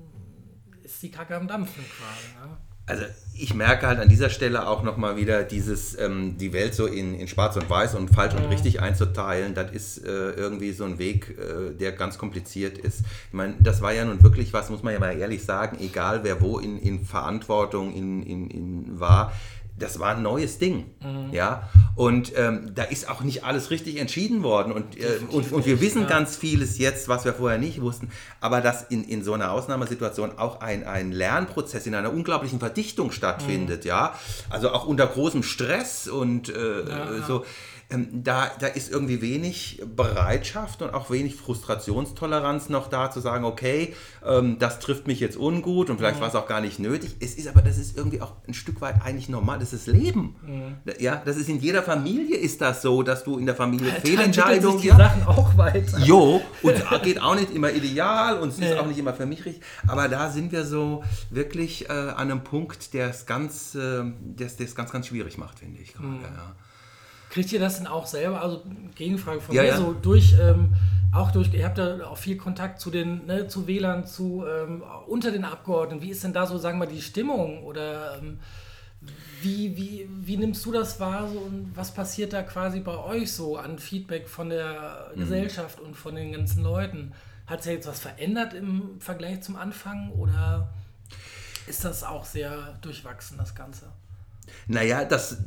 ist 0.84 1.04
die 1.04 1.12
Kacke 1.12 1.36
am 1.36 1.48
Dampfen 1.48 1.84
quasi. 1.84 2.50
Ne? 2.50 2.58
Also 2.86 3.04
ich 3.38 3.54
merke 3.54 3.88
halt 3.88 4.00
an 4.00 4.08
dieser 4.08 4.30
Stelle 4.30 4.68
auch 4.68 4.84
nochmal 4.84 5.18
wieder 5.18 5.44
dieses, 5.44 5.98
ähm, 6.00 6.38
die 6.38 6.54
Welt 6.54 6.74
so 6.74 6.86
in, 6.86 7.16
in 7.16 7.28
schwarz 7.28 7.58
und 7.58 7.70
weiß 7.70 7.96
und 7.96 8.10
falsch 8.10 8.34
und 8.34 8.46
richtig 8.46 8.82
einzuteilen, 8.82 9.54
das 9.54 9.72
ist 9.72 10.06
äh, 10.06 10.32
irgendwie 10.32 10.72
so 10.72 10.86
ein 10.86 10.98
Weg, 11.00 11.38
äh, 11.38 11.74
der 11.74 11.92
ganz 11.92 12.18
kompliziert 12.18 12.78
ist. 12.78 13.02
Ich 13.28 13.34
meine, 13.34 13.56
das 13.60 13.82
war 13.82 13.92
ja 13.92 14.06
nun 14.06 14.24
wirklich 14.24 14.54
was, 14.54 14.70
muss 14.70 14.84
man 14.84 14.94
ja 14.94 15.00
mal 15.00 15.18
ehrlich 15.18 15.44
sagen, 15.44 15.78
egal 15.82 16.24
wer 16.24 16.42
wo 16.42 16.60
in, 16.60 16.80
in 16.80 17.04
Verantwortung 17.04 17.94
in, 17.94 18.24
in, 18.24 18.50
in 18.50 19.00
war, 19.00 19.34
das 19.78 20.00
war 20.00 20.16
ein 20.16 20.22
neues 20.22 20.58
Ding. 20.58 20.86
Mhm. 21.02 21.34
Ja? 21.34 21.70
Und 21.96 22.34
ähm, 22.36 22.72
da 22.74 22.84
ist 22.84 23.10
auch 23.10 23.22
nicht 23.22 23.44
alles 23.44 23.72
richtig 23.72 23.98
entschieden 23.98 24.44
worden. 24.44 24.72
Und, 24.72 24.98
äh, 24.98 25.20
und, 25.30 25.52
und, 25.52 25.66
wir 25.66 25.82
wissen 25.82 26.04
ja. 26.04 26.08
ganz 26.08 26.36
vieles 26.36 26.78
jetzt, 26.78 27.08
was 27.08 27.26
wir 27.26 27.34
vorher 27.34 27.58
nicht 27.58 27.82
wussten. 27.82 28.10
Aber 28.40 28.62
dass 28.62 28.84
in, 28.84 29.04
in 29.04 29.24
so 29.24 29.34
einer 29.34 29.52
Ausnahmesituation 29.52 30.38
auch 30.38 30.62
ein, 30.62 30.86
ein 30.86 31.12
Lernprozess 31.12 31.86
in 31.88 31.96
einer 31.96 32.12
unglaublichen 32.14 32.60
Verdichtung 32.60 33.12
stattfindet, 33.12 33.84
mhm. 33.84 33.90
ja. 33.90 34.16
Also 34.50 34.72
auch 34.72 34.86
unter 34.86 35.08
großem 35.08 35.44
Stress 35.44 36.08
und 36.08 36.50
äh, 36.50 36.90
ja, 36.90 37.24
so 37.28 37.46
ähm, 37.92 38.24
da, 38.24 38.52
da 38.60 38.68
ist 38.68 38.92
irgendwie 38.92 39.22
wenig 39.22 39.82
Bereitschaft 39.96 40.82
und 40.82 40.94
auch 40.94 41.12
wenig 41.12 41.36
Frustrationstoleranz 41.36 42.70
noch 42.70 42.88
da, 42.88 43.12
zu 43.12 43.20
sagen, 43.20 43.46
okay, 43.46 43.94
ähm, 44.26 44.58
das 44.58 44.80
trifft 44.80 45.06
mich 45.06 45.20
jetzt 45.20 45.38
ungut 45.38 45.92
und 45.92 45.98
vielleicht 45.98 46.18
mhm. 46.18 46.22
war 46.22 46.30
es 46.30 46.36
auch 46.36 46.48
gar 46.48 46.62
nicht 46.62 46.80
nötig. 46.80 47.16
Es 47.20 47.36
ist 47.36 47.48
aber, 47.48 47.62
das 47.62 47.78
ist 47.78 47.96
irgendwie 47.96 48.22
auch 48.22 48.34
ein 48.48 48.56
Stück 48.56 48.82
weit 48.82 49.02
eigentlich 49.04 49.30
normal. 49.30 49.60
Das 49.60 49.72
ist 49.72 49.86
Leben. 49.86 50.36
Mhm. 50.42 50.94
Ja, 51.00 51.22
das 51.24 51.38
ist 51.38 51.48
in 51.48 51.60
jeder 51.60 51.84
Familie 51.84 52.38
ist 52.38 52.60
das 52.62 52.82
so, 52.82 53.04
dass 53.04 53.24
du 53.24 53.38
in 53.38 53.46
der 53.46 53.56
Familie 53.56 53.92
Alter, 53.92 54.08
Fehlentscheidungen. 54.08 54.82
die 54.82 54.88
ja, 54.88 54.98
Sachen 54.98 55.24
auch 55.28 55.56
weiter. 55.56 56.00
Jo, 56.00 56.42
und 56.64 56.74
es 56.74 57.02
geht 57.04 57.22
auch 57.22 57.36
nicht 57.36 57.52
immer 57.52 57.72
ideal 57.72 58.40
und 58.40 58.50
es 58.50 58.58
ist 58.58 58.78
auch 58.78 58.88
nicht 58.88 58.98
immer 58.98 59.14
für 59.14 59.28
mich 59.28 59.46
richtig. 59.46 59.64
Aber 59.88 60.08
da 60.08 60.32
sind 60.32 60.52
wir 60.52 60.66
so 60.66 61.04
wirklich 61.30 61.88
äh, 61.88 61.94
an 61.94 62.32
einem 62.32 62.44
Punkt, 62.44 62.94
der 62.96 63.10
es 63.10 63.28
ganz, 63.28 63.76
äh, 63.76 64.04
ganz, 64.76 64.92
ganz 64.92 65.08
schwierig 65.08 65.38
macht, 65.38 65.60
finde 65.60 65.82
ich 65.82 65.94
gerade. 65.94 66.08
Mhm. 66.08 66.22
Ja. 66.24 66.56
Kriegt 67.36 67.52
ihr 67.52 67.60
das 67.60 67.80
denn 67.80 67.88
auch 67.88 68.06
selber? 68.06 68.42
Also 68.42 68.64
Gegenfrage 68.96 69.42
von 69.42 69.54
ja, 69.54 69.64
mir, 69.64 69.68
ja. 69.68 69.76
so 69.76 69.92
durch, 69.92 70.36
ähm, 70.42 70.74
auch 71.12 71.32
durch, 71.32 71.54
ihr 71.54 71.66
habt 71.66 71.78
ja 71.78 72.06
auch 72.08 72.18
viel 72.18 72.38
Kontakt 72.38 72.80
zu 72.80 72.90
den, 72.90 73.26
ne, 73.26 73.50
zu 73.50 73.68
Wählern, 73.68 74.08
zu 74.08 74.46
ähm, 74.48 74.82
unter 75.08 75.32
den 75.32 75.44
Abgeordneten. 75.44 76.02
Wie 76.02 76.12
ist 76.12 76.24
denn 76.24 76.32
da 76.32 76.46
so, 76.46 76.58
sagen 76.58 76.80
wir, 76.80 76.88
die 76.88 77.02
Stimmung? 77.02 77.66
Oder 77.66 78.20
ähm, 78.20 78.40
wie, 79.42 79.76
wie, 79.76 80.08
wie 80.10 80.38
nimmst 80.38 80.66
du 80.66 80.72
das 80.72 80.98
wahr 81.02 81.28
so, 81.28 81.40
und 81.40 81.74
was 81.76 81.94
passiert 81.94 82.32
da 82.32 82.42
quasi 82.42 82.80
bei 82.80 82.98
euch 82.98 83.34
so 83.34 83.58
an 83.58 83.80
Feedback 83.80 84.30
von 84.30 84.48
der 84.48 85.12
mhm. 85.14 85.20
Gesellschaft 85.20 85.82
und 85.82 85.98
von 85.98 86.16
den 86.16 86.32
ganzen 86.32 86.64
Leuten? 86.64 87.12
Hat 87.48 87.64
sich 87.64 87.74
jetzt 87.74 87.88
was 87.88 88.00
verändert 88.00 88.54
im 88.54 89.02
Vergleich 89.02 89.42
zum 89.42 89.58
Anfang 89.58 90.10
oder 90.14 90.70
ist 91.68 91.84
das 91.84 92.06
auch 92.06 92.24
sehr 92.24 92.78
durchwachsen, 92.80 93.38
das 93.38 93.54
Ganze? 93.56 93.88
Naja, 94.68 95.04
das 95.04 95.44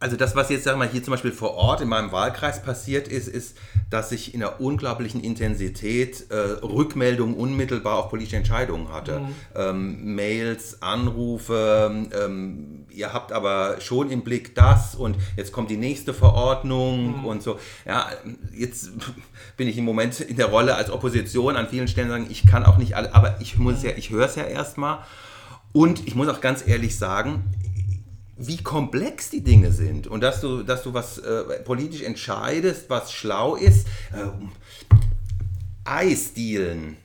also 0.00 0.16
das, 0.16 0.36
was 0.36 0.48
jetzt 0.48 0.62
sagen 0.62 0.78
wir, 0.78 0.88
hier 0.88 1.02
zum 1.02 1.10
Beispiel 1.10 1.32
vor 1.32 1.54
Ort 1.54 1.80
in 1.80 1.88
meinem 1.88 2.12
Wahlkreis 2.12 2.62
passiert 2.62 3.08
ist, 3.08 3.26
ist, 3.26 3.56
dass 3.90 4.12
ich 4.12 4.32
in 4.32 4.42
einer 4.42 4.60
unglaublichen 4.60 5.20
Intensität 5.20 6.30
äh, 6.30 6.36
Rückmeldungen 6.36 7.34
unmittelbar 7.34 7.98
auf 7.98 8.08
politische 8.08 8.36
Entscheidungen 8.36 8.92
hatte. 8.92 9.20
Mhm. 9.20 9.34
Ähm, 9.56 10.14
Mails, 10.14 10.82
Anrufe, 10.82 12.06
ähm, 12.12 12.86
ihr 12.90 13.12
habt 13.12 13.32
aber 13.32 13.80
schon 13.80 14.10
im 14.10 14.22
Blick 14.22 14.54
das 14.54 14.94
und 14.94 15.16
jetzt 15.36 15.52
kommt 15.52 15.68
die 15.68 15.76
nächste 15.76 16.14
Verordnung 16.14 17.18
mhm. 17.18 17.24
und 17.24 17.42
so. 17.42 17.58
Ja, 17.84 18.08
jetzt 18.52 18.90
bin 19.56 19.66
ich 19.66 19.76
im 19.78 19.84
Moment 19.84 20.20
in 20.20 20.36
der 20.36 20.46
Rolle 20.46 20.76
als 20.76 20.90
Opposition 20.90 21.56
an 21.56 21.68
vielen 21.68 21.88
Stellen 21.88 22.08
sagen, 22.08 22.26
ich 22.28 22.46
kann 22.46 22.64
auch 22.64 22.78
nicht 22.78 22.94
alle, 22.94 23.12
aber 23.16 23.40
ich 23.40 23.58
muss 23.58 23.82
ja, 23.82 23.90
ich 23.96 24.10
höre 24.10 24.26
es 24.26 24.36
ja 24.36 24.44
erstmal. 24.44 24.98
Und 25.72 26.06
ich 26.06 26.14
muss 26.14 26.28
auch 26.28 26.40
ganz 26.40 26.66
ehrlich 26.66 26.96
sagen, 26.96 27.44
wie 28.38 28.56
komplex 28.58 29.30
die 29.30 29.42
Dinge 29.42 29.72
sind 29.72 30.06
und 30.06 30.20
dass 30.20 30.40
du, 30.40 30.62
dass 30.62 30.84
du 30.84 30.94
was 30.94 31.18
äh, 31.18 31.42
politisch 31.64 32.02
entscheidest, 32.02 32.88
was 32.88 33.12
schlau 33.12 33.56
ist. 33.56 33.86
Äh, 34.12 34.28
Eisdielen 35.84 36.96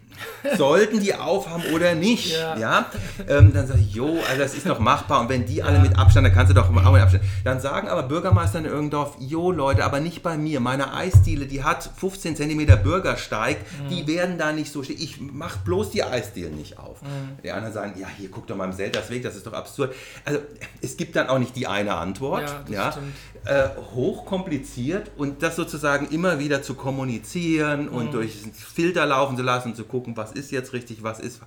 sollten 0.57 0.99
die 0.99 1.15
aufhaben 1.15 1.63
oder 1.73 1.95
nicht. 1.95 2.33
Ja. 2.33 2.57
ja? 2.57 2.85
Ähm, 3.27 3.53
dann 3.53 3.67
sage 3.67 3.79
ich, 3.79 3.93
jo, 3.93 4.19
also 4.29 4.41
das 4.41 4.53
ist 4.53 4.67
doch 4.67 4.79
machbar. 4.79 5.21
Und 5.21 5.29
wenn 5.29 5.45
die 5.45 5.57
ja. 5.57 5.65
alle 5.65 5.79
mit 5.79 5.97
Abstand, 5.97 6.25
dann 6.25 6.33
kannst 6.33 6.51
du 6.51 6.53
doch 6.53 6.69
auch 6.69 6.91
mit 6.91 7.01
Abstand. 7.01 7.23
Dann 7.43 7.59
sagen 7.59 7.87
aber 7.87 8.03
Bürgermeister 8.03 8.59
in 8.59 8.65
Irgendorf, 8.65 9.15
jo 9.19 9.51
Leute, 9.51 9.83
aber 9.83 9.99
nicht 9.99 10.23
bei 10.23 10.37
mir. 10.37 10.59
Meine 10.59 10.93
Eisdiele, 10.93 11.45
die 11.45 11.63
hat 11.63 11.89
15 11.97 12.35
cm 12.35 12.83
Bürgersteig, 12.83 13.57
mhm. 13.57 13.89
die 13.89 14.07
werden 14.07 14.37
da 14.37 14.51
nicht 14.51 14.71
so 14.71 14.83
stehen. 14.83 14.97
Ich 14.99 15.19
mache 15.19 15.59
bloß 15.63 15.91
die 15.91 16.03
Eisdiele 16.03 16.49
nicht 16.49 16.77
auf. 16.79 17.01
Mhm. 17.01 17.41
Die 17.43 17.51
anderen 17.51 17.73
sagen, 17.73 17.93
ja, 17.99 18.07
hier 18.17 18.29
guck 18.29 18.47
doch 18.47 18.55
mal 18.55 18.65
im 18.65 18.73
Seltersweg, 18.73 19.23
das 19.23 19.35
ist 19.35 19.47
doch 19.47 19.53
absurd. 19.53 19.93
Also 20.25 20.39
es 20.81 20.97
gibt 20.97 21.15
dann 21.15 21.27
auch 21.27 21.39
nicht 21.39 21.55
die 21.55 21.67
eine 21.67 21.95
Antwort. 21.95 22.43
Ja, 22.69 22.91
ja? 22.91 22.97
Äh, 23.45 23.69
hochkompliziert 23.93 25.11
und 25.17 25.43
das 25.43 25.57
sozusagen 25.57 26.07
immer 26.11 26.39
wieder 26.39 26.61
zu 26.61 26.75
kommunizieren 26.75 27.87
mhm. 27.87 27.95
und 27.95 28.13
durch 28.13 28.37
Filter 28.53 29.05
laufen 29.05 29.35
zu 29.35 29.43
lassen 29.43 29.69
und 29.69 29.75
zu 29.75 29.83
gucken, 29.83 30.15
was 30.15 30.31
ist 30.31 30.51
jetzt 30.51 30.71
richtig, 30.71 31.03
was 31.03 31.19
ist. 31.19 31.41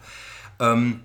Ähm, 0.60 1.00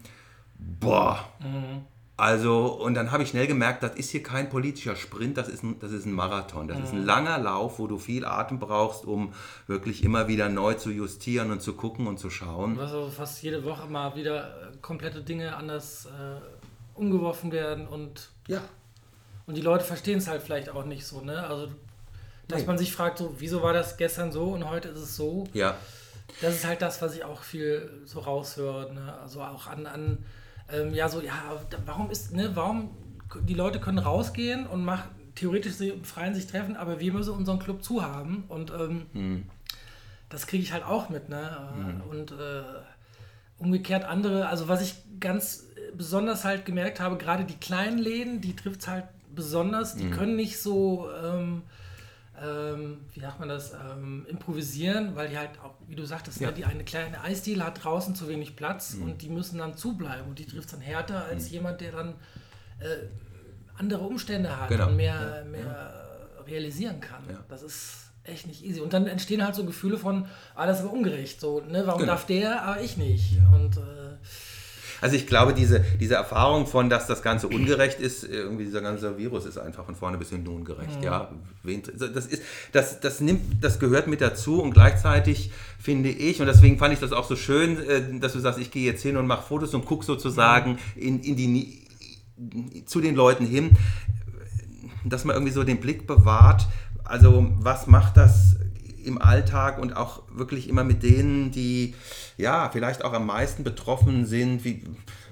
boah. 0.57 1.29
Mhm. 1.39 1.85
Also, 2.17 2.65
und 2.67 2.93
dann 2.93 3.11
habe 3.11 3.23
ich 3.23 3.29
schnell 3.29 3.47
gemerkt, 3.47 3.83
das 3.83 3.95
ist 3.95 4.11
hier 4.11 4.21
kein 4.21 4.49
politischer 4.49 4.95
Sprint, 4.97 5.37
das 5.37 5.47
ist 5.47 5.63
ein, 5.63 5.79
das 5.79 5.93
ist 5.93 6.05
ein 6.05 6.11
Marathon. 6.11 6.67
Das 6.67 6.77
mhm. 6.77 6.83
ist 6.83 6.91
ein 6.91 6.99
mhm. 6.99 7.05
langer 7.05 7.39
Lauf, 7.39 7.79
wo 7.79 7.87
du 7.87 7.97
viel 7.97 8.25
Atem 8.25 8.59
brauchst, 8.59 9.05
um 9.05 9.33
wirklich 9.67 10.03
immer 10.03 10.27
wieder 10.27 10.49
neu 10.49 10.73
zu 10.73 10.91
justieren 10.91 11.51
und 11.51 11.61
zu 11.61 11.73
gucken 11.73 12.05
und 12.05 12.19
zu 12.19 12.29
schauen. 12.29 12.77
Also 12.79 13.09
fast 13.09 13.41
jede 13.41 13.63
Woche 13.63 13.87
mal 13.87 14.13
wieder 14.15 14.71
äh, 14.71 14.77
komplette 14.81 15.21
Dinge 15.23 15.55
anders 15.55 16.07
äh, 16.07 16.99
umgeworfen 16.99 17.53
werden 17.53 17.87
und. 17.87 18.29
Ja. 18.47 18.61
Und 19.45 19.55
die 19.55 19.61
Leute 19.61 19.83
verstehen 19.83 20.19
es 20.19 20.27
halt 20.27 20.41
vielleicht 20.41 20.69
auch 20.69 20.85
nicht 20.85 21.05
so, 21.05 21.21
ne? 21.21 21.45
Also, 21.47 21.67
dass 22.47 22.59
Nein. 22.59 22.67
man 22.67 22.77
sich 22.77 22.91
fragt, 22.91 23.17
so, 23.17 23.35
wieso 23.37 23.63
war 23.63 23.73
das 23.73 23.97
gestern 23.97 24.31
so 24.31 24.49
und 24.49 24.69
heute 24.69 24.89
ist 24.89 24.99
es 24.99 25.15
so? 25.15 25.45
Ja. 25.53 25.77
Das 26.41 26.55
ist 26.55 26.65
halt 26.65 26.81
das, 26.81 27.01
was 27.01 27.15
ich 27.15 27.23
auch 27.23 27.43
viel 27.43 28.01
so 28.05 28.19
raushöre. 28.19 28.93
Ne? 28.93 29.13
Also 29.21 29.41
auch 29.41 29.67
an, 29.67 29.85
an 29.85 30.17
ähm, 30.71 30.93
ja, 30.93 31.09
so, 31.09 31.21
ja, 31.21 31.33
warum 31.85 32.09
ist, 32.09 32.33
ne, 32.33 32.51
warum, 32.55 32.91
die 33.43 33.53
Leute 33.53 33.79
können 33.79 33.99
rausgehen 33.99 34.67
und 34.67 34.83
machen, 34.83 35.09
theoretisch 35.35 35.73
sie 35.73 35.93
freien 36.03 36.35
sich 36.35 36.47
treffen, 36.47 36.75
aber 36.75 36.99
wir 36.99 37.13
müssen 37.13 37.33
unseren 37.33 37.59
Club 37.59 37.83
zu 37.83 38.03
haben. 38.03 38.45
Und 38.47 38.71
ähm, 38.71 39.05
hm. 39.13 39.43
das 40.29 40.47
kriege 40.47 40.63
ich 40.63 40.73
halt 40.73 40.83
auch 40.83 41.09
mit, 41.09 41.29
ne? 41.29 41.71
Hm. 41.75 42.01
Und 42.09 42.31
äh, 42.31 42.63
umgekehrt 43.57 44.03
andere, 44.03 44.47
also 44.47 44.67
was 44.67 44.81
ich 44.81 44.95
ganz 45.19 45.67
besonders 45.93 46.45
halt 46.45 46.65
gemerkt 46.65 46.99
habe, 46.99 47.17
gerade 47.17 47.43
die 47.43 47.57
kleinen 47.57 47.97
Läden, 47.97 48.41
die 48.41 48.55
trifft 48.55 48.81
es 48.81 48.87
halt 48.87 49.05
besonders, 49.33 49.95
die 49.95 50.03
hm. 50.03 50.11
können 50.11 50.35
nicht 50.35 50.59
so. 50.59 51.09
Ähm, 51.23 51.63
ähm, 52.43 53.01
wie 53.13 53.19
sagt 53.19 53.39
man 53.39 53.49
das, 53.49 53.73
ähm, 53.73 54.25
improvisieren, 54.27 55.15
weil 55.15 55.29
die 55.29 55.37
halt 55.37 55.51
auch, 55.63 55.75
wie 55.87 55.95
du 55.95 56.05
sagtest, 56.05 56.39
ja. 56.39 56.47
ne, 56.47 56.53
die 56.53 56.65
eine 56.65 56.83
kleine 56.83 57.21
Eisdiele 57.21 57.63
hat 57.63 57.83
draußen 57.83 58.15
zu 58.15 58.27
wenig 58.27 58.55
Platz 58.55 58.95
mhm. 58.95 59.03
und 59.03 59.21
die 59.21 59.29
müssen 59.29 59.59
dann 59.59 59.77
zubleiben 59.77 60.27
und 60.27 60.39
die 60.39 60.45
trifft 60.45 60.65
es 60.65 60.71
dann 60.71 60.81
härter 60.81 61.25
als 61.25 61.47
mhm. 61.47 61.51
jemand, 61.51 61.81
der 61.81 61.91
dann 61.91 62.09
äh, 62.79 63.07
andere 63.77 64.03
Umstände 64.03 64.59
hat 64.59 64.69
genau. 64.69 64.87
und 64.87 64.95
mehr, 64.95 65.43
ja. 65.43 65.49
mehr 65.49 65.65
ja. 66.37 66.43
realisieren 66.43 66.99
kann. 66.99 67.23
Das 67.47 67.61
ist 67.61 68.11
echt 68.23 68.47
nicht 68.47 68.63
easy. 68.63 68.79
Und 68.79 68.93
dann 68.93 69.07
entstehen 69.07 69.43
halt 69.43 69.55
so 69.55 69.65
Gefühle 69.65 69.97
von, 69.97 70.25
ah, 70.55 70.65
das 70.65 70.79
ist 70.79 70.85
aber 70.85 70.93
ungerecht, 70.93 71.39
so, 71.39 71.61
ne, 71.61 71.83
warum 71.85 72.01
genau. 72.01 72.13
darf 72.13 72.25
der, 72.25 72.63
aber 72.63 72.81
ich 72.81 72.97
nicht. 72.97 73.37
Und 73.53 73.77
äh, 73.77 74.00
also 75.01 75.15
ich 75.15 75.27
glaube, 75.27 75.53
diese, 75.53 75.83
diese 75.99 76.15
Erfahrung 76.15 76.67
von, 76.67 76.89
dass 76.89 77.07
das 77.07 77.23
Ganze 77.23 77.47
ungerecht 77.47 77.99
ist, 77.99 78.23
irgendwie 78.23 78.65
dieser 78.65 78.81
ganze 78.81 79.17
Virus 79.17 79.45
ist 79.45 79.57
einfach 79.57 79.83
von 79.85 79.95
vorne 79.95 80.17
bis 80.17 80.29
hinten 80.29 80.47
ungerecht. 80.49 80.97
Mhm. 80.99 81.03
Ja, 81.03 81.31
das 81.63 82.27
ist, 82.27 82.43
das, 82.71 82.99
das 82.99 83.19
nimmt, 83.19 83.63
das 83.63 83.79
gehört 83.79 84.07
mit 84.07 84.21
dazu 84.21 84.61
und 84.61 84.71
gleichzeitig 84.71 85.51
finde 85.79 86.09
ich, 86.09 86.39
und 86.39 86.45
deswegen 86.45 86.77
fand 86.77 86.93
ich 86.93 86.99
das 86.99 87.11
auch 87.11 87.25
so 87.25 87.35
schön, 87.35 87.77
äh, 87.87 88.19
dass 88.19 88.33
du 88.33 88.39
sagst, 88.39 88.59
ich 88.59 88.71
gehe 88.71 88.85
jetzt 88.85 89.01
hin 89.01 89.17
und 89.17 89.25
mache 89.25 89.45
Fotos 89.47 89.73
und 89.73 89.85
gucke 89.85 90.05
sozusagen 90.05 90.77
in, 90.95 91.19
in 91.21 91.35
die, 91.35 91.81
zu 92.85 93.01
den 93.01 93.15
Leuten 93.15 93.45
hin, 93.45 93.71
dass 95.03 95.25
man 95.25 95.35
irgendwie 95.35 95.53
so 95.53 95.63
den 95.63 95.79
Blick 95.79 96.05
bewahrt. 96.05 96.67
Also 97.03 97.47
was 97.59 97.87
macht 97.87 98.17
das 98.17 98.55
im 99.05 99.21
Alltag 99.21 99.79
und 99.79 99.95
auch 99.95 100.23
wirklich 100.31 100.69
immer 100.69 100.83
mit 100.83 101.03
denen, 101.03 101.51
die 101.51 101.95
ja 102.37 102.69
vielleicht 102.71 103.03
auch 103.03 103.13
am 103.13 103.25
meisten 103.25 103.63
betroffen 103.63 104.25
sind, 104.25 104.63
wie, 104.63 104.83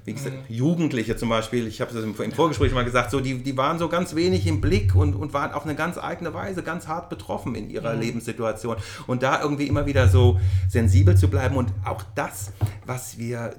wie 0.05 0.13
gesagt, 0.13 0.49
mhm. 0.49 0.55
Jugendliche 0.55 1.15
zum 1.15 1.29
Beispiel, 1.29 1.67
ich 1.67 1.81
habe 1.81 1.97
es 1.97 2.03
im 2.03 2.31
Vorgespräch 2.31 2.73
mal 2.73 2.85
gesagt, 2.85 3.11
so, 3.11 3.19
die, 3.19 3.43
die 3.43 3.57
waren 3.57 3.79
so 3.79 3.89
ganz 3.89 4.15
wenig 4.15 4.47
im 4.47 4.61
Blick 4.61 4.95
und, 4.95 5.15
und 5.15 5.33
waren 5.33 5.51
auf 5.51 5.65
eine 5.65 5.75
ganz 5.75 5.97
eigene 5.97 6.33
Weise 6.33 6.63
ganz 6.63 6.87
hart 6.87 7.09
betroffen 7.09 7.55
in 7.55 7.69
ihrer 7.69 7.93
mhm. 7.93 8.01
Lebenssituation. 8.01 8.77
Und 9.07 9.23
da 9.23 9.41
irgendwie 9.41 9.67
immer 9.67 9.85
wieder 9.85 10.07
so 10.07 10.39
sensibel 10.67 11.15
zu 11.15 11.27
bleiben 11.27 11.55
und 11.55 11.71
auch 11.85 12.03
das, 12.15 12.51
was 12.85 13.17
wir 13.17 13.55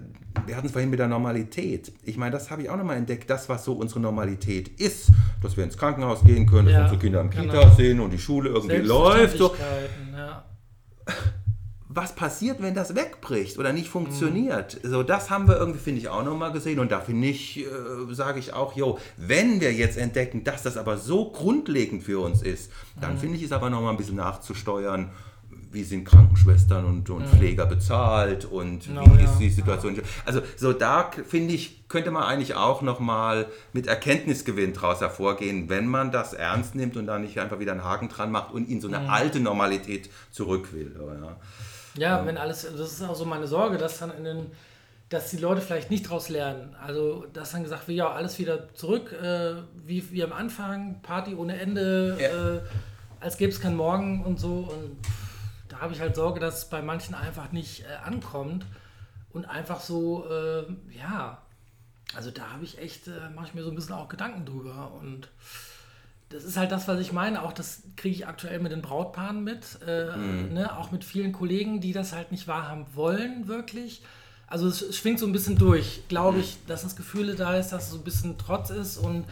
wir 0.46 0.56
hatten 0.56 0.66
es 0.66 0.72
vorhin 0.72 0.90
mit 0.90 0.98
der 0.98 1.08
Normalität. 1.08 1.92
Ich 2.04 2.16
meine, 2.16 2.32
das 2.32 2.50
habe 2.50 2.62
ich 2.62 2.70
auch 2.70 2.76
nochmal 2.76 2.96
entdeckt, 2.96 3.28
das, 3.30 3.48
was 3.48 3.64
so 3.64 3.72
unsere 3.72 4.00
Normalität 4.00 4.68
ist, 4.80 5.10
dass 5.42 5.56
wir 5.56 5.64
ins 5.64 5.76
Krankenhaus 5.76 6.24
gehen 6.24 6.46
können, 6.46 6.66
dass 6.66 6.74
ja, 6.74 6.82
unsere 6.82 7.00
Kinder 7.00 7.20
im 7.20 7.30
genau. 7.30 7.52
Kita 7.52 7.70
sind 7.72 8.00
und 8.00 8.10
die 8.10 8.18
Schule 8.18 8.50
irgendwie 8.50 8.76
läuft. 8.76 9.38
So. 9.38 9.54
Ja. 10.12 10.44
Was 11.92 12.14
passiert, 12.14 12.62
wenn 12.62 12.74
das 12.74 12.94
wegbricht 12.94 13.58
oder 13.58 13.72
nicht 13.72 13.88
funktioniert? 13.88 14.78
Mhm. 14.84 14.90
So, 14.90 15.02
das 15.02 15.28
haben 15.28 15.48
wir 15.48 15.56
irgendwie, 15.56 15.80
finde 15.80 16.00
ich, 16.00 16.08
auch 16.08 16.24
nochmal 16.24 16.52
gesehen. 16.52 16.78
Und 16.78 16.92
da 16.92 17.00
finde 17.00 17.26
ich, 17.26 17.58
äh, 17.58 17.64
sage 18.12 18.38
ich 18.38 18.52
auch, 18.52 18.76
jo, 18.76 18.98
wenn 19.16 19.60
wir 19.60 19.72
jetzt 19.72 19.98
entdecken, 19.98 20.44
dass 20.44 20.62
das 20.62 20.76
aber 20.76 20.98
so 20.98 21.32
grundlegend 21.32 22.04
für 22.04 22.20
uns 22.20 22.42
ist, 22.42 22.70
dann 23.00 23.14
mhm. 23.14 23.18
finde 23.18 23.36
ich 23.38 23.42
es 23.42 23.50
aber 23.50 23.70
nochmal 23.70 23.90
ein 23.90 23.96
bisschen 23.96 24.16
nachzusteuern 24.16 25.10
wie 25.72 25.84
sind 25.84 26.04
Krankenschwestern 26.04 26.84
und, 26.84 27.08
und 27.10 27.22
mhm. 27.22 27.36
Pfleger 27.36 27.66
bezahlt 27.66 28.44
und 28.44 28.86
genau, 28.86 29.04
wie 29.16 29.22
ist 29.22 29.38
die 29.38 29.50
Situation. 29.50 29.94
Ja. 29.94 30.02
Also 30.24 30.42
so 30.56 30.72
da 30.72 31.10
finde 31.28 31.54
ich, 31.54 31.88
könnte 31.88 32.10
man 32.10 32.24
eigentlich 32.24 32.54
auch 32.54 32.82
nochmal 32.82 33.46
mit 33.72 33.86
Erkenntnisgewinn 33.86 34.72
daraus 34.72 35.00
hervorgehen, 35.00 35.68
wenn 35.68 35.86
man 35.86 36.10
das 36.10 36.32
ernst 36.32 36.74
nimmt 36.74 36.96
und 36.96 37.06
da 37.06 37.18
nicht 37.18 37.38
einfach 37.38 37.60
wieder 37.60 37.72
einen 37.72 37.84
Haken 37.84 38.08
dran 38.08 38.32
macht 38.32 38.52
und 38.52 38.68
in 38.68 38.80
so 38.80 38.88
eine 38.88 39.00
mhm. 39.00 39.10
alte 39.10 39.40
Normalität 39.40 40.10
zurück 40.30 40.72
will. 40.72 40.94
Ja, 40.98 41.36
ja 41.96 42.20
ähm. 42.20 42.26
wenn 42.26 42.36
alles, 42.36 42.62
das 42.62 42.92
ist 42.92 43.02
auch 43.02 43.14
so 43.14 43.24
meine 43.24 43.46
Sorge, 43.46 43.78
dass 43.78 43.98
dann 43.98 44.10
in 44.16 44.24
den 44.24 44.46
dass 45.10 45.28
die 45.30 45.38
Leute 45.38 45.60
vielleicht 45.60 45.90
nicht 45.90 46.06
daraus 46.06 46.28
lernen. 46.28 46.76
Also, 46.80 47.26
dass 47.32 47.50
dann 47.50 47.64
gesagt 47.64 47.88
wird, 47.88 47.98
ja, 47.98 48.12
alles 48.12 48.38
wieder 48.38 48.72
zurück, 48.74 49.12
äh, 49.12 49.54
wie, 49.84 50.08
wie 50.12 50.22
am 50.22 50.32
Anfang, 50.32 51.00
Party 51.02 51.34
ohne 51.34 51.58
Ende, 51.58 52.16
ja. 52.20 52.54
äh, 52.54 52.60
als 53.18 53.36
gäbe 53.36 53.50
es 53.50 53.60
keinen 53.60 53.76
Morgen 53.76 54.24
und 54.24 54.38
so. 54.38 54.70
Und 54.70 54.98
habe 55.80 55.94
ich 55.94 56.00
halt 56.00 56.14
Sorge, 56.14 56.40
dass 56.40 56.58
es 56.58 56.64
bei 56.66 56.82
manchen 56.82 57.14
einfach 57.14 57.52
nicht 57.52 57.80
äh, 57.80 58.06
ankommt 58.06 58.66
und 59.32 59.46
einfach 59.46 59.80
so, 59.80 60.26
äh, 60.28 60.64
ja, 60.96 61.42
also 62.14 62.30
da 62.30 62.50
habe 62.52 62.64
ich 62.64 62.78
echt, 62.78 63.08
äh, 63.08 63.30
mache 63.34 63.46
ich 63.46 63.54
mir 63.54 63.62
so 63.62 63.70
ein 63.70 63.76
bisschen 63.76 63.94
auch 63.94 64.08
Gedanken 64.08 64.44
drüber 64.44 64.92
und 65.00 65.28
das 66.28 66.44
ist 66.44 66.56
halt 66.56 66.70
das, 66.70 66.86
was 66.86 67.00
ich 67.00 67.12
meine. 67.12 67.42
Auch 67.42 67.52
das 67.52 67.82
kriege 67.96 68.14
ich 68.14 68.26
aktuell 68.26 68.60
mit 68.60 68.70
den 68.70 68.82
Brautpaaren 68.82 69.42
mit. 69.42 69.80
Äh, 69.84 70.16
mhm. 70.16 70.52
ne? 70.52 70.78
Auch 70.78 70.92
mit 70.92 71.04
vielen 71.04 71.32
Kollegen, 71.32 71.80
die 71.80 71.92
das 71.92 72.12
halt 72.12 72.30
nicht 72.30 72.46
wahrhaben 72.46 72.86
wollen, 72.94 73.48
wirklich. 73.48 74.02
Also 74.46 74.68
es 74.68 74.96
schwingt 74.96 75.18
so 75.18 75.26
ein 75.26 75.32
bisschen 75.32 75.58
durch, 75.58 76.02
glaube 76.08 76.38
ich, 76.38 76.58
dass 76.66 76.82
das 76.82 76.94
Gefühl 76.94 77.34
da 77.34 77.56
ist, 77.56 77.70
dass 77.70 77.84
es 77.84 77.90
so 77.90 77.98
ein 77.98 78.04
bisschen 78.04 78.38
Trotz 78.38 78.70
ist. 78.70 78.96
Und 78.96 79.24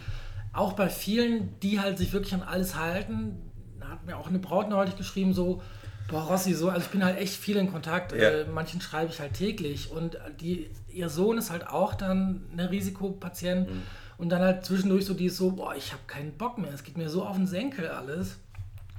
auch 0.53 0.73
bei 0.73 0.89
vielen, 0.89 1.59
die 1.61 1.81
halt 1.81 1.99
sich 1.99 2.13
wirklich 2.13 2.35
an 2.35 2.43
alles 2.43 2.75
halten, 2.75 3.49
hat 3.81 4.05
mir 4.05 4.17
auch 4.17 4.29
eine 4.29 4.41
Braut 4.41 4.69
neulich 4.69 4.97
geschrieben, 4.97 5.35
so, 5.35 5.63
boah, 6.09 6.23
Rossi, 6.23 6.55
so, 6.55 6.71
also 6.71 6.85
ich 6.85 6.91
bin 6.91 7.05
halt 7.05 7.19
echt 7.19 7.35
viel 7.35 7.57
in 7.57 7.71
Kontakt. 7.71 8.13
Ja. 8.13 8.31
Äh, 8.31 8.47
manchen 8.47 8.81
schreibe 8.81 9.13
ich 9.13 9.21
halt 9.21 9.35
täglich. 9.35 9.91
Und 9.91 10.19
die, 10.41 10.71
ihr 10.89 11.09
Sohn 11.09 11.39
ist 11.39 11.51
halt 11.51 11.69
auch 11.69 11.95
dann 11.95 12.43
ein 12.57 12.61
Risikopatient. 12.61 13.71
Mhm. 13.71 13.83
Und 14.17 14.31
dann 14.31 14.43
halt 14.43 14.65
zwischendurch 14.65 15.05
so 15.05 15.15
die 15.15 15.27
ist 15.27 15.37
so, 15.37 15.53
boah, 15.53 15.77
ich 15.77 15.93
habe 15.93 16.03
keinen 16.09 16.33
Bock 16.33 16.59
mehr. 16.59 16.73
Es 16.73 16.83
geht 16.83 16.97
mir 16.97 17.09
so 17.09 17.25
auf 17.25 17.37
den 17.37 17.47
Senkel 17.47 17.89
alles. 17.89 18.37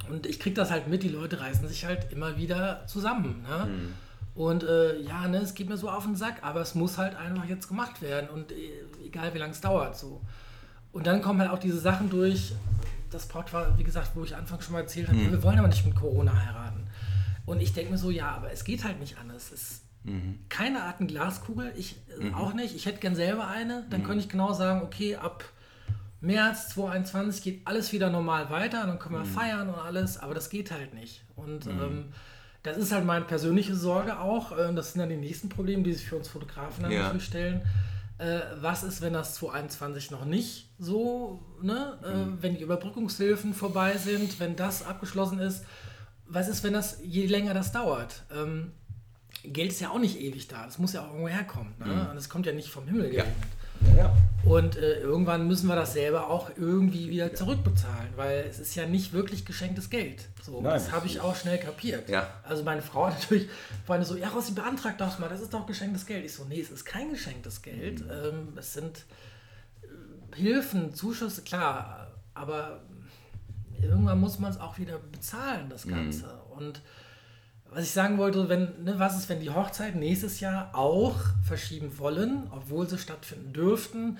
Und 0.09 0.25
ich 0.25 0.39
kriege 0.39 0.55
das 0.55 0.71
halt 0.71 0.87
mit, 0.87 1.03
die 1.03 1.09
Leute 1.09 1.41
reißen 1.41 1.67
sich 1.67 1.83
halt 1.83 2.11
immer 2.11 2.37
wieder 2.37 2.85
zusammen. 2.87 3.43
Ne? 3.47 3.65
Mhm. 3.65 3.93
Und 4.35 4.63
äh, 4.63 5.01
ja, 5.01 5.27
ne, 5.27 5.39
es 5.39 5.53
geht 5.53 5.67
mir 5.67 5.75
so 5.75 5.89
auf 5.89 6.05
den 6.05 6.15
Sack, 6.15 6.37
aber 6.43 6.61
es 6.61 6.73
muss 6.73 6.97
halt 6.97 7.15
einfach 7.17 7.45
jetzt 7.45 7.67
gemacht 7.67 8.01
werden. 8.01 8.29
Und 8.29 8.51
äh, 8.51 8.55
egal 9.05 9.33
wie 9.33 9.39
lange 9.39 9.51
es 9.51 9.61
dauert. 9.61 9.97
so. 9.97 10.21
Und 10.91 11.05
dann 11.05 11.21
kommen 11.21 11.39
halt 11.39 11.51
auch 11.51 11.59
diese 11.59 11.79
Sachen 11.79 12.09
durch, 12.09 12.53
das 13.11 13.27
Brautpaar, 13.27 13.77
wie 13.77 13.83
gesagt, 13.83 14.11
wo 14.15 14.23
ich 14.23 14.35
anfangs 14.35 14.65
schon 14.65 14.73
mal 14.73 14.81
erzählt 14.81 15.07
habe, 15.07 15.17
mhm. 15.17 15.31
wir 15.31 15.43
wollen 15.43 15.57
aber 15.59 15.67
nicht 15.67 15.85
mit 15.85 15.95
Corona 15.95 16.31
heiraten. 16.33 16.87
Und 17.49 17.61
ich 17.61 17.73
denke 17.73 17.91
mir 17.91 17.97
so, 17.97 18.11
ja, 18.11 18.31
aber 18.31 18.51
es 18.51 18.63
geht 18.63 18.83
halt 18.83 18.99
nicht 18.99 19.17
anders. 19.17 19.51
Es, 19.51 19.81
mhm. 20.03 20.39
Keine 20.49 20.83
Art 20.83 20.97
Glaskugel, 20.99 21.73
ich 21.75 21.95
äh, 22.19 22.25
mhm. 22.25 22.35
auch 22.35 22.53
nicht. 22.53 22.75
Ich 22.75 22.85
hätte 22.85 22.99
gern 22.99 23.15
selber 23.15 23.47
eine. 23.47 23.85
Dann 23.89 24.01
mhm. 24.01 24.05
könnte 24.05 24.23
ich 24.23 24.29
genau 24.29 24.53
sagen, 24.53 24.81
okay, 24.83 25.15
ab 25.15 25.43
März 26.21 26.69
2021 26.69 27.43
geht 27.43 27.61
alles 27.65 27.91
wieder 27.91 28.09
normal 28.09 28.49
weiter, 28.49 28.85
dann 28.85 28.99
können 28.99 29.15
wir 29.15 29.21
mhm. 29.21 29.33
feiern 29.33 29.69
und 29.69 29.79
alles, 29.79 30.17
aber 30.17 30.35
das 30.35 30.49
geht 30.49 30.69
halt 30.69 30.93
nicht. 30.93 31.23
Und 31.35 31.65
mhm. 31.65 31.81
ähm, 31.81 32.05
das 32.61 32.77
ist 32.77 32.91
halt 32.91 33.05
meine 33.05 33.25
persönliche 33.25 33.75
Sorge 33.75 34.19
auch. 34.19 34.55
Äh, 34.55 34.73
das 34.73 34.93
sind 34.93 34.99
dann 34.99 35.09
die 35.09 35.17
nächsten 35.17 35.49
Probleme, 35.49 35.81
die 35.81 35.93
sich 35.93 36.05
für 36.05 36.17
uns 36.17 36.27
Fotografen 36.27 36.83
dann 36.83 36.91
ja. 36.91 37.03
natürlich 37.03 37.25
stellen 37.25 37.61
äh, 38.19 38.41
was 38.59 38.83
ist, 38.83 39.01
wenn 39.01 39.13
das 39.13 39.35
2021 39.35 40.11
noch 40.11 40.25
nicht 40.25 40.67
so, 40.77 41.39
ne? 41.61 41.97
Äh, 42.03 42.13
mhm. 42.13 42.37
wenn 42.41 42.55
die 42.57 42.63
Überbrückungshilfen 42.63 43.53
vorbei 43.53 43.97
sind, 43.97 44.39
wenn 44.39 44.55
das 44.55 44.85
abgeschlossen 44.85 45.39
ist. 45.39 45.63
Was 46.29 46.47
ist, 46.47 46.63
wenn 46.63 46.73
das, 46.73 46.99
je 47.03 47.25
länger 47.25 47.53
das 47.53 47.71
dauert? 47.71 48.23
Ähm, 48.33 48.71
Geld 49.43 49.71
ist 49.71 49.79
ja 49.79 49.89
auch 49.89 49.99
nicht 49.99 50.19
ewig 50.19 50.47
da, 50.47 50.65
das 50.65 50.79
muss 50.79 50.93
ja 50.93 51.01
auch 51.01 51.07
irgendwo 51.07 51.29
herkommen. 51.29 51.73
Ne? 51.79 51.85
Mhm. 51.85 52.09
Und 52.11 52.17
es 52.17 52.29
kommt 52.29 52.45
ja 52.45 52.51
nicht 52.51 52.69
vom 52.69 52.85
Himmel 52.85 53.09
geregnet. 53.09 53.35
Ja. 53.41 53.59
Ja. 53.97 54.13
Und 54.43 54.77
äh, 54.77 54.99
irgendwann 54.99 55.47
müssen 55.47 55.67
wir 55.67 55.75
das 55.75 55.93
selber 55.93 56.29
auch 56.29 56.49
irgendwie 56.57 57.09
wieder 57.09 57.33
zurückbezahlen, 57.33 58.09
weil 58.15 58.45
es 58.49 58.59
ist 58.59 58.75
ja 58.75 58.85
nicht 58.85 59.13
wirklich 59.13 59.45
geschenktes 59.45 59.89
Geld. 59.89 60.27
So, 60.41 60.61
Nein, 60.61 60.73
das 60.73 60.91
habe 60.91 61.07
ich 61.07 61.19
auch 61.19 61.35
schnell 61.35 61.57
kapiert. 61.57 62.09
Also 62.43 62.63
meine 62.63 62.81
Frau 62.81 63.07
hat 63.07 63.19
natürlich 63.19 63.47
vorhin 63.85 64.05
so, 64.05 64.15
ja, 64.15 64.29
Rossi, 64.29 64.53
beantrag 64.53 64.97
das 64.97 65.19
mal, 65.19 65.29
das 65.29 65.41
ist 65.41 65.53
doch 65.53 65.65
geschenktes 65.65 66.05
Geld. 66.05 66.25
Ich 66.25 66.33
so, 66.33 66.45
nee, 66.45 66.59
es 66.59 66.71
ist 66.71 66.85
kein 66.85 67.09
geschenktes 67.09 67.61
Geld. 67.61 68.01
Mhm. 68.01 68.11
Ähm, 68.11 68.47
es 68.57 68.73
sind 68.73 69.05
äh, 69.83 70.35
Hilfen, 70.35 70.93
Zuschüsse, 70.93 71.41
klar, 71.41 72.11
aber 72.33 72.81
irgendwann 73.81 74.19
muss 74.19 74.39
man 74.39 74.51
es 74.51 74.59
auch 74.59 74.77
wieder 74.77 74.97
bezahlen, 74.97 75.69
das 75.69 75.85
mhm. 75.85 75.91
Ganze. 75.91 76.25
Mhm. 76.25 76.57
Und 76.57 76.81
was 77.71 77.83
ich 77.83 77.91
sagen 77.91 78.17
wollte, 78.17 78.49
wenn, 78.49 78.83
ne, 78.83 78.97
was 78.97 79.17
ist, 79.17 79.29
wenn 79.29 79.39
die 79.39 79.51
Hochzeit 79.51 79.95
nächstes 79.95 80.39
Jahr 80.39 80.75
auch 80.75 81.15
verschieben 81.43 81.99
wollen, 81.99 82.47
obwohl 82.51 82.89
sie 82.89 82.97
stattfinden 82.97 83.53
dürften? 83.53 84.17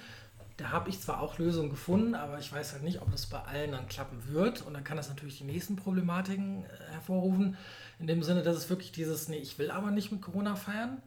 Da 0.57 0.71
habe 0.71 0.89
ich 0.89 0.99
zwar 0.99 1.21
auch 1.21 1.39
Lösungen 1.39 1.69
gefunden, 1.69 2.15
aber 2.15 2.37
ich 2.37 2.51
weiß 2.51 2.73
halt 2.73 2.83
nicht, 2.83 3.01
ob 3.01 3.09
das 3.11 3.27
bei 3.27 3.39
allen 3.39 3.71
dann 3.71 3.87
klappen 3.87 4.21
wird. 4.27 4.61
Und 4.61 4.73
dann 4.73 4.83
kann 4.83 4.97
das 4.97 5.07
natürlich 5.07 5.37
die 5.37 5.45
nächsten 5.45 5.77
Problematiken 5.77 6.65
äh, 6.65 6.91
hervorrufen. 6.91 7.55
In 7.97 8.07
dem 8.07 8.23
Sinne, 8.23 8.43
dass 8.43 8.57
es 8.57 8.69
wirklich 8.69 8.91
dieses, 8.91 9.29
nee, 9.29 9.37
ich 9.37 9.57
will 9.57 9.71
aber 9.71 9.89
nicht 9.89 10.11
mit 10.11 10.21
Corona 10.21 10.55
feiern. 10.55 11.01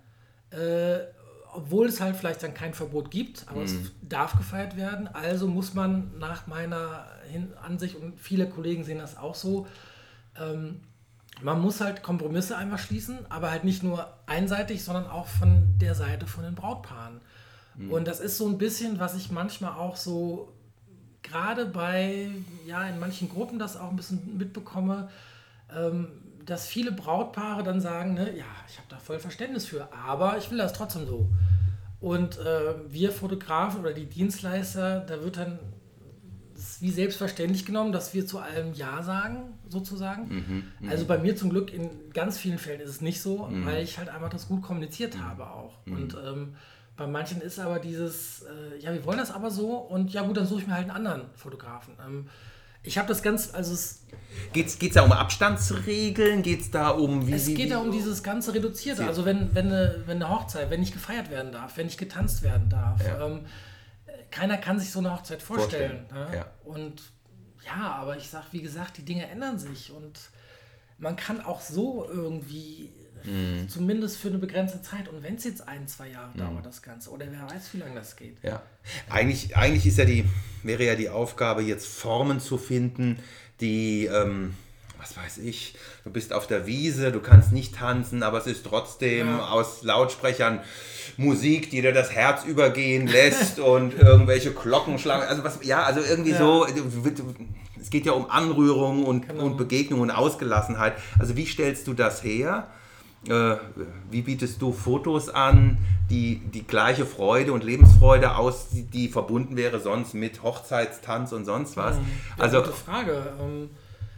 Äh, 0.50 1.00
obwohl 1.54 1.86
es 1.86 2.00
halt 2.00 2.16
vielleicht 2.16 2.42
dann 2.42 2.54
kein 2.54 2.72
Verbot 2.72 3.10
gibt, 3.10 3.46
aber 3.48 3.60
mhm. 3.60 3.66
es 3.66 3.76
darf 4.00 4.36
gefeiert 4.36 4.76
werden. 4.76 5.06
Also 5.08 5.46
muss 5.46 5.74
man 5.74 6.18
nach 6.18 6.46
meiner 6.46 7.06
Ansicht, 7.62 7.96
und 7.96 8.18
viele 8.18 8.48
Kollegen 8.48 8.84
sehen 8.84 8.98
das 8.98 9.16
auch 9.16 9.34
so, 9.34 9.66
ähm, 10.38 10.80
man 11.40 11.60
muss 11.60 11.80
halt 11.80 12.02
Kompromisse 12.02 12.56
einmal 12.56 12.78
schließen, 12.78 13.18
aber 13.30 13.50
halt 13.50 13.64
nicht 13.64 13.82
nur 13.82 14.12
einseitig, 14.26 14.84
sondern 14.84 15.06
auch 15.06 15.26
von 15.26 15.78
der 15.80 15.94
Seite 15.94 16.26
von 16.26 16.44
den 16.44 16.54
Brautpaaren. 16.54 17.20
Mhm. 17.76 17.92
Und 17.92 18.06
das 18.06 18.20
ist 18.20 18.36
so 18.36 18.46
ein 18.46 18.58
bisschen, 18.58 19.00
was 19.00 19.16
ich 19.16 19.30
manchmal 19.30 19.72
auch 19.72 19.96
so 19.96 20.52
gerade 21.22 21.66
bei, 21.66 22.28
ja, 22.66 22.84
in 22.84 22.98
manchen 22.98 23.28
Gruppen 23.28 23.58
das 23.58 23.76
auch 23.76 23.90
ein 23.90 23.96
bisschen 23.96 24.36
mitbekomme, 24.36 25.08
ähm, 25.74 26.08
dass 26.44 26.66
viele 26.66 26.92
Brautpaare 26.92 27.62
dann 27.62 27.80
sagen, 27.80 28.14
ne, 28.14 28.36
ja, 28.36 28.44
ich 28.68 28.76
habe 28.76 28.88
da 28.88 28.98
voll 28.98 29.18
Verständnis 29.18 29.66
für, 29.66 29.88
aber 29.92 30.36
ich 30.38 30.50
will 30.50 30.58
das 30.58 30.72
trotzdem 30.72 31.06
so. 31.06 31.28
Und 32.00 32.38
äh, 32.38 32.74
wir 32.88 33.12
Fotografen 33.12 33.80
oder 33.80 33.92
die 33.92 34.06
Dienstleister, 34.06 35.00
da 35.00 35.22
wird 35.22 35.36
dann 35.36 35.60
wie 36.82 36.90
selbstverständlich 36.90 37.64
genommen, 37.64 37.92
dass 37.92 38.12
wir 38.12 38.26
zu 38.26 38.40
allem 38.40 38.74
Ja 38.74 39.02
sagen, 39.04 39.54
sozusagen. 39.68 40.28
Mhm, 40.28 40.64
mhm, 40.80 40.88
also 40.90 41.04
bei 41.06 41.16
mir 41.16 41.36
zum 41.36 41.48
Glück 41.50 41.72
in 41.72 41.88
ganz 42.12 42.38
vielen 42.38 42.58
Fällen 42.58 42.80
ist 42.80 42.90
es 42.90 43.00
nicht 43.00 43.22
so, 43.22 43.46
mhm. 43.46 43.64
weil 43.64 43.84
ich 43.84 43.98
halt 43.98 44.08
einfach 44.08 44.28
das 44.28 44.48
gut 44.48 44.62
kommuniziert 44.62 45.14
mhm. 45.14 45.24
habe 45.24 45.46
auch. 45.46 45.78
Mhm. 45.86 45.94
Und 45.94 46.16
ähm, 46.26 46.54
bei 46.96 47.06
manchen 47.06 47.40
ist 47.40 47.60
aber 47.60 47.78
dieses, 47.78 48.42
äh, 48.42 48.82
ja, 48.82 48.92
wir 48.92 49.04
wollen 49.04 49.18
das 49.18 49.30
aber 49.30 49.50
so 49.50 49.76
und 49.76 50.12
ja 50.12 50.22
gut, 50.22 50.36
dann 50.36 50.46
suche 50.46 50.62
ich 50.62 50.66
mir 50.66 50.74
halt 50.74 50.90
einen 50.90 50.96
anderen 51.06 51.22
Fotografen. 51.36 51.94
Ähm, 52.04 52.26
ich 52.82 52.98
habe 52.98 53.06
das 53.06 53.22
ganz, 53.22 53.54
also 53.54 53.72
es. 53.72 54.04
Geht 54.52 54.66
es 54.66 54.94
da 54.94 55.02
um 55.02 55.12
Abstandsregeln? 55.12 56.42
Geht 56.42 56.62
es 56.62 56.70
da 56.72 56.88
um 56.88 57.28
wie 57.28 57.32
Es 57.32 57.46
geht 57.46 57.70
da 57.70 57.78
um 57.78 57.92
dieses 57.92 58.24
ganze 58.24 58.54
Reduzierte. 58.54 59.06
Also 59.06 59.24
wenn, 59.24 59.54
wenn, 59.54 59.66
eine, 59.66 60.02
wenn 60.06 60.20
eine 60.20 60.28
Hochzeit, 60.28 60.68
wenn 60.70 60.80
nicht 60.80 60.92
gefeiert 60.92 61.30
werden 61.30 61.52
darf, 61.52 61.76
wenn 61.76 61.86
nicht 61.86 61.98
getanzt 61.98 62.42
werden 62.42 62.68
darf. 62.68 63.00
Ja. 63.06 63.26
Ähm, 63.26 63.42
keiner 64.32 64.58
kann 64.58 64.80
sich 64.80 64.90
so 64.90 64.98
eine 64.98 65.12
Hochzeit 65.12 65.42
vorstellen. 65.42 66.06
vorstellen. 66.08 66.30
Ne? 66.30 66.36
Ja. 66.36 66.50
Und 66.64 67.02
ja, 67.64 67.92
aber 67.94 68.16
ich 68.16 68.28
sag, 68.28 68.52
wie 68.52 68.62
gesagt, 68.62 68.98
die 68.98 69.04
Dinge 69.04 69.28
ändern 69.28 69.58
sich 69.58 69.92
und 69.92 70.18
man 70.98 71.16
kann 71.16 71.40
auch 71.40 71.60
so 71.60 72.06
irgendwie, 72.08 72.90
mhm. 73.24 73.68
zumindest 73.68 74.18
für 74.18 74.28
eine 74.28 74.38
begrenzte 74.38 74.82
Zeit, 74.82 75.08
und 75.08 75.22
wenn 75.22 75.36
es 75.36 75.44
jetzt 75.44 75.66
ein, 75.68 75.86
zwei 75.86 76.08
Jahre 76.08 76.32
mhm. 76.34 76.38
dauert, 76.38 76.66
das 76.66 76.82
Ganze, 76.82 77.10
oder 77.10 77.26
wer 77.30 77.50
weiß, 77.50 77.74
wie 77.74 77.78
lange 77.78 77.94
das 77.94 78.16
geht. 78.16 78.42
Ja, 78.42 78.62
eigentlich, 79.08 79.56
eigentlich 79.56 79.86
ist 79.86 79.98
ja 79.98 80.04
die, 80.04 80.24
wäre 80.62 80.84
ja 80.84 80.94
die 80.94 81.08
Aufgabe, 81.08 81.62
jetzt 81.62 81.86
Formen 81.86 82.40
zu 82.40 82.58
finden, 82.58 83.18
die 83.60 84.06
ähm, 84.06 84.54
was 85.02 85.16
weiß 85.16 85.38
ich, 85.38 85.74
du 86.04 86.10
bist 86.10 86.32
auf 86.32 86.46
der 86.46 86.66
Wiese, 86.66 87.10
du 87.10 87.18
kannst 87.18 87.50
nicht 87.50 87.74
tanzen, 87.74 88.22
aber 88.22 88.38
es 88.38 88.46
ist 88.46 88.64
trotzdem 88.64 89.26
ja. 89.26 89.48
aus 89.48 89.82
Lautsprechern 89.82 90.60
Musik, 91.16 91.70
die 91.70 91.82
dir 91.82 91.92
das 91.92 92.12
Herz 92.12 92.44
übergehen 92.44 93.08
lässt 93.08 93.58
und 93.58 93.98
irgendwelche 93.98 94.52
Glockenschlangen, 94.52 95.26
also 95.26 95.42
was, 95.42 95.58
ja, 95.62 95.82
also 95.82 96.00
irgendwie 96.00 96.30
ja. 96.30 96.38
so, 96.38 96.66
es 97.80 97.90
geht 97.90 98.06
ja 98.06 98.12
um 98.12 98.30
Anrührung 98.30 99.04
und, 99.04 99.28
genau. 99.28 99.44
und 99.44 99.56
Begegnung 99.56 100.00
und 100.00 100.12
Ausgelassenheit. 100.12 100.94
Also 101.18 101.36
wie 101.36 101.46
stellst 101.46 101.88
du 101.88 101.94
das 101.94 102.22
her? 102.22 102.68
Äh, 103.28 103.56
wie 104.10 104.22
bietest 104.22 104.62
du 104.62 104.72
Fotos 104.72 105.28
an, 105.28 105.78
die 106.10 106.38
die 106.38 106.64
gleiche 106.64 107.06
Freude 107.06 107.52
und 107.52 107.64
Lebensfreude 107.64 108.36
aus, 108.36 108.68
die, 108.70 108.84
die 108.84 109.08
verbunden 109.08 109.56
wäre 109.56 109.80
sonst 109.80 110.14
mit 110.14 110.44
Hochzeitstanz 110.44 111.32
und 111.32 111.44
sonst 111.44 111.76
was? 111.76 111.96
Ja, 111.96 112.02
also 112.38 112.62
gute 112.62 112.72
Frage. 112.72 113.22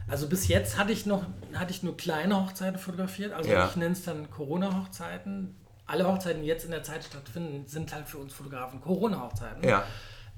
Also 0.07 0.27
bis 0.27 0.47
jetzt 0.47 0.77
hatte 0.77 0.91
ich 0.91 1.05
noch 1.05 1.23
hatte 1.53 1.71
ich 1.71 1.83
nur 1.83 1.97
kleine 1.97 2.45
Hochzeiten 2.45 2.79
fotografiert. 2.79 3.33
Also 3.33 3.49
ja. 3.49 3.67
ich 3.67 3.75
nenne 3.75 3.93
es 3.93 4.03
dann 4.03 4.29
Corona-Hochzeiten. 4.29 5.55
Alle 5.87 6.07
Hochzeiten, 6.07 6.41
die 6.41 6.47
jetzt 6.47 6.65
in 6.65 6.71
der 6.71 6.83
Zeit 6.83 7.03
stattfinden, 7.03 7.67
sind 7.67 7.93
halt 7.93 8.07
für 8.07 8.17
uns 8.17 8.33
Fotografen 8.33 8.81
Corona-Hochzeiten. 8.81 9.67
Ja. 9.67 9.83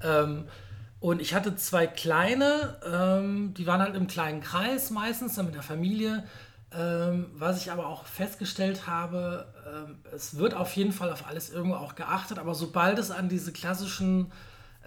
Ähm, 0.02 0.46
und 1.00 1.20
ich 1.20 1.34
hatte 1.34 1.54
zwei 1.56 1.86
kleine, 1.86 2.76
ähm, 2.84 3.54
die 3.54 3.66
waren 3.66 3.80
halt 3.80 3.94
im 3.94 4.08
kleinen 4.08 4.40
Kreis 4.40 4.90
meistens, 4.90 5.36
dann 5.36 5.46
mit 5.46 5.54
der 5.54 5.62
Familie. 5.62 6.24
Ähm, 6.70 7.30
was 7.34 7.62
ich 7.62 7.72
aber 7.72 7.86
auch 7.86 8.04
festgestellt 8.04 8.86
habe, 8.86 9.46
ähm, 9.66 9.98
es 10.12 10.36
wird 10.36 10.54
auf 10.54 10.74
jeden 10.76 10.92
Fall 10.92 11.10
auf 11.10 11.26
alles 11.26 11.50
irgendwo 11.50 11.76
auch 11.76 11.94
geachtet, 11.94 12.38
aber 12.38 12.54
sobald 12.54 12.98
es 12.98 13.10
an 13.10 13.28
diese 13.28 13.52
klassischen 13.52 14.30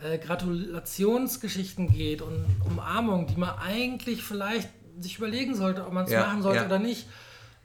äh, 0.04 0.18
Gratulationsgeschichten 0.18 1.91
geht 1.91 2.22
und 2.22 2.45
Umarmungen, 2.66 3.28
die 3.28 3.38
man 3.38 3.58
eigentlich 3.60 4.24
vielleicht 4.24 4.70
sich 4.99 5.18
überlegen 5.18 5.56
sollte, 5.56 5.86
ob 5.86 5.93
man 5.93 6.06
es 6.06 6.12
ja, 6.12 6.22
machen 6.22 6.41
sollte 6.41 6.62
ja. 6.62 6.66
oder 6.66 6.80
nicht, 6.80 7.08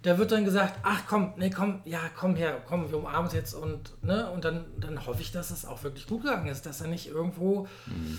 da 0.02 0.18
wird 0.18 0.32
dann 0.32 0.44
gesagt, 0.44 0.78
ach 0.82 1.02
komm, 1.08 1.34
nee, 1.36 1.50
komm, 1.50 1.80
ja, 1.84 2.00
komm 2.14 2.36
her, 2.36 2.62
komm, 2.66 2.90
wir 2.90 2.98
umarmen 2.98 3.24
uns 3.24 3.34
jetzt 3.34 3.54
und, 3.54 4.02
ne, 4.02 4.30
und 4.30 4.44
dann, 4.44 4.66
dann 4.78 5.04
hoffe 5.06 5.20
ich, 5.20 5.32
dass 5.32 5.50
es 5.50 5.64
auch 5.64 5.82
wirklich 5.82 6.06
gut 6.06 6.22
gegangen 6.22 6.46
ist, 6.46 6.66
dass 6.66 6.80
er 6.80 6.86
nicht 6.86 7.08
irgendwo, 7.08 7.66
mhm. 7.86 8.18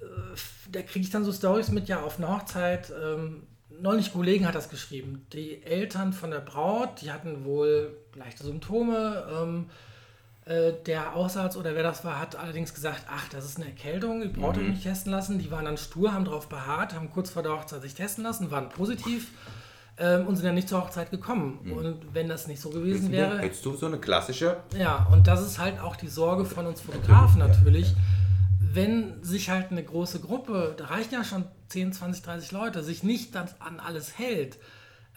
äh, 0.00 0.36
da 0.72 0.82
kriege 0.82 1.04
ich 1.04 1.10
dann 1.10 1.24
so 1.24 1.32
Stories 1.32 1.70
mit, 1.70 1.88
ja, 1.88 2.02
auf 2.02 2.18
einer 2.18 2.36
Hochzeit, 2.36 2.92
ähm, 3.02 3.44
neulich 3.80 4.12
Kollegen 4.12 4.46
hat 4.46 4.54
das 4.54 4.68
geschrieben, 4.68 5.26
die 5.32 5.62
Eltern 5.62 6.12
von 6.12 6.30
der 6.30 6.40
Braut, 6.40 7.00
die 7.02 7.12
hatten 7.12 7.44
wohl 7.44 7.96
leichte 8.14 8.44
Symptome, 8.44 9.26
ähm, 9.32 9.66
äh, 9.68 9.89
der 10.84 11.14
Hausarzt 11.14 11.56
oder 11.56 11.74
wer 11.76 11.84
das 11.84 12.04
war, 12.04 12.18
hat 12.18 12.34
allerdings 12.34 12.74
gesagt, 12.74 13.04
ach, 13.08 13.28
das 13.28 13.44
ist 13.44 13.58
eine 13.58 13.66
Erkältung, 13.66 14.22
ich 14.22 14.32
brauche 14.32 14.58
mhm. 14.58 14.70
nicht 14.70 14.82
testen 14.82 15.12
lassen. 15.12 15.38
Die 15.38 15.50
waren 15.50 15.64
dann 15.64 15.76
stur, 15.76 16.12
haben 16.12 16.24
darauf 16.24 16.48
beharrt, 16.48 16.94
haben 16.94 17.10
kurz 17.10 17.30
vor 17.30 17.42
der 17.42 17.52
Hochzeit 17.52 17.82
sich 17.82 17.94
testen 17.94 18.24
lassen, 18.24 18.50
waren 18.50 18.68
positiv 18.68 19.30
ähm, 19.96 20.26
und 20.26 20.34
sind 20.34 20.46
dann 20.46 20.56
nicht 20.56 20.68
zur 20.68 20.82
Hochzeit 20.82 21.12
gekommen. 21.12 21.60
Mhm. 21.62 21.72
Und 21.72 22.14
wenn 22.14 22.28
das 22.28 22.48
nicht 22.48 22.60
so 22.60 22.70
gewesen 22.70 23.12
wäre... 23.12 23.38
Hättest 23.38 23.64
du 23.64 23.76
so 23.76 23.86
eine 23.86 23.98
klassische... 23.98 24.56
Ja, 24.76 25.06
und 25.12 25.28
das 25.28 25.40
ist 25.40 25.60
halt 25.60 25.78
auch 25.80 25.94
die 25.94 26.08
Sorge 26.08 26.44
von 26.44 26.66
uns 26.66 26.80
Fotografen 26.80 27.38
natürlich. 27.38 27.90
Ja, 27.90 27.96
ja. 27.96 28.74
Wenn 28.74 29.22
sich 29.22 29.50
halt 29.50 29.70
eine 29.70 29.84
große 29.84 30.20
Gruppe, 30.20 30.74
da 30.76 30.86
reichen 30.86 31.14
ja 31.14 31.22
schon 31.22 31.44
10, 31.68 31.92
20, 31.92 32.22
30 32.24 32.52
Leute, 32.52 32.82
sich 32.82 33.02
nicht 33.04 33.36
an 33.36 33.80
alles 33.80 34.18
hält, 34.18 34.58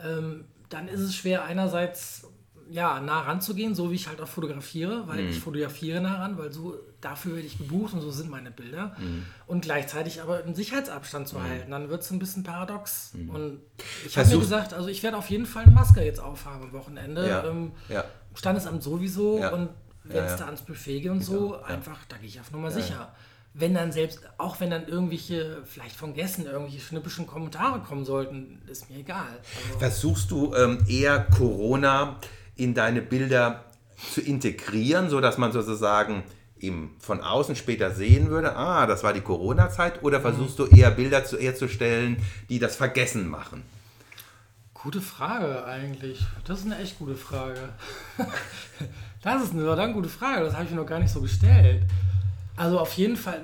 ähm, 0.04 0.46
dann 0.70 0.88
ist 0.88 1.02
es 1.02 1.16
schwer 1.16 1.44
einerseits 1.44 2.28
ja, 2.74 3.00
nah 3.00 3.22
ranzugehen, 3.22 3.76
so 3.76 3.92
wie 3.92 3.96
ich 3.96 4.08
halt 4.08 4.20
auch 4.20 4.28
fotografiere, 4.28 5.08
weil 5.08 5.22
mhm. 5.22 5.30
ich 5.30 5.40
fotografiere 5.40 6.02
nah 6.02 6.16
ran, 6.16 6.40
weil 6.40 6.52
so 6.52 6.76
dafür 7.02 7.36
werde 7.36 7.46
ich 7.46 7.60
gebucht 7.60 7.94
und 7.94 8.02
so 8.02 8.10
sind 8.10 8.32
meine 8.32 8.50
Bilder. 8.50 8.96
Mhm. 8.98 9.28
Und 9.46 9.62
gleichzeitig 9.62 10.24
aber 10.24 10.44
einen 10.44 10.56
Sicherheitsabstand 10.56 11.28
zu 11.28 11.38
mhm. 11.38 11.44
halten, 11.44 11.72
dann 11.72 11.90
wird 11.90 12.02
es 12.02 12.10
ein 12.10 12.18
bisschen 12.18 12.42
paradox. 12.42 13.12
Mhm. 13.14 13.30
Und 13.30 13.60
ich 14.08 14.18
habe 14.18 14.28
mir 14.28 14.40
gesagt, 14.40 14.74
also 14.74 14.88
ich 14.88 15.04
werde 15.04 15.18
auf 15.18 15.30
jeden 15.30 15.46
Fall 15.46 15.66
eine 15.66 15.72
Maske 15.72 16.02
jetzt 16.04 16.20
aufhaben 16.20 16.64
am 16.64 16.74
Wochenende. 16.74 17.28
Ja. 17.28 17.46
Ähm, 17.46 17.74
ja. 17.90 18.06
Standesamt 18.34 18.82
sowieso 18.82 19.38
ja. 19.38 19.52
und 19.52 19.70
wenn 20.06 20.24
es 20.24 20.36
da 20.38 20.46
ans 20.46 20.64
Buffet 20.64 21.02
geht 21.02 21.12
und 21.12 21.24
so, 21.24 21.62
einfach, 21.62 22.00
da 22.10 22.18
gehe 22.18 22.28
ich 22.28 22.40
auf 22.40 22.52
Nummer 22.52 22.72
sicher 22.72 23.14
wenn 23.54 23.76
dann 23.76 23.92
selbst, 23.92 24.22
auch 24.38 24.60
wenn 24.60 24.72
dann 24.72 24.88
irgendwelche, 24.88 25.62
vielleicht 25.66 25.96
von 25.96 26.14
Gästen, 26.14 26.46
irgendwelche 26.46 26.80
schnippischen 26.80 27.28
Kommentare 27.28 27.82
kommen 27.82 28.04
sollten, 28.04 28.60
ist 28.68 28.90
mir 28.90 28.98
egal. 28.98 29.40
Also 29.68 29.80
Versuchst 29.80 30.32
du 30.32 30.56
ähm, 30.56 30.84
eher 30.88 31.20
Corona 31.20 32.20
in 32.56 32.74
deine 32.74 33.02
Bilder 33.02 33.66
zu 34.14 34.22
integrieren, 34.22 35.10
sodass 35.10 35.38
man 35.38 35.52
sozusagen 35.52 36.24
ihm 36.58 36.92
von 37.00 37.22
außen 37.22 37.56
später 37.56 37.92
sehen 37.92 38.30
würde, 38.30 38.56
ah, 38.56 38.88
das 38.88 39.04
war 39.04 39.14
die 39.14 39.22
Corona-Zeit, 39.22 40.02
oder 40.04 40.20
mhm. 40.20 40.24
versuchst 40.24 40.60
du 40.60 40.66
eher 40.66 40.92
Bilder 40.92 41.26
zu, 41.26 41.38
herzustellen, 41.38 42.18
die 42.50 42.60
das 42.60 42.76
Vergessen 42.76 43.28
machen? 43.28 43.64
Gute 44.74 45.02
Frage 45.02 45.66
eigentlich. 45.66 46.26
Das 46.46 46.60
ist 46.60 46.66
eine 46.66 46.80
echt 46.80 47.00
gute 47.00 47.16
Frage. 47.16 47.70
das 49.22 49.44
ist 49.44 49.54
eine 49.54 49.64
verdammt 49.64 49.94
gute 49.94 50.10
Frage, 50.10 50.44
das 50.44 50.54
habe 50.54 50.66
ich 50.66 50.72
mir 50.72 50.78
noch 50.78 50.86
gar 50.86 51.00
nicht 51.00 51.12
so 51.12 51.22
gestellt. 51.22 51.84
Also 52.56 52.80
auf 52.80 52.94
jeden 52.94 53.16
Fall, 53.16 53.42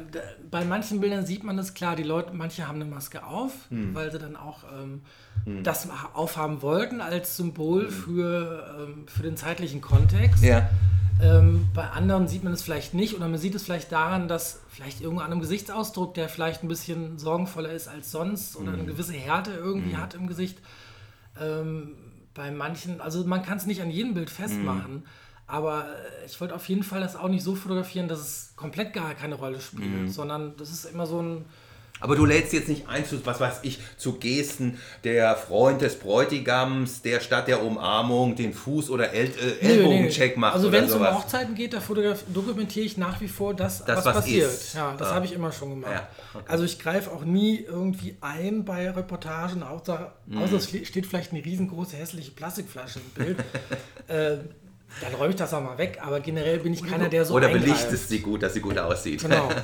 bei 0.52 0.64
manchen 0.64 1.00
Bildern 1.00 1.26
sieht 1.26 1.44
man 1.44 1.58
das 1.58 1.74
klar, 1.74 1.96
die 1.96 2.04
Leute, 2.04 2.32
manche 2.34 2.68
haben 2.68 2.76
eine 2.76 2.90
Maske 2.90 3.26
auf, 3.26 3.52
hm. 3.70 3.96
weil 3.96 4.12
sie 4.12 4.20
dann 4.20 4.36
auch 4.36 4.64
ähm, 4.72 5.02
hm. 5.46 5.64
das 5.64 5.88
aufhaben 6.14 6.62
wollten 6.62 7.02
als 7.02 7.36
Symbol 7.36 7.86
hm. 7.86 7.92
für, 7.92 8.78
ähm, 8.80 9.08
für 9.08 9.24
den 9.24 9.36
zeitlichen 9.36 9.82
Kontext. 9.82 10.44
Ja. 10.44 10.70
Ähm, 11.22 11.68
bei 11.74 11.90
anderen 11.90 12.28
sieht 12.28 12.44
man 12.44 12.54
es 12.54 12.62
vielleicht 12.62 12.94
nicht 12.94 13.16
oder 13.16 13.28
man 13.28 13.40
sieht 13.40 13.56
es 13.56 13.64
vielleicht 13.64 13.92
daran, 13.92 14.28
dass 14.28 14.62
vielleicht 14.70 15.02
irgendwo 15.02 15.22
an 15.22 15.32
einem 15.32 15.42
Gesichtsausdruck, 15.42 16.14
der 16.14 16.30
vielleicht 16.30 16.64
ein 16.64 16.68
bisschen 16.68 17.18
sorgenvoller 17.18 17.72
ist 17.72 17.88
als 17.88 18.12
sonst 18.12 18.56
oder 18.56 18.74
eine 18.74 18.82
hm. 18.82 18.88
gewisse 18.88 19.14
Härte 19.14 19.52
irgendwie 19.52 19.94
hm. 19.94 20.02
hat 20.02 20.14
im 20.14 20.28
Gesicht. 20.28 20.60
Ähm, 21.42 21.96
bei 22.36 22.52
manchen, 22.52 23.02
also 23.02 23.26
man 23.26 23.42
kann 23.42 23.58
es 23.58 23.66
nicht 23.66 23.82
an 23.82 23.90
jedem 23.90 24.14
Bild 24.14 24.30
festmachen. 24.30 25.04
Aber 25.50 25.88
äh, 25.88 26.26
ich 26.28 26.40
wollte 26.40 26.54
auf 26.56 26.70
jeden 26.70 26.84
Fall 26.84 27.02
das 27.02 27.16
auch 27.16 27.28
nicht 27.28 27.44
so 27.44 27.56
fotografieren, 27.56 28.08
dass 28.08 28.20
es 28.20 28.54
komplett 28.56 28.94
gar 28.94 29.16
keine 29.16 29.36
Rolle 29.36 29.60
spielt, 29.60 29.90
mhm. 29.90 30.08
sondern 30.08 30.56
das 30.58 30.70
ist 30.70 30.86
immer 30.86 31.08
so 31.08 31.22
ein. 31.22 31.46
Aber 32.02 32.16
du 32.16 32.24
lädst 32.24 32.54
jetzt 32.54 32.70
nicht 32.70 32.88
ein 32.88 33.04
zu, 33.04 33.26
was 33.26 33.42
weiß 33.42 33.60
ich, 33.64 33.80
zu 33.98 34.20
Gesten 34.20 34.78
der 35.04 35.36
Freund 35.36 35.82
des 35.82 36.00
Bräutigams, 36.00 37.02
der 37.02 37.20
statt 37.20 37.50
der 37.50 37.62
Umarmung 37.62 38.36
den 38.36 38.54
Fuß- 38.54 38.90
oder 38.90 39.12
El 39.12 39.26
äh, 39.26 39.60
Ellbogencheck 39.60 40.38
macht. 40.38 40.54
Also 40.54 40.72
wenn 40.72 40.86
es 40.86 40.94
um 40.94 41.06
Hochzeiten 41.06 41.56
geht, 41.56 41.74
da 41.74 41.82
dokumentiere 42.28 42.86
ich 42.86 42.98
nach 42.98 43.20
wie 43.20 43.28
vor 43.28 43.54
das, 43.54 43.84
das 43.84 43.98
was, 43.98 44.06
was, 44.06 44.16
passiert. 44.18 44.48
Ist. 44.48 44.76
Ja, 44.76 44.96
das 44.98 45.10
ja. 45.10 45.16
habe 45.16 45.26
ich 45.26 45.34
immer 45.34 45.52
schon 45.52 45.72
gemacht. 45.72 45.92
Ja, 45.92 46.08
okay. 46.36 46.46
Also 46.48 46.64
ich 46.64 46.80
greife 46.80 47.12
auch 47.12 47.26
nie 47.26 47.58
irgendwie 47.58 48.16
ein 48.22 48.64
bei 48.64 48.90
Reportagen, 48.90 49.64
außer, 49.64 50.14
mhm. 50.28 50.38
außer 50.38 50.58
es 50.58 50.70
steht 50.70 51.08
vielleicht 51.08 51.34
eine 51.34 51.44
riesengroße 51.44 51.98
hässliche 51.98 52.32
Plastikflasche 52.32 53.00
im 53.00 53.26
Bild. 53.26 53.44
äh, 54.08 54.38
dann 55.02 55.14
räume 55.14 55.30
ich 55.32 55.36
das 55.36 55.54
auch 55.54 55.62
mal 55.62 55.78
weg, 55.78 56.00
aber 56.02 56.20
generell 56.20 56.60
bin 56.60 56.74
ich 56.74 56.84
keiner, 56.84 57.10
der 57.10 57.26
so. 57.26 57.34
Oder 57.36 57.50
belichtest 57.50 58.10
sie 58.10 58.20
gut, 58.20 58.44
dass 58.44 58.54
sie 58.54 58.62
gut 58.62 58.78
aussieht. 58.78 59.22
Genau. 59.22 59.50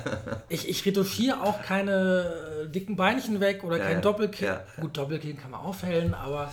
Ich, 0.48 0.70
ich 0.70 0.86
retuschiere 0.86 1.42
auch 1.42 1.64
keine 1.64 2.66
äh, 2.66 2.70
dicken 2.70 2.96
Beinchen 2.96 3.40
weg 3.40 3.64
oder 3.64 3.78
ja, 3.78 3.86
kein 3.86 3.96
ja. 3.96 4.02
Doppelkinn. 4.02 4.48
Ja, 4.48 4.64
gut, 4.80 4.96
Doppelkinn 4.96 5.38
kann 5.38 5.50
man 5.52 5.60
aufhellen, 5.60 6.14
aber 6.14 6.52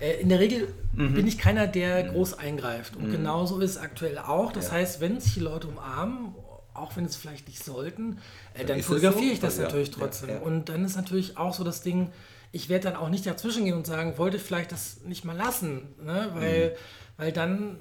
äh, 0.00 0.20
in 0.20 0.30
der 0.30 0.40
Regel 0.40 0.68
mhm. 0.94 1.14
bin 1.14 1.26
ich 1.26 1.38
keiner, 1.38 1.66
der 1.66 2.04
mhm. 2.04 2.08
groß 2.08 2.38
eingreift. 2.38 2.96
Und 2.96 3.08
mhm. 3.08 3.12
genauso 3.12 3.60
ist 3.60 3.72
es 3.72 3.78
aktuell 3.78 4.18
auch. 4.18 4.52
Das 4.52 4.72
heißt, 4.72 5.00
wenn 5.00 5.20
sich 5.20 5.34
die 5.34 5.40
Leute 5.40 5.68
umarmen, 5.68 6.34
auch 6.74 6.96
wenn 6.96 7.04
es 7.04 7.16
vielleicht 7.16 7.48
nicht 7.48 7.62
sollten, 7.62 8.18
äh, 8.54 8.64
dann 8.64 8.82
fotografiere 8.82 9.28
so? 9.28 9.32
ich 9.32 9.40
das 9.40 9.58
natürlich 9.58 9.90
trotzdem. 9.90 10.40
Und 10.42 10.68
dann 10.68 10.84
ist 10.84 10.96
natürlich 10.96 11.36
auch 11.36 11.54
so 11.54 11.64
das 11.64 11.82
Ding, 11.82 12.10
ich 12.52 12.68
werde 12.68 12.84
dann 12.90 12.96
auch 12.96 13.08
nicht 13.08 13.26
dazwischen 13.26 13.64
gehen 13.64 13.74
und 13.74 13.86
sagen, 13.86 14.18
wollte 14.18 14.38
vielleicht 14.38 14.72
das 14.72 15.02
nicht 15.04 15.24
mal 15.24 15.36
lassen, 15.36 15.94
ne? 16.02 16.30
weil, 16.34 16.68
mhm. 16.70 16.72
weil 17.16 17.32
dann 17.32 17.78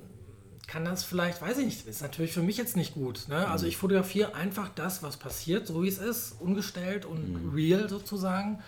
kann 0.68 0.86
das 0.86 1.03
vielleicht, 1.03 1.41
weiß 1.41 1.57
ich 1.59 1.66
nicht, 1.66 1.88
ist 1.88 2.01
natürlich 2.01 2.32
für 2.32 2.41
mich 2.41 2.57
jetzt 2.57 2.76
nicht 2.76 2.93
gut. 2.93 3.28
Ne? 3.28 3.47
Also 3.47 3.66
mhm. 3.66 3.70
ich 3.70 3.78
fotografiere 3.78 4.36
einfach 4.36 4.70
das, 4.70 5.03
was 5.03 5.18
passiert, 5.18 5.68
so 5.68 5.84
wie 5.84 5.88
es 5.88 5.97
ist, 5.97 6.34
ungestellt 6.39 7.05
und 7.05 7.45
mhm. 7.45 7.53
real 7.53 7.89
sozusagen. 7.89 8.59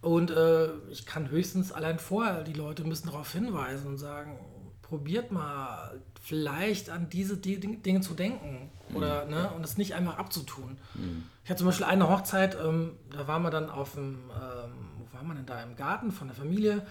Und 0.00 0.30
äh, 0.30 0.68
ich 0.90 1.04
kann 1.06 1.30
höchstens 1.30 1.72
allein 1.72 1.98
vorher, 1.98 2.44
die 2.44 2.52
Leute 2.52 2.84
müssen 2.84 3.08
darauf 3.08 3.32
hinweisen 3.32 3.88
und 3.88 3.98
sagen, 3.98 4.38
probiert 4.82 5.32
mal 5.32 6.00
vielleicht 6.22 6.90
an 6.90 7.08
diese 7.08 7.36
Dinge 7.36 8.00
zu 8.00 8.14
denken 8.14 8.70
oder 8.94 9.24
mhm. 9.24 9.30
ne, 9.30 9.50
und 9.50 9.64
es 9.64 9.76
nicht 9.76 9.94
einfach 9.94 10.18
abzutun. 10.18 10.78
Mhm. 10.94 11.24
Ich 11.44 11.50
hatte 11.50 11.58
zum 11.58 11.66
Beispiel 11.66 11.86
eine 11.86 12.08
Hochzeit, 12.08 12.56
ähm, 12.62 12.92
da 13.10 13.26
waren 13.26 13.42
wir 13.42 13.50
dann 13.50 13.68
auf 13.68 13.94
dem, 13.94 14.30
ähm, 14.30 14.72
wo 14.98 15.16
waren 15.16 15.26
wir 15.26 15.34
denn 15.34 15.46
da 15.46 15.62
im 15.62 15.76
Garten 15.76 16.12
von 16.12 16.28
der 16.28 16.36
Familie 16.36 16.86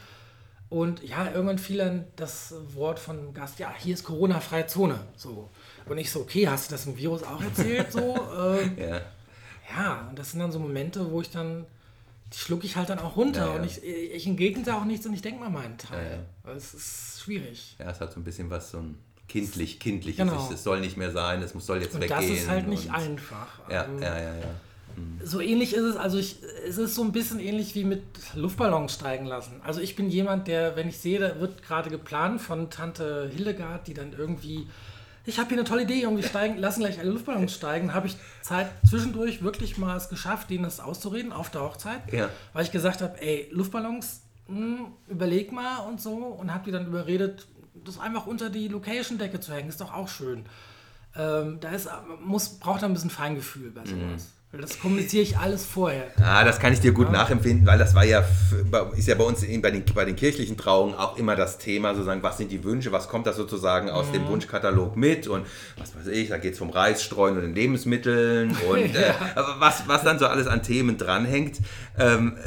und 0.70 1.04
ja, 1.04 1.32
irgendwann 1.32 1.60
fiel 1.60 1.78
dann 1.78 2.06
das 2.16 2.54
Wort 2.74 3.00
von 3.00 3.34
Gast, 3.34 3.60
ja, 3.60 3.74
hier 3.78 3.94
ist 3.94 4.04
Corona-freie 4.04 4.68
Zone. 4.68 5.00
So. 5.16 5.50
Und 5.86 5.98
ich 5.98 6.12
so, 6.12 6.22
okay, 6.22 6.48
hast 6.48 6.70
du 6.70 6.76
das 6.76 6.86
im 6.88 6.98
Virus 6.98 7.24
auch 7.24 7.42
erzählt? 7.42 7.92
So, 7.92 8.16
ähm, 8.60 8.78
ja. 8.78 9.02
ja, 9.70 10.08
und 10.10 10.18
das 10.18 10.32
sind 10.32 10.40
dann 10.40 10.52
so 10.52 10.60
Momente, 10.60 11.12
wo 11.12 11.22
ich 11.22 11.30
dann, 11.30 11.66
die 12.34 12.38
schlucke 12.38 12.66
ich 12.66 12.76
halt 12.76 12.90
dann 12.90 13.00
auch 13.00 13.16
runter. 13.16 13.46
Ja, 13.46 13.54
ja. 13.54 13.60
Und 13.60 13.66
ich, 13.66 13.84
ich 13.84 14.26
entgegne 14.26 14.64
da 14.64 14.80
auch 14.80 14.86
nichts 14.86 15.06
und 15.06 15.14
ich 15.14 15.22
denke 15.22 15.40
mal 15.40 15.52
meinen 15.52 15.78
Teil. 15.78 16.26
Ja, 16.44 16.52
es 16.54 16.74
ist 16.74 17.22
schwierig. 17.22 17.76
Ja, 17.78 17.92
es 17.92 18.02
hat 18.02 18.12
so 18.12 18.20
ein 18.20 18.24
bisschen 18.24 18.50
was 18.50 18.72
so 18.72 18.80
ein 18.80 18.98
kindlich, 19.28 19.80
kindliches. 19.80 20.18
Genau. 20.18 20.50
Es 20.52 20.64
soll 20.64 20.80
nicht 20.80 20.98
mehr 20.98 21.12
sein, 21.12 21.44
es 21.44 21.52
soll 21.52 21.82
jetzt 21.82 21.94
und 21.94 22.02
weggehen. 22.02 22.20
Das 22.20 22.30
ist 22.30 22.50
halt 22.50 22.68
nicht 22.68 22.92
einfach. 22.92 23.48
Ja, 23.70 23.86
ähm, 23.86 24.02
ja, 24.02 24.18
ja, 24.18 24.36
ja. 24.36 24.56
So 25.24 25.42
ähnlich 25.42 25.74
ist 25.74 25.84
es, 25.84 25.96
also 25.96 26.18
ich, 26.18 26.38
es 26.68 26.78
ist 26.78 26.96
so 26.96 27.04
ein 27.04 27.12
bisschen 27.12 27.40
ähnlich 27.40 27.76
wie 27.76 27.84
mit 27.84 28.04
Luftballons 28.36 28.94
steigen 28.94 29.26
lassen. 29.26 29.62
Also 29.64 29.82
ich 29.82 29.96
bin 29.96 30.10
jemand, 30.10 30.48
der, 30.48 30.76
wenn 30.76 30.88
ich 30.88 31.00
sehe, 31.00 31.20
da 31.20 31.40
wird 31.40 31.64
gerade 31.64 31.90
geplant 31.90 32.42
von 32.42 32.70
Tante 32.70 33.30
Hildegard, 33.34 33.88
die 33.88 33.94
dann 33.94 34.14
irgendwie, 34.14 34.68
ich 35.26 35.40
habe 35.40 35.50
hier 35.50 35.58
eine 35.58 35.68
tolle 35.68 35.84
Idee, 35.84 36.02
irgendwie 36.02 36.24
steigen, 36.24 36.58
lassen 36.58 36.82
gleich 36.82 37.00
alle 37.00 37.10
Luftballons 37.10 37.54
steigen, 37.54 37.94
habe 37.94 38.08
ich 38.08 38.18
Zeit 38.42 38.68
zwischendurch 38.88 39.42
wirklich 39.42 39.78
mal 39.78 39.98
es 39.98 40.10
geschafft, 40.10 40.50
denen 40.50 40.64
das 40.64 40.80
auszureden 40.80 41.34
auf 41.34 41.50
der 41.50 41.62
Hochzeit, 41.62 42.02
ja. 42.14 42.30
weil 42.54 42.64
ich 42.64 42.72
gesagt 42.72 43.02
habe, 43.02 43.20
ey, 43.22 43.50
Luftballons, 43.52 44.22
mh, 44.48 44.58
hm, 44.58 44.88
überleg 45.08 45.52
mal 45.52 45.80
und 45.88 46.00
so 46.00 46.16
und 46.16 46.54
habe 46.54 46.66
die 46.66 46.72
dann 46.72 46.86
überredet, 46.86 47.48
das 47.84 48.00
einfach 48.00 48.28
unter 48.28 48.50
die 48.50 48.68
Location-Decke 48.68 49.40
zu 49.40 49.54
hängen, 49.54 49.70
ist 49.70 49.82
doch 49.82 49.94
auch 49.94 50.08
schön. 50.08 50.46
Ähm, 51.18 51.60
da 51.60 51.70
ist, 51.70 51.90
muss, 52.24 52.60
braucht 52.60 52.82
er 52.82 52.90
ein 52.90 52.94
bisschen 52.94 53.10
Feingefühl 53.10 53.72
bei 53.72 53.86
sowas. 53.86 54.24
Mhm. 54.24 54.35
Das 54.60 54.80
kommuniziere 54.80 55.24
ich 55.24 55.38
alles 55.38 55.66
vorher. 55.66 56.08
Ah, 56.22 56.44
das 56.44 56.60
kann 56.60 56.74
ich 56.74 56.80
dir 56.80 56.92
gut 56.92 57.08
ja. 57.08 57.14
nachempfinden, 57.14 57.66
weil 57.66 57.78
das 57.78 57.96
war 57.96 58.06
ja, 58.06 58.24
ist 58.96 59.08
ja 59.08 59.16
bei 59.16 59.24
uns 59.24 59.42
bei 59.42 59.72
den, 59.72 59.84
bei 59.94 60.06
den 60.06 60.16
kirchlichen 60.16 60.58
Trauungen 60.58 60.96
auch 60.96 61.18
immer 61.18 61.36
das 61.36 61.58
Thema, 61.58 61.94
sozusagen, 61.94 62.24
was 62.24 62.38
sind 62.38 62.52
die 62.52 62.64
Wünsche, 62.64 62.92
was 62.92 63.08
kommt 63.08 63.28
da 63.28 63.34
sozusagen 63.34 63.90
aus 63.90 64.08
mhm. 64.08 64.14
dem 64.14 64.28
Wunschkatalog 64.28 64.96
mit 64.96 65.28
und 65.28 65.46
was 65.78 65.96
weiß 65.96 66.08
ich, 66.08 66.30
da 66.30 66.38
geht 66.38 66.54
es 66.54 66.60
vom 66.60 66.70
Reisstreuen 66.70 67.36
und 67.36 67.44
den 67.44 67.56
Lebensmitteln 67.56 68.56
und 68.70 68.80
ja. 68.94 69.00
äh, 69.00 69.16
was, 69.60 69.88
was 69.88 70.04
dann 70.04 70.20
so 70.20 70.28
alles 70.28 70.48
an 70.48 70.64
Themen 70.64 70.98
dranhängt. 70.98 71.60
Ähm, 71.98 72.38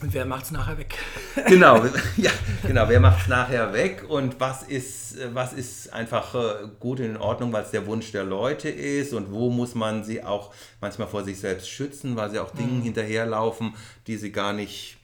Und 0.00 0.14
wer 0.14 0.24
macht 0.24 0.44
es 0.44 0.50
nachher 0.52 0.78
weg? 0.78 0.94
genau, 1.48 1.84
ja, 2.16 2.30
genau, 2.64 2.88
wer 2.88 3.00
macht 3.00 3.22
es 3.22 3.28
nachher 3.28 3.72
weg 3.72 4.04
und 4.08 4.38
was 4.38 4.62
ist, 4.62 5.16
was 5.34 5.52
ist 5.52 5.92
einfach 5.92 6.34
äh, 6.36 6.68
gut 6.78 7.00
in 7.00 7.16
Ordnung, 7.16 7.52
weil 7.52 7.64
es 7.64 7.72
der 7.72 7.84
Wunsch 7.86 8.12
der 8.12 8.22
Leute 8.22 8.68
ist 8.68 9.12
und 9.12 9.32
wo 9.32 9.50
muss 9.50 9.74
man 9.74 10.04
sie 10.04 10.22
auch 10.22 10.54
manchmal 10.80 11.08
vor 11.08 11.24
sich 11.24 11.40
selbst 11.40 11.68
schützen, 11.68 12.14
weil 12.14 12.30
sie 12.30 12.38
auch 12.38 12.50
Dingen 12.50 12.78
mhm. 12.78 12.82
hinterherlaufen, 12.82 13.74
die 14.06 14.16
sie 14.16 14.30
gar 14.30 14.52
nicht, 14.52 14.98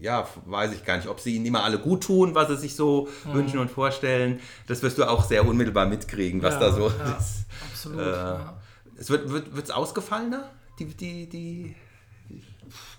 ja, 0.00 0.26
weiß 0.44 0.72
ich 0.72 0.84
gar 0.84 0.96
nicht, 0.96 1.06
ob 1.06 1.20
sie 1.20 1.36
ihnen 1.36 1.46
immer 1.46 1.62
alle 1.62 1.78
gut 1.78 2.02
tun, 2.02 2.34
was 2.34 2.48
sie 2.48 2.56
sich 2.56 2.74
so 2.74 3.08
mhm. 3.26 3.34
wünschen 3.34 3.58
und 3.60 3.70
vorstellen. 3.70 4.40
Das 4.66 4.82
wirst 4.82 4.98
du 4.98 5.04
auch 5.04 5.22
sehr 5.22 5.46
unmittelbar 5.46 5.86
mitkriegen, 5.86 6.42
was 6.42 6.54
ja, 6.54 6.60
da 6.60 6.72
so 6.72 6.88
ja, 6.88 7.16
ist. 7.16 7.44
Absolut. 7.70 8.00
Äh, 8.00 8.10
ja. 8.10 8.60
Es 8.96 9.08
wird 9.08 9.26
es 9.26 9.54
wird, 9.54 9.72
ausgefallener, 9.72 10.50
die, 10.80 10.86
die, 10.86 11.28
die 11.28 11.76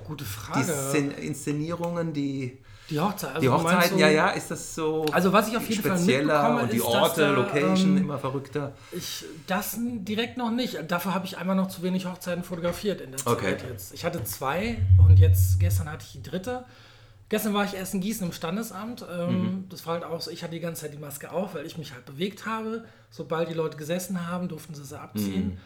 Gute 0.04 0.26
Frage. 0.26 0.74
Die 0.94 1.28
Inszenierungen, 1.28 2.14
die. 2.14 2.60
Die, 2.90 3.00
Hochzeit, 3.00 3.30
also 3.32 3.42
die 3.42 3.50
Hochzeiten, 3.50 3.98
ja, 3.98 4.10
ja, 4.10 4.30
ist 4.30 4.52
das 4.52 4.76
so 4.76 5.06
also 5.12 5.34
was 5.34 5.48
ich 5.48 5.58
auf 5.58 5.68
jeden 5.68 5.82
Fall 5.82 6.00
mitbekomme, 6.00 6.62
und 6.62 6.72
die 6.72 6.82
Orte, 6.84 7.22
da, 7.22 7.32
Location 7.32 7.98
ähm, 7.98 8.04
immer 8.04 8.20
verrückter. 8.20 8.74
Ich, 8.92 9.26
das 9.48 9.76
direkt 9.80 10.38
noch 10.38 10.52
nicht. 10.52 10.78
Dafür 10.88 11.16
habe 11.16 11.26
ich 11.26 11.40
einmal 11.40 11.56
noch 11.56 11.68
zu 11.68 11.82
wenig 11.82 12.06
Hochzeiten 12.06 12.44
fotografiert 12.44 13.02
in 13.02 13.12
der 13.12 13.26
okay. 13.26 13.58
Zeit 13.58 13.66
jetzt. 13.68 13.94
Ich 13.96 14.06
hatte 14.06 14.24
zwei 14.24 14.78
und 15.00 15.18
jetzt 15.18 15.60
gestern 15.60 15.90
hatte 15.90 16.06
ich 16.06 16.12
die 16.12 16.22
dritte. 16.22 16.64
Gestern 17.28 17.56
war 17.56 17.66
ich 17.66 17.74
erst 17.74 17.96
in 17.96 18.02
Gießen 18.02 18.28
im 18.28 18.34
Standesamt. 18.34 19.04
Ähm, 19.12 19.42
mhm. 19.42 19.70
Das 19.70 19.88
war 19.88 19.96
halt 19.96 20.04
auch 20.04 20.22
so, 20.22 20.30
ich 20.30 20.44
hatte 20.44 20.54
die 20.54 20.60
ganze 20.60 20.84
Zeit 20.84 20.94
die 20.94 21.00
Maske 21.00 21.32
auf, 21.32 21.56
weil 21.56 21.66
ich 21.66 21.78
mich 21.80 21.92
halt 21.92 22.06
bewegt 22.06 22.46
habe. 22.46 22.86
Sobald 23.10 23.50
die 23.50 23.56
Leute 23.56 23.78
gesessen 23.78 24.28
haben, 24.28 24.48
durften 24.48 24.76
sie 24.76 24.86
sie 24.86 25.00
abziehen. 25.00 25.48
Mhm. 25.48 25.58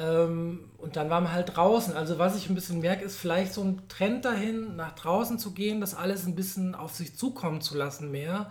Ähm, 0.00 0.70
und 0.78 0.96
dann 0.96 1.10
waren 1.10 1.24
wir 1.24 1.32
halt 1.32 1.56
draußen. 1.56 1.94
Also 1.94 2.18
was 2.18 2.36
ich 2.36 2.48
ein 2.48 2.54
bisschen 2.54 2.80
merke, 2.80 3.04
ist 3.04 3.16
vielleicht 3.16 3.52
so 3.52 3.62
ein 3.62 3.82
Trend 3.88 4.24
dahin, 4.24 4.76
nach 4.76 4.92
draußen 4.92 5.38
zu 5.38 5.52
gehen, 5.52 5.80
das 5.80 5.94
alles 5.94 6.26
ein 6.26 6.34
bisschen 6.34 6.74
auf 6.74 6.94
sich 6.94 7.16
zukommen 7.16 7.60
zu 7.60 7.76
lassen 7.76 8.10
mehr 8.10 8.50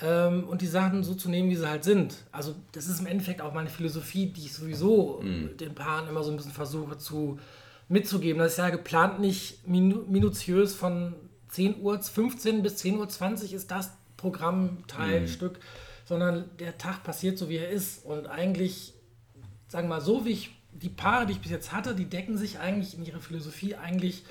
ähm, 0.00 0.44
und 0.48 0.60
die 0.60 0.66
Sachen 0.66 1.04
so 1.04 1.14
zu 1.14 1.28
nehmen, 1.28 1.50
wie 1.50 1.56
sie 1.56 1.68
halt 1.68 1.84
sind. 1.84 2.16
Also 2.32 2.56
das 2.72 2.88
ist 2.88 3.00
im 3.00 3.06
Endeffekt 3.06 3.40
auch 3.40 3.54
meine 3.54 3.68
Philosophie, 3.68 4.26
die 4.26 4.46
ich 4.46 4.54
sowieso 4.54 5.20
mhm. 5.22 5.56
den 5.56 5.74
Paaren 5.74 6.08
immer 6.08 6.24
so 6.24 6.30
ein 6.32 6.36
bisschen 6.36 6.52
versuche 6.52 6.98
zu 6.98 7.38
mitzugeben. 7.88 8.40
Das 8.40 8.52
ist 8.52 8.58
ja 8.58 8.70
geplant 8.70 9.20
nicht 9.20 9.66
minu 9.68 10.02
minutiös 10.08 10.74
von 10.74 11.14
10 11.50 11.80
Uhr 11.80 12.00
15 12.00 12.62
bis 12.62 12.78
10 12.78 12.98
Uhr 12.98 13.08
20 13.08 13.52
ist 13.52 13.70
das 13.70 13.92
Programmteilstück, 14.16 15.58
mhm. 15.58 15.62
sondern 16.06 16.50
der 16.58 16.76
Tag 16.78 17.04
passiert 17.04 17.38
so, 17.38 17.48
wie 17.48 17.58
er 17.58 17.68
ist. 17.68 18.04
Und 18.04 18.26
eigentlich, 18.26 18.94
sagen 19.68 19.88
wir 19.88 19.96
mal, 19.96 20.00
so 20.00 20.24
wie 20.24 20.30
ich 20.30 20.61
die 20.72 20.88
Paare, 20.88 21.26
die 21.26 21.32
ich 21.32 21.40
bis 21.40 21.50
jetzt 21.50 21.72
hatte, 21.72 21.94
die 21.94 22.06
decken 22.06 22.36
sich 22.36 22.58
eigentlich 22.58 22.96
in 22.96 23.04
ihrer 23.04 23.20
Philosophie 23.20 23.76
eigentlich 23.76 24.24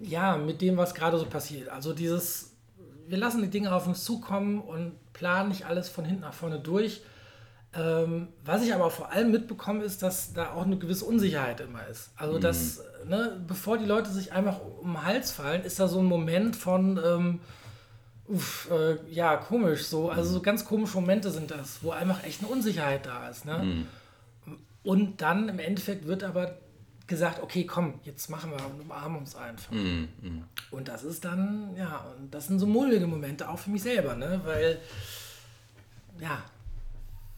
ja 0.00 0.36
mit 0.36 0.60
dem, 0.60 0.76
was 0.76 0.94
gerade 0.94 1.18
so 1.18 1.26
passiert. 1.26 1.68
Also 1.68 1.92
dieses, 1.92 2.52
wir 3.06 3.18
lassen 3.18 3.42
die 3.42 3.50
Dinge 3.50 3.74
auf 3.74 3.86
uns 3.86 4.04
zukommen 4.04 4.60
und 4.60 4.92
planen 5.12 5.48
nicht 5.48 5.66
alles 5.66 5.88
von 5.88 6.04
hinten 6.04 6.22
nach 6.22 6.34
vorne 6.34 6.60
durch. 6.60 7.02
Ähm, 7.74 8.28
was 8.44 8.62
ich 8.62 8.74
aber 8.74 8.90
vor 8.90 9.12
allem 9.12 9.30
mitbekomme, 9.30 9.84
ist, 9.84 10.02
dass 10.02 10.32
da 10.32 10.52
auch 10.52 10.64
eine 10.64 10.78
gewisse 10.78 11.04
Unsicherheit 11.04 11.60
immer 11.60 11.86
ist. 11.86 12.10
Also, 12.16 12.38
mhm. 12.38 12.40
dass, 12.40 12.82
ne, 13.06 13.40
bevor 13.46 13.76
die 13.76 13.84
Leute 13.84 14.10
sich 14.10 14.32
einfach 14.32 14.60
um 14.80 14.94
den 14.94 15.04
Hals 15.04 15.32
fallen, 15.32 15.62
ist 15.62 15.78
da 15.78 15.86
so 15.86 15.98
ein 15.98 16.06
Moment 16.06 16.56
von, 16.56 16.98
ähm, 17.04 17.40
uff, 18.26 18.70
äh, 18.70 18.96
ja, 19.12 19.36
komisch, 19.36 19.84
so. 19.84 20.08
Also, 20.10 20.32
so 20.32 20.40
ganz 20.40 20.64
komische 20.64 20.94
Momente 20.94 21.30
sind 21.30 21.50
das, 21.50 21.82
wo 21.82 21.90
einfach 21.90 22.24
echt 22.24 22.40
eine 22.40 22.48
Unsicherheit 22.48 23.04
da 23.04 23.28
ist. 23.28 23.44
Ne? 23.44 23.58
Mhm. 23.58 23.86
Und 24.88 25.20
dann 25.20 25.50
im 25.50 25.58
Endeffekt 25.58 26.06
wird 26.06 26.24
aber 26.24 26.56
gesagt, 27.06 27.42
okay, 27.42 27.66
komm, 27.66 28.00
jetzt 28.04 28.30
machen 28.30 28.52
wir 28.52 28.64
und 28.64 28.80
umarmen 28.80 29.18
uns 29.18 29.36
einfach. 29.36 29.70
Mm, 29.70 30.08
mm. 30.22 30.44
Und 30.70 30.88
das 30.88 31.04
ist 31.04 31.26
dann, 31.26 31.76
ja, 31.76 32.06
und 32.16 32.32
das 32.32 32.46
sind 32.46 32.58
so 32.58 32.66
mulmige 32.66 33.06
Momente, 33.06 33.50
auch 33.50 33.58
für 33.58 33.68
mich 33.68 33.82
selber, 33.82 34.14
ne? 34.14 34.40
Weil, 34.46 34.80
ja, 36.18 36.42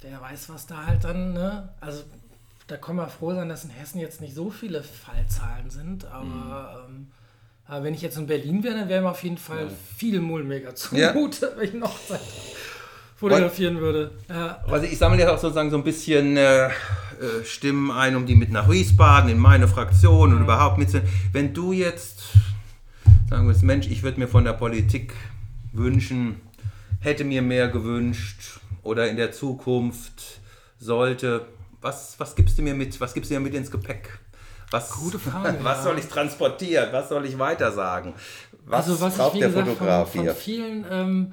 wer 0.01 0.21
weiß, 0.21 0.49
was 0.51 0.69
da 0.69 0.87
halt 0.87 1.03
dann, 1.03 1.33
ne? 1.33 1.71
Also, 1.81 2.05
da 2.69 2.77
können 2.77 2.99
wir 2.99 3.09
froh 3.09 3.35
sein, 3.35 3.49
dass 3.49 3.65
in 3.65 3.71
Hessen 3.71 3.99
jetzt 3.99 4.21
nicht 4.21 4.37
so 4.37 4.51
viele 4.51 4.85
Fallzahlen 4.85 5.71
sind, 5.71 6.05
aber, 6.05 6.85
mm. 6.87 6.89
ähm, 6.89 7.07
aber 7.67 7.83
wenn 7.83 7.95
ich 7.95 8.03
jetzt 8.03 8.17
in 8.17 8.29
Berlin 8.29 8.63
wäre, 8.63 8.79
dann 8.79 8.89
wäre 8.89 9.03
mir 9.03 9.11
auf 9.11 9.25
jeden 9.25 9.39
Fall 9.39 9.65
ja. 9.65 9.73
viel 9.97 10.21
mulmiger 10.21 10.77
zumute, 10.77 11.47
ja. 11.47 11.53
wenn 11.57 11.69
ich 11.69 11.75
noch 11.75 11.99
Zeit 12.07 12.21
fotografieren 13.21 13.81
würde. 13.81 14.13
Ja. 14.29 14.65
Also 14.67 14.87
ich 14.87 14.97
sammle 14.97 15.19
jetzt 15.19 15.29
auch 15.29 15.39
sozusagen 15.39 15.71
so 15.71 15.77
ein 15.77 15.85
bisschen 15.85 16.39
äh, 16.39 16.69
äh, 16.69 16.71
Stimmen 17.45 17.91
ein, 17.91 18.17
um 18.17 18.25
die 18.25 18.35
mit 18.35 18.51
nach 18.51 18.69
Wiesbaden 18.71 19.31
in 19.31 19.39
meine 19.39 19.69
Fraktion 19.69 20.31
und 20.31 20.39
mhm. 20.39 20.45
überhaupt 20.45 20.79
mitzunehmen. 20.79 21.11
Wenn 21.33 21.53
du 21.53 21.73
jetzt 21.73 22.23
sagen 23.29 23.47
wirst, 23.47 23.63
Mensch, 23.63 23.89
ich 23.89 24.03
würde 24.03 24.19
mir 24.19 24.27
von 24.27 24.45
der 24.45 24.55
Politik 24.55 25.13
wünschen, 25.73 26.41
hätte 27.01 27.25
mir 27.25 27.43
mehr 27.43 27.69
gewünscht 27.69 28.61
oder 28.83 29.09
in 29.09 29.19
der 29.19 29.33
Zukunft 29.33 30.41
sollte, 30.79 31.45
was, 31.83 32.15
was 32.19 32.35
gibst 32.35 32.57
du 32.57 32.63
mir 32.63 32.75
mit, 32.75 32.99
was 33.03 33.13
gibst 33.13 33.31
du 33.31 33.35
mir 33.35 33.41
mit 33.41 33.55
ins 33.55 33.71
Gepäck? 33.71 34.19
Was, 34.71 34.93
Gute 34.93 35.19
Frage. 35.31 35.59
Was 35.63 35.79
ja. 35.79 35.83
soll 35.85 35.99
ich 35.99 36.07
transportieren? 36.07 36.89
Was 36.91 37.11
soll 37.11 37.27
ich 37.27 37.39
weitersagen? 37.39 38.15
Was, 38.65 38.89
also 38.89 38.99
was 39.03 39.17
braucht 39.19 39.35
ich, 39.35 39.41
der 39.41 39.51
gesagt, 39.51 39.69
Fotograf 39.69 40.11
von, 40.11 40.25
von 40.25 40.35
vielen 40.35 40.87
ähm, 40.91 41.33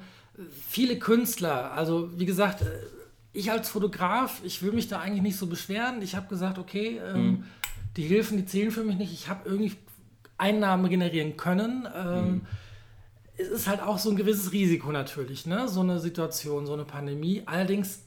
viele 0.66 0.98
Künstler, 0.98 1.72
also 1.72 2.10
wie 2.18 2.26
gesagt, 2.26 2.62
äh, 2.62 2.66
ich 3.32 3.50
als 3.50 3.68
Fotograf, 3.68 4.40
ich 4.44 4.62
will 4.62 4.72
mich 4.72 4.88
da 4.88 5.00
eigentlich 5.00 5.22
nicht 5.22 5.36
so 5.36 5.46
beschweren. 5.46 6.02
Ich 6.02 6.14
habe 6.16 6.28
gesagt, 6.28 6.58
okay, 6.58 7.00
ähm, 7.04 7.22
mhm. 7.22 7.44
die 7.96 8.02
Hilfen, 8.02 8.36
die 8.36 8.46
zählen 8.46 8.70
für 8.70 8.84
mich 8.84 8.96
nicht. 8.96 9.12
Ich 9.12 9.28
habe 9.28 9.48
irgendwie 9.48 9.72
Einnahmen 10.38 10.88
generieren 10.88 11.36
können. 11.36 11.86
Ähm, 11.94 12.26
mhm. 12.26 12.40
Es 13.36 13.48
ist 13.48 13.68
halt 13.68 13.80
auch 13.80 13.98
so 13.98 14.10
ein 14.10 14.16
gewisses 14.16 14.50
Risiko 14.52 14.90
natürlich, 14.90 15.46
ne? 15.46 15.68
so 15.68 15.80
eine 15.80 16.00
Situation, 16.00 16.66
so 16.66 16.72
eine 16.72 16.84
Pandemie. 16.84 17.42
Allerdings, 17.46 18.00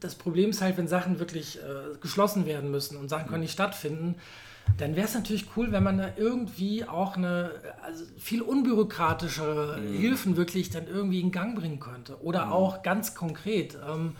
das 0.00 0.14
Problem 0.14 0.50
ist 0.50 0.62
halt, 0.62 0.78
wenn 0.78 0.88
Sachen 0.88 1.18
wirklich 1.18 1.58
äh, 1.58 1.98
geschlossen 2.00 2.46
werden 2.46 2.70
müssen 2.70 2.96
und 2.96 3.10
Sachen 3.10 3.28
können 3.28 3.42
nicht 3.42 3.52
stattfinden, 3.52 4.16
dann 4.76 4.96
wäre 4.96 5.06
es 5.06 5.14
natürlich 5.14 5.46
cool, 5.56 5.72
wenn 5.72 5.82
man 5.82 5.98
da 5.98 6.08
irgendwie 6.16 6.84
auch 6.84 7.16
eine 7.16 7.52
also 7.82 8.04
viel 8.18 8.42
unbürokratischere 8.42 9.80
mhm. 9.80 9.96
Hilfen 9.96 10.36
wirklich 10.36 10.70
dann 10.70 10.86
irgendwie 10.86 11.20
in 11.20 11.30
Gang 11.30 11.56
bringen 11.56 11.80
könnte. 11.80 12.22
Oder 12.22 12.46
mhm. 12.46 12.52
auch 12.52 12.82
ganz 12.82 13.14
konkret. 13.14 13.78
Ähm, 13.88 14.16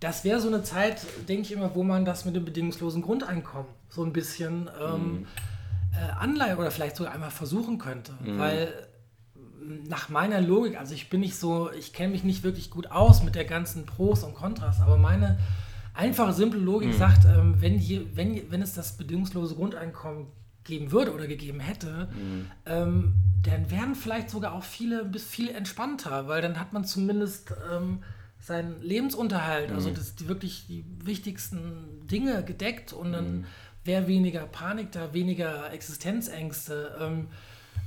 das 0.00 0.24
wäre 0.24 0.40
so 0.40 0.48
eine 0.48 0.62
Zeit, 0.62 1.04
denke 1.28 1.42
ich 1.42 1.52
immer, 1.52 1.74
wo 1.74 1.82
man 1.82 2.04
das 2.04 2.24
mit 2.24 2.36
dem 2.36 2.44
bedingungslosen 2.44 3.02
Grundeinkommen 3.02 3.72
so 3.88 4.04
ein 4.04 4.12
bisschen 4.12 4.70
ähm, 4.80 5.12
mhm. 5.12 5.26
äh, 5.94 6.12
Anleihe 6.12 6.56
oder 6.56 6.70
vielleicht 6.70 6.96
sogar 6.96 7.12
einmal 7.12 7.32
versuchen 7.32 7.78
könnte. 7.78 8.12
Mhm. 8.24 8.38
Weil 8.38 8.72
nach 9.88 10.08
meiner 10.08 10.40
Logik, 10.40 10.78
also 10.78 10.94
ich 10.94 11.10
bin 11.10 11.20
nicht 11.20 11.36
so, 11.36 11.70
ich 11.72 11.92
kenne 11.92 12.12
mich 12.12 12.24
nicht 12.24 12.42
wirklich 12.42 12.70
gut 12.70 12.90
aus 12.90 13.22
mit 13.22 13.34
der 13.34 13.44
ganzen 13.44 13.86
Pros 13.86 14.22
und 14.22 14.34
Kontras, 14.34 14.80
aber 14.80 14.96
meine 14.96 15.38
einfache, 15.98 16.32
simple 16.32 16.60
Logik 16.60 16.90
mhm. 16.90 16.98
sagt, 16.98 17.24
ähm, 17.24 17.56
wenn, 17.58 17.76
hier, 17.76 18.16
wenn, 18.16 18.50
wenn 18.50 18.62
es 18.62 18.72
das 18.72 18.96
bedingungslose 18.96 19.56
Grundeinkommen 19.56 20.26
geben 20.64 20.92
würde 20.92 21.12
oder 21.12 21.26
gegeben 21.26 21.60
hätte, 21.60 22.08
mhm. 22.12 22.46
ähm, 22.66 23.14
dann 23.42 23.70
wären 23.70 23.94
vielleicht 23.94 24.30
sogar 24.30 24.52
auch 24.52 24.64
viele 24.64 25.04
bis 25.04 25.24
viel 25.24 25.48
entspannter, 25.48 26.28
weil 26.28 26.40
dann 26.40 26.60
hat 26.60 26.72
man 26.72 26.84
zumindest 26.84 27.52
ähm, 27.72 28.02
seinen 28.40 28.80
Lebensunterhalt, 28.80 29.72
also 29.72 29.88
mhm. 29.88 29.94
also 29.96 30.00
das, 30.00 30.14
die 30.14 30.28
wirklich 30.28 30.66
die 30.68 30.84
wichtigsten 31.02 32.06
Dinge 32.06 32.44
gedeckt 32.44 32.92
und 32.92 33.12
dann 33.12 33.38
mhm. 33.38 33.44
wäre 33.84 34.06
weniger 34.06 34.46
Panik 34.46 34.92
da, 34.92 35.12
weniger 35.12 35.72
Existenzängste. 35.72 36.96
Ähm, 37.00 37.26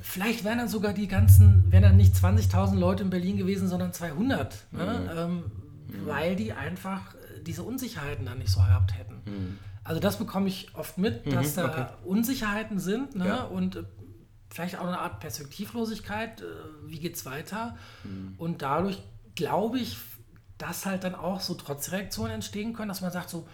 vielleicht 0.02 0.44
wären 0.44 0.58
dann 0.58 0.68
sogar 0.68 0.92
die 0.92 1.08
ganzen, 1.08 1.70
wären 1.72 1.84
dann 1.84 1.96
nicht 1.96 2.14
20.000 2.14 2.76
Leute 2.76 3.04
in 3.04 3.10
Berlin 3.10 3.38
gewesen, 3.38 3.68
sondern 3.68 3.94
200, 3.94 4.66
ne? 4.72 4.82
Mhm. 4.82 5.18
Ähm, 5.18 5.36
mhm. 5.36 6.06
weil 6.06 6.36
die 6.36 6.52
einfach 6.52 7.14
diese 7.42 7.62
Unsicherheiten 7.62 8.26
dann 8.26 8.38
nicht 8.38 8.50
so 8.50 8.60
gehabt 8.60 8.96
hätten. 8.96 9.22
Mhm. 9.24 9.58
Also 9.84 10.00
das 10.00 10.18
bekomme 10.18 10.48
ich 10.48 10.74
oft 10.74 10.98
mit, 10.98 11.26
mhm, 11.26 11.30
dass 11.30 11.56
mhm, 11.56 11.64
okay. 11.64 11.74
da 11.76 11.98
Unsicherheiten 12.04 12.78
sind 12.78 13.16
ne? 13.16 13.26
Ja. 13.26 13.42
und 13.44 13.76
äh, 13.76 13.84
vielleicht 14.50 14.78
auch 14.78 14.86
eine 14.86 14.98
Art 14.98 15.20
Perspektivlosigkeit, 15.20 16.40
äh, 16.40 16.44
wie 16.86 17.10
es 17.10 17.26
weiter. 17.26 17.76
Mhm. 18.04 18.34
Und 18.38 18.62
dadurch 18.62 19.02
glaube 19.34 19.78
ich, 19.78 19.96
dass 20.58 20.86
halt 20.86 21.04
dann 21.04 21.14
auch 21.14 21.40
so 21.40 21.54
Trotzreaktionen 21.54 22.34
entstehen 22.34 22.72
können, 22.74 22.88
dass 22.88 23.00
man 23.00 23.10
sagt 23.10 23.30
so, 23.30 23.48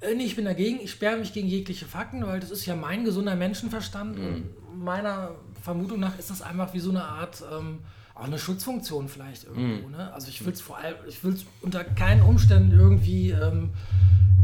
äh, 0.00 0.14
nee, 0.14 0.24
ich 0.24 0.36
bin 0.36 0.44
dagegen, 0.44 0.80
ich 0.80 0.90
sperre 0.90 1.16
mich 1.16 1.32
gegen 1.32 1.48
jegliche 1.48 1.86
Fakten, 1.86 2.26
weil 2.26 2.40
das 2.40 2.50
ist 2.50 2.66
ja 2.66 2.74
mein 2.74 3.04
gesunder 3.04 3.36
Menschenverstand. 3.36 4.18
Und 4.18 4.74
mhm. 4.74 4.84
meiner 4.84 5.36
Vermutung 5.62 6.00
nach 6.00 6.18
ist 6.18 6.30
das 6.30 6.42
einfach 6.42 6.74
wie 6.74 6.80
so 6.80 6.90
eine 6.90 7.04
Art... 7.04 7.42
Ähm, 7.52 7.80
auch 8.18 8.24
eine 8.24 8.38
Schutzfunktion 8.38 9.08
vielleicht 9.08 9.44
irgendwo. 9.44 9.88
Mm. 9.88 9.92
Ne? 9.92 10.12
Also 10.12 10.28
ich 10.28 10.44
will 10.44 10.52
es 10.52 10.60
vor 10.60 10.78
allem, 10.78 10.96
ich 11.06 11.22
will 11.22 11.34
es 11.34 11.44
unter 11.60 11.84
keinen 11.84 12.22
Umständen 12.22 12.72
irgendwie 12.72 13.30
ähm, 13.30 13.70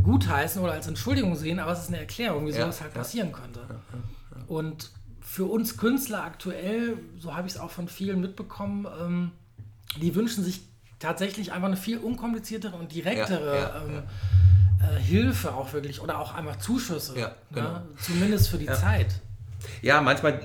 gutheißen 0.04 0.62
oder 0.62 0.72
als 0.72 0.86
Entschuldigung 0.86 1.34
sehen, 1.34 1.58
aber 1.58 1.72
es 1.72 1.80
ist 1.80 1.88
eine 1.88 1.98
Erklärung, 1.98 2.46
wie 2.46 2.52
ja, 2.52 2.62
sowas 2.62 2.80
halt 2.80 2.92
ja. 2.92 2.98
passieren 2.98 3.32
könnte. 3.32 3.60
Ja, 3.68 4.42
Und 4.46 4.90
für 5.20 5.46
uns 5.46 5.76
Künstler 5.76 6.22
aktuell, 6.22 6.98
so 7.18 7.34
habe 7.34 7.48
ich 7.48 7.54
es 7.54 7.60
auch 7.60 7.70
von 7.70 7.88
vielen 7.88 8.20
mitbekommen, 8.20 8.86
ähm, 9.00 9.30
die 10.00 10.14
wünschen 10.14 10.44
sich 10.44 10.62
tatsächlich 11.00 11.52
einfach 11.52 11.68
eine 11.68 11.76
viel 11.76 11.98
unkompliziertere 11.98 12.76
und 12.76 12.94
direktere 12.94 13.82
ähm, 13.86 14.02
äh, 14.80 15.00
Hilfe 15.00 15.54
auch 15.54 15.72
wirklich 15.72 16.00
oder 16.00 16.18
auch 16.20 16.34
einfach 16.34 16.56
Zuschüsse. 16.56 17.14
Ne? 17.14 17.32
Genau. 17.52 17.72
Ne? 17.72 17.82
Zumindest 18.00 18.48
für 18.48 18.58
die 18.58 18.66
Zeit. 18.66 19.20
Ja, 19.82 20.00
manchmal 20.00 20.40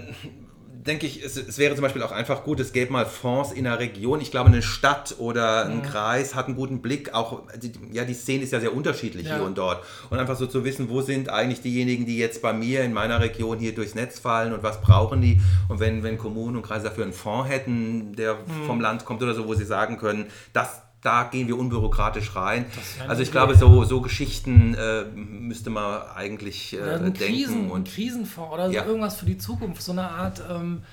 denke 0.86 1.05
ich, 1.05 1.23
es, 1.23 1.36
es, 1.36 1.57
wäre 1.57 1.75
zum 1.75 1.82
Beispiel 1.82 2.01
auch 2.03 2.11
einfach 2.11 2.43
gut, 2.43 2.59
es 2.59 2.71
gäbe 2.71 2.93
mal 2.93 3.05
Fonds 3.05 3.51
in 3.51 3.67
einer 3.67 3.80
Region. 3.80 4.21
Ich 4.21 4.32
glaube, 4.32 4.49
eine 4.49 4.61
Stadt 4.61 5.15
oder 5.17 5.65
ein 5.65 5.84
ja. 5.84 5.89
Kreis 5.89 6.36
hat 6.36 6.47
einen 6.47 6.55
guten 6.55 6.82
Blick. 6.82 7.13
Auch, 7.13 7.43
die, 7.57 7.73
ja, 7.91 8.05
die 8.05 8.13
Szene 8.13 8.43
ist 8.43 8.53
ja 8.53 8.61
sehr 8.61 8.73
unterschiedlich 8.73 9.27
ja. 9.27 9.36
hier 9.36 9.45
und 9.45 9.57
dort. 9.57 9.84
Und 10.09 10.19
einfach 10.19 10.38
so 10.38 10.47
zu 10.47 10.63
wissen, 10.63 10.89
wo 10.89 11.01
sind 11.01 11.30
eigentlich 11.30 11.61
diejenigen, 11.61 12.05
die 12.05 12.17
jetzt 12.17 12.41
bei 12.41 12.53
mir 12.53 12.84
in 12.84 12.93
meiner 12.93 13.19
Region 13.19 13.59
hier 13.59 13.75
durchs 13.75 13.93
Netz 13.93 14.19
fallen 14.19 14.53
und 14.53 14.63
was 14.63 14.80
brauchen 14.82 15.21
die. 15.21 15.41
Und 15.67 15.80
wenn, 15.80 16.01
wenn 16.03 16.17
Kommunen 16.17 16.55
und 16.55 16.63
Kreise 16.63 16.86
dafür 16.86 17.03
einen 17.03 17.13
Fonds 17.13 17.49
hätten, 17.49 18.13
der 18.15 18.36
mhm. 18.36 18.65
vom 18.65 18.80
Land 18.80 19.03
kommt 19.03 19.21
oder 19.21 19.34
so, 19.34 19.47
wo 19.47 19.53
sie 19.55 19.65
sagen 19.65 19.97
können, 19.97 20.27
das 20.53 20.82
da 21.02 21.24
gehen 21.24 21.47
wir 21.47 21.58
unbürokratisch 21.58 22.36
rein. 22.36 22.66
Also 23.08 23.22
ich 23.22 23.32
glaube, 23.32 23.56
so, 23.56 23.84
so 23.86 24.02
Geschichten 24.02 24.74
äh, 24.74 25.06
müsste 25.06 25.70
man 25.70 26.02
eigentlich 26.16 26.74
äh, 26.74 27.00
denken. 27.00 27.14
Krisen, 27.14 27.72
und 27.72 27.88
Krisenfonds 27.88 28.54
oder 28.54 28.70
ja. 28.70 28.86
irgendwas 28.86 29.18
für 29.18 29.26
die 29.26 29.38
Zukunft, 29.38 29.82
so 29.82 29.93
eine 29.93 30.10
Art, 30.10 30.41
ähm, 30.50 30.84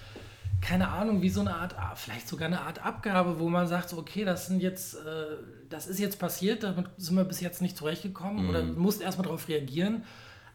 keine 0.61 0.89
Ahnung, 0.89 1.23
wie 1.23 1.29
so 1.29 1.41
eine 1.41 1.57
Art, 1.57 1.77
ah, 1.77 1.95
vielleicht 1.97 2.29
sogar 2.29 2.47
eine 2.47 2.61
Art 2.61 2.85
Abgabe, 2.85 3.41
wo 3.41 3.49
man 3.49 3.67
sagt, 3.67 3.93
okay, 3.95 4.25
das 4.25 4.47
sind 4.47 4.63
jetzt, 4.63 4.95
äh, 4.95 4.99
das 5.69 5.89
ist 5.89 5.99
jetzt 5.99 6.21
passiert, 6.21 6.63
damit 6.63 6.87
sind 6.97 7.17
wir 7.17 7.25
bis 7.25 7.41
jetzt 7.41 7.61
nicht 7.61 7.77
zurechtgekommen 7.77 8.45
mhm. 8.45 8.51
oder 8.51 8.63
mussten 8.63 9.03
erstmal 9.03 9.25
darauf 9.25 9.49
reagieren. 9.49 10.05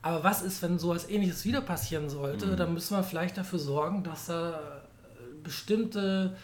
Aber 0.02 0.24
was 0.24 0.42
ist, 0.42 0.62
wenn 0.64 0.80
sowas 0.80 1.10
ähnliches 1.10 1.46
wieder 1.46 1.62
passieren 1.62 2.10
sollte? 2.10 2.48
Mhm. 2.48 2.58
Dann 2.58 2.74
müssen 2.74 2.96
wir 2.96 3.04
vielleicht 3.04 3.38
dafür 3.38 3.60
sorgen, 3.60 4.04
dass 4.04 4.28
da 4.28 4.82
bestimmte 5.44 6.36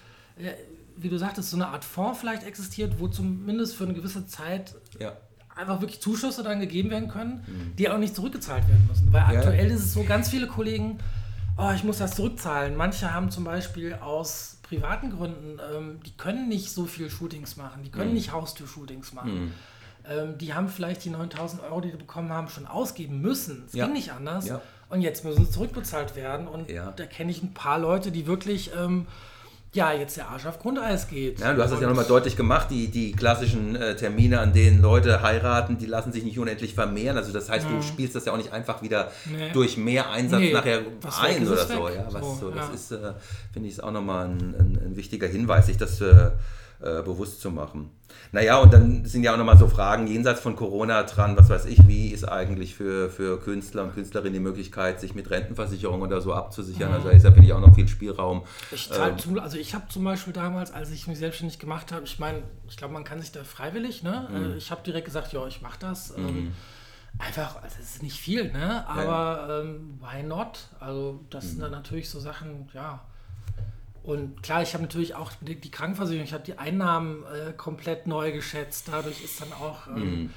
wie 0.97 1.09
du 1.09 1.17
sagtest, 1.17 1.51
so 1.51 1.57
eine 1.57 1.67
Art 1.67 1.85
Fonds 1.85 2.19
vielleicht 2.19 2.43
existiert, 2.43 2.99
wo 2.99 3.07
zumindest 3.07 3.75
für 3.75 3.83
eine 3.83 3.93
gewisse 3.93 4.25
Zeit 4.25 4.75
ja. 4.99 5.13
einfach 5.55 5.79
wirklich 5.81 6.01
Zuschüsse 6.01 6.43
dann 6.43 6.59
gegeben 6.59 6.89
werden 6.89 7.07
können, 7.07 7.43
mhm. 7.47 7.75
die 7.75 7.89
auch 7.89 7.97
nicht 7.97 8.15
zurückgezahlt 8.15 8.67
werden 8.67 8.87
müssen. 8.87 9.13
Weil 9.13 9.21
ja. 9.21 9.39
aktuell 9.39 9.71
ist 9.71 9.85
es 9.85 9.93
so, 9.93 10.03
ganz 10.03 10.29
viele 10.29 10.47
Kollegen, 10.47 10.97
oh, 11.57 11.71
ich 11.75 11.83
muss 11.83 11.99
das 11.99 12.15
zurückzahlen. 12.15 12.75
Manche 12.75 13.13
haben 13.13 13.29
zum 13.29 13.43
Beispiel 13.43 13.93
aus 13.95 14.57
privaten 14.63 15.11
Gründen, 15.11 15.59
ähm, 15.73 15.99
die 16.05 16.17
können 16.17 16.49
nicht 16.49 16.71
so 16.71 16.85
viel 16.85 17.09
Shootings 17.09 17.55
machen, 17.55 17.83
die 17.83 17.91
können 17.91 18.09
mhm. 18.09 18.15
nicht 18.15 18.31
Haustür-Shootings 18.31 19.13
machen. 19.13 19.45
Mhm. 19.45 19.51
Ähm, 20.09 20.37
die 20.37 20.53
haben 20.53 20.67
vielleicht 20.67 21.05
die 21.05 21.09
9000 21.09 21.61
Euro, 21.63 21.81
die 21.81 21.91
sie 21.91 21.97
bekommen 21.97 22.31
haben, 22.31 22.49
schon 22.49 22.65
ausgeben 22.65 23.21
müssen. 23.21 23.65
Es 23.67 23.73
ja. 23.73 23.85
ging 23.85 23.93
nicht 23.93 24.11
anders. 24.11 24.49
Und 24.89 25.01
jetzt 25.01 25.25
müssen 25.25 25.45
sie 25.45 25.51
zurückbezahlt 25.51 26.15
werden. 26.15 26.47
Und 26.47 26.69
da 26.69 27.05
kenne 27.05 27.29
ich 27.29 27.43
ein 27.43 27.53
paar 27.53 27.77
Leute, 27.77 28.11
die 28.11 28.25
wirklich... 28.25 28.71
Ähm, 28.75 29.05
ja, 29.73 29.93
jetzt 29.93 30.17
der 30.17 30.29
Arsch 30.29 30.45
auf 30.45 30.59
Grundeis 30.59 31.07
geht. 31.07 31.39
Ja, 31.39 31.53
du 31.53 31.61
hast 31.61 31.71
es 31.71 31.81
ja 31.81 31.87
nochmal 31.87 32.05
deutlich 32.05 32.35
gemacht, 32.35 32.69
die, 32.71 32.87
die 32.87 33.11
klassischen 33.11 33.75
äh, 33.75 33.95
Termine, 33.95 34.39
an 34.39 34.53
denen 34.53 34.81
Leute 34.81 35.21
heiraten, 35.21 35.77
die 35.77 35.85
lassen 35.85 36.11
sich 36.11 36.23
nicht 36.23 36.39
unendlich 36.39 36.73
vermehren. 36.73 37.17
Also 37.17 37.33
das 37.33 37.49
heißt, 37.49 37.65
ja. 37.65 37.75
du 37.75 37.81
spielst 37.81 38.15
das 38.15 38.25
ja 38.25 38.33
auch 38.33 38.37
nicht 38.37 38.53
einfach 38.53 38.81
wieder 38.81 39.11
nee. 39.25 39.51
durch 39.51 39.77
mehr 39.77 40.09
Einsatz 40.09 40.39
nee, 40.39 40.53
nachher 40.53 40.79
ein 41.21 41.47
oder 41.47 41.65
so. 41.65 41.89
Ja, 41.89 42.05
was 42.09 42.21
so, 42.21 42.35
so 42.35 42.51
das 42.51 42.69
ist, 42.69 42.91
äh, 42.91 43.13
finde 43.51 43.69
ich, 43.69 43.83
auch 43.83 43.91
nochmal 43.91 44.27
ein, 44.27 44.55
ein, 44.57 44.79
ein, 44.85 44.95
wichtiger 44.95 45.27
Hinweis, 45.27 45.67
sich 45.67 45.77
das 45.77 45.99
äh, 46.01 46.31
äh, 46.79 47.01
bewusst 47.01 47.41
zu 47.41 47.49
machen. 47.49 47.89
Naja, 48.31 48.59
und 48.59 48.71
dann 48.71 49.05
sind 49.05 49.23
ja 49.23 49.33
auch 49.33 49.37
nochmal 49.37 49.57
so 49.57 49.67
Fragen 49.67 50.05
jenseits 50.07 50.41
von 50.41 50.55
Corona 50.55 51.03
dran, 51.03 51.35
was 51.37 51.49
weiß 51.49 51.65
ich, 51.65 51.87
wie 51.87 52.09
ist 52.09 52.23
eigentlich 52.23 52.75
für, 52.75 53.09
für 53.09 53.39
Künstler 53.39 53.83
und 53.83 53.93
Künstlerinnen 53.93 54.33
die 54.33 54.39
Möglichkeit, 54.39 54.99
sich 54.99 55.15
mit 55.15 55.29
Rentenversicherung 55.29 56.01
oder 56.01 56.21
so 56.21 56.33
abzusichern? 56.33 56.89
Mhm. 56.89 56.95
Also 56.95 57.07
da 57.09 57.15
ist 57.15 57.23
ja, 57.23 57.31
finde 57.31 57.47
ich, 57.47 57.53
auch 57.53 57.59
noch 57.59 57.73
viel 57.73 57.87
Spielraum. 57.87 58.43
Ich 58.71 58.89
ähm, 58.91 59.39
also 59.39 59.57
ich 59.57 59.73
habe 59.73 59.87
zum 59.89 60.03
Beispiel 60.03 60.33
damals, 60.33 60.71
als 60.71 60.91
ich 60.91 61.07
mich 61.07 61.17
selbstständig 61.17 61.59
gemacht 61.59 61.91
habe, 61.91 62.03
ich 62.05 62.19
meine, 62.19 62.43
ich 62.69 62.77
glaube, 62.77 62.93
man 62.93 63.03
kann 63.03 63.19
sich 63.19 63.31
da 63.31 63.43
freiwillig, 63.43 64.03
ne? 64.03 64.27
Mhm. 64.29 64.51
Äh, 64.53 64.57
ich 64.57 64.71
habe 64.71 64.81
direkt 64.83 65.05
gesagt, 65.05 65.33
ja, 65.33 65.45
ich 65.47 65.61
mache 65.61 65.79
das. 65.79 66.15
Ähm, 66.15 66.25
mhm. 66.25 66.51
Einfach, 67.19 67.63
also 67.63 67.75
es 67.81 67.95
ist 67.95 68.03
nicht 68.03 68.19
viel, 68.19 68.51
ne? 68.51 68.87
Aber 68.87 69.47
ja. 69.47 69.61
ähm, 69.61 69.99
why 69.99 70.21
not? 70.21 70.67
Also 70.79 71.21
das 71.31 71.49
sind 71.49 71.61
dann 71.61 71.71
natürlich 71.71 72.09
so 72.09 72.19
Sachen, 72.19 72.69
ja 72.73 73.01
und 74.07 74.41
klar, 74.41 74.61
ich 74.61 74.73
habe 74.73 74.83
natürlich 74.83 75.15
auch 75.15 75.33
die, 75.41 75.69
Krankenversicherung, 75.69 76.25
ich 76.25 76.31
habe 76.31 76.45
die 76.45 76.57
Einnahmen 76.57 77.25
äh, 77.25 77.51
komplett 77.51 78.07
neu 78.07 78.31
geschätzt. 78.31 78.87
Dadurch 78.89 79.21
ist 79.21 79.41
dann 79.41 79.51
auch, 79.51 79.87
ähm, 79.87 79.95
mhm. 79.95 80.29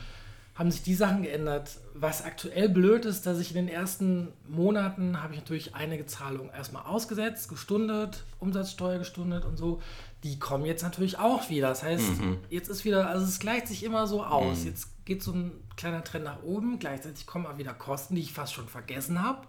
haben 0.56 0.72
sich 0.72 0.82
die 0.82 0.96
Sachen 0.96 1.22
geändert. 1.22 1.78
Was 1.94 2.24
aktuell 2.24 2.68
blöd 2.68 3.04
ist, 3.04 3.26
dass 3.26 3.38
ich 3.38 3.54
in 3.54 3.54
den 3.54 3.68
ersten 3.68 4.32
Monaten 4.48 5.22
habe 5.22 5.34
ich 5.34 5.38
natürlich 5.38 5.76
einige 5.76 6.04
Zahlungen 6.04 6.50
erstmal 6.50 6.82
ausgesetzt, 6.82 7.48
gestundet, 7.48 8.24
Umsatzsteuer 8.40 8.98
gestundet 8.98 9.44
und 9.44 9.56
so. 9.56 9.80
Die 10.24 10.40
kommen 10.40 10.64
jetzt 10.64 10.82
natürlich 10.82 11.20
auch 11.20 11.48
wieder. 11.48 11.68
Das 11.68 11.84
heißt, 11.84 12.20
mhm. 12.20 12.38
jetzt 12.48 12.70
ist 12.70 12.84
wieder, 12.84 13.08
also 13.08 13.24
es 13.24 13.38
gleicht 13.38 13.68
sich 13.68 13.84
immer 13.84 14.08
so 14.08 14.24
aus. 14.24 14.62
Mhm. 14.62 14.66
Jetzt 14.66 15.04
geht 15.04 15.22
so 15.22 15.30
ein 15.30 15.52
kleiner 15.76 16.02
Trend 16.02 16.24
nach 16.24 16.42
oben. 16.42 16.80
Gleichzeitig 16.80 17.24
kommen 17.24 17.46
auch 17.46 17.56
wieder 17.56 17.74
Kosten, 17.74 18.16
die 18.16 18.22
ich 18.22 18.32
fast 18.32 18.52
schon 18.52 18.66
vergessen 18.66 19.22
habe 19.22 19.46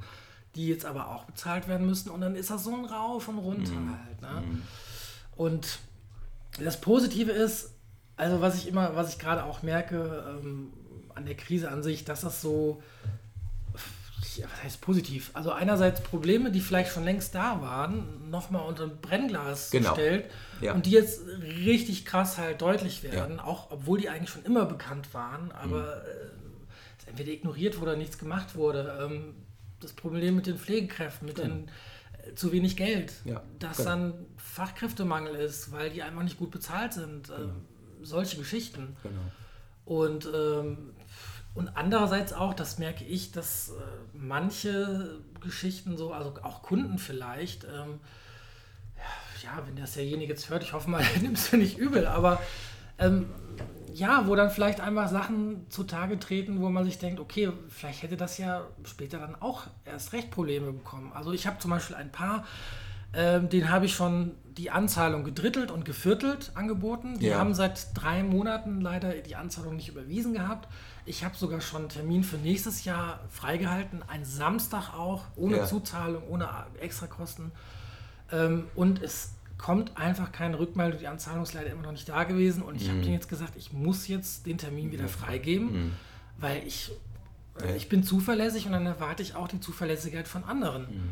die 0.55 0.67
jetzt 0.67 0.85
aber 0.85 1.09
auch 1.09 1.25
bezahlt 1.25 1.67
werden 1.67 1.85
müssen. 1.85 2.09
Und 2.09 2.21
dann 2.21 2.35
ist 2.35 2.49
das 2.49 2.63
so 2.63 2.75
ein 2.75 2.85
Rauf 2.85 3.27
und 3.27 3.37
runter 3.37 3.73
mhm. 3.73 3.97
halt. 4.05 4.21
Ne? 4.21 4.41
Mhm. 4.41 4.61
Und 5.35 5.79
das 6.59 6.81
Positive 6.81 7.31
ist, 7.31 7.73
also 8.17 8.41
was 8.41 8.55
ich 8.55 8.67
immer, 8.67 8.95
was 8.95 9.09
ich 9.09 9.19
gerade 9.19 9.45
auch 9.45 9.63
merke 9.63 10.39
ähm, 10.43 10.73
an 11.15 11.25
der 11.25 11.35
Krise 11.35 11.71
an 11.71 11.83
sich, 11.83 12.03
dass 12.03 12.21
das 12.21 12.41
so, 12.41 12.81
ja, 14.35 14.45
was 14.51 14.63
heißt 14.63 14.81
positiv? 14.81 15.31
Also 15.33 15.51
einerseits 15.51 16.01
Probleme, 16.01 16.51
die 16.51 16.59
vielleicht 16.59 16.91
schon 16.91 17.03
längst 17.03 17.33
da 17.35 17.61
waren, 17.61 18.29
nochmal 18.29 18.67
unter 18.67 18.83
ein 18.83 18.97
Brennglas 19.01 19.71
genau. 19.71 19.89
gestellt 19.89 20.25
ja. 20.61 20.73
und 20.73 20.85
die 20.85 20.91
jetzt 20.91 21.21
richtig 21.27 22.05
krass 22.05 22.37
halt 22.37 22.61
deutlich 22.61 23.03
werden, 23.03 23.37
ja. 23.37 23.43
auch 23.43 23.71
obwohl 23.71 23.99
die 23.99 24.09
eigentlich 24.09 24.29
schon 24.29 24.43
immer 24.43 24.65
bekannt 24.65 25.13
waren, 25.13 25.51
aber 25.51 25.81
mhm. 25.81 27.07
äh, 27.07 27.09
entweder 27.09 27.31
ignoriert 27.31 27.79
wurde 27.79 27.91
oder 27.91 27.97
nichts 27.97 28.17
gemacht 28.17 28.55
wurde. 28.55 28.97
Ähm, 29.01 29.35
das 29.83 29.93
Problem 29.93 30.35
mit 30.35 30.47
den 30.47 30.57
Pflegekräften, 30.57 31.27
mit 31.27 31.35
genau. 31.35 31.47
den 31.49 31.67
äh, 32.25 32.35
zu 32.35 32.51
wenig 32.51 32.77
Geld, 32.77 33.13
ja, 33.25 33.41
dass 33.59 33.77
genau. 33.77 33.89
dann 33.89 34.13
Fachkräftemangel 34.37 35.35
ist, 35.35 35.71
weil 35.71 35.89
die 35.89 36.03
einfach 36.03 36.23
nicht 36.23 36.37
gut 36.37 36.51
bezahlt 36.51 36.93
sind. 36.93 37.29
Äh, 37.29 37.33
genau. 37.37 37.53
Solche 38.01 38.37
Geschichten. 38.37 38.95
Genau. 39.03 39.21
Und, 39.85 40.29
ähm, 40.33 40.93
und 41.53 41.69
andererseits 41.75 42.33
auch, 42.33 42.53
das 42.53 42.79
merke 42.79 43.03
ich, 43.03 43.31
dass 43.31 43.69
äh, 43.69 43.73
manche 44.13 45.19
Geschichten 45.41 45.97
so, 45.97 46.13
also 46.13 46.33
auch 46.43 46.61
Kunden 46.61 46.97
vielleicht, 46.97 47.65
ähm, 47.65 47.99
ja, 49.43 49.61
wenn 49.65 49.75
das 49.75 49.93
derjenige 49.93 50.33
jetzt 50.33 50.49
hört, 50.49 50.63
ich 50.63 50.73
hoffe 50.73 50.89
mal, 50.89 51.03
nimmst 51.21 51.51
du 51.51 51.57
nicht 51.57 51.77
übel, 51.77 52.07
aber 52.07 52.41
ähm, 52.97 53.27
ja, 53.93 54.27
wo 54.27 54.35
dann 54.35 54.49
vielleicht 54.49 54.79
einfach 54.79 55.09
Sachen 55.09 55.65
zutage 55.69 56.19
treten, 56.19 56.61
wo 56.61 56.69
man 56.69 56.85
sich 56.85 56.97
denkt, 56.99 57.19
okay, 57.19 57.51
vielleicht 57.69 58.03
hätte 58.03 58.17
das 58.17 58.37
ja 58.37 58.67
später 58.83 59.19
dann 59.19 59.35
auch 59.39 59.63
erst 59.85 60.13
recht 60.13 60.31
Probleme 60.31 60.71
bekommen. 60.71 61.11
Also 61.13 61.31
ich 61.31 61.47
habe 61.47 61.59
zum 61.59 61.71
Beispiel 61.71 61.95
ein 61.95 62.11
paar, 62.11 62.45
ähm, 63.13 63.49
den 63.49 63.69
habe 63.69 63.85
ich 63.85 63.93
schon 63.93 64.31
die 64.57 64.69
Anzahlung 64.69 65.23
gedrittelt 65.23 65.71
und 65.71 65.85
geviertelt 65.85 66.51
angeboten. 66.55 67.19
Die 67.19 67.27
ja. 67.27 67.39
haben 67.39 67.53
seit 67.53 67.87
drei 67.93 68.23
Monaten 68.23 68.81
leider 68.81 69.13
die 69.13 69.35
Anzahlung 69.35 69.75
nicht 69.75 69.89
überwiesen 69.89 70.33
gehabt. 70.33 70.67
Ich 71.05 71.23
habe 71.23 71.35
sogar 71.35 71.61
schon 71.61 71.81
einen 71.81 71.89
Termin 71.89 72.23
für 72.23 72.37
nächstes 72.37 72.83
Jahr 72.83 73.19
freigehalten, 73.29 74.03
ein 74.07 74.25
Samstag 74.25 74.93
auch, 74.93 75.23
ohne 75.35 75.57
ja. 75.57 75.65
Zuzahlung, 75.65 76.23
ohne 76.29 76.49
Extrakosten. 76.79 77.51
Ähm, 78.31 78.67
und 78.75 79.01
es 79.01 79.33
kommt 79.61 79.95
einfach 79.95 80.31
keine 80.31 80.57
Rückmeldung. 80.57 80.99
Die 80.99 81.07
Anzahlung 81.07 81.43
ist 81.43 81.53
leider 81.53 81.69
immer 81.69 81.83
noch 81.83 81.91
nicht 81.91 82.09
da 82.09 82.23
gewesen. 82.23 82.63
Und 82.63 82.75
ich 82.75 82.87
mhm. 82.87 82.91
habe 82.91 83.01
denen 83.01 83.13
jetzt 83.13 83.29
gesagt, 83.29 83.53
ich 83.55 83.71
muss 83.71 84.07
jetzt 84.07 84.47
den 84.47 84.57
Termin 84.57 84.91
wieder 84.91 85.07
freigeben, 85.07 85.71
mhm. 85.71 85.91
weil 86.37 86.63
ich, 86.65 86.91
äh, 87.61 87.77
ich 87.77 87.87
bin 87.87 88.03
zuverlässig 88.03 88.65
und 88.65 88.71
dann 88.71 88.85
erwarte 88.85 89.21
ich 89.21 89.35
auch 89.35 89.47
die 89.47 89.59
Zuverlässigkeit 89.59 90.27
von 90.27 90.43
anderen. 90.43 90.81
Mhm. 90.81 91.09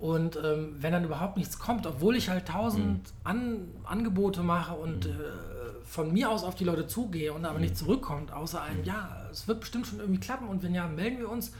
Und 0.00 0.36
ähm, 0.36 0.74
wenn 0.80 0.92
dann 0.92 1.04
überhaupt 1.04 1.36
nichts 1.36 1.60
kommt, 1.60 1.86
obwohl 1.86 2.16
ich 2.16 2.28
halt 2.28 2.48
tausend 2.48 3.06
mhm. 3.06 3.20
An 3.22 3.68
Angebote 3.84 4.42
mache 4.42 4.74
und 4.74 5.06
mhm. 5.06 5.12
äh, 5.12 5.84
von 5.84 6.12
mir 6.12 6.28
aus 6.28 6.42
auf 6.42 6.56
die 6.56 6.64
Leute 6.64 6.88
zugehe 6.88 7.32
und 7.32 7.44
aber 7.44 7.60
nicht 7.60 7.74
mhm. 7.74 7.78
zurückkommt, 7.78 8.32
außer 8.32 8.60
einem, 8.60 8.82
ja, 8.82 9.28
es 9.30 9.46
wird 9.46 9.60
bestimmt 9.60 9.86
schon 9.86 10.00
irgendwie 10.00 10.18
klappen 10.18 10.48
und 10.48 10.64
wenn 10.64 10.74
ja, 10.74 10.88
melden 10.88 11.18
wir 11.18 11.30
uns. 11.30 11.52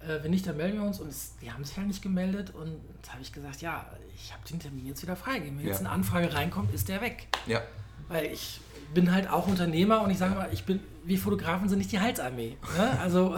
Äh, 0.00 0.22
wenn 0.22 0.30
nicht, 0.30 0.46
dann 0.46 0.56
melden 0.56 0.78
wir 0.78 0.86
uns. 0.86 1.00
Und 1.00 1.08
es, 1.08 1.36
die 1.42 1.52
haben 1.52 1.64
sich 1.64 1.76
halt 1.76 1.86
nicht 1.86 2.02
gemeldet. 2.02 2.54
Und 2.54 2.80
da 3.02 3.12
habe 3.12 3.22
ich 3.22 3.32
gesagt, 3.32 3.60
ja, 3.60 3.86
ich 4.14 4.32
habe 4.32 4.42
den 4.48 4.60
Termin 4.60 4.86
jetzt 4.86 5.02
wieder 5.02 5.16
freigegeben. 5.16 5.58
Wenn 5.58 5.66
ja. 5.66 5.72
jetzt 5.72 5.80
eine 5.80 5.90
Anfrage 5.90 6.32
reinkommt, 6.32 6.72
ist 6.74 6.88
der 6.88 7.00
weg. 7.00 7.28
Ja. 7.46 7.62
Weil 8.08 8.26
ich 8.26 8.60
bin 8.94 9.12
halt 9.12 9.28
auch 9.28 9.46
Unternehmer 9.46 10.02
und 10.02 10.10
ich 10.10 10.18
sage 10.18 10.34
mal, 10.34 10.48
ich 10.52 10.64
bin, 10.64 10.80
wie 11.04 11.16
Fotografen 11.16 11.68
sind 11.68 11.78
nicht 11.78 11.92
die 11.92 12.00
Heilsarmee. 12.00 12.56
Ne? 12.76 12.98
Also 13.00 13.36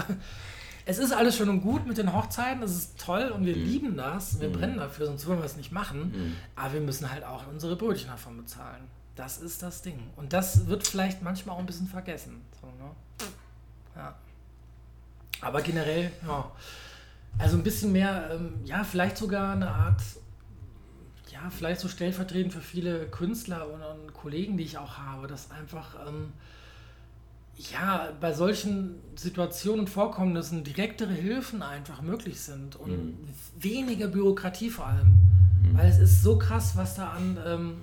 es 0.84 0.98
ist 0.98 1.12
alles 1.12 1.36
schön 1.36 1.48
und 1.48 1.60
gut 1.60 1.86
mit 1.86 1.98
den 1.98 2.12
Hochzeiten, 2.12 2.60
das 2.60 2.72
ist 2.72 2.98
toll 2.98 3.32
und 3.34 3.46
wir 3.46 3.56
mhm. 3.56 3.64
lieben 3.64 3.96
das, 3.96 4.40
wir 4.40 4.48
mhm. 4.48 4.52
brennen 4.52 4.76
dafür, 4.78 5.06
sonst 5.06 5.26
würden 5.26 5.38
wir 5.40 5.44
es 5.44 5.56
nicht 5.56 5.72
machen. 5.72 6.12
Mhm. 6.12 6.36
Aber 6.56 6.74
wir 6.74 6.80
müssen 6.80 7.10
halt 7.10 7.24
auch 7.24 7.46
unsere 7.46 7.76
Brötchen 7.76 8.08
davon 8.08 8.36
bezahlen. 8.36 8.82
Das 9.14 9.38
ist 9.38 9.62
das 9.62 9.82
Ding. 9.82 10.10
Und 10.16 10.32
das 10.32 10.66
wird 10.66 10.86
vielleicht 10.86 11.22
manchmal 11.22 11.56
auch 11.56 11.60
ein 11.60 11.66
bisschen 11.66 11.86
vergessen. 11.86 12.40
So, 12.60 12.66
ne? 12.66 12.90
Ja. 13.94 14.14
Aber 15.40 15.62
generell, 15.62 16.10
ja. 16.26 16.50
Also 17.38 17.56
ein 17.56 17.62
bisschen 17.62 17.92
mehr, 17.92 18.30
ähm, 18.32 18.54
ja, 18.64 18.84
vielleicht 18.84 19.16
sogar 19.16 19.54
eine 19.54 19.70
Art, 19.70 20.02
ja, 21.30 21.50
vielleicht 21.50 21.80
so 21.80 21.88
stellvertretend 21.88 22.52
für 22.52 22.60
viele 22.60 23.06
Künstler 23.06 23.66
und, 23.72 23.82
und 23.82 24.12
Kollegen, 24.12 24.56
die 24.56 24.64
ich 24.64 24.76
auch 24.78 24.98
habe, 24.98 25.26
dass 25.26 25.50
einfach, 25.50 25.96
ähm, 26.06 26.32
ja, 27.56 28.10
bei 28.20 28.32
solchen 28.32 28.96
Situationen 29.14 29.80
und 29.80 29.90
Vorkommnissen 29.90 30.64
direktere 30.64 31.12
Hilfen 31.12 31.62
einfach 31.62 32.02
möglich 32.02 32.40
sind 32.40 32.76
und 32.76 32.90
mhm. 32.90 33.28
weniger 33.58 34.08
Bürokratie 34.08 34.70
vor 34.70 34.86
allem. 34.86 35.18
Mhm. 35.62 35.78
Weil 35.78 35.88
es 35.88 35.98
ist 35.98 36.22
so 36.22 36.38
krass, 36.38 36.76
was 36.76 36.94
da 36.96 37.08
an, 37.10 37.38
ähm, 37.46 37.74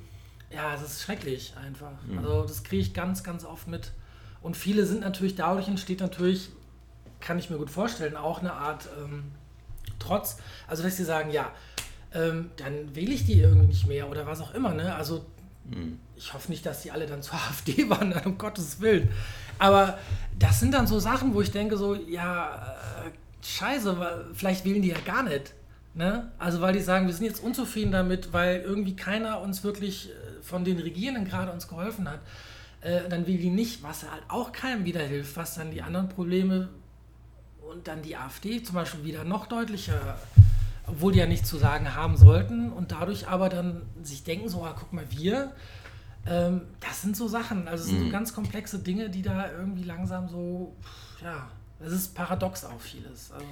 ja, 0.52 0.74
es 0.74 0.82
ist 0.82 1.02
schrecklich 1.02 1.54
einfach. 1.64 1.92
Mhm. 2.08 2.20
Also 2.20 2.44
das 2.44 2.64
kriege 2.64 2.82
ich 2.82 2.94
ganz, 2.94 3.24
ganz 3.24 3.46
oft 3.46 3.68
mit. 3.68 3.92
Und 4.42 4.58
viele 4.58 4.86
sind 4.86 5.02
natürlich, 5.02 5.36
dadurch 5.36 5.68
entsteht 5.68 6.00
natürlich, 6.00 6.50
kann 7.20 7.40
ich 7.40 7.50
mir 7.50 7.58
gut 7.58 7.70
vorstellen, 7.70 8.16
auch 8.16 8.40
eine 8.40 8.54
Art 8.54 8.88
ähm, 8.98 9.32
Trotz. 10.00 10.38
Also 10.68 10.84
dass 10.84 10.98
sie 10.98 11.04
sagen, 11.04 11.32
ja, 11.32 11.52
ähm, 12.14 12.50
dann 12.58 12.96
wähle 12.96 13.14
ich 13.14 13.26
die 13.26 13.40
irgendwie 13.40 13.68
nicht 13.68 13.88
mehr 13.88 14.10
oder 14.10 14.26
was 14.26 14.42
auch 14.42 14.54
immer. 14.54 14.74
Ne? 14.74 14.96
Also 14.96 15.26
mhm. 15.66 16.00
ich 16.16 16.34
hoffe 16.34 16.50
nicht, 16.50 16.66
dass 16.66 16.82
die 16.82 16.92
alle 16.92 17.06
dann 17.06 17.22
zur 17.22 17.36
AfD 17.50 17.90
wandern, 17.90 18.26
um 18.26 18.38
Gottes 18.38 18.80
Willen. 18.80 19.10
Aber 19.60 20.00
das 20.38 20.60
sind 20.60 20.74
dann 20.74 20.88
so 20.88 21.00
Sachen, 21.00 21.34
wo 21.34 21.42
ich 21.42 21.52
denke 21.52 21.78
so, 21.78 21.94
ja, 21.94 22.76
äh, 23.06 23.46
scheiße, 23.46 24.26
vielleicht 24.34 24.66
wählen 24.66 24.82
die 24.82 24.90
ja 24.90 25.00
gar 25.06 25.24
nicht. 25.24 25.54
Ne? 25.94 26.32
Also 26.40 26.62
weil 26.62 26.74
die 26.74 26.80
sagen, 26.80 27.08
wir 27.08 27.14
sind 27.14 27.26
jetzt 27.26 27.44
unzufrieden 27.44 27.92
damit, 27.92 28.32
weil 28.32 28.62
irgendwie 28.62 28.96
keiner 28.96 29.42
uns 29.42 29.64
wirklich 29.64 30.10
äh, 30.10 30.42
von 30.42 30.64
den 30.64 30.80
Regierenden 30.80 31.26
gerade 31.26 31.52
uns 31.52 31.68
geholfen 31.68 32.10
hat. 32.10 32.20
Äh, 32.82 33.10
dann 33.10 33.28
will 33.28 33.38
die 33.38 33.50
nicht, 33.50 33.84
was 33.84 34.10
halt 34.10 34.24
auch 34.30 34.54
keinem 34.54 34.86
wieder 34.86 35.02
hilft, 35.02 35.36
was 35.36 35.56
dann 35.56 35.72
die 35.72 35.82
anderen 35.82 36.08
Probleme 36.08 36.70
und 37.70 37.88
dann 37.88 38.02
die 38.02 38.16
AfD 38.16 38.64
zum 38.64 38.76
Beispiel 38.76 39.04
wieder 39.04 39.24
noch 39.24 39.48
deutlicher, 39.48 40.18
obwohl 40.88 41.14
die 41.14 41.20
ja 41.20 41.28
nichts 41.28 41.48
zu 41.48 41.58
sagen 41.58 41.96
haben 41.96 42.18
sollten 42.18 42.72
und 42.72 42.92
dadurch 42.92 43.28
aber 43.28 43.50
dann 43.50 43.82
sich 44.04 44.24
denken, 44.24 44.50
so, 44.50 44.64
ah, 44.64 44.76
guck 44.78 44.92
mal, 44.92 45.06
wir, 45.10 45.54
ähm, 46.28 46.62
das 46.80 47.02
sind 47.02 47.16
so 47.16 47.28
Sachen, 47.28 47.68
also 47.68 47.84
es 47.84 47.90
sind 47.90 48.00
mhm. 48.00 48.06
so 48.06 48.12
ganz 48.12 48.34
komplexe 48.34 48.80
Dinge, 48.80 49.10
die 49.10 49.22
da 49.22 49.52
irgendwie 49.52 49.84
langsam 49.84 50.28
so, 50.30 50.76
ja, 51.24 51.48
es 51.80 51.94
ist 51.94 52.16
paradox 52.16 52.66
auch 52.66 52.80
vieles. 52.80 53.32
Also, 53.32 53.46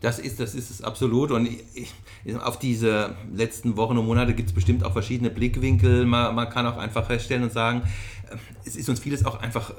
das 0.00 0.18
ist, 0.18 0.38
das 0.38 0.54
ist 0.54 0.70
es 0.70 0.82
absolut. 0.82 1.32
Und 1.32 1.48
ich, 1.74 1.92
auf 2.40 2.58
diese 2.58 3.16
letzten 3.34 3.76
Wochen 3.76 3.98
und 3.98 4.06
Monate 4.06 4.34
gibt 4.34 4.48
es 4.48 4.54
bestimmt 4.54 4.84
auch 4.84 4.92
verschiedene 4.92 5.30
Blickwinkel. 5.30 6.06
Man, 6.06 6.34
man, 6.34 6.48
kann 6.50 6.66
auch 6.66 6.76
einfach 6.76 7.06
feststellen 7.06 7.42
und 7.42 7.52
sagen, 7.52 7.82
äh, 8.30 8.36
es 8.64 8.76
ist 8.76 8.88
uns 8.88 9.00
vieles 9.00 9.24
auch 9.24 9.40
einfach 9.40 9.70
äh, 9.70 9.74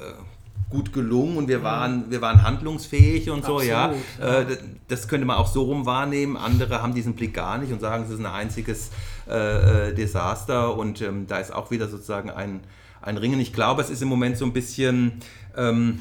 gut 0.69 0.93
gelungen 0.93 1.37
und 1.37 1.47
wir 1.47 1.63
waren, 1.63 2.11
wir 2.11 2.21
waren 2.21 2.43
handlungsfähig 2.43 3.29
und 3.29 3.39
Absolut, 3.39 3.63
so, 3.63 3.67
ja. 3.67 3.93
ja. 4.19 4.39
Äh, 4.41 4.57
das 4.87 5.07
könnte 5.07 5.25
man 5.25 5.37
auch 5.37 5.47
so 5.47 5.63
rum 5.63 5.85
wahrnehmen. 5.85 6.37
Andere 6.37 6.81
haben 6.81 6.93
diesen 6.93 7.15
Blick 7.15 7.33
gar 7.33 7.57
nicht 7.57 7.73
und 7.73 7.81
sagen, 7.81 8.03
es 8.03 8.11
ist 8.11 8.19
ein 8.19 8.25
einziges 8.27 8.91
äh, 9.27 9.93
Desaster 9.93 10.75
und 10.77 11.01
ähm, 11.01 11.25
da 11.27 11.39
ist 11.39 11.51
auch 11.51 11.71
wieder 11.71 11.87
sozusagen 11.87 12.29
ein, 12.29 12.61
ein 13.01 13.17
Ringen. 13.17 13.39
Ich 13.39 13.53
glaube, 13.53 13.81
es 13.81 13.89
ist 13.89 14.01
im 14.01 14.07
Moment 14.07 14.37
so 14.37 14.45
ein 14.45 14.53
bisschen. 14.53 15.13
Ähm, 15.57 15.99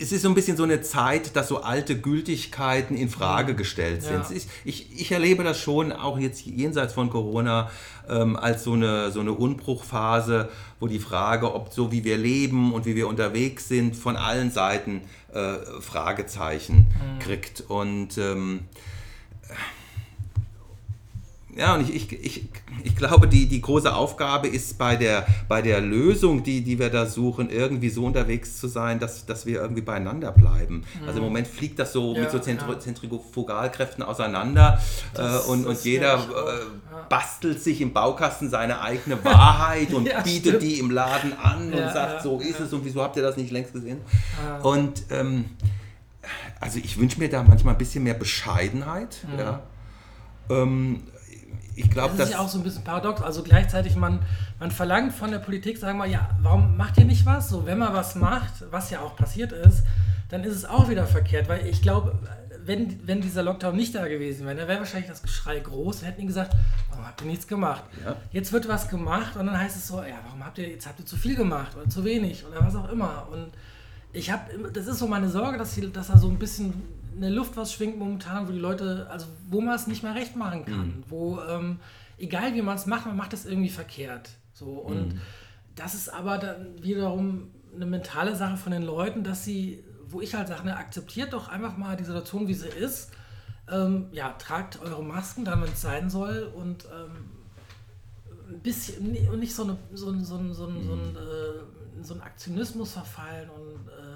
es 0.00 0.12
ist 0.12 0.22
so 0.22 0.28
ein 0.28 0.34
bisschen 0.34 0.56
so 0.56 0.62
eine 0.62 0.80
Zeit, 0.80 1.36
dass 1.36 1.48
so 1.48 1.62
alte 1.62 1.98
Gültigkeiten 1.98 2.96
in 2.96 3.08
Frage 3.08 3.54
gestellt 3.54 4.02
sind. 4.02 4.30
Ja. 4.30 4.36
Ich, 4.36 4.46
ich, 4.64 5.00
ich, 5.00 5.12
erlebe 5.12 5.44
das 5.44 5.58
schon 5.58 5.92
auch 5.92 6.18
jetzt 6.18 6.46
jenseits 6.46 6.92
von 6.92 7.10
Corona 7.10 7.70
ähm, 8.08 8.36
als 8.36 8.64
so 8.64 8.72
eine, 8.72 9.10
so 9.10 9.20
eine 9.20 9.32
Unbruchphase, 9.32 10.48
wo 10.80 10.86
die 10.86 10.98
Frage, 10.98 11.54
ob 11.54 11.72
so 11.72 11.92
wie 11.92 12.04
wir 12.04 12.16
leben 12.16 12.72
und 12.72 12.86
wie 12.86 12.96
wir 12.96 13.08
unterwegs 13.08 13.68
sind, 13.68 13.96
von 13.96 14.16
allen 14.16 14.50
Seiten 14.50 15.02
äh, 15.32 15.54
Fragezeichen 15.80 16.86
mhm. 16.86 17.18
kriegt. 17.18 17.62
Und 17.68 18.18
ähm, 18.18 18.60
ja, 21.58 21.74
und 21.74 21.90
ich, 21.90 22.12
ich, 22.12 22.24
ich, 22.24 22.48
ich 22.84 22.94
glaube, 22.94 23.26
die, 23.26 23.46
die 23.46 23.60
große 23.60 23.92
Aufgabe 23.92 24.46
ist 24.46 24.78
bei 24.78 24.94
der, 24.94 25.26
bei 25.48 25.60
der 25.60 25.80
Lösung, 25.80 26.44
die, 26.44 26.62
die 26.62 26.78
wir 26.78 26.88
da 26.88 27.04
suchen, 27.06 27.50
irgendwie 27.50 27.88
so 27.88 28.04
unterwegs 28.04 28.58
zu 28.58 28.68
sein, 28.68 29.00
dass, 29.00 29.26
dass 29.26 29.44
wir 29.44 29.60
irgendwie 29.60 29.82
beieinander 29.82 30.30
bleiben. 30.30 30.84
Mhm. 31.00 31.08
Also 31.08 31.18
im 31.18 31.24
Moment 31.24 31.48
fliegt 31.48 31.80
das 31.80 31.92
so 31.92 32.14
ja, 32.14 32.20
mit 32.20 32.30
so 32.30 32.38
Zentri 32.38 32.70
ja. 32.70 32.78
Zentrifugalkräften 32.78 34.04
auseinander 34.04 34.80
äh, 35.16 35.50
und, 35.50 35.66
und 35.66 35.82
jeder 35.82 36.14
äh, 36.14 37.00
bastelt 37.08 37.60
sich 37.60 37.80
im 37.80 37.92
Baukasten 37.92 38.48
seine 38.50 38.80
eigene 38.80 39.24
Wahrheit 39.24 39.92
und 39.92 40.06
ja, 40.06 40.20
bietet 40.20 40.56
stimmt. 40.56 40.62
die 40.62 40.78
im 40.78 40.92
Laden 40.92 41.32
an 41.32 41.72
und 41.72 41.92
sagt, 41.92 42.22
so 42.22 42.38
ist 42.38 42.60
es 42.60 42.72
und 42.72 42.84
wieso 42.84 43.02
habt 43.02 43.16
ihr 43.16 43.22
das 43.22 43.36
nicht 43.36 43.50
längst 43.50 43.72
gesehen? 43.72 44.00
Und 44.62 45.02
ähm, 45.10 45.46
also 46.60 46.78
ich 46.78 46.98
wünsche 47.00 47.18
mir 47.18 47.28
da 47.28 47.42
manchmal 47.42 47.74
ein 47.74 47.78
bisschen 47.78 48.04
mehr 48.04 48.14
Bescheidenheit. 48.14 49.26
Mhm. 49.32 49.38
Ja. 49.40 49.62
Ähm, 50.50 51.02
ich 51.78 51.90
glaube, 51.90 52.16
das 52.16 52.28
ist 52.28 52.34
ja 52.34 52.40
auch 52.40 52.48
so 52.48 52.58
ein 52.58 52.64
bisschen 52.64 52.82
paradox. 52.82 53.22
Also 53.22 53.42
gleichzeitig 53.42 53.94
man, 53.94 54.20
man 54.58 54.70
verlangt 54.70 55.12
von 55.12 55.30
der 55.30 55.38
Politik, 55.38 55.78
sagen 55.78 55.98
wir, 55.98 56.06
ja, 56.06 56.30
warum 56.42 56.76
macht 56.76 56.98
ihr 56.98 57.04
nicht 57.04 57.24
was? 57.24 57.48
So, 57.48 57.66
wenn 57.66 57.78
man 57.78 57.94
was 57.94 58.16
macht, 58.16 58.64
was 58.70 58.90
ja 58.90 59.00
auch 59.00 59.16
passiert 59.16 59.52
ist, 59.52 59.84
dann 60.28 60.42
ist 60.44 60.54
es 60.54 60.64
auch 60.64 60.88
wieder 60.88 61.06
verkehrt, 61.06 61.48
weil 61.48 61.66
ich 61.66 61.80
glaube, 61.80 62.18
wenn, 62.64 63.06
wenn 63.06 63.20
dieser 63.20 63.42
Lockdown 63.42 63.76
nicht 63.76 63.94
da 63.94 64.08
gewesen 64.08 64.44
wäre, 64.44 64.56
dann 64.56 64.68
wäre 64.68 64.80
wahrscheinlich 64.80 65.08
das 65.08 65.22
Geschrei 65.22 65.58
groß. 65.60 66.02
Wir 66.02 66.08
hätten 66.08 66.26
gesagt, 66.26 66.54
warum 66.90 67.06
habt 67.06 67.20
ihr 67.22 67.26
nichts 67.28 67.46
gemacht? 67.46 67.84
Ja. 68.04 68.16
Jetzt 68.32 68.52
wird 68.52 68.68
was 68.68 68.88
gemacht 68.88 69.36
und 69.36 69.46
dann 69.46 69.58
heißt 69.58 69.76
es 69.76 69.86
so, 69.86 70.02
ja, 70.02 70.18
warum 70.24 70.44
habt 70.44 70.58
ihr, 70.58 70.68
jetzt 70.68 70.86
habt 70.86 70.98
ihr 70.98 71.06
zu 71.06 71.16
viel 71.16 71.36
gemacht 71.36 71.76
oder 71.76 71.88
zu 71.88 72.04
wenig 72.04 72.44
oder 72.44 72.60
was 72.60 72.74
auch 72.74 72.90
immer. 72.90 73.28
Und 73.30 73.52
ich 74.12 74.30
habe, 74.30 74.70
das 74.72 74.86
ist 74.86 74.98
so 74.98 75.06
meine 75.06 75.28
Sorge, 75.30 75.56
dass, 75.56 75.74
die, 75.74 75.90
dass 75.92 76.08
da 76.08 76.18
so 76.18 76.28
ein 76.28 76.38
bisschen 76.38 76.74
der 77.20 77.30
Luft 77.30 77.56
was 77.56 77.72
schwingt 77.72 77.98
momentan, 77.98 78.48
wo 78.48 78.52
die 78.52 78.58
Leute, 78.58 79.06
also 79.10 79.26
wo 79.48 79.60
man 79.60 79.74
es 79.74 79.86
nicht 79.86 80.02
mehr 80.02 80.14
recht 80.14 80.36
machen 80.36 80.64
kann, 80.64 80.86
mhm. 80.86 81.04
wo 81.08 81.40
ähm, 81.40 81.80
egal 82.18 82.54
wie 82.54 82.62
man 82.62 82.76
es 82.76 82.86
macht, 82.86 83.06
man 83.06 83.16
macht 83.16 83.32
es 83.32 83.46
irgendwie 83.46 83.70
verkehrt. 83.70 84.30
So 84.52 84.66
und 84.66 85.14
mhm. 85.14 85.20
das 85.74 85.94
ist 85.94 86.08
aber 86.12 86.38
dann 86.38 86.82
wiederum 86.82 87.50
eine 87.74 87.86
mentale 87.86 88.34
Sache 88.36 88.56
von 88.56 88.72
den 88.72 88.82
Leuten, 88.82 89.22
dass 89.22 89.44
sie, 89.44 89.84
wo 90.06 90.20
ich 90.20 90.34
halt 90.34 90.48
sage, 90.48 90.64
ne, 90.64 90.76
akzeptiert 90.76 91.32
doch 91.32 91.48
einfach 91.48 91.76
mal 91.76 91.96
die 91.96 92.04
Situation, 92.04 92.48
wie 92.48 92.54
sie 92.54 92.68
ist. 92.68 93.12
Ähm, 93.70 94.06
ja, 94.12 94.30
tragt 94.30 94.80
eure 94.80 95.04
Masken 95.04 95.44
dann, 95.44 95.62
wenn 95.62 95.70
es 95.70 95.82
sein 95.82 96.08
soll 96.08 96.50
und 96.54 96.86
ähm, 96.86 97.28
ein 98.48 98.60
bisschen 98.60 99.16
und 99.28 99.40
nicht 99.40 99.54
so, 99.54 99.64
eine, 99.64 99.76
so, 99.92 100.12
so, 100.12 100.24
so, 100.24 100.52
so, 100.52 100.66
mhm. 100.68 100.82
so, 100.82 100.92
ein, 100.94 101.16
so 102.02 102.14
ein 102.14 102.20
Aktionismus 102.22 102.92
verfallen 102.92 103.50
und 103.50 103.88
äh, 103.88 104.07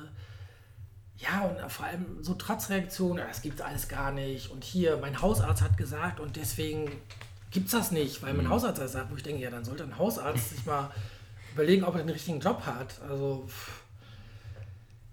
ja, 1.23 1.43
und 1.43 1.71
vor 1.71 1.87
allem 1.87 2.23
so 2.23 2.35
Trotzreaktionen, 2.35 3.25
das 3.27 3.43
gibt 3.43 3.61
es 3.61 3.65
alles 3.65 3.89
gar 3.89 4.11
nicht. 4.13 4.51
Und 4.51 4.65
hier, 4.65 4.97
mein 4.97 5.21
Hausarzt 5.21 5.63
hat 5.63 5.77
gesagt 5.77 6.19
und 6.21 6.37
deswegen 6.37 6.91
gibt 7.51 7.67
es 7.67 7.73
das 7.73 7.91
nicht, 7.93 8.23
weil 8.23 8.35
mein 8.35 8.47
mhm. 8.47 8.51
Hausarzt 8.51 8.81
das 8.81 8.93
sagt, 8.93 9.11
wo 9.11 9.17
ich 9.17 9.23
denke, 9.23 9.43
ja, 9.43 9.51
dann 9.51 9.65
sollte 9.65 9.85
ein 9.85 9.99
Hausarzt 9.99 10.51
sich 10.51 10.67
mal 10.67 10.91
überlegen, 11.53 11.85
ob 11.85 11.95
er 11.95 12.03
den 12.03 12.11
richtigen 12.11 12.41
Job 12.41 12.65
hat. 12.67 13.01
Also, 13.09 13.47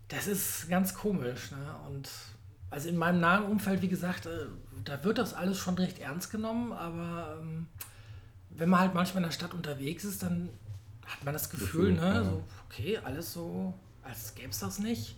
das 0.07 0.27
ist 0.27 0.69
ganz 0.69 0.93
komisch. 0.93 1.51
Ne? 1.51 1.75
Und 1.87 2.09
also 2.71 2.89
in 2.89 2.97
meinem 2.97 3.19
nahen 3.19 3.45
Umfeld, 3.45 3.81
wie 3.81 3.87
gesagt, 3.87 4.25
äh, 4.25 4.45
da 4.83 5.03
wird 5.03 5.17
das 5.17 5.33
alles 5.33 5.57
schon 5.57 5.75
recht 5.75 5.99
ernst 5.99 6.31
genommen, 6.31 6.71
aber 6.71 7.37
ähm, 7.39 7.67
wenn 8.49 8.69
man 8.69 8.79
halt 8.79 8.93
manchmal 8.93 9.23
in 9.23 9.29
der 9.29 9.33
Stadt 9.33 9.53
unterwegs 9.53 10.03
ist, 10.03 10.23
dann 10.23 10.49
hat 11.05 11.23
man 11.23 11.33
das 11.33 11.49
Gefühl, 11.49 11.93
Gefühl 11.93 11.93
ne, 11.93 12.15
ja. 12.15 12.23
so, 12.23 12.43
okay, 12.67 12.99
alles 13.03 13.33
so, 13.33 13.73
als 14.03 14.33
gäbe 14.35 14.49
es 14.49 14.59
das 14.59 14.79
nicht. 14.79 15.15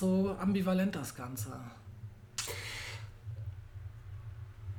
So 0.00 0.34
ambivalent, 0.40 0.96
das 0.96 1.14
Ganze. 1.14 1.50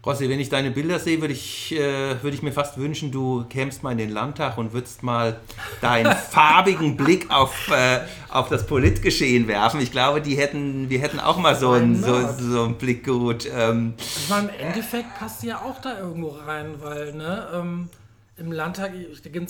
Rossi, 0.03 0.28
wenn 0.28 0.39
ich 0.39 0.49
deine 0.49 0.72
Bilder 0.72 0.97
sehe, 0.97 1.22
würde 1.22 1.36
ich, 1.36 1.74
äh, 1.74 2.24
würd 2.24 2.34
ich 2.34 2.41
mir 2.41 2.51
fast 2.51 2.80
wünschen, 2.80 3.11
du 3.11 3.45
kämst 3.47 3.84
mal 3.84 3.91
in 3.91 3.99
den 3.99 4.09
Landtag 4.09 4.57
und 4.57 4.74
würdest 4.74 5.03
mal 5.03 5.39
deinen 5.80 6.11
farbigen 6.32 6.97
Blick 6.97 7.30
auf, 7.30 7.69
äh, 7.69 7.99
auf 8.30 8.49
das 8.49 8.65
Politgeschehen 8.65 9.47
werfen. 9.47 9.80
Ich 9.80 9.91
glaube, 9.91 10.22
die 10.22 10.38
hätten, 10.38 10.89
wir 10.89 10.97
hätten 10.97 11.19
auch 11.19 11.38
mal 11.38 11.55
so 11.55 11.74
einen, 11.74 12.01
so, 12.01 12.28
so 12.39 12.63
einen 12.63 12.80
Blick 12.80 13.05
gut. 13.05 13.47
Ähm, 13.55 13.93
ich 13.99 14.28
meine, 14.28 14.47
im 14.47 14.69
Endeffekt 14.69 15.19
passt 15.19 15.43
ja 15.43 15.59
auch 15.59 15.80
da 15.82 15.99
irgendwo 15.99 16.30
rein, 16.30 16.74
weil, 16.80 17.13
ne, 17.13 17.47
ähm, 17.53 17.89
im 18.42 18.52
Landtag 18.52 18.92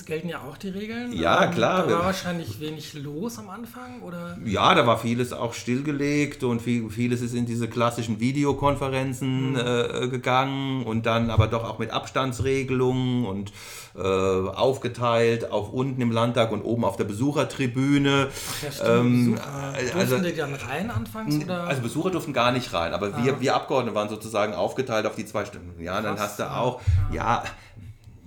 gelten 0.06 0.28
ja 0.28 0.42
auch 0.42 0.58
die 0.58 0.70
Regeln. 0.70 1.14
Ja, 1.14 1.46
ähm, 1.46 1.52
klar. 1.52 1.88
Da 1.88 1.94
war 1.94 2.06
wahrscheinlich 2.06 2.60
wenig 2.60 2.94
los 2.94 3.40
am 3.40 3.50
Anfang, 3.50 4.02
oder? 4.02 4.38
Ja, 4.46 4.76
da 4.76 4.86
war 4.86 4.98
vieles 5.00 5.32
auch 5.32 5.54
stillgelegt 5.54 6.44
und 6.44 6.62
viel, 6.62 6.90
vieles 6.90 7.22
ist 7.22 7.34
in 7.34 7.46
diese 7.46 7.68
klassischen 7.68 8.20
Videokonferenzen 8.20 9.52
mhm. 9.52 9.58
äh, 9.58 10.08
gegangen 10.10 10.84
und 10.84 11.06
dann 11.06 11.30
aber 11.30 11.48
doch 11.48 11.64
auch 11.64 11.80
mit 11.80 11.92
Abstandsregelungen 11.92 13.26
und 13.26 13.54
äh, 13.96 14.02
aufgeteilt 14.02 15.52
auf 15.52 15.72
unten 15.72 16.02
im 16.02 16.12
Landtag 16.12 16.52
und 16.52 16.62
oben 16.62 16.84
auf 16.84 16.98
der 16.98 17.06
Besuchertribüne. 17.06 18.30
Ach 18.30 18.64
ja, 18.64 18.72
stimmt, 18.72 18.90
ähm, 18.90 19.32
Besucher. 19.32 19.74
Durften 19.74 20.00
also, 20.00 20.18
die 20.20 20.36
dann 20.36 20.56
rein 20.56 20.92
anfangs? 20.92 21.44
Oder? 21.44 21.64
Also 21.64 21.82
Besucher 21.82 22.12
durften 22.12 22.34
gar 22.34 22.52
nicht 22.52 22.74
rein, 22.74 22.94
aber 22.94 23.08
ah. 23.14 23.24
wir, 23.24 23.40
wir 23.40 23.56
Abgeordnete 23.56 23.96
waren 23.96 24.10
sozusagen 24.10 24.54
aufgeteilt 24.54 25.06
auf 25.06 25.16
die 25.16 25.26
zwei 25.26 25.46
Stunden. 25.46 25.82
Ja, 25.82 25.94
Krass, 25.94 26.04
dann 26.04 26.20
hast 26.20 26.40
du 26.40 26.52
auch, 26.52 26.82
ja, 27.12 27.44
ja 27.44 27.44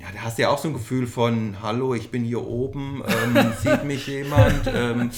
ja, 0.04 0.10
da 0.12 0.20
hast 0.22 0.36
du 0.36 0.42
ja 0.42 0.50
auch 0.50 0.58
so 0.58 0.68
ein 0.68 0.74
Gefühl 0.74 1.06
von, 1.06 1.56
hallo, 1.62 1.94
ich 1.94 2.10
bin 2.10 2.24
hier 2.24 2.46
oben, 2.46 3.02
ähm, 3.06 3.52
sieht 3.62 3.84
mich 3.84 4.06
jemand, 4.06 4.66
ähm, 4.66 5.10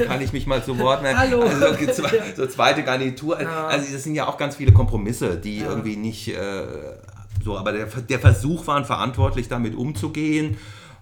äh, 0.00 0.04
kann 0.04 0.20
ich 0.20 0.32
mich 0.32 0.46
mal 0.46 0.64
zu 0.64 0.76
Wort 0.78 1.02
melden? 1.02 1.18
Hallo. 1.18 1.42
Also 1.42 1.92
so, 1.92 2.08
so 2.36 2.46
zweite 2.46 2.82
Garnitur. 2.82 3.40
Ja. 3.40 3.66
Also 3.66 3.92
das 3.92 4.02
sind 4.02 4.16
ja 4.16 4.26
auch 4.26 4.36
ganz 4.36 4.56
viele 4.56 4.72
Kompromisse, 4.72 5.36
die 5.36 5.60
ja. 5.60 5.68
irgendwie 5.68 5.96
nicht 5.96 6.28
äh, 6.28 6.66
so, 7.44 7.56
aber 7.56 7.72
der, 7.72 7.86
der 7.86 8.18
Versuch 8.18 8.66
waren 8.66 8.84
verantwortlich 8.84 9.46
damit 9.48 9.76
umzugehen 9.76 10.58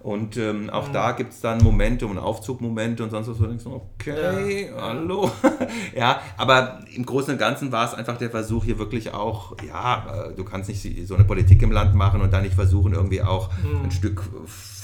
Und 0.07 0.37
ähm, 0.37 0.69
auch 0.69 0.87
mhm. 0.87 0.93
da 0.93 1.11
gibt 1.11 1.33
es 1.33 1.41
dann 1.41 1.61
Momente 1.61 2.07
und 2.07 2.17
Aufzugmomente 2.17 3.03
und 3.03 3.09
sonst 3.09 3.27
was, 3.27 3.39
wo 3.39 3.43
du 3.43 3.49
denkst, 3.49 3.65
okay, 3.65 4.69
ja. 4.69 4.81
hallo. 4.81 5.29
ja, 5.97 6.21
aber 6.37 6.79
im 6.95 7.05
Großen 7.05 7.33
und 7.33 7.37
Ganzen 7.37 7.73
war 7.73 7.85
es 7.85 7.93
einfach 7.93 8.17
der 8.17 8.29
Versuch, 8.29 8.63
hier 8.63 8.79
wirklich 8.79 9.13
auch, 9.13 9.57
ja, 9.67 10.29
äh, 10.29 10.33
du 10.33 10.45
kannst 10.45 10.69
nicht 10.69 11.05
so 11.05 11.15
eine 11.15 11.25
Politik 11.25 11.61
im 11.61 11.73
Land 11.73 11.93
machen 11.93 12.21
und 12.21 12.31
dann 12.31 12.43
nicht 12.43 12.55
versuchen, 12.55 12.93
irgendwie 12.93 13.21
auch 13.21 13.49
mhm. 13.61 13.83
ein 13.83 13.91
Stück 13.91 14.23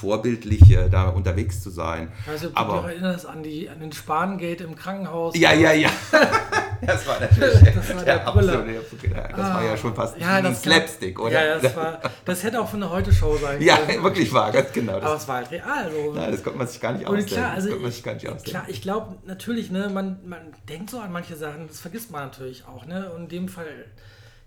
vorbildlich 0.03 0.69
äh, 0.71 0.89
da 0.89 1.07
unterwegs 1.07 1.61
zu 1.61 1.69
sein. 1.69 2.11
Also, 2.29 2.49
du 2.49 2.57
aber, 2.57 2.81
dich 2.81 2.91
erinnerst 2.91 3.25
an, 3.25 3.43
die, 3.43 3.69
an 3.69 3.79
den 3.79 3.93
Spahngate 3.93 4.65
im 4.65 4.75
Krankenhaus. 4.75 5.37
Ja, 5.37 5.53
ja, 5.53 5.71
ja. 5.71 5.89
das 6.85 7.07
war 7.07 7.21
natürlich 7.21 7.73
das 7.73 7.95
war 7.95 8.03
der, 8.03 8.03
der 8.03 8.27
absolute, 8.27 8.81
das 9.01 9.39
ah, 9.39 9.53
war 9.53 9.63
ja 9.63 9.77
schon 9.77 9.95
fast 9.95 10.19
ja, 10.19 10.33
ein 10.33 10.53
Slapstick, 10.53 11.17
oder? 11.17 11.31
Ja, 11.31 11.57
das, 11.59 11.75
war, 11.77 11.99
das 12.25 12.43
hätte 12.43 12.59
auch 12.59 12.67
von 12.67 12.81
der 12.81 12.89
Heute-Show 12.89 13.37
sein 13.37 13.59
können. 13.65 13.65
Ja, 13.65 14.03
wirklich 14.03 14.33
wahr, 14.33 14.51
ganz 14.51 14.73
genau. 14.73 14.99
Aber 15.13 15.21
es 15.21 15.27
war 15.27 15.35
halt 15.37 15.51
real. 15.51 15.91
So. 15.91 16.13
Nein, 16.13 16.31
das 16.31 16.43
konnte 16.43 16.59
man 16.59 16.67
sich 16.67 16.81
gar 16.81 16.93
nicht 16.93 17.05
ausdenken. 17.05 17.33
Klar, 17.33 17.51
also 17.51 17.69
ich, 17.69 18.43
klar, 18.43 18.65
ich 18.67 18.81
glaube 18.81 19.17
natürlich, 19.25 19.71
ne, 19.71 19.89
man, 19.89 20.19
man 20.27 20.53
denkt 20.67 20.89
so 20.89 20.99
an 20.99 21.11
manche 21.11 21.35
Sachen, 21.35 21.67
das 21.67 21.79
vergisst 21.79 22.11
man 22.11 22.25
natürlich 22.25 22.65
auch. 22.65 22.85
Ne? 22.85 23.11
Und 23.11 23.23
in 23.23 23.29
dem 23.29 23.49
Fall, 23.49 23.85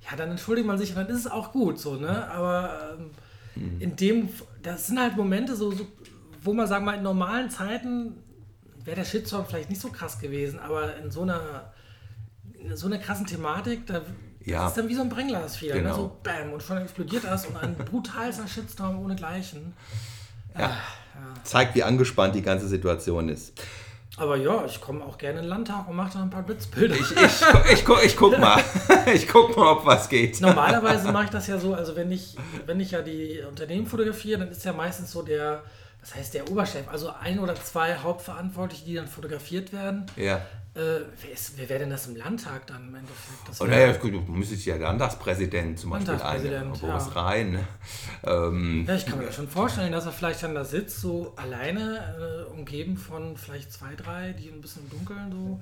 ja, 0.08 0.16
dann 0.16 0.30
entschuldigt 0.30 0.66
man 0.66 0.78
sich 0.78 0.90
und 0.90 0.96
dann 0.96 1.08
ist 1.08 1.20
es 1.20 1.30
auch 1.30 1.52
gut 1.52 1.78
so. 1.78 1.94
Ne? 1.94 2.30
Aber... 2.30 2.96
Ähm, 2.98 3.10
Mhm. 3.56 3.80
In 3.80 3.96
dem, 3.96 4.28
das 4.62 4.86
sind 4.86 5.00
halt 5.00 5.16
Momente, 5.16 5.56
so, 5.56 5.70
so, 5.72 5.86
wo 6.42 6.52
man 6.52 6.66
sagen 6.66 6.84
wir 6.84 6.92
mal 6.92 6.98
in 6.98 7.02
normalen 7.02 7.50
Zeiten 7.50 8.22
wäre 8.84 8.96
der 8.96 9.04
Shitstorm 9.04 9.44
vielleicht 9.46 9.68
nicht 9.68 9.80
so 9.80 9.88
krass 9.88 10.20
gewesen, 10.20 10.60
aber 10.60 10.96
in 10.98 11.10
so 11.10 11.22
einer, 11.22 11.72
in 12.54 12.76
so 12.76 12.86
einer 12.86 12.98
krassen 12.98 13.26
Thematik, 13.26 13.84
da 13.86 14.02
ja. 14.44 14.68
ist 14.68 14.76
dann 14.76 14.88
wie 14.88 14.94
so 14.94 15.02
ein 15.02 15.08
Brennglas 15.08 15.60
wieder, 15.60 15.74
ne? 15.74 15.82
genau. 15.82 15.96
ne? 15.96 16.02
so 16.02 16.16
bam, 16.22 16.52
und 16.52 16.62
schon 16.62 16.78
explodiert 16.78 17.24
das 17.24 17.46
und 17.46 17.56
ein 17.56 17.74
brutalster 17.74 18.46
Shitstorm 18.46 19.00
ohne 19.00 19.16
Gleichen. 19.16 19.74
Ja. 20.58 20.66
Ah, 20.66 20.70
ja. 21.14 21.42
Zeigt, 21.44 21.74
wie 21.74 21.82
angespannt 21.82 22.34
die 22.34 22.42
ganze 22.42 22.68
Situation 22.68 23.28
ist. 23.28 23.52
Aber 24.18 24.36
ja, 24.36 24.64
ich 24.64 24.80
komme 24.80 25.04
auch 25.04 25.18
gerne 25.18 25.40
in 25.40 25.44
den 25.44 25.50
Landtag 25.50 25.88
und 25.88 25.96
mache 25.96 26.14
da 26.14 26.22
ein 26.22 26.30
paar 26.30 26.42
Blitzbilder. 26.42 26.94
Ich, 26.94 27.10
ich, 27.10 27.72
ich, 27.72 27.84
guck, 27.84 28.02
ich 28.02 28.16
guck 28.16 28.38
mal. 28.38 28.62
Ich 29.14 29.28
guck 29.28 29.56
mal, 29.56 29.70
ob 29.70 29.86
was 29.86 30.08
geht. 30.08 30.40
Normalerweise 30.40 31.12
mache 31.12 31.24
ich 31.24 31.30
das 31.30 31.46
ja 31.46 31.58
so, 31.58 31.74
also 31.74 31.94
wenn 31.94 32.10
ich, 32.10 32.36
wenn 32.64 32.80
ich 32.80 32.90
ja 32.90 33.02
die 33.02 33.40
Unternehmen 33.48 33.86
fotografiere, 33.86 34.40
dann 34.40 34.50
ist 34.50 34.64
ja 34.64 34.72
meistens 34.72 35.12
so 35.12 35.22
der, 35.22 35.62
das 36.06 36.14
heißt 36.14 36.34
der 36.34 36.48
Oberchef, 36.48 36.86
also 36.88 37.10
ein 37.20 37.40
oder 37.40 37.56
zwei 37.56 37.96
Hauptverantwortliche, 37.96 38.84
die 38.84 38.94
dann 38.94 39.08
fotografiert 39.08 39.72
werden. 39.72 40.06
Ja. 40.14 40.36
Äh, 40.36 41.00
wer, 41.20 41.32
ist, 41.32 41.58
wer 41.58 41.68
wäre 41.68 41.80
denn 41.80 41.90
das 41.90 42.06
im 42.06 42.14
Landtag 42.14 42.64
dann 42.68 42.86
im 42.86 42.94
Endeffekt? 42.94 43.48
Das 43.48 43.60
oh, 43.60 43.64
naja, 43.64 43.92
du 43.92 44.20
müsstest 44.28 44.66
ja 44.66 44.76
Landtagspräsident 44.76 45.80
zum 45.80 45.90
Beispiel 45.90 46.14
ein, 46.14 46.68
Boris 46.68 46.82
ja. 47.12 47.12
Rhein. 47.20 47.50
Ne? 47.50 47.64
Ähm, 48.22 48.84
ja, 48.86 48.94
ich 48.94 49.04
kann 49.04 49.18
mir 49.18 49.32
schon 49.32 49.48
vorstellen, 49.48 49.90
dass 49.90 50.06
er 50.06 50.12
vielleicht 50.12 50.44
dann 50.44 50.54
da 50.54 50.64
sitzt, 50.64 51.00
so 51.00 51.32
alleine, 51.34 52.46
äh, 52.46 52.52
umgeben 52.52 52.96
von 52.96 53.36
vielleicht 53.36 53.72
zwei, 53.72 53.96
drei, 53.96 54.32
die 54.32 54.48
ein 54.48 54.60
bisschen 54.60 54.84
im 54.84 54.90
Dunkeln 54.90 55.32
so. 55.32 55.60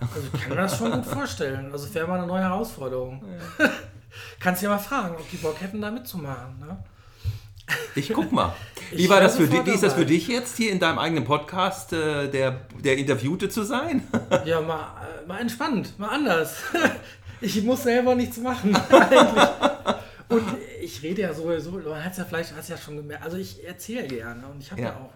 Also 0.00 0.28
ich 0.32 0.40
kann 0.40 0.50
mir 0.50 0.56
das 0.56 0.76
schon 0.76 0.90
gut 0.90 1.06
vorstellen. 1.06 1.70
Also 1.70 1.94
wäre 1.94 2.08
mal 2.08 2.18
eine 2.18 2.26
neue 2.26 2.42
Herausforderung. 2.42 3.24
Ja. 3.60 3.70
Kannst 4.40 4.62
ja 4.62 4.68
mal 4.68 4.78
fragen, 4.78 5.14
ob 5.14 5.30
die 5.30 5.36
Bock 5.36 5.60
hätten, 5.60 5.80
da 5.80 5.92
mitzumachen. 5.92 6.58
Ne? 6.58 6.76
Ich 7.94 8.12
guck 8.12 8.30
mal. 8.32 8.54
Wie, 8.92 9.08
war 9.08 9.20
das 9.20 9.36
für 9.36 9.48
dich, 9.48 9.66
wie 9.66 9.70
ist 9.70 9.82
das 9.82 9.94
für 9.94 10.06
dich 10.06 10.28
jetzt, 10.28 10.56
hier 10.56 10.70
in 10.70 10.78
deinem 10.78 10.98
eigenen 10.98 11.24
Podcast 11.24 11.92
äh, 11.92 12.28
der, 12.28 12.66
der 12.82 12.96
Interviewte 12.96 13.48
zu 13.48 13.64
sein? 13.64 14.06
Ja, 14.44 14.60
mal, 14.60 15.08
äh, 15.24 15.26
mal 15.26 15.40
entspannt, 15.40 15.98
mal 15.98 16.08
anders. 16.08 16.56
Ich 17.42 17.62
muss 17.62 17.82
selber 17.82 18.14
nichts 18.14 18.38
machen, 18.38 18.74
eigentlich. 18.90 19.48
Und 20.30 20.42
ich 20.80 21.02
rede 21.02 21.20
ja 21.20 21.34
sowieso, 21.34 21.72
man 21.72 22.02
hat 22.02 22.12
es 22.12 22.18
ja 22.18 22.24
vielleicht 22.24 22.56
hast 22.56 22.70
ja 22.70 22.78
schon 22.78 22.96
gemerkt, 22.96 23.22
also 23.22 23.36
ich 23.36 23.62
erzähle 23.62 24.08
gerne 24.08 24.46
und 24.46 24.62
ich 24.62 24.72
habe 24.72 24.80
ja. 24.80 24.88
ja. 24.88 24.96
auch, 24.96 25.12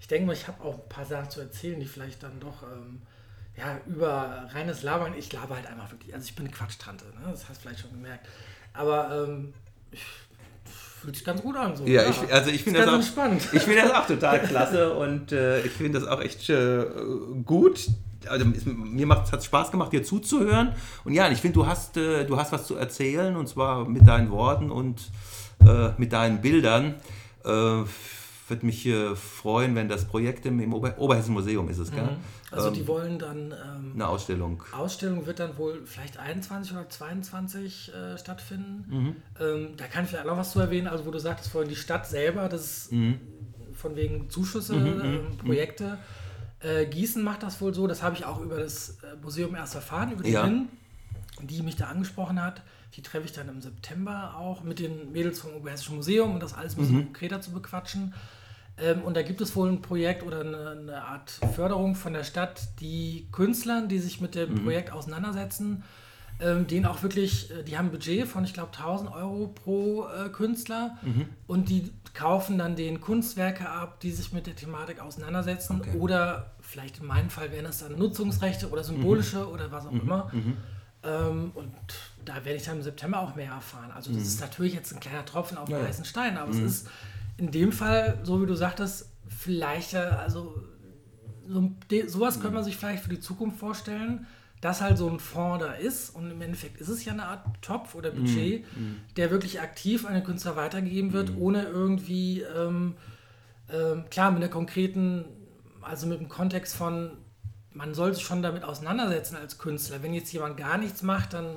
ich 0.00 0.06
denke 0.06 0.28
mal, 0.28 0.34
ich 0.34 0.46
habe 0.46 0.62
auch 0.62 0.74
ein 0.74 0.88
paar 0.88 1.04
Sachen 1.04 1.30
zu 1.30 1.40
erzählen, 1.40 1.80
die 1.80 1.86
vielleicht 1.86 2.22
dann 2.22 2.38
doch 2.38 2.62
ähm, 2.62 3.02
ja, 3.56 3.80
über 3.86 4.48
reines 4.52 4.82
Labern, 4.82 5.14
ich 5.18 5.32
laber 5.32 5.56
halt 5.56 5.66
einfach 5.66 5.90
wirklich, 5.90 6.14
also 6.14 6.24
ich 6.24 6.36
bin 6.36 6.46
eine 6.46 6.54
Quatschtante, 6.54 7.04
ne? 7.06 7.28
das 7.30 7.48
hast 7.48 7.58
du 7.58 7.62
vielleicht 7.62 7.80
schon 7.80 7.90
gemerkt. 7.90 8.26
Aber 8.72 9.26
ähm, 9.26 9.52
ich, 9.90 10.04
fühlt 11.08 11.16
sich 11.16 11.24
ganz 11.24 11.40
gut 11.40 11.56
an. 11.56 11.74
So. 11.74 11.86
Ja, 11.86 12.02
ja. 12.02 12.10
Ich, 12.10 12.32
also 12.32 12.50
ich 12.50 12.62
finde 12.62 12.84
das, 12.84 12.88
auch, 12.88 13.16
ich 13.52 13.62
find 13.62 13.78
das 13.78 13.90
auch 13.92 14.06
total 14.06 14.40
klasse 14.42 14.92
und 14.94 15.32
äh, 15.32 15.60
ich 15.60 15.72
finde 15.72 15.98
das 16.00 16.08
auch 16.08 16.20
echt 16.20 16.50
äh, 16.50 16.84
gut. 17.46 17.88
Also 18.28 18.44
mir 18.44 19.08
hat 19.08 19.32
es 19.32 19.44
Spaß 19.46 19.70
gemacht, 19.70 19.92
dir 19.92 20.02
zuzuhören. 20.02 20.74
Und 21.04 21.14
ja, 21.14 21.30
ich 21.30 21.38
finde, 21.38 21.54
du 21.54 21.66
hast, 21.66 21.96
äh, 21.96 22.26
du 22.26 22.36
hast 22.36 22.52
was 22.52 22.66
zu 22.66 22.76
erzählen 22.76 23.36
und 23.36 23.48
zwar 23.48 23.88
mit 23.88 24.06
deinen 24.06 24.30
Worten 24.30 24.70
und 24.70 25.00
äh, 25.60 25.90
mit 25.96 26.12
deinen 26.12 26.42
Bildern. 26.42 26.96
Würde 28.48 28.64
mich 28.64 28.86
äh, 28.86 29.14
freuen, 29.14 29.74
wenn 29.74 29.88
das 29.88 30.06
Projekt 30.06 30.46
im, 30.46 30.58
im 30.60 30.72
Ober 30.72 30.98
Oberhessen 30.98 31.34
Museum 31.34 31.68
ist 31.68 31.78
es, 31.78 31.90
gell? 31.90 32.02
Mhm. 32.02 32.16
Also 32.50 32.68
ähm, 32.68 32.74
die 32.74 32.88
wollen 32.88 33.18
dann 33.18 33.52
ähm, 33.52 33.92
eine 33.94 34.08
Ausstellung. 34.08 34.62
Ausstellung 34.72 35.26
wird 35.26 35.38
dann 35.38 35.58
wohl 35.58 35.82
vielleicht 35.84 36.18
21 36.18 36.72
oder 36.72 36.88
22 36.88 37.92
äh, 37.92 38.18
stattfinden. 38.18 38.84
Mhm. 38.88 39.16
Ähm, 39.40 39.68
da 39.76 39.86
kann 39.86 40.04
ich 40.04 40.10
vielleicht 40.10 40.26
noch 40.26 40.36
was 40.36 40.52
zu 40.52 40.60
erwähnen, 40.60 40.88
also 40.88 41.04
wo 41.04 41.10
du 41.10 41.18
sagtest 41.18 41.50
vorhin, 41.50 41.68
die 41.68 41.76
Stadt 41.76 42.06
selber, 42.06 42.48
das 42.48 42.62
ist 42.62 42.92
mhm. 42.92 43.20
von 43.74 43.96
wegen 43.96 44.30
Zuschüsse, 44.30 44.74
mhm, 44.74 44.94
mhm, 44.94 45.00
ähm, 45.00 45.24
mhm. 45.24 45.36
Projekte. 45.38 45.98
Äh, 46.60 46.86
Gießen 46.86 47.22
macht 47.22 47.42
das 47.42 47.60
wohl 47.60 47.74
so, 47.74 47.86
das 47.86 48.02
habe 48.02 48.16
ich 48.16 48.24
auch 48.24 48.40
über 48.40 48.58
das 48.58 48.98
äh, 49.02 49.16
Museum 49.22 49.54
erst 49.54 49.74
erfahren, 49.74 50.12
über 50.12 50.22
die 50.24 50.32
ja. 50.32 50.44
Hin, 50.44 50.68
die 51.42 51.62
mich 51.62 51.76
da 51.76 51.86
angesprochen 51.86 52.42
hat. 52.42 52.62
Die 52.96 53.02
treffe 53.02 53.26
ich 53.26 53.32
dann 53.32 53.48
im 53.48 53.60
September 53.60 54.34
auch 54.36 54.62
mit 54.64 54.78
den 54.78 55.12
Mädels 55.12 55.40
vom 55.40 55.52
Oberhessischen 55.54 55.96
Museum, 55.96 56.32
um 56.32 56.40
das 56.40 56.54
alles 56.54 56.74
ein 56.74 56.80
bisschen 56.80 57.04
konkreter 57.04 57.40
zu 57.40 57.52
bequatschen. 57.52 58.14
Ähm, 58.80 59.02
und 59.02 59.16
da 59.16 59.22
gibt 59.22 59.40
es 59.40 59.54
wohl 59.56 59.68
ein 59.68 59.82
Projekt 59.82 60.22
oder 60.22 60.40
eine, 60.40 60.70
eine, 60.70 61.02
Art 61.02 61.30
Förderung 61.54 61.94
von 61.94 62.12
der 62.12 62.24
Stadt, 62.24 62.68
die 62.80 63.28
Künstlern, 63.32 63.88
die 63.88 63.98
sich 63.98 64.20
mit 64.20 64.34
dem 64.34 64.54
mhm. 64.54 64.64
Projekt 64.64 64.92
auseinandersetzen, 64.92 65.82
ähm, 66.40 66.66
denen 66.66 66.86
auch 66.86 67.02
wirklich, 67.02 67.50
äh, 67.50 67.64
die 67.64 67.76
haben 67.76 67.86
ein 67.86 67.90
Budget 67.90 68.28
von, 68.28 68.44
ich 68.44 68.54
glaube, 68.54 68.70
1000 68.72 69.10
Euro 69.10 69.48
pro 69.48 70.06
äh, 70.06 70.28
Künstler 70.28 70.96
mhm. 71.02 71.26
und 71.46 71.68
die 71.68 71.90
kaufen 72.14 72.58
dann 72.58 72.76
den 72.76 73.00
Kunstwerke 73.00 73.68
ab, 73.68 74.00
die 74.00 74.12
sich 74.12 74.32
mit 74.32 74.46
der 74.46 74.54
Thematik 74.54 75.00
auseinandersetzen 75.00 75.80
okay. 75.80 75.98
oder 75.98 76.52
vielleicht 76.60 76.98
in 77.00 77.06
meinem 77.06 77.30
Fall 77.30 77.50
wären 77.50 77.64
das 77.64 77.78
dann 77.78 77.98
Nutzungsrechte 77.98 78.70
oder 78.70 78.84
symbolische 78.84 79.38
mhm. 79.38 79.52
oder 79.52 79.72
was 79.72 79.86
auch 79.86 79.92
mhm. 79.92 80.00
immer. 80.00 80.30
Mhm. 80.32 80.56
Ähm, 81.02 81.50
und 81.54 81.72
da 82.24 82.36
werde 82.44 82.54
ich 82.54 82.64
dann 82.64 82.76
im 82.76 82.82
September 82.82 83.20
auch 83.20 83.34
mehr 83.34 83.52
erfahren. 83.52 83.90
Also 83.92 84.10
das 84.10 84.20
mhm. 84.20 84.26
ist 84.26 84.40
natürlich 84.40 84.74
jetzt 84.74 84.92
ein 84.92 85.00
kleiner 85.00 85.24
Tropfen 85.24 85.58
auf 85.58 85.68
ja. 85.68 85.80
heißen 85.80 86.04
Stein, 86.04 86.36
aber 86.36 86.50
es 86.50 86.58
ist 86.58 86.88
in 87.38 87.50
dem 87.50 87.72
Fall, 87.72 88.18
so 88.24 88.42
wie 88.42 88.46
du 88.46 88.54
sagtest, 88.54 89.10
vielleicht, 89.28 89.94
also 89.94 90.62
so, 91.46 91.70
sowas 92.06 92.40
könnte 92.40 92.56
man 92.56 92.64
sich 92.64 92.76
vielleicht 92.76 93.02
für 93.02 93.10
die 93.10 93.20
Zukunft 93.20 93.58
vorstellen, 93.58 94.26
dass 94.60 94.80
halt 94.80 94.98
so 94.98 95.08
ein 95.08 95.20
Fonds 95.20 95.64
da 95.64 95.72
ist 95.72 96.10
und 96.10 96.30
im 96.30 96.42
Endeffekt 96.42 96.80
ist 96.80 96.88
es 96.88 97.04
ja 97.04 97.12
eine 97.12 97.26
Art 97.26 97.46
Topf 97.62 97.94
oder 97.94 98.10
Budget, 98.10 98.64
mm, 98.76 98.80
mm. 98.80 98.96
der 99.16 99.30
wirklich 99.30 99.60
aktiv 99.60 100.04
an 100.04 100.14
den 100.14 100.24
Künstler 100.24 100.56
weitergegeben 100.56 101.12
wird, 101.12 101.30
mm. 101.30 101.40
ohne 101.40 101.62
irgendwie, 101.62 102.42
ähm, 102.42 102.96
ähm, 103.72 104.04
klar, 104.10 104.32
mit 104.32 104.42
einer 104.42 104.50
konkreten, 104.50 105.24
also 105.80 106.08
mit 106.08 106.18
dem 106.18 106.28
Kontext 106.28 106.74
von, 106.74 107.12
man 107.72 107.94
soll 107.94 108.14
sich 108.14 108.24
schon 108.24 108.42
damit 108.42 108.64
auseinandersetzen 108.64 109.36
als 109.36 109.58
Künstler. 109.58 110.02
Wenn 110.02 110.12
jetzt 110.12 110.32
jemand 110.32 110.56
gar 110.56 110.76
nichts 110.76 111.02
macht, 111.02 111.34
dann 111.34 111.54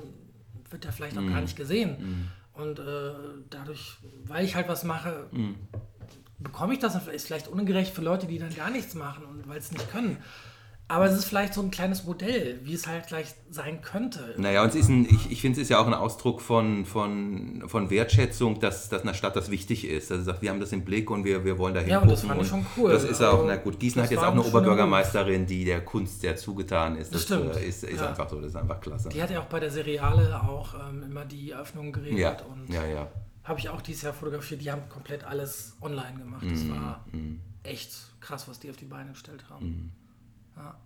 wird 0.70 0.84
er 0.84 0.92
vielleicht 0.92 1.18
auch 1.18 1.26
gar 1.26 1.40
nicht 1.40 1.56
gesehen. 1.56 2.30
Und 2.54 2.78
äh, 2.78 3.12
dadurch, 3.50 3.96
weil 4.24 4.44
ich 4.44 4.54
halt 4.54 4.68
was 4.68 4.84
mache, 4.84 5.28
mhm. 5.32 5.56
bekomme 6.38 6.74
ich 6.74 6.78
das. 6.78 7.06
Ist 7.06 7.26
vielleicht 7.26 7.48
ungerecht 7.48 7.94
für 7.94 8.02
Leute, 8.02 8.26
die 8.26 8.38
dann 8.38 8.54
gar 8.54 8.70
nichts 8.70 8.94
machen 8.94 9.24
und 9.24 9.48
weil 9.48 9.58
es 9.58 9.72
nicht 9.72 9.90
können. 9.90 10.18
Aber 10.88 11.06
es 11.06 11.16
ist 11.16 11.24
vielleicht 11.24 11.54
so 11.54 11.62
ein 11.62 11.70
kleines 11.70 12.04
Modell, 12.04 12.60
wie 12.64 12.74
es 12.74 12.86
halt 12.86 13.06
gleich 13.06 13.34
sein 13.50 13.80
könnte. 13.80 14.34
Naja, 14.36 14.62
und 14.62 14.68
es 14.68 14.74
ist 14.74 14.88
ein, 14.88 15.06
ich, 15.06 15.30
ich 15.30 15.40
finde, 15.40 15.56
es 15.56 15.62
ist 15.62 15.68
ja 15.70 15.78
auch 15.78 15.86
ein 15.86 15.94
Ausdruck 15.94 16.42
von, 16.42 16.84
von, 16.84 17.64
von 17.66 17.88
Wertschätzung, 17.88 18.60
dass, 18.60 18.90
dass 18.90 19.00
einer 19.02 19.14
Stadt 19.14 19.34
das 19.34 19.50
wichtig 19.50 19.86
ist. 19.86 20.12
Also 20.12 20.24
sagt, 20.24 20.42
wir 20.42 20.50
haben 20.50 20.60
das 20.60 20.70
im 20.72 20.84
Blick 20.84 21.10
und 21.10 21.24
wir, 21.24 21.46
wir 21.46 21.56
wollen 21.56 21.72
dahin 21.72 21.88
Ja, 21.88 22.00
und 22.00 22.10
das 22.10 22.22
fand 22.22 22.42
ich 22.42 22.48
schon 22.48 22.66
cool. 22.76 22.92
Das 22.92 23.04
ist 23.04 23.22
auch, 23.22 23.42
na 23.46 23.56
gut, 23.56 23.80
Gießen 23.80 24.02
hat 24.02 24.10
jetzt 24.10 24.22
auch 24.22 24.32
eine 24.32 24.42
Oberbürgermeisterin, 24.42 25.46
die 25.46 25.64
der 25.64 25.82
Kunst 25.82 26.20
sehr 26.20 26.36
zugetan 26.36 26.96
ist. 26.96 27.14
Das, 27.14 27.26
das 27.26 27.38
stimmt. 27.38 27.56
Äh, 27.56 27.68
ist, 27.68 27.84
ist 27.84 28.00
ja. 28.00 28.08
einfach 28.08 28.28
so, 28.28 28.36
das 28.36 28.50
ist 28.50 28.56
einfach 28.56 28.80
klasse. 28.80 29.08
Die 29.08 29.22
hat 29.22 29.30
ja 29.30 29.40
auch 29.40 29.46
bei 29.46 29.60
der 29.60 29.70
Seriale 29.70 30.42
auch 30.42 30.74
ähm, 30.74 31.04
immer 31.04 31.24
die 31.24 31.52
Eröffnung 31.52 31.92
geredet. 31.92 32.18
Ja, 32.18 32.36
und 32.42 32.68
ja, 32.68 32.84
ja. 32.84 33.08
Habe 33.44 33.58
ich 33.58 33.68
auch 33.70 33.80
dieses 33.80 34.02
Jahr 34.02 34.12
fotografiert. 34.12 34.60
Die 34.60 34.70
haben 34.70 34.88
komplett 34.88 35.24
alles 35.24 35.76
online 35.80 36.18
gemacht. 36.18 36.44
Das 36.48 36.62
mm, 36.62 36.70
war 36.70 37.04
mm. 37.10 37.40
echt 37.64 37.92
krass, 38.20 38.46
was 38.46 38.60
die 38.60 38.70
auf 38.70 38.76
die 38.76 38.84
Beine 38.84 39.10
gestellt 39.10 39.44
haben. 39.50 39.66
Mm. 39.66 39.92
Ja. 40.56 40.76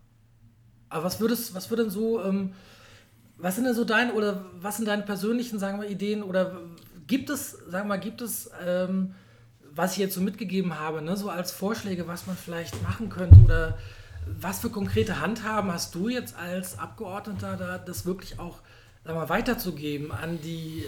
Aber 0.89 1.05
was 1.05 1.21
würdest, 1.21 1.55
was 1.55 1.71
würde 1.71 1.85
denn 1.85 1.91
so, 1.91 2.23
ähm, 2.23 2.53
was 3.39 3.57
sind 3.57 3.64
denn 3.64 3.75
so 3.75 3.85
deine 3.85 4.12
oder 4.14 4.45
was 4.61 4.77
sind 4.77 4.87
deine 4.87 5.03
persönlichen, 5.03 5.59
sagen 5.59 5.81
wir, 5.81 5.89
Ideen 5.89 6.23
oder 6.23 6.61
gibt 7.07 7.31
es, 7.31 7.53
sagen 7.69 7.89
wir 7.89 7.99
gibt 7.99 8.21
es, 8.21 8.51
ähm, 8.64 9.14
was 9.75 9.93
ich 9.93 9.99
jetzt 9.99 10.14
so 10.14 10.21
mitgegeben 10.21 10.79
habe, 10.79 11.03
ne, 11.03 11.17
so 11.17 11.29
als 11.29 11.53
Vorschläge, 11.53 12.09
was 12.09 12.27
man 12.27 12.37
vielleicht 12.37 12.83
machen 12.83 13.11
könnte 13.11 13.39
oder 13.41 13.79
was 14.41 14.61
für 14.61 14.71
konkrete 14.71 15.21
Handhaben 15.21 15.71
hast 15.71 15.95
du 15.95 16.09
jetzt 16.09 16.37
als 16.37 16.79
Abgeordneter 16.79 17.57
da, 17.57 17.79
das 17.79 18.07
wirklich 18.07 18.39
auch 18.39 18.61
sag 19.07 19.15
mal, 19.15 19.29
weiterzugeben 19.29 20.11
an 20.11 20.39
die 20.43 20.85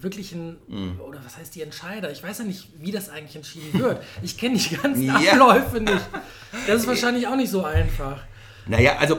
wirklichen, 0.00 0.58
mm. 0.68 1.00
oder 1.00 1.20
was 1.24 1.36
heißt 1.36 1.54
die 1.54 1.62
Entscheider? 1.62 2.10
Ich 2.10 2.22
weiß 2.22 2.38
ja 2.38 2.44
nicht, 2.44 2.68
wie 2.78 2.92
das 2.92 3.08
eigentlich 3.08 3.36
entschieden 3.36 3.80
wird. 3.80 4.02
Ich 4.22 4.36
kenne 4.38 4.56
die 4.56 4.76
ganzen 4.76 5.02
ja. 5.02 5.14
Abläufe 5.14 5.80
nicht. 5.80 6.08
Das 6.66 6.82
ist 6.82 6.86
wahrscheinlich 6.86 7.26
auch 7.26 7.36
nicht 7.36 7.50
so 7.50 7.64
einfach. 7.64 8.22
Naja, 8.66 8.96
also 8.98 9.18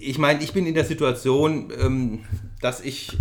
ich 0.00 0.18
meine, 0.18 0.42
ich 0.42 0.52
bin 0.52 0.66
in 0.66 0.74
der 0.74 0.84
Situation, 0.84 1.72
ähm, 1.78 2.24
dass 2.60 2.80
ich 2.80 3.16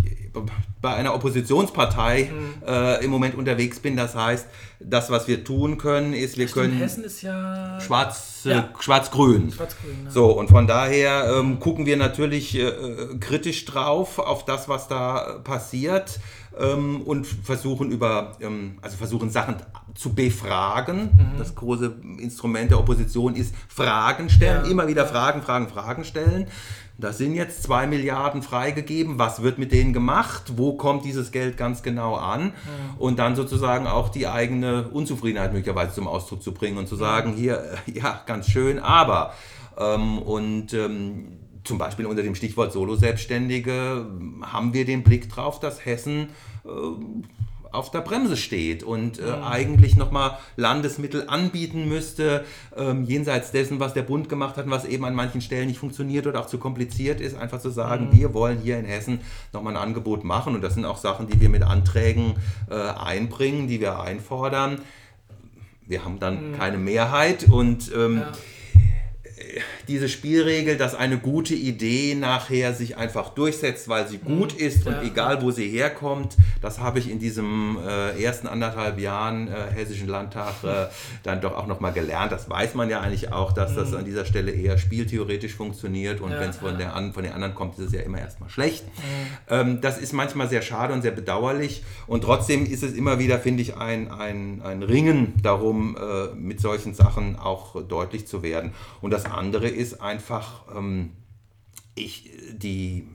bei 0.81 0.93
einer 0.93 1.13
Oppositionspartei 1.15 2.31
mhm. 2.31 2.67
äh, 2.67 3.03
im 3.03 3.11
Moment 3.11 3.35
unterwegs 3.35 3.79
bin. 3.79 3.95
Das 3.95 4.15
heißt, 4.15 4.47
das, 4.79 5.09
was 5.09 5.27
wir 5.27 5.43
tun 5.43 5.77
können, 5.77 6.13
ist, 6.13 6.37
wir 6.37 6.47
Stimmt, 6.47 6.67
können. 6.67 6.79
Hessen 6.79 7.03
ist 7.03 7.21
ja. 7.21 7.79
Schwarz, 7.79 8.43
äh, 8.45 8.51
ja. 8.51 8.69
Schwarz-Grün. 8.79 9.51
Schwarz-Grün. 9.51 10.05
Ja. 10.05 10.11
So, 10.11 10.31
und 10.37 10.49
von 10.49 10.67
daher 10.67 11.33
ähm, 11.37 11.59
gucken 11.59 11.85
wir 11.85 11.97
natürlich 11.97 12.57
äh, 12.57 12.71
kritisch 13.19 13.65
drauf 13.65 14.19
auf 14.19 14.45
das, 14.45 14.69
was 14.69 14.87
da 14.87 15.39
passiert 15.43 16.19
ähm, 16.59 17.01
und 17.01 17.25
versuchen 17.25 17.91
über, 17.91 18.33
ähm, 18.39 18.77
also 18.81 18.97
versuchen 18.97 19.29
Sachen 19.29 19.55
zu 19.95 20.13
befragen. 20.13 21.11
Mhm. 21.13 21.39
Das 21.39 21.55
große 21.55 21.95
Instrument 22.19 22.71
der 22.71 22.79
Opposition 22.79 23.35
ist 23.35 23.53
Fragen 23.67 24.29
stellen, 24.29 24.65
ja. 24.65 24.71
immer 24.71 24.87
wieder 24.87 25.05
Fragen, 25.05 25.41
Fragen, 25.41 25.67
Fragen 25.69 26.03
stellen. 26.03 26.47
Da 26.99 27.13
sind 27.13 27.35
jetzt 27.35 27.61
zwei 27.61 27.85
Milliarden 27.85 28.41
freigegeben. 28.41 29.19
Was 29.19 29.43
wird 29.43 29.59
mit 29.59 29.71
denen 29.71 29.93
gemacht? 29.93 30.53
Wo 30.55 30.73
kommt 30.73 31.05
dieses 31.05 31.31
Geld 31.31 31.55
ganz 31.55 31.83
genau 31.83 32.15
an? 32.15 32.45
Mhm. 32.45 32.51
Und 32.97 33.19
dann 33.19 33.35
sozusagen 33.35 33.85
auch 33.85 34.09
die 34.09 34.27
eigene 34.27 34.87
Unzufriedenheit 34.87 35.53
möglicherweise 35.53 35.93
zum 35.93 36.07
Ausdruck 36.07 36.41
zu 36.41 36.53
bringen 36.53 36.77
und 36.77 36.87
zu 36.87 36.95
sagen, 36.95 37.33
hier, 37.33 37.77
äh, 37.87 37.99
ja, 37.99 38.21
ganz 38.25 38.47
schön, 38.49 38.79
aber. 38.79 39.33
Ähm, 39.77 40.17
und 40.17 40.73
ähm, 40.73 41.37
zum 41.63 41.77
Beispiel 41.77 42.07
unter 42.07 42.23
dem 42.23 42.33
Stichwort 42.33 42.71
Solo-Selbstständige 42.71 44.07
haben 44.41 44.73
wir 44.73 44.85
den 44.85 45.03
Blick 45.03 45.29
drauf, 45.29 45.59
dass 45.59 45.85
Hessen 45.85 46.29
äh, 46.65 46.69
auf 47.77 47.91
der 47.91 48.01
Bremse 48.01 48.35
steht 48.35 48.83
und 48.83 49.19
äh, 49.19 49.23
mhm. 49.23 49.43
eigentlich 49.43 49.95
nochmal 49.95 50.37
Landesmittel 50.55 51.25
anbieten 51.27 51.87
müsste, 51.87 52.43
ähm, 52.75 53.05
jenseits 53.05 53.51
dessen, 53.51 53.79
was 53.79 53.93
der 53.93 54.01
Bund 54.01 54.29
gemacht 54.29 54.57
hat 54.57 54.65
und 54.65 54.71
was 54.71 54.85
eben 54.85 55.05
an 55.05 55.13
manchen 55.13 55.41
Stellen 55.41 55.67
nicht 55.67 55.79
funktioniert 55.79 56.27
oder 56.27 56.41
auch 56.41 56.47
zu 56.47 56.57
kompliziert 56.57 57.21
ist, 57.21 57.37
einfach 57.37 57.61
zu 57.61 57.69
sagen, 57.69 58.07
mhm. 58.07 58.17
wir 58.17 58.33
wollen 58.33 58.59
hier 58.59 58.79
in 58.79 58.85
Hessen 58.85 59.21
nochmal 59.53 59.77
ein 59.77 59.81
Angebot 59.81 60.23
machen 60.23 60.55
und 60.55 60.61
das 60.61 60.73
sind 60.73 60.85
auch 60.85 60.97
Sachen, 60.97 61.27
die 61.27 61.39
wir 61.39 61.49
mit 61.49 61.63
Anträgen 61.63 62.35
äh, 62.69 62.75
einbringen, 62.75 63.67
die 63.67 63.79
wir 63.79 63.99
einfordern. 63.99 64.79
Wir 65.85 66.03
haben 66.03 66.19
dann 66.19 66.51
mhm. 66.51 66.57
keine 66.57 66.77
Mehrheit 66.77 67.47
und 67.49 67.91
ähm, 67.95 68.17
ja 68.17 68.31
diese 69.87 70.09
Spielregel, 70.09 70.77
dass 70.77 70.95
eine 70.95 71.17
gute 71.17 71.53
Idee 71.53 72.15
nachher 72.15 72.73
sich 72.73 72.97
einfach 72.97 73.29
durchsetzt, 73.29 73.87
weil 73.87 74.07
sie 74.07 74.17
gut 74.17 74.53
mhm. 74.53 74.65
ist 74.65 74.87
und 74.87 74.93
ja. 74.93 75.03
egal 75.03 75.41
wo 75.41 75.51
sie 75.51 75.67
herkommt, 75.69 76.35
das 76.61 76.79
habe 76.79 76.99
ich 76.99 77.09
in 77.09 77.19
diesem 77.19 77.77
äh, 77.85 78.21
ersten 78.21 78.47
anderthalb 78.47 78.99
Jahren 78.99 79.47
äh, 79.47 79.51
Hessischen 79.73 80.07
Landtag 80.07 80.63
äh, 80.63 80.87
dann 81.23 81.41
doch 81.41 81.55
auch 81.55 81.67
nochmal 81.67 81.93
gelernt. 81.93 82.31
Das 82.31 82.49
weiß 82.49 82.73
man 82.73 82.89
ja 82.89 83.01
eigentlich 83.01 83.31
auch, 83.31 83.51
dass 83.51 83.71
mhm. 83.71 83.75
das 83.75 83.93
an 83.93 84.05
dieser 84.05 84.25
Stelle 84.25 84.51
eher 84.51 84.77
spieltheoretisch 84.77 85.53
funktioniert 85.53 86.19
und 86.19 86.31
ja, 86.31 86.39
wenn 86.39 86.49
es 86.49 86.57
von, 86.57 86.79
ja. 86.79 86.93
von 87.11 87.23
den 87.23 87.33
anderen 87.33 87.53
kommt, 87.53 87.77
ist 87.77 87.85
es 87.85 87.93
ja 87.93 88.01
immer 88.01 88.19
erstmal 88.19 88.49
schlecht. 88.49 88.85
Mhm. 88.85 89.01
Ähm, 89.49 89.81
das 89.81 89.99
ist 89.99 90.13
manchmal 90.13 90.49
sehr 90.49 90.61
schade 90.61 90.93
und 90.93 91.03
sehr 91.03 91.11
bedauerlich 91.11 91.83
und 92.07 92.21
trotzdem 92.21 92.65
ist 92.65 92.83
es 92.83 92.93
immer 92.93 93.19
wieder, 93.19 93.39
finde 93.39 93.61
ich, 93.61 93.77
ein, 93.77 94.11
ein, 94.11 94.61
ein 94.63 94.81
Ringen 94.81 95.33
darum, 95.43 95.95
äh, 95.95 96.35
mit 96.35 96.59
solchen 96.59 96.93
Sachen 96.93 97.37
auch 97.37 97.81
deutlich 97.83 98.27
zu 98.27 98.41
werden. 98.41 98.73
Und 99.01 99.11
das 99.11 99.26
andere 99.33 99.67
ist 99.67 100.01
einfach 100.01 100.63
ähm, 100.75 101.11
ich, 101.95 102.31
die, 102.51 103.07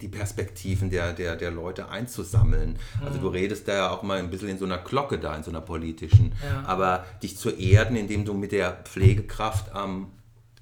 die 0.00 0.08
Perspektiven 0.08 0.90
der, 0.90 1.12
der, 1.12 1.36
der 1.36 1.50
Leute 1.50 1.88
einzusammeln. 1.88 2.78
Also 3.04 3.18
du 3.18 3.28
mhm. 3.28 3.34
redest 3.34 3.68
da 3.68 3.74
ja 3.74 3.90
auch 3.90 4.02
mal 4.02 4.18
ein 4.18 4.30
bisschen 4.30 4.48
in 4.48 4.58
so 4.58 4.64
einer 4.64 4.78
Glocke 4.78 5.18
da, 5.18 5.34
in 5.36 5.42
so 5.42 5.50
einer 5.50 5.60
politischen. 5.60 6.32
Ja. 6.42 6.64
Aber 6.66 7.04
dich 7.22 7.36
zu 7.36 7.50
erden, 7.50 7.96
indem 7.96 8.24
du 8.24 8.34
mit 8.34 8.52
der 8.52 8.72
Pflegekraft 8.84 9.72
am 9.72 10.10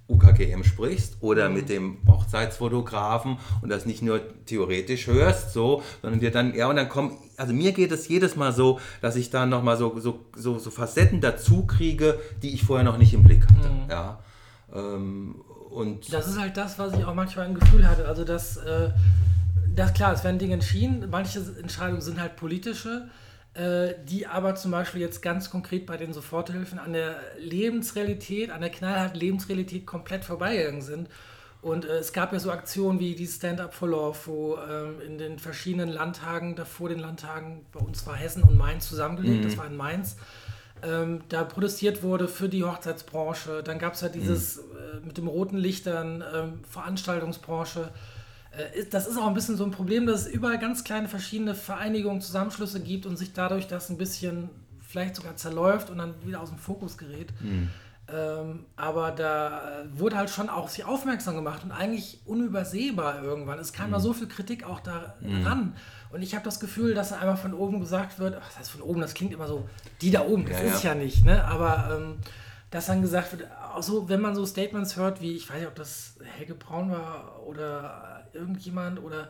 UKGM 0.09 0.62
sprichst 0.62 1.18
oder 1.20 1.48
mhm. 1.48 1.55
mit 1.55 1.68
dem 1.68 1.98
Hochzeitsfotografen 2.07 3.38
und 3.62 3.68
das 3.70 3.86
nicht 3.86 4.03
nur 4.03 4.20
theoretisch 4.44 5.07
hörst, 5.07 5.53
so, 5.53 5.82
sondern 6.03 6.20
dir 6.20 6.30
dann, 6.30 6.55
ja, 6.55 6.68
und 6.68 6.76
dann 6.76 6.88
kommen, 6.88 7.16
also 7.36 7.55
mir 7.55 7.72
geht 7.72 7.92
es 7.92 8.09
jedes 8.09 8.36
Mal 8.36 8.53
so, 8.53 8.78
dass 9.00 9.16
ich 9.16 9.30
da 9.30 9.46
nochmal 9.46 9.78
so, 9.78 9.98
so, 9.98 10.20
so, 10.36 10.59
so 10.59 10.70
Facetten 10.70 11.20
dazu 11.20 11.66
kriege, 11.66 12.20
die 12.42 12.53
ich 12.53 12.64
vorher 12.64 12.84
noch 12.84 12.98
nicht 12.98 13.14
im 13.14 13.22
Blick 13.22 13.44
hatte. 13.44 13.70
Mhm. 13.70 13.90
Ja. 13.90 14.18
Ähm, 14.75 15.37
und 15.70 16.12
das 16.12 16.29
ist 16.29 16.39
halt 16.39 16.57
das, 16.57 16.79
was 16.79 16.93
ich 16.95 17.05
auch 17.05 17.14
manchmal 17.14 17.47
ein 17.47 17.55
Gefühl 17.55 17.89
hatte. 17.89 18.07
Also, 18.07 18.25
dass, 18.25 18.59
äh, 18.59 18.91
das 19.75 19.95
klar, 19.95 20.12
es 20.12 20.23
werden 20.23 20.39
Dinge 20.39 20.55
entschieden. 20.55 21.09
Manche 21.11 21.41
Entscheidungen 21.59 22.03
sind 22.03 22.20
halt 22.20 22.37
politische, 22.37 23.09
äh, 23.55 23.95
die 24.07 24.27
aber 24.27 24.55
zum 24.55 24.70
Beispiel 24.70 25.01
jetzt 25.01 25.23
ganz 25.23 25.51
konkret 25.51 25.87
bei 25.87 25.97
den 25.97 26.12
Soforthilfen 26.12 26.79
an 26.79 26.93
der 26.93 27.16
Lebensrealität, 27.39 28.51
an 28.51 28.61
der 28.61 28.70
knallharten 28.70 29.18
Lebensrealität 29.18 29.87
komplett 29.87 30.25
vorbeigegangen 30.25 30.83
sind. 30.83 31.09
Und 31.62 31.85
äh, 31.85 31.99
es 31.99 32.12
gab 32.12 32.33
ja 32.33 32.41
so 32.41 32.51
Aktionen 32.51 32.99
wie 32.99 33.14
die 33.14 33.27
Stand-Up 33.27 33.73
for 33.73 33.89
Love, 33.89 34.18
wo 34.27 34.59
ähm, 34.59 35.01
in 35.07 35.16
den 35.16 35.39
verschiedenen 35.39 35.89
Landtagen, 35.89 36.57
davor 36.57 36.89
den 36.89 36.99
Landtagen, 36.99 37.64
bei 37.73 37.79
uns 37.79 38.05
war 38.05 38.16
Hessen 38.16 38.43
und 38.43 38.59
Mainz 38.59 38.89
zusammengelegt, 38.89 39.45
mhm. 39.45 39.49
das 39.49 39.57
war 39.57 39.66
in 39.66 39.77
Mainz, 39.77 40.16
ähm, 40.83 41.20
da 41.28 41.45
protestiert 41.45 42.03
wurde 42.03 42.28
für 42.28 42.49
die 42.49 42.64
Hochzeitsbranche. 42.64 43.62
Dann 43.62 43.78
gab 43.78 43.95
es 43.95 44.01
ja 44.01 44.09
dieses 44.09 44.57
mhm. 44.57 44.62
äh, 44.62 45.07
mit 45.07 45.18
dem 45.18 45.28
roten 45.28 45.57
Lichtern, 45.57 46.24
ähm, 46.35 46.61
Veranstaltungsbranche. 46.68 47.91
Äh, 48.51 48.85
das 48.91 49.07
ist 49.07 49.16
auch 49.16 49.26
ein 49.26 49.35
bisschen 49.35 49.57
so 49.57 49.64
ein 49.64 49.70
Problem, 49.70 50.07
dass 50.07 50.22
es 50.22 50.33
überall 50.33 50.59
ganz 50.59 50.85
kleine 50.85 51.09
verschiedene 51.09 51.55
Vereinigungen, 51.55 52.20
Zusammenschlüsse 52.20 52.80
gibt 52.80 53.07
und 53.07 53.16
sich 53.16 53.33
dadurch 53.33 53.68
das 53.68 53.91
ein 53.91 53.97
bisschen 53.97 54.51
vielleicht 54.80 55.16
sogar 55.16 55.37
zerläuft 55.37 55.89
und 55.89 55.99
dann 55.99 56.14
wieder 56.24 56.41
aus 56.41 56.51
dem 56.51 56.59
Fokus 56.59 56.99
gerät. 56.99 57.33
Mhm. 57.41 57.70
Ähm, 58.09 58.66
aber 58.76 59.12
da 59.12 59.85
wurde 59.95 60.16
halt 60.16 60.28
schon 60.28 60.51
auch 60.51 60.68
sich 60.68 60.85
aufmerksam 60.85 61.37
gemacht 61.37 61.62
und 61.64 61.70
eigentlich 61.70 62.20
unübersehbar 62.26 63.22
irgendwann. 63.22 63.59
Es 63.59 63.72
kam 63.72 63.89
mhm. 63.89 63.93
da 63.93 64.01
so 64.01 64.12
viel 64.12 64.26
Kritik 64.26 64.64
auch 64.64 64.80
da 64.80 65.14
mhm. 65.20 65.72
Und 66.13 66.23
ich 66.23 66.35
habe 66.35 66.45
das 66.45 66.61
Gefühl, 66.61 66.95
dass 66.95 67.13
einmal 67.13 67.37
von 67.37 67.55
oben 67.55 67.81
gesagt 67.81 68.19
wird, 68.19 68.37
ach, 68.39 68.47
das 68.47 68.59
heißt 68.59 68.71
von 68.71 68.83
oben, 68.83 69.01
das 69.01 69.15
klingt 69.15 69.33
immer 69.33 69.47
so, 69.47 69.67
die 70.03 70.11
da 70.11 70.27
oben, 70.27 70.45
das 70.45 70.59
ja, 70.59 70.65
ist 70.65 70.85
ja. 70.85 70.91
ja 70.91 70.95
nicht, 70.95 71.25
ne? 71.25 71.43
Aber 71.45 71.97
ähm, 71.97 72.19
dass 72.71 72.87
dann 72.87 73.01
gesagt 73.01 73.33
wird, 73.33 73.49
auch 73.75 73.83
so, 73.83 74.09
wenn 74.09 74.21
man 74.21 74.35
so 74.35 74.45
Statements 74.45 74.97
hört, 74.97 75.23
wie, 75.23 75.35
ich 75.35 75.49
weiß 75.49 75.59
nicht, 75.59 75.69
ob 75.69 75.75
das 75.75 76.17
Helge 76.37 76.55
Braun 76.55 76.91
war 76.91 77.43
oder 77.47 78.27
irgendjemand 78.35 79.03
oder 79.03 79.29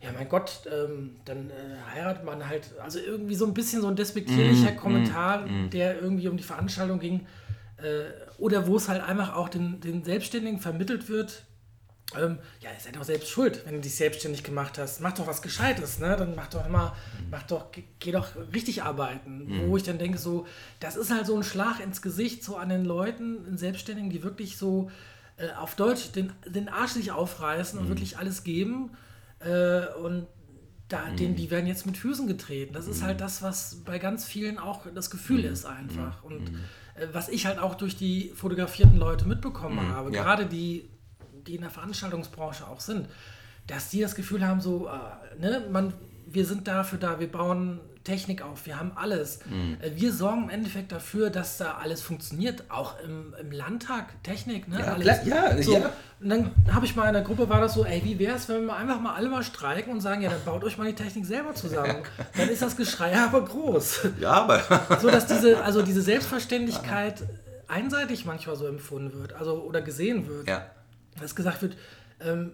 ja, 0.00 0.10
mein 0.12 0.28
Gott, 0.28 0.60
ähm, 0.70 1.16
dann 1.24 1.50
äh, 1.50 1.52
heiratet 1.92 2.24
man 2.24 2.48
halt, 2.48 2.70
also 2.82 2.98
irgendwie 2.98 3.34
so 3.34 3.46
ein 3.46 3.54
bisschen 3.54 3.80
so 3.82 3.88
ein 3.88 3.96
despektierlicher 3.96 4.72
mm, 4.72 4.76
Kommentar, 4.76 5.46
mm, 5.46 5.70
der 5.70 6.00
irgendwie 6.00 6.28
um 6.28 6.36
die 6.36 6.44
Veranstaltung 6.44 7.00
ging, 7.00 7.26
äh, 7.78 8.04
oder 8.38 8.68
wo 8.68 8.76
es 8.76 8.88
halt 8.88 9.02
einfach 9.02 9.34
auch 9.34 9.48
den, 9.48 9.80
den 9.80 10.04
Selbstständigen 10.04 10.60
vermittelt 10.60 11.08
wird, 11.08 11.44
ähm, 12.16 12.38
ja, 12.60 12.70
ihr 12.70 12.80
seid 12.80 12.96
doch 12.96 13.04
selbst 13.04 13.28
schuld, 13.28 13.62
wenn 13.66 13.74
du 13.74 13.80
dich 13.82 13.94
selbstständig 13.94 14.42
gemacht 14.42 14.78
hast. 14.78 15.00
Mach 15.00 15.12
doch 15.12 15.26
was 15.26 15.42
Gescheites, 15.42 15.98
ne? 15.98 16.16
Dann 16.16 16.34
mach 16.34 16.46
doch 16.48 16.64
immer, 16.64 16.96
mach 17.30 17.42
doch, 17.42 17.66
geh 17.98 18.12
doch 18.12 18.28
richtig 18.54 18.82
arbeiten. 18.82 19.44
Mhm. 19.44 19.68
Wo 19.68 19.76
ich 19.76 19.82
dann 19.82 19.98
denke, 19.98 20.16
so, 20.16 20.46
das 20.80 20.96
ist 20.96 21.10
halt 21.10 21.26
so 21.26 21.36
ein 21.36 21.42
Schlag 21.42 21.80
ins 21.80 22.00
Gesicht, 22.00 22.42
so 22.42 22.56
an 22.56 22.70
den 22.70 22.84
Leuten, 22.84 23.44
den 23.44 23.58
Selbstständigen, 23.58 24.10
die 24.10 24.22
wirklich 24.22 24.56
so 24.56 24.90
äh, 25.36 25.50
auf 25.50 25.74
Deutsch 25.74 26.12
den, 26.12 26.32
den 26.46 26.70
Arsch 26.70 26.92
sich 26.92 27.12
aufreißen 27.12 27.78
mhm. 27.78 27.84
und 27.84 27.90
wirklich 27.90 28.16
alles 28.16 28.42
geben. 28.42 28.90
Äh, 29.40 29.86
und 30.02 30.26
da, 30.88 31.04
mhm. 31.04 31.16
denen, 31.16 31.36
die 31.36 31.50
werden 31.50 31.66
jetzt 31.66 31.84
mit 31.84 31.98
Füßen 31.98 32.26
getreten. 32.26 32.72
Das 32.72 32.86
ist 32.86 33.02
halt 33.02 33.18
mhm. 33.18 33.22
das, 33.22 33.42
was 33.42 33.82
bei 33.84 33.98
ganz 33.98 34.24
vielen 34.24 34.58
auch 34.58 34.86
das 34.94 35.10
Gefühl 35.10 35.42
mhm. 35.42 35.52
ist 35.52 35.66
einfach. 35.66 36.24
Und 36.24 36.52
mhm. 36.52 36.60
äh, 36.94 37.06
was 37.12 37.28
ich 37.28 37.44
halt 37.44 37.58
auch 37.58 37.74
durch 37.74 37.96
die 37.96 38.32
fotografierten 38.34 38.96
Leute 38.96 39.28
mitbekommen 39.28 39.90
habe, 39.90 40.10
ja. 40.10 40.22
gerade 40.22 40.46
die 40.46 40.88
die 41.46 41.56
in 41.56 41.62
der 41.62 41.70
Veranstaltungsbranche 41.70 42.66
auch 42.66 42.80
sind, 42.80 43.08
dass 43.66 43.90
die 43.90 44.00
das 44.00 44.14
Gefühl 44.14 44.46
haben, 44.46 44.60
so, 44.60 44.88
äh, 44.88 45.40
ne, 45.40 45.64
man, 45.70 45.92
wir 46.26 46.44
sind 46.44 46.66
dafür 46.68 46.98
da, 46.98 47.20
wir 47.20 47.30
bauen 47.30 47.80
Technik 48.08 48.40
auf, 48.40 48.64
wir 48.64 48.80
haben 48.80 48.92
alles. 48.94 49.40
Mhm. 49.44 49.76
Äh, 49.82 49.90
wir 49.94 50.12
sorgen 50.12 50.44
im 50.44 50.50
Endeffekt 50.50 50.92
dafür, 50.92 51.28
dass 51.28 51.58
da 51.58 51.76
alles 51.82 52.00
funktioniert, 52.00 52.64
auch 52.70 52.98
im, 53.00 53.34
im 53.38 53.52
Landtag, 53.52 54.22
Technik, 54.22 54.66
ne? 54.66 54.78
Ja, 54.78 54.94
alles. 54.94 55.26
ja, 55.26 55.62
so. 55.62 55.74
ja. 55.74 55.92
Und 56.20 56.30
dann 56.30 56.50
habe 56.72 56.86
ich 56.86 56.96
mal 56.96 57.06
in 57.06 57.12
der 57.12 57.22
Gruppe, 57.22 57.48
war 57.50 57.60
das 57.60 57.74
so, 57.74 57.84
ey, 57.84 58.02
wie 58.04 58.18
wäre 58.18 58.36
es, 58.36 58.48
wenn 58.48 58.64
wir 58.64 58.76
einfach 58.76 58.98
mal 59.00 59.14
alle 59.14 59.28
mal 59.28 59.42
streiken 59.42 59.92
und 59.92 60.00
sagen, 60.00 60.22
ja, 60.22 60.30
dann 60.30 60.42
baut 60.44 60.64
euch 60.64 60.78
mal 60.78 60.86
die 60.86 60.94
Technik 60.94 61.26
selber 61.26 61.54
zusammen. 61.54 61.96
dann 62.36 62.48
ist 62.48 62.62
das 62.62 62.76
Geschrei 62.76 63.14
aber 63.14 63.44
groß. 63.44 64.08
Ja, 64.20 64.32
aber. 64.32 64.62
so, 65.00 65.10
dass 65.10 65.26
diese, 65.26 65.62
also 65.62 65.82
diese 65.82 66.00
Selbstverständlichkeit 66.00 67.22
einseitig 67.66 68.24
manchmal 68.24 68.56
so 68.56 68.66
empfunden 68.66 69.20
wird, 69.20 69.34
also 69.34 69.62
oder 69.62 69.82
gesehen 69.82 70.26
wird. 70.26 70.48
Ja 70.48 70.66
dass 71.20 71.34
gesagt 71.34 71.62
wird, 71.62 71.76
ähm, 72.20 72.52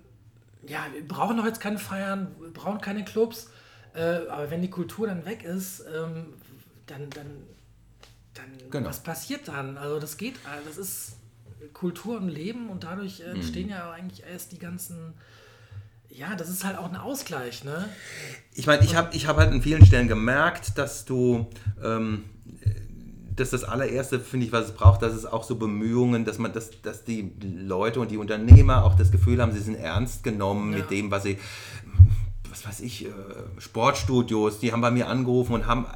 ja, 0.67 0.87
wir 0.93 1.07
brauchen 1.07 1.37
doch 1.37 1.45
jetzt 1.45 1.61
keine 1.61 1.79
Feiern, 1.79 2.35
wir 2.41 2.53
brauchen 2.53 2.81
keine 2.81 3.05
Clubs, 3.05 3.51
äh, 3.95 4.01
aber 4.29 4.51
wenn 4.51 4.63
die 4.63 4.71
Kultur 4.71 5.07
dann 5.07 5.25
weg 5.25 5.45
ist, 5.45 5.81
ähm, 5.81 6.35
dann, 6.87 7.11
dann, 7.11 7.27
dann 8.35 8.71
genau. 8.71 8.89
was 8.89 9.03
passiert 9.03 9.49
dann? 9.49 9.77
Also 9.77 10.01
das 10.01 10.17
geht, 10.17 10.37
äh, 10.37 10.65
das 10.67 10.79
ist 10.79 11.17
Kultur 11.73 12.19
und 12.19 12.29
Leben 12.29 12.69
und 12.69 12.85
dadurch 12.85 13.21
äh, 13.21 13.25
entstehen 13.25 13.67
mhm. 13.67 13.73
ja 13.73 13.91
eigentlich 13.91 14.25
erst 14.25 14.53
die 14.53 14.59
ganzen 14.59 15.15
ja, 16.15 16.37
das 16.37 16.49
ist 16.49 16.65
halt 16.65 16.79
auch 16.79 16.89
ein 16.89 16.97
Ausgleich, 16.97 17.65
ne? 17.65 17.89
Ich 18.53 18.67
meine, 18.69 18.85
ich 18.85 18.95
habe 18.95 19.15
ich 19.17 19.27
hab 19.27 19.37
halt 19.37 19.51
an 19.51 19.63
vielen 19.63 19.85
Stellen 19.85 20.07
gemerkt, 20.07 20.79
dass 20.79 21.05
du, 21.05 21.51
ähm, 21.83 22.25
dass 23.37 23.51
das 23.51 23.65
allererste, 23.65 24.21
finde 24.21 24.47
ich, 24.47 24.53
was 24.53 24.67
es 24.67 24.73
braucht, 24.73 25.03
dass 25.03 25.13
es 25.13 25.27
auch 25.27 25.43
so 25.43 25.57
Bemühungen, 25.57 26.25
dass 26.25 26.39
man, 26.39 26.53
dass, 26.53 26.71
dass 26.83 27.05
die 27.05 27.33
Leute 27.41 28.01
und 28.01 28.11
die 28.11 28.17
Unternehmer 28.17 28.85
auch 28.85 28.95
das 28.95 29.11
Gefühl 29.11 29.41
haben, 29.41 29.53
sie 29.53 29.61
sind 29.61 29.77
ernst 29.77 30.23
genommen 30.23 30.73
ja. 30.73 30.79
mit 30.79 30.91
dem, 30.91 31.11
was 31.11 31.25
sie, 31.25 31.39
was 32.49 32.67
weiß 32.67 32.81
ich, 32.81 33.07
äh, 33.07 33.11
Sportstudios, 33.59 34.61
die 34.61 34.73
haben 34.73 34.81
bei 34.81 34.91
mir 34.91 35.09
angerufen 35.09 35.55
und 35.55 35.67
haben 35.67 35.87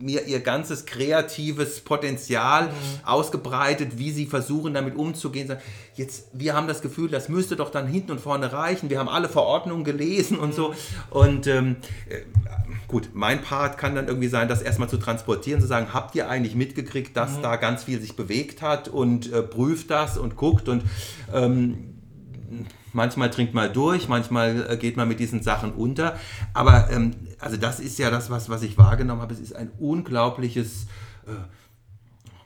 mir 0.00 0.26
ihr 0.26 0.40
ganzes 0.40 0.86
kreatives 0.86 1.80
Potenzial 1.80 2.68
mhm. 2.68 2.72
ausgebreitet, 3.04 3.98
wie 3.98 4.10
sie 4.10 4.26
versuchen 4.26 4.74
damit 4.74 4.96
umzugehen. 4.96 5.56
Jetzt, 5.94 6.28
wir 6.32 6.54
haben 6.54 6.68
das 6.68 6.82
Gefühl, 6.82 7.08
das 7.08 7.28
müsste 7.28 7.56
doch 7.56 7.70
dann 7.70 7.86
hinten 7.86 8.12
und 8.12 8.20
vorne 8.20 8.52
reichen. 8.52 8.90
Wir 8.90 8.98
haben 8.98 9.08
alle 9.08 9.28
Verordnungen 9.28 9.84
gelesen 9.84 10.38
und 10.38 10.50
mhm. 10.50 10.54
so. 10.54 10.74
Und 11.10 11.46
ähm, 11.46 11.76
äh, 12.08 12.22
gut, 12.88 13.10
mein 13.12 13.42
Part 13.42 13.78
kann 13.78 13.94
dann 13.94 14.08
irgendwie 14.08 14.28
sein, 14.28 14.48
das 14.48 14.62
erstmal 14.62 14.88
zu 14.88 14.96
transportieren, 14.96 15.60
zu 15.60 15.66
sagen, 15.66 15.92
habt 15.92 16.14
ihr 16.14 16.28
eigentlich 16.28 16.54
mitgekriegt, 16.54 17.16
dass 17.16 17.38
mhm. 17.38 17.42
da 17.42 17.56
ganz 17.56 17.84
viel 17.84 18.00
sich 18.00 18.16
bewegt 18.16 18.62
hat 18.62 18.88
und 18.88 19.32
äh, 19.32 19.42
prüft 19.42 19.90
das 19.90 20.18
und 20.18 20.36
guckt 20.36 20.68
und 20.68 20.82
ähm, 21.32 21.94
manchmal 22.92 23.30
trinkt 23.30 23.54
man 23.54 23.72
durch, 23.72 24.08
manchmal 24.08 24.66
äh, 24.70 24.76
geht 24.76 24.96
man 24.96 25.08
mit 25.08 25.20
diesen 25.20 25.42
Sachen 25.42 25.72
unter. 25.72 26.16
Aber 26.54 26.90
ähm, 26.90 27.14
also 27.38 27.56
das 27.56 27.80
ist 27.80 27.98
ja 27.98 28.10
das, 28.10 28.30
was, 28.30 28.48
was 28.48 28.62
ich 28.62 28.78
wahrgenommen 28.78 29.22
habe. 29.22 29.34
Es 29.34 29.40
ist 29.40 29.54
ein 29.54 29.70
unglaubliches... 29.78 30.86
Äh, 31.26 31.32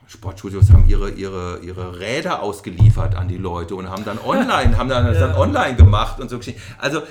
Sportstudios 0.07 0.71
haben 0.71 0.85
ihre, 0.87 1.11
ihre, 1.11 1.59
ihre 1.61 1.99
Räder 1.99 2.43
ausgeliefert 2.43 3.16
an 3.16 3.27
die 3.27 3.37
Leute 3.37 3.75
und 3.75 3.91
haben 3.91 4.05
dann 4.05 4.19
online, 4.25 4.77
haben 4.77 4.89
dann, 4.89 5.07
ja. 5.07 5.19
dann 5.19 5.35
online 5.35 5.77
gemacht 5.77 6.21
und 6.21 6.31
so. 6.31 6.39
Also, 6.79 7.01
äh, 7.01 7.03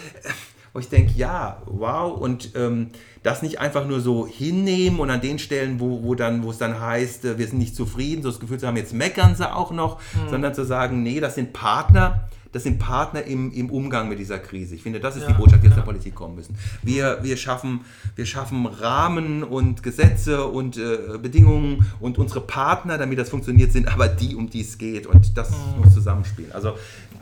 wo 0.73 0.79
ich 0.79 0.89
denke, 0.89 1.13
ja, 1.15 1.61
wow, 1.65 2.19
und 2.19 2.55
ähm, 2.55 2.89
das 3.21 3.43
nicht 3.43 3.59
einfach 3.59 3.85
nur 3.85 4.01
so 4.01 4.27
hinnehmen 4.27 4.99
und 4.99 5.09
an 5.11 5.21
den 5.21 5.37
Stellen, 5.37 5.79
wo, 5.79 6.03
wo 6.03 6.15
dann, 6.15 6.43
wo 6.43 6.49
es 6.49 6.57
dann 6.57 6.79
heißt, 6.79 7.25
äh, 7.25 7.37
wir 7.37 7.47
sind 7.47 7.59
nicht 7.59 7.75
zufrieden, 7.75 8.23
so 8.23 8.29
das 8.29 8.39
Gefühl 8.39 8.59
zu 8.59 8.67
haben, 8.67 8.77
jetzt 8.77 8.93
meckern 8.93 9.35
sie 9.35 9.51
auch 9.51 9.71
noch, 9.71 9.99
mhm. 9.99 10.29
sondern 10.29 10.53
zu 10.55 10.65
sagen, 10.65 11.03
nee, 11.03 11.19
das 11.19 11.35
sind 11.35 11.53
Partner, 11.53 12.27
das 12.53 12.63
sind 12.63 12.79
Partner 12.79 13.23
im, 13.23 13.51
im 13.51 13.69
Umgang 13.69 14.07
mit 14.07 14.19
dieser 14.19 14.39
Krise. 14.39 14.75
Ich 14.75 14.83
finde, 14.83 14.99
das 14.99 15.15
ist 15.15 15.23
ja, 15.23 15.29
die 15.29 15.33
Botschaft, 15.33 15.63
die 15.63 15.67
ja. 15.67 15.71
aus 15.71 15.75
der 15.75 15.83
Politik 15.83 16.15
kommen 16.15 16.35
müssen. 16.35 16.55
Wir, 16.83 17.19
wir, 17.21 17.35
schaffen, 17.35 17.81
wir 18.15 18.25
schaffen 18.25 18.65
Rahmen 18.67 19.43
und 19.43 19.83
Gesetze 19.83 20.45
und 20.45 20.77
äh, 20.77 21.17
Bedingungen 21.21 21.85
und 21.99 22.17
unsere 22.17 22.41
Partner, 22.41 22.97
damit 22.97 23.17
das 23.17 23.29
funktioniert, 23.29 23.71
sind 23.71 23.91
aber 23.91 24.07
die, 24.07 24.35
um 24.35 24.49
die 24.49 24.61
es 24.61 24.77
geht. 24.77 25.07
Und 25.07 25.35
das 25.35 25.49
mhm. 25.49 25.83
muss 25.83 25.93
zusammenspielen. 25.93 26.51
Also 26.51 26.75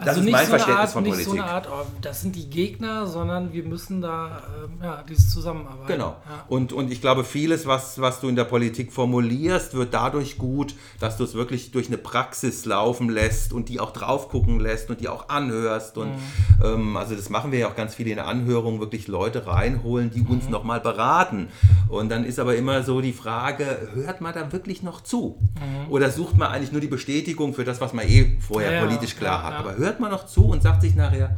das 0.05 0.17
also 0.17 0.21
ist 0.21 0.31
mein 0.31 0.45
so 0.45 0.49
Verständnis 0.49 0.79
Art, 0.79 0.91
von 0.91 1.03
Politik. 1.03 1.27
Nicht 1.27 1.37
so 1.37 1.43
eine 1.43 1.51
Art, 1.51 1.67
oh, 1.71 1.85
das 2.01 2.21
sind 2.21 2.35
die 2.35 2.49
Gegner, 2.49 3.07
sondern 3.07 3.53
wir 3.53 3.63
müssen 3.63 4.01
da 4.01 4.41
äh, 4.81 4.83
ja, 4.83 5.03
dieses 5.07 5.29
Zusammenarbeiten. 5.29 5.87
Genau. 5.87 6.17
Ja. 6.27 6.45
Und, 6.47 6.73
und 6.73 6.91
ich 6.91 7.01
glaube, 7.01 7.23
vieles, 7.23 7.67
was, 7.67 8.01
was 8.01 8.19
du 8.19 8.27
in 8.27 8.35
der 8.35 8.45
Politik 8.45 8.91
formulierst, 8.91 9.73
wird 9.75 9.93
dadurch 9.93 10.37
gut, 10.37 10.75
dass 10.99 11.17
du 11.17 11.23
es 11.23 11.35
wirklich 11.35 11.71
durch 11.71 11.87
eine 11.87 11.97
Praxis 11.97 12.65
laufen 12.65 13.09
lässt 13.09 13.53
und 13.53 13.69
die 13.69 13.79
auch 13.79 13.91
drauf 13.91 14.29
gucken 14.29 14.59
lässt 14.59 14.89
und 14.89 15.01
die 15.01 15.07
auch 15.07 15.29
anhörst. 15.29 15.97
Und 15.97 16.09
mhm. 16.09 16.63
ähm, 16.63 16.97
also 16.97 17.15
das 17.15 17.29
machen 17.29 17.51
wir 17.51 17.59
ja 17.59 17.67
auch 17.67 17.75
ganz 17.75 17.95
viel 17.95 18.07
in 18.07 18.15
der 18.15 18.27
Anhörung, 18.27 18.79
wirklich 18.79 19.07
Leute 19.07 19.45
reinholen, 19.45 20.09
die 20.09 20.21
uns 20.21 20.45
mhm. 20.45 20.51
nochmal 20.51 20.79
beraten. 20.79 21.49
Und 21.89 22.09
dann 22.09 22.25
ist 22.25 22.39
aber 22.39 22.55
immer 22.55 22.83
so 22.83 23.01
die 23.01 23.13
Frage, 23.13 23.89
hört 23.93 24.21
man 24.21 24.33
da 24.33 24.51
wirklich 24.51 24.81
noch 24.83 25.01
zu? 25.01 25.37
Mhm. 25.55 25.91
Oder 25.91 26.09
sucht 26.09 26.37
man 26.37 26.51
eigentlich 26.51 26.71
nur 26.71 26.81
die 26.81 26.87
Bestätigung 26.87 27.53
für 27.53 27.65
das, 27.65 27.81
was 27.81 27.93
man 27.93 28.07
eh 28.07 28.37
vorher 28.39 28.73
ja, 28.73 28.81
politisch 28.81 29.15
klar 29.15 29.43
hat? 29.43 29.53
Aber 29.55 29.75
hört 29.77 29.90
hört 29.91 29.99
man 29.99 30.11
noch 30.11 30.26
zu 30.26 30.45
und 30.45 30.63
sagt 30.63 30.81
sich 30.81 30.95
nachher, 30.95 31.38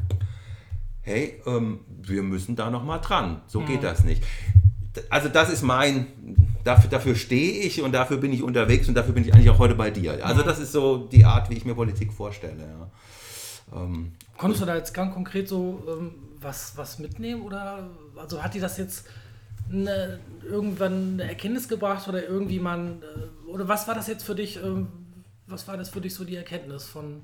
hey, 1.02 1.42
ähm, 1.46 1.80
wir 1.88 2.22
müssen 2.22 2.56
da 2.56 2.70
noch 2.70 2.84
mal 2.84 3.00
dran. 3.00 3.42
So 3.48 3.62
mhm. 3.62 3.66
geht 3.66 3.84
das 3.84 4.04
nicht. 4.04 4.24
Also 5.10 5.28
das 5.28 5.50
ist 5.50 5.64
mein, 5.64 6.06
dafür, 6.64 6.90
dafür 6.90 7.16
stehe 7.16 7.64
ich 7.64 7.82
und 7.82 7.94
dafür 7.94 8.18
bin 8.18 8.32
ich 8.32 8.44
unterwegs 8.44 8.88
und 8.88 8.94
dafür 8.94 9.14
bin 9.14 9.24
ich 9.24 9.34
eigentlich 9.34 9.50
auch 9.50 9.58
heute 9.58 9.74
bei 9.74 9.90
dir. 9.90 10.24
Also 10.24 10.44
mhm. 10.44 10.46
das 10.46 10.60
ist 10.60 10.72
so 10.72 11.08
die 11.12 11.26
Art, 11.26 11.50
wie 11.50 11.56
ich 11.56 11.66
mir 11.66 11.74
Politik 11.74 12.14
vorstelle. 12.14 12.64
Ja. 13.72 13.82
Ähm, 13.82 14.14
Konntest 14.38 14.62
du 14.62 14.66
da 14.68 14.76
jetzt 14.76 14.94
ganz 14.94 15.14
konkret 15.14 15.48
so 15.48 15.84
ähm, 15.88 16.12
was, 16.40 16.78
was 16.78 17.00
mitnehmen 17.00 17.42
oder 17.42 17.90
also 18.16 18.44
hat 18.44 18.54
dir 18.54 18.62
das 18.62 18.78
jetzt 18.78 19.08
eine, 19.72 20.20
irgendwann 20.44 21.14
eine 21.14 21.24
Erkenntnis 21.24 21.68
gebracht 21.68 22.08
oder 22.08 22.24
irgendwie 22.24 22.60
man 22.60 23.02
äh, 23.02 23.50
oder 23.50 23.68
was 23.68 23.88
war 23.88 23.96
das 23.96 24.08
jetzt 24.08 24.24
für 24.24 24.36
dich? 24.36 24.58
Ähm, 24.64 24.88
was 25.48 25.68
war 25.68 25.76
das 25.76 25.90
für 25.90 26.02
dich 26.02 26.14
so 26.14 26.24
die 26.24 26.36
Erkenntnis 26.36 26.86
von 26.86 27.22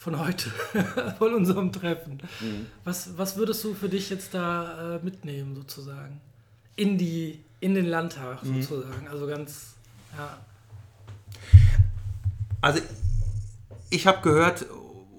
von 0.00 0.18
heute, 0.18 0.50
von 1.18 1.34
unserem 1.34 1.72
Treffen. 1.72 2.22
Mhm. 2.40 2.66
Was, 2.84 3.18
was 3.18 3.36
würdest 3.36 3.62
du 3.64 3.74
für 3.74 3.90
dich 3.90 4.08
jetzt 4.08 4.32
da 4.32 4.96
äh, 4.96 5.04
mitnehmen, 5.04 5.54
sozusagen? 5.54 6.22
In, 6.74 6.96
die, 6.96 7.40
in 7.60 7.74
den 7.74 7.84
Landtag, 7.84 8.42
mhm. 8.42 8.62
sozusagen. 8.62 9.08
Also 9.08 9.26
ganz, 9.26 9.74
ja. 10.16 10.38
Also, 12.62 12.80
ich 13.90 14.06
habe 14.06 14.22
gehört, 14.22 14.64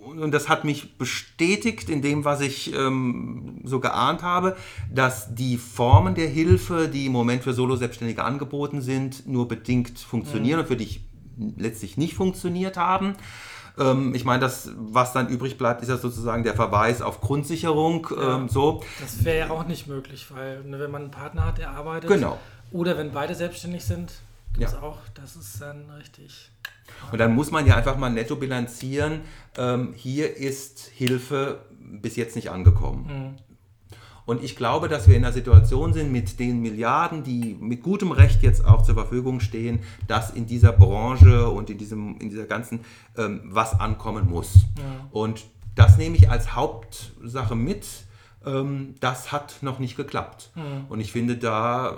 und 0.01 0.31
das 0.31 0.49
hat 0.49 0.63
mich 0.63 0.97
bestätigt 0.97 1.87
in 1.87 2.01
dem, 2.01 2.25
was 2.25 2.41
ich 2.41 2.73
ähm, 2.73 3.61
so 3.63 3.79
geahnt 3.79 4.23
habe, 4.23 4.57
dass 4.91 5.35
die 5.35 5.57
Formen 5.57 6.15
der 6.15 6.27
Hilfe, 6.27 6.87
die 6.87 7.05
im 7.05 7.11
Moment 7.11 7.43
für 7.43 7.53
Solo-Selbstständige 7.53 8.23
angeboten 8.23 8.81
sind, 8.81 9.27
nur 9.27 9.47
bedingt 9.47 9.99
funktionieren 9.99 10.57
mhm. 10.57 10.61
und 10.63 10.67
für 10.67 10.77
dich 10.77 11.01
letztlich 11.55 11.97
nicht 11.97 12.15
funktioniert 12.15 12.77
haben. 12.77 13.13
Ähm, 13.77 14.13
ich 14.15 14.25
meine, 14.25 14.39
das, 14.39 14.69
was 14.75 15.13
dann 15.13 15.27
übrig 15.27 15.57
bleibt, 15.57 15.81
ist 15.81 15.89
ja 15.89 15.97
sozusagen 15.97 16.43
der 16.43 16.53
Verweis 16.53 17.01
auf 17.01 17.21
Grundsicherung. 17.21 18.07
Ja, 18.15 18.37
ähm, 18.37 18.49
so. 18.49 18.81
Das 18.99 19.23
wäre 19.23 19.47
ja 19.47 19.49
auch 19.49 19.65
nicht 19.65 19.87
möglich, 19.87 20.27
weil 20.29 20.63
ne, 20.63 20.79
wenn 20.79 20.91
man 20.91 21.03
einen 21.03 21.11
Partner 21.11 21.45
hat, 21.45 21.57
der 21.57 21.71
arbeitet, 21.71 22.09
genau. 22.09 22.39
oder 22.71 22.97
wenn 22.97 23.11
beide 23.11 23.35
selbstständig 23.35 23.83
sind, 23.83 24.11
gibt 24.53 24.67
es 24.67 24.73
ja. 24.73 24.81
auch, 24.81 24.97
das 25.13 25.35
ist 25.35 25.61
dann 25.61 25.89
richtig. 25.91 26.51
Und 27.11 27.19
dann 27.19 27.33
muss 27.33 27.51
man 27.51 27.65
ja 27.65 27.75
einfach 27.75 27.97
mal 27.97 28.09
netto 28.09 28.35
bilanzieren, 28.35 29.21
ähm, 29.57 29.93
hier 29.95 30.37
ist 30.37 30.91
Hilfe 30.93 31.61
bis 31.79 32.15
jetzt 32.15 32.35
nicht 32.35 32.51
angekommen. 32.51 33.07
Mhm. 33.07 33.50
Und 34.25 34.43
ich 34.43 34.55
glaube, 34.55 34.87
dass 34.87 35.07
wir 35.07 35.15
in 35.15 35.23
einer 35.23 35.33
Situation 35.33 35.93
sind 35.93 36.11
mit 36.11 36.39
den 36.39 36.61
Milliarden, 36.61 37.23
die 37.23 37.57
mit 37.59 37.83
gutem 37.83 38.11
Recht 38.11 38.43
jetzt 38.43 38.65
auch 38.65 38.83
zur 38.83 38.95
Verfügung 38.95 39.39
stehen, 39.39 39.79
dass 40.07 40.31
in 40.31 40.45
dieser 40.45 40.71
Branche 40.71 41.49
und 41.49 41.69
in, 41.69 41.77
diesem, 41.77 42.17
in 42.19 42.29
dieser 42.29 42.45
ganzen 42.45 42.81
ähm, 43.17 43.41
was 43.45 43.79
ankommen 43.79 44.29
muss. 44.29 44.65
Ja. 44.77 45.07
Und 45.11 45.45
das 45.75 45.97
nehme 45.97 46.15
ich 46.15 46.29
als 46.29 46.55
Hauptsache 46.55 47.55
mit. 47.55 47.87
Ähm, 48.45 48.95
das 48.99 49.31
hat 49.31 49.57
noch 49.61 49.79
nicht 49.79 49.97
geklappt. 49.97 50.51
Ja. 50.55 50.63
Und 50.89 50.99
ich 50.99 51.11
finde, 51.11 51.37
da 51.37 51.89
äh, 51.89 51.95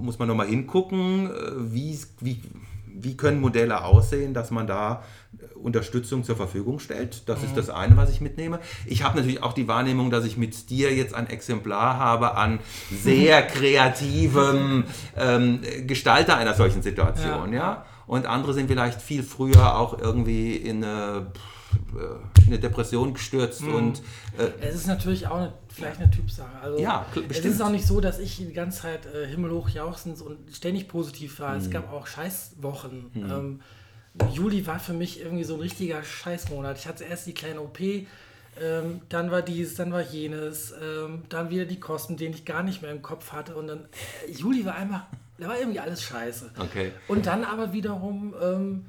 muss 0.00 0.18
man 0.18 0.28
nochmal 0.28 0.46
hingucken, 0.46 1.30
äh, 1.30 1.72
wie, 1.72 1.98
wie, 2.20 2.42
wie 3.00 3.16
können 3.16 3.40
Modelle 3.40 3.84
aussehen, 3.84 4.34
dass 4.34 4.50
man 4.50 4.66
da 4.66 5.02
Unterstützung 5.54 6.24
zur 6.24 6.36
Verfügung 6.36 6.78
stellt. 6.78 7.28
Das 7.28 7.40
mhm. 7.40 7.46
ist 7.46 7.56
das 7.56 7.70
eine, 7.70 7.96
was 7.96 8.10
ich 8.10 8.20
mitnehme. 8.20 8.60
Ich 8.86 9.02
habe 9.02 9.16
natürlich 9.16 9.42
auch 9.42 9.52
die 9.52 9.68
Wahrnehmung, 9.68 10.10
dass 10.10 10.24
ich 10.24 10.36
mit 10.36 10.70
dir 10.70 10.94
jetzt 10.94 11.14
ein 11.14 11.28
Exemplar 11.28 11.98
habe 11.98 12.36
an 12.36 12.60
sehr 12.90 13.42
kreativem 13.46 14.84
ähm, 15.16 15.60
Gestalter 15.86 16.36
einer 16.36 16.54
solchen 16.54 16.82
Situation. 16.82 17.52
Ja. 17.52 17.58
ja. 17.58 17.86
Und 18.06 18.26
andere 18.26 18.54
sind 18.54 18.68
vielleicht 18.68 19.02
viel 19.02 19.22
früher 19.22 19.76
auch 19.76 19.98
irgendwie 19.98 20.56
in 20.56 20.84
eine, 20.84 21.26
äh, 21.34 21.38
in 21.92 22.46
eine 22.46 22.58
Depression 22.58 23.14
gestürzt. 23.14 23.62
Mhm. 23.62 23.74
Und, 23.74 24.02
äh, 24.38 24.50
es 24.60 24.74
ist 24.74 24.86
natürlich 24.86 25.26
auch 25.26 25.36
eine, 25.36 25.52
vielleicht 25.68 26.00
eine 26.00 26.10
Typsache. 26.10 26.58
Also, 26.62 26.78
ja, 26.78 27.06
bestimmt. 27.12 27.30
Es 27.32 27.44
ist 27.44 27.60
auch 27.60 27.70
nicht 27.70 27.86
so, 27.86 28.00
dass 28.00 28.18
ich 28.18 28.36
die 28.36 28.52
ganze 28.52 28.82
Zeit 28.82 29.06
äh, 29.06 29.26
himmelhoch 29.26 29.68
jauchzend 29.68 30.20
und 30.20 30.38
ständig 30.54 30.88
positiv 30.88 31.40
war. 31.40 31.52
Mhm. 31.52 31.60
Es 31.60 31.70
gab 31.70 31.92
auch 31.92 32.06
Scheißwochen. 32.06 33.10
Mhm. 33.14 33.30
Ähm, 33.30 33.60
Juli 34.32 34.66
war 34.66 34.78
für 34.78 34.94
mich 34.94 35.20
irgendwie 35.20 35.44
so 35.44 35.54
ein 35.54 35.60
richtiger 35.60 36.02
Scheißmonat. 36.02 36.78
Ich 36.78 36.86
hatte 36.86 37.04
erst 37.04 37.26
die 37.26 37.34
kleine 37.34 37.60
OP, 37.60 37.78
ähm, 37.80 39.00
dann 39.08 39.30
war 39.30 39.42
dies, 39.42 39.74
dann 39.74 39.92
war 39.92 40.00
jenes, 40.00 40.72
ähm, 40.80 41.24
dann 41.28 41.50
wieder 41.50 41.66
die 41.66 41.78
Kosten, 41.78 42.16
die 42.16 42.26
ich 42.26 42.44
gar 42.44 42.62
nicht 42.62 42.80
mehr 42.80 42.90
im 42.90 43.02
Kopf 43.02 43.32
hatte. 43.32 43.54
Und 43.54 43.66
dann, 43.66 43.80
äh, 44.26 44.32
Juli 44.32 44.64
war 44.64 44.76
einfach, 44.76 45.02
da 45.38 45.48
war 45.48 45.58
irgendwie 45.58 45.80
alles 45.80 46.02
scheiße. 46.02 46.52
Okay. 46.58 46.92
Und 47.08 47.26
dann 47.26 47.44
aber 47.44 47.72
wiederum, 47.74 48.34
ähm, 48.42 48.86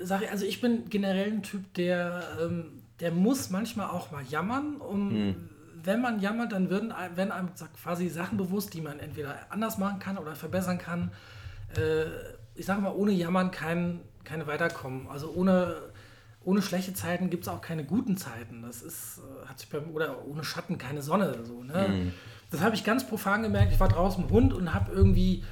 sag 0.00 0.22
ich, 0.22 0.30
also 0.30 0.44
ich 0.44 0.60
bin 0.60 0.88
generell 0.88 1.32
ein 1.32 1.42
Typ, 1.42 1.74
der, 1.74 2.22
ähm, 2.40 2.82
der 3.00 3.12
muss 3.12 3.50
manchmal 3.50 3.90
auch 3.90 4.10
mal 4.10 4.22
jammern, 4.22 4.76
um. 4.76 5.10
Hm. 5.10 5.48
Wenn 5.84 6.00
man 6.00 6.20
jammert, 6.20 6.52
dann 6.52 6.70
werden, 6.70 6.92
werden 7.16 7.32
einem 7.32 7.48
quasi 7.82 8.08
Sachen 8.08 8.38
bewusst, 8.38 8.72
die 8.72 8.80
man 8.80 9.00
entweder 9.00 9.34
anders 9.50 9.78
machen 9.78 9.98
kann 9.98 10.16
oder 10.16 10.36
verbessern 10.36 10.78
kann. 10.78 11.10
Äh, 11.76 12.04
ich 12.54 12.66
sage 12.66 12.80
mal, 12.80 12.92
ohne 12.92 13.10
Jammern 13.10 13.50
kein, 13.50 13.98
keine 14.22 14.46
weiterkommen. 14.46 15.08
Also 15.08 15.32
ohne, 15.32 15.74
ohne 16.44 16.62
schlechte 16.62 16.94
Zeiten 16.94 17.30
gibt 17.30 17.42
es 17.42 17.48
auch 17.48 17.60
keine 17.60 17.82
guten 17.82 18.16
Zeiten. 18.16 18.62
Das 18.62 18.80
ist, 18.80 19.18
äh, 19.18 19.48
hat 19.48 19.58
sich 19.58 19.70
beim, 19.70 19.90
oder 19.90 20.24
ohne 20.24 20.44
Schatten 20.44 20.78
keine 20.78 21.02
Sonne. 21.02 21.40
So, 21.42 21.64
ne? 21.64 21.88
Mhm. 21.88 22.12
Das 22.52 22.60
habe 22.60 22.76
ich 22.76 22.84
ganz 22.84 23.04
profan 23.06 23.42
gemerkt. 23.42 23.72
Ich 23.72 23.80
war 23.80 23.88
draußen 23.88 24.22
mit 24.22 24.30
dem 24.30 24.34
Hund 24.34 24.54
und 24.54 24.72
habe 24.74 24.92
irgendwie, 24.92 25.42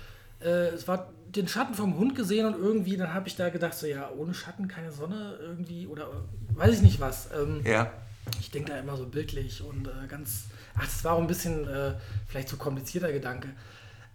äh, 0.41 0.69
es 0.69 0.87
war 0.87 1.11
den 1.37 1.49
Schatten 1.49 1.75
vom 1.75 1.97
Hund 1.97 2.15
gesehen 2.15 2.47
und 2.47 2.61
irgendwie, 2.61 2.97
dann 2.97 3.15
habe 3.15 3.29
ich 3.29 3.37
da 3.37 3.49
gedacht, 3.51 3.75
so 3.75 3.87
ja, 3.87 4.11
ohne 4.11 4.35
Schatten 4.35 4.69
keine 4.69 4.93
Sonne 4.93 5.39
irgendwie 5.41 5.87
oder 5.87 6.09
weiß 6.55 6.77
ich 6.77 6.83
nicht 6.83 7.01
was. 7.01 7.29
Ähm, 7.33 7.63
ja. 7.65 7.93
ich 8.41 8.51
denke 8.51 8.73
da 8.73 8.79
immer 8.79 8.97
so 8.97 9.07
bildlich 9.07 9.63
und 9.63 9.87
äh, 9.87 10.07
ganz, 10.09 10.47
ach, 10.77 10.85
das 10.85 11.05
war 11.05 11.15
auch 11.15 11.21
ein 11.21 11.27
bisschen 11.27 11.69
äh, 11.69 11.95
vielleicht 12.27 12.49
zu 12.49 12.57
so 12.57 12.63
komplizierter 12.63 13.13
Gedanke. 13.13 13.49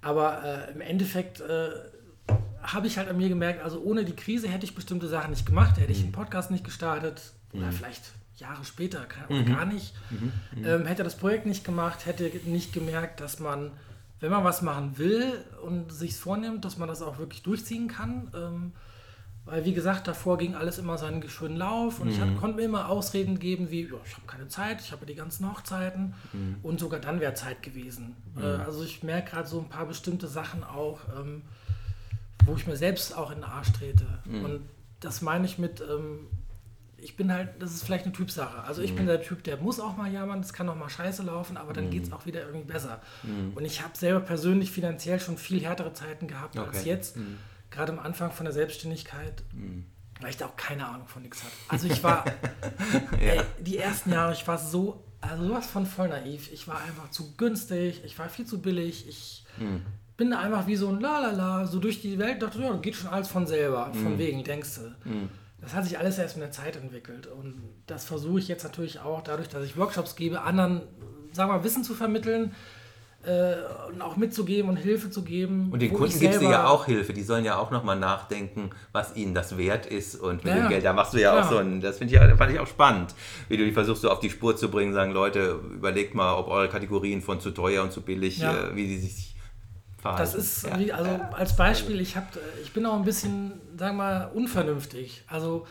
Aber 0.02 0.44
äh, 0.44 0.72
im 0.74 0.82
Endeffekt 0.82 1.40
äh, 1.42 1.70
habe 2.62 2.88
ich 2.88 2.98
halt 2.98 3.10
an 3.10 3.18
mir 3.18 3.30
gemerkt, 3.30 3.64
also 3.64 3.82
ohne 3.82 4.06
die 4.06 4.16
Krise 4.16 4.48
hätte 4.48 4.66
ich 4.66 4.76
bestimmte 4.76 5.08
Sachen 5.08 5.32
nicht 5.32 5.46
gemacht, 5.46 5.78
hätte 5.78 5.92
ich 5.92 6.00
einen 6.00 6.08
mhm. 6.08 6.14
Podcast 6.14 6.52
nicht 6.52 6.64
gestartet 6.64 7.34
oder 7.54 7.68
mhm. 7.68 7.72
vielleicht 7.72 8.12
Jahre 8.38 8.66
später 8.66 9.06
oder 9.30 9.40
mhm. 9.40 9.46
gar 9.46 9.66
nicht, 9.66 9.94
mhm. 10.10 10.32
mhm. 10.56 10.66
ähm, 10.66 10.86
hätte 10.86 11.04
das 11.04 11.16
Projekt 11.16 11.46
nicht 11.46 11.64
gemacht, 11.64 12.06
hätte 12.06 12.30
nicht 12.46 12.74
gemerkt, 12.74 13.22
dass 13.22 13.40
man, 13.40 13.72
wenn 14.20 14.32
man 14.32 14.44
was 14.44 14.62
machen 14.62 14.98
will 14.98 15.34
und 15.64 15.92
sich 15.92 16.16
vornimmt, 16.16 16.66
dass 16.66 16.78
man 16.78 16.88
das 16.88 17.02
auch 17.02 17.18
wirklich 17.18 17.44
durchziehen 17.44 17.88
kann. 17.88 18.32
Ähm, 18.36 18.72
weil, 19.46 19.64
wie 19.64 19.74
gesagt, 19.74 20.08
davor 20.08 20.40
ging 20.40 20.56
alles 20.56 20.80
immer 20.80 20.98
seinen 20.98 21.28
schönen 21.30 21.56
Lauf 21.56 22.00
und 22.00 22.08
mhm. 22.08 22.14
ich 22.14 22.20
hab, 22.20 22.36
konnte 22.38 22.58
mir 22.58 22.64
immer 22.64 22.90
Ausreden 22.90 23.38
geben, 23.38 23.70
wie, 23.70 23.84
ja, 23.84 23.98
ich 24.04 24.14
habe 24.14 24.26
keine 24.26 24.48
Zeit, 24.48 24.82
ich 24.82 24.92
habe 24.92 25.06
die 25.06 25.14
ganzen 25.14 25.50
Hochzeiten 25.52 26.16
mhm. 26.34 26.58
und 26.64 26.80
sogar 26.80 27.00
dann 27.00 27.20
wäre 27.20 27.36
Zeit 27.36 27.62
gewesen. 27.62 28.16
Mhm. 28.36 28.44
Äh, 28.44 28.48
also 28.66 28.84
ich 28.84 29.04
merke 29.04 29.32
gerade 29.32 29.48
so 29.48 29.60
ein 29.60 29.70
paar 29.70 29.86
bestimmte 29.86 30.28
Sachen 30.28 30.64
auch, 30.64 31.00
ähm, 31.20 31.44
wo 32.44 32.56
ich 32.56 32.66
mir 32.66 32.76
selbst 32.76 33.16
auch 33.16 33.30
in 33.30 33.38
den 33.38 33.44
Arsch 33.44 33.72
trete. 33.72 34.08
Mhm. 34.26 34.46
Und 34.46 34.62
das 35.00 35.22
meine 35.22 35.46
ich 35.46 35.60
mit, 35.60 35.80
ähm, 35.80 36.26
ich 37.06 37.15
bin 37.15 37.32
halt, 37.32 37.49
das 37.60 37.72
ist 37.72 37.84
vielleicht 37.84 38.06
eine 38.06 38.14
Typsache. 38.14 38.64
Also 38.64 38.82
ich 38.82 38.95
bin 38.95 39.03
mhm. 39.06 39.10
der 39.10 39.22
Typ, 39.22 39.44
der 39.44 39.57
muss 39.57 39.80
auch 39.80 39.95
mal 39.95 40.11
jammern, 40.11 40.40
es 40.40 40.53
kann 40.53 40.68
auch 40.68 40.76
mal 40.76 40.90
scheiße 40.90 41.22
laufen, 41.22 41.56
aber 41.56 41.72
dann 41.72 41.86
mhm. 41.86 41.91
geht 41.91 42.03
es 42.03 42.11
auch 42.11 42.26
wieder 42.26 42.41
irgendwie 42.41 42.65
besser. 42.65 42.99
Und 43.53 43.64
ich 43.64 43.84
habe 43.84 43.95
selber 43.95 44.22
persönlich 44.22 44.72
finanziell 44.72 45.19
schon 45.19 45.38
viel 45.38 45.61
härtere 45.64 45.94
Zeiten 45.94 46.27
gehabt 46.27 46.57
okay. 46.57 46.68
als 46.68 46.84
jetzt 46.84 47.18
gerade 47.69 47.91
am 47.91 47.99
Anfang 47.99 48.32
von 48.32 48.45
der 48.45 48.53
Selbstständigkeit, 48.53 49.44
mhm. 49.53 49.86
weil 50.19 50.32
ich 50.32 50.38
da 50.38 50.48
auch 50.48 50.56
keine 50.56 50.88
Ahnung 50.88 51.07
von 51.07 51.22
nichts 51.22 51.44
hatte. 51.44 51.53
Also 51.68 51.88
ich 51.88 52.03
war, 52.03 52.26
ey, 53.19 53.41
die 53.60 53.77
ersten 53.77 54.11
Jahre, 54.11 54.34
ich 54.34 54.48
war 54.48 54.57
so, 54.57 55.03
also 55.22 55.48
sowas 55.48 55.68
von 55.68 55.86
voll 55.86 56.07
naiv. 56.07 56.52
Ich 56.52 56.68
war 56.68 56.82
einfach 56.82 57.11
zu 57.11 57.36
günstig, 57.36 58.02
ich 58.03 58.18
war 58.18 58.30
viel 58.30 58.48
zu 58.48 58.61
billig, 58.61 59.07
ich 59.07 59.45
mhm. 59.60 59.84
bin 60.18 60.32
da 60.32 60.40
einfach 60.40 60.65
wie 60.65 60.76
so 60.76 60.90
ein 60.90 60.99
Lalala, 60.99 61.68
so 61.68 61.80
durch 61.80 62.02
die 62.02 62.18
Welt, 62.18 62.41
dachte, 62.41 62.61
ja, 62.61 62.73
geht 62.77 62.95
schon 62.95 63.11
alles 63.11 63.27
von 63.27 63.45
selber, 63.45 63.94
von 63.94 64.14
mhm. 64.14 64.18
wegen, 64.18 64.44
denkst 64.44 64.76
du. 64.76 65.10
Das 65.66 65.74
hat 65.74 65.84
sich 65.84 65.98
alles 65.98 66.18
erst 66.18 66.38
mit 66.38 66.44
der 66.44 66.52
Zeit 66.52 66.76
entwickelt 66.76 67.28
und 67.28 67.62
das 67.88 68.06
versuche 68.06 68.40
ich 68.40 68.48
jetzt 68.48 68.64
natürlich 68.64 69.00
auch 69.00 69.22
dadurch, 69.22 69.50
dass 69.50 69.66
ich 69.66 69.76
Workshops 69.78 70.16
gebe, 70.16 70.42
anderen, 70.42 70.82
sagen 71.34 71.50
wir 71.50 71.58
mal, 71.58 71.64
Wissen 71.64 71.84
zu 71.84 71.96
vermitteln, 71.96 72.54
äh, 73.26 73.56
und 73.92 74.02
auch 74.02 74.18
mitzugeben 74.18 74.70
und 74.70 74.78
Hilfe 74.78 75.10
zu 75.10 75.24
geben. 75.24 75.70
Und 75.72 75.82
den 75.82 75.94
Kunden 75.94 76.20
gibst 76.20 76.42
du 76.42 76.46
ja 76.46 76.68
auch 76.68 76.86
Hilfe. 76.86 77.14
Die 77.14 77.24
sollen 77.24 77.44
ja 77.44 77.58
auch 77.58 77.72
nochmal 77.72 77.98
nachdenken, 77.98 78.70
was 78.92 79.16
ihnen 79.16 79.34
das 79.34 79.58
wert 79.58 79.86
ist. 79.86 80.16
Und 80.16 80.44
mit 80.44 80.54
ja, 80.54 80.62
dem 80.62 80.70
Geld, 80.70 80.86
da 80.86 80.94
machst 80.94 81.14
du 81.14 81.18
ja 81.18 81.32
klar. 81.32 81.46
auch 81.46 81.50
so 81.50 81.58
ein, 81.58 81.82
das 81.82 82.00
ich, 82.00 82.18
fand 82.18 82.52
ich 82.52 82.60
auch 82.60 82.68
spannend, 82.68 83.16
wie 83.50 83.58
du 83.58 83.66
die 83.66 83.72
versuchst, 83.72 84.04
so 84.04 84.12
auf 84.12 84.20
die 84.20 84.30
Spur 84.30 84.56
zu 84.56 84.70
bringen, 84.70 84.94
sagen, 84.94 85.12
Leute, 85.12 85.60
überlegt 85.74 86.14
mal, 86.14 86.36
ob 86.36 86.48
eure 86.48 86.70
Kategorien 86.70 87.22
von 87.22 87.40
zu 87.40 87.52
teuer 87.52 87.84
und 87.84 87.92
zu 87.92 88.02
billig, 88.02 88.40
ja. 88.40 88.54
äh, 88.54 88.76
wie 88.76 88.88
die 88.88 88.98
sich 88.98 89.35
verhalten. 90.06 90.32
Das 90.32 90.36
ist, 90.36 90.64
ja. 90.64 90.80
wie, 90.80 90.94
also 90.94 91.10
als 91.34 91.56
Beispiel, 91.56 91.99
ich, 91.99 92.15
hab, 92.15 92.27
ich 92.64 92.73
bin 92.73 92.86
auch 92.86 92.95
ein 92.95 93.06
bisschen, 93.06 93.53
sagen 93.77 93.98
wir 93.98 94.03
mal, 94.03 94.32
unvernünftig. 94.34 95.23
Also 95.27 95.65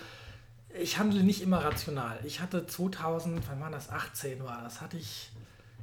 ich 0.81 0.98
handle 0.98 1.23
nicht 1.23 1.43
immer 1.43 1.65
rational. 1.65 2.19
Ich 2.24 2.40
hatte 2.40 2.66
2000, 2.66 3.43
wann 3.48 3.61
war 3.61 3.70
das, 3.70 3.90
18 3.90 4.44
war 4.44 4.61
das, 4.62 4.81
hatte 4.81 4.97
ich 4.97 5.31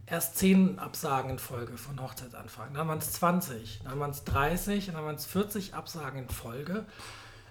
erst 0.05 0.37
10 0.37 0.79
Absagen 0.79 1.31
in 1.31 1.39
Folge 1.39 1.77
von 1.77 2.01
Hochzeitsanfragen. 2.01 2.73
Dann 2.73 2.87
waren 2.87 2.97
es 2.97 3.13
20, 3.13 3.81
dann 3.85 3.99
waren 3.99 4.11
es 4.11 4.25
30 4.25 4.89
und 4.89 4.95
dann 4.95 5.05
waren 5.05 5.15
es 5.15 5.25
40 5.25 5.73
Absagen 5.73 6.23
in 6.23 6.29
Folge. 6.29 6.85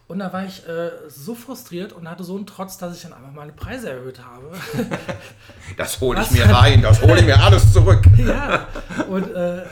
Und 0.06 0.18
da 0.18 0.32
war 0.32 0.44
ich 0.44 0.66
äh, 0.68 0.90
so 1.08 1.36
frustriert 1.36 1.92
und 1.92 2.10
hatte 2.10 2.24
so 2.24 2.36
einen 2.36 2.44
Trotz, 2.44 2.76
dass 2.78 2.96
ich 2.96 3.02
dann 3.02 3.12
einfach 3.12 3.32
meine 3.32 3.52
Preise 3.52 3.90
erhöht 3.90 4.20
habe. 4.20 4.50
das 5.76 6.00
hole 6.00 6.20
ich 6.20 6.32
mir 6.32 6.44
rein, 6.50 6.82
das 6.82 7.00
hole 7.00 7.20
ich 7.20 7.24
mir 7.24 7.40
alles 7.40 7.72
zurück. 7.72 8.02
ja, 8.16 8.66
und 9.08 9.32
äh, 9.32 9.62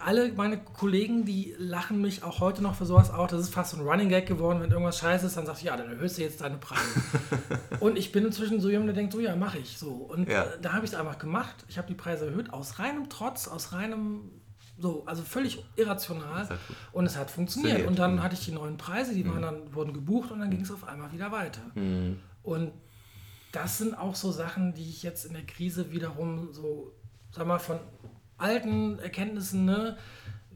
alle 0.00 0.32
meine 0.32 0.58
Kollegen, 0.58 1.24
die 1.24 1.54
lachen 1.58 2.00
mich 2.00 2.22
auch 2.22 2.40
heute 2.40 2.62
noch 2.62 2.74
für 2.74 2.86
sowas 2.86 3.10
aus. 3.10 3.30
Das 3.30 3.40
ist 3.40 3.54
fast 3.54 3.70
so 3.70 3.76
ein 3.76 3.86
Running 3.86 4.08
Gag 4.08 4.26
geworden. 4.26 4.60
Wenn 4.60 4.70
irgendwas 4.70 4.98
scheiße 4.98 5.26
ist, 5.26 5.36
dann 5.36 5.46
sagst 5.46 5.62
du, 5.62 5.66
ja, 5.66 5.76
dann 5.76 5.88
erhöhst 5.88 6.18
du 6.18 6.22
jetzt 6.22 6.40
deine 6.40 6.56
Preise. 6.56 7.00
und 7.80 7.96
ich 7.96 8.12
bin 8.12 8.24
inzwischen 8.24 8.60
so 8.60 8.68
jemand, 8.68 8.88
der 8.88 8.94
denkt, 8.94 9.12
so, 9.12 9.20
ja, 9.20 9.36
mache 9.36 9.58
ich 9.58 9.78
so. 9.78 9.90
Und 9.90 10.28
ja. 10.28 10.46
da 10.60 10.72
habe 10.72 10.84
ich 10.84 10.92
es 10.92 10.98
einfach 10.98 11.18
gemacht. 11.18 11.54
Ich 11.68 11.78
habe 11.78 11.88
die 11.88 11.94
Preise 11.94 12.26
erhöht 12.26 12.52
aus 12.52 12.78
reinem 12.78 13.08
Trotz, 13.08 13.48
aus 13.48 13.72
reinem, 13.72 14.30
so, 14.78 15.04
also 15.06 15.22
völlig 15.22 15.64
irrational. 15.76 16.48
Und 16.92 17.06
es 17.06 17.16
hat 17.16 17.30
funktioniert. 17.30 17.86
Und 17.86 17.98
dann 17.98 18.22
hatte 18.22 18.34
ich 18.34 18.44
die 18.44 18.52
neuen 18.52 18.78
Preise, 18.78 19.14
die 19.14 19.24
mhm. 19.24 19.32
waren 19.32 19.42
dann, 19.42 19.74
wurden 19.74 19.92
gebucht 19.92 20.30
und 20.30 20.40
dann 20.40 20.50
ging 20.50 20.62
es 20.62 20.70
auf 20.70 20.88
einmal 20.88 21.12
wieder 21.12 21.30
weiter. 21.32 21.60
Mhm. 21.74 22.18
Und 22.42 22.72
das 23.52 23.78
sind 23.78 23.96
auch 23.96 24.14
so 24.14 24.32
Sachen, 24.32 24.74
die 24.74 24.88
ich 24.88 25.02
jetzt 25.02 25.24
in 25.24 25.32
der 25.32 25.44
Krise 25.44 25.90
wiederum 25.90 26.52
so, 26.52 26.92
sag 27.30 27.46
mal, 27.46 27.58
von 27.58 27.78
alten 28.38 28.98
Erkenntnissen 28.98 29.64
ne, 29.64 29.96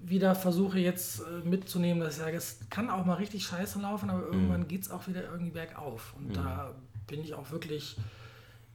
wieder 0.02 0.34
versuche 0.34 0.78
jetzt 0.78 1.20
äh, 1.20 1.46
mitzunehmen, 1.46 2.02
dass 2.02 2.14
ich 2.14 2.22
sage, 2.22 2.36
es 2.36 2.58
kann 2.70 2.90
auch 2.90 3.04
mal 3.04 3.14
richtig 3.14 3.44
scheiße 3.44 3.80
laufen, 3.80 4.10
aber 4.10 4.22
irgendwann 4.22 4.62
mhm. 4.62 4.68
geht 4.68 4.82
es 4.82 4.90
auch 4.90 5.06
wieder 5.06 5.22
irgendwie 5.24 5.52
bergauf. 5.52 6.14
Und 6.16 6.28
mhm. 6.28 6.34
da 6.34 6.74
bin 7.06 7.20
ich 7.20 7.34
auch 7.34 7.50
wirklich 7.50 7.96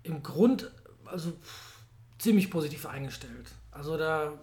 im 0.03 0.21
Grund 0.23 0.71
also 1.05 1.33
ziemlich 2.19 2.49
positiv 2.49 2.85
eingestellt. 2.85 3.51
Also 3.71 3.97
da 3.97 4.33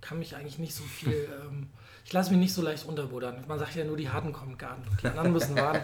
kann 0.00 0.18
mich 0.18 0.34
eigentlich 0.36 0.58
nicht 0.58 0.74
so 0.74 0.84
viel, 0.84 1.12
ähm, 1.46 1.68
ich 2.04 2.12
lasse 2.12 2.30
mich 2.30 2.40
nicht 2.40 2.54
so 2.54 2.62
leicht 2.62 2.86
unterbuddern. 2.86 3.44
Man 3.46 3.58
sagt 3.58 3.74
ja 3.76 3.84
nur, 3.84 3.96
die 3.96 4.08
Harten 4.08 4.32
kommen 4.32 4.56
gar 4.56 4.78
nicht. 4.78 5.02
Die 5.02 5.08
anderen 5.08 5.32
müssen 5.32 5.54
warten. 5.56 5.82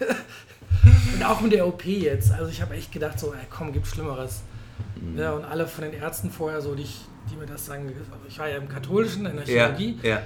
und 1.14 1.24
auch 1.24 1.40
mit 1.40 1.52
der 1.52 1.66
OP 1.66 1.84
jetzt. 1.84 2.30
Also 2.30 2.50
ich 2.50 2.62
habe 2.62 2.74
echt 2.74 2.92
gedacht, 2.92 3.18
so, 3.18 3.34
ey, 3.34 3.46
komm, 3.50 3.72
gibt 3.72 3.86
Schlimmeres. 3.86 4.42
Mhm. 5.00 5.18
Ja, 5.18 5.32
und 5.32 5.44
alle 5.44 5.66
von 5.66 5.84
den 5.84 5.94
Ärzten 5.94 6.30
vorher 6.30 6.62
so, 6.62 6.74
die 6.74 6.84
ich 6.84 7.00
die 7.30 7.36
mir 7.36 7.46
das 7.46 7.66
sagen. 7.66 7.92
Ich 8.28 8.38
war 8.38 8.48
ja 8.48 8.56
im 8.56 8.68
Katholischen, 8.68 9.26
in 9.26 9.36
der 9.36 9.44
Chirurgie. 9.44 9.98
Ja, 10.02 10.08
ja. 10.08 10.22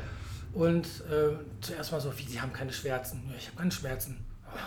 Und 0.55 0.87
äh, 0.87 1.37
zuerst 1.61 1.93
mal 1.93 2.01
so, 2.01 2.17
wie, 2.17 2.25
Sie 2.25 2.41
haben 2.41 2.53
keine 2.53 2.73
Schmerzen. 2.73 3.23
Ja, 3.29 3.37
ich 3.39 3.47
habe 3.47 3.57
keine 3.57 3.71
Schmerzen. 3.71 4.25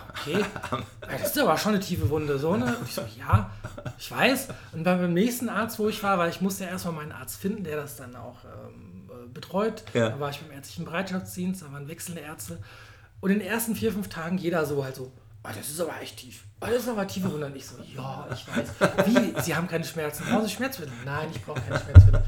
Okay, 0.10 0.44
das 1.02 1.36
ist 1.36 1.40
aber 1.40 1.58
schon 1.58 1.74
eine 1.74 1.82
tiefe 1.82 2.10
Wunde, 2.10 2.38
so, 2.38 2.56
ne? 2.56 2.66
Und 2.66 2.88
ich 2.88 2.94
so, 2.94 3.02
ja, 3.18 3.50
ich 3.98 4.12
weiß. 4.12 4.50
Und 4.74 4.84
beim 4.84 5.14
nächsten 5.14 5.50
Arzt, 5.50 5.80
wo 5.80 5.90
ich 5.90 6.02
war, 6.04 6.18
weil 6.18 6.30
ich 6.30 6.40
musste 6.40 6.66
ja 6.66 6.70
erstmal 6.70 6.94
meinen 6.94 7.12
Arzt 7.12 7.42
finden, 7.42 7.64
der 7.64 7.78
das 7.78 7.96
dann 7.96 8.16
auch 8.16 8.38
ähm, 8.46 9.10
äh, 9.10 9.28
betreut. 9.34 9.84
Ja. 9.94 10.10
Da 10.10 10.20
war 10.20 10.30
ich 10.30 10.40
beim 10.40 10.52
ärztlichen 10.52 10.86
Bereitschaftsdienst, 10.86 11.64
da 11.64 11.72
waren 11.72 11.88
wechselnde 11.88 12.22
Ärzte. 12.22 12.60
Und 13.22 13.32
in 13.32 13.40
den 13.40 13.48
ersten 13.48 13.76
vier, 13.76 13.92
fünf 13.92 14.10
Tagen 14.10 14.38
jeder 14.38 14.66
so 14.66 14.84
halt 14.84 14.96
so, 14.96 15.12
oh, 15.44 15.50
das 15.56 15.70
ist 15.70 15.80
aber 15.80 16.02
echt 16.02 16.18
tief. 16.18 16.44
Oh, 16.62 16.66
das 16.68 16.84
ist 16.84 16.90
aber 16.90 17.08
tiefe 17.08 17.32
Wunde. 17.32 17.48
Und 17.48 17.56
ich 17.56 17.66
so, 17.66 17.76
ja, 17.84 18.28
ich 18.32 18.48
weiß. 18.48 18.70
Wie? 19.08 19.42
Sie 19.42 19.56
haben 19.56 19.68
keine 19.68 19.84
Schmerzen. 19.84 20.24
Brauchen 20.26 20.46
Sie 20.46 20.52
Schmerzmittel? 20.52 20.94
Nein, 21.06 21.30
ich 21.34 21.42
brauche 21.42 21.62
keine 21.62 21.80
Schmerzmittel. 21.80 22.24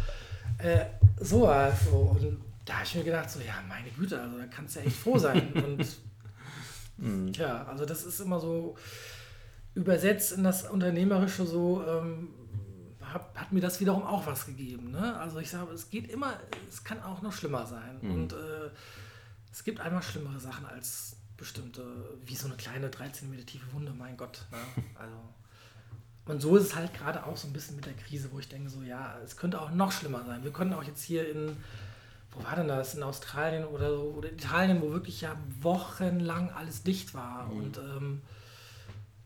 Äh, 0.58 0.86
so 1.20 1.48
also. 1.48 2.18
Und 2.20 2.42
da 2.66 2.76
habe 2.76 2.86
ich 2.86 2.96
mir 2.96 3.04
gedacht, 3.04 3.30
so, 3.30 3.40
ja, 3.40 3.56
meine 3.68 3.90
Güte, 3.90 4.20
also 4.20 4.38
da 4.38 4.46
kannst 4.48 4.76
du 4.76 4.80
ja 4.80 4.86
echt 4.86 4.96
froh 4.96 5.18
sein. 5.18 5.54
Und 5.54 5.98
mhm. 6.98 7.34
ja, 7.34 7.66
also 7.66 7.86
das 7.86 8.04
ist 8.04 8.20
immer 8.20 8.40
so 8.40 8.76
übersetzt 9.76 10.34
in 10.34 10.44
das 10.44 10.70
Unternehmerische 10.70 11.46
so, 11.46 11.84
ähm, 11.88 12.30
hat, 13.02 13.36
hat, 13.36 13.52
mir 13.52 13.62
das 13.62 13.80
wiederum 13.80 14.04
auch 14.04 14.26
was 14.26 14.46
gegeben. 14.46 14.92
Ne? 14.92 15.18
Also 15.20 15.40
ich 15.40 15.50
sage, 15.50 15.72
es 15.74 15.90
geht 15.90 16.10
immer, 16.10 16.40
es 16.70 16.84
kann 16.84 17.02
auch 17.02 17.22
noch 17.22 17.34
schlimmer 17.34 17.66
sein. 17.66 18.00
Mhm. 18.02 18.12
Und 18.12 18.34
äh, 18.34 18.70
es 19.52 19.64
gibt 19.64 19.80
einmal 19.80 20.02
schlimmere 20.02 20.40
Sachen 20.40 20.66
als 20.66 21.18
bestimmte, 21.38 21.84
wie 22.26 22.36
so 22.36 22.48
eine 22.48 22.56
kleine 22.56 22.90
13 22.90 23.30
Meter 23.30 23.46
tiefe 23.46 23.72
Wunde, 23.74 23.94
mein 23.98 24.18
Gott. 24.18 24.46
Ne? 24.52 24.84
Also 25.00 25.16
und 26.26 26.42
so 26.42 26.56
ist 26.56 26.64
es 26.64 26.76
halt 26.76 26.94
gerade 26.94 27.26
auch 27.26 27.36
so 27.36 27.48
ein 27.48 27.54
bisschen 27.54 27.76
mit 27.76 27.86
der 27.86 27.94
Krise, 27.94 28.30
wo 28.32 28.40
ich 28.40 28.48
denke, 28.48 28.70
so 28.70 28.82
ja, 28.82 29.18
es 29.24 29.36
könnte 29.36 29.62
auch 29.62 29.72
noch 29.72 29.92
schlimmer 29.92 30.24
sein. 30.26 30.44
Wir 30.44 30.52
können 30.52 30.74
auch 30.74 30.84
jetzt 30.84 31.04
hier 31.04 31.30
in, 31.30 31.58
wo 32.32 32.44
war 32.44 32.56
denn 32.56 32.70
das, 32.70 32.96
in 32.96 33.04
Australien 33.04 33.66
oder 33.66 33.90
so, 33.90 34.04
oder 34.18 34.32
Italien, 34.32 34.82
wo 34.82 34.92
wirklich 34.92 35.20
ja 35.22 35.36
wochenlang 35.60 36.50
alles 36.52 36.84
dicht 36.84 37.14
war. 37.14 37.48
Mhm. 37.48 37.58
Und 37.58 37.78
ähm, 37.78 38.22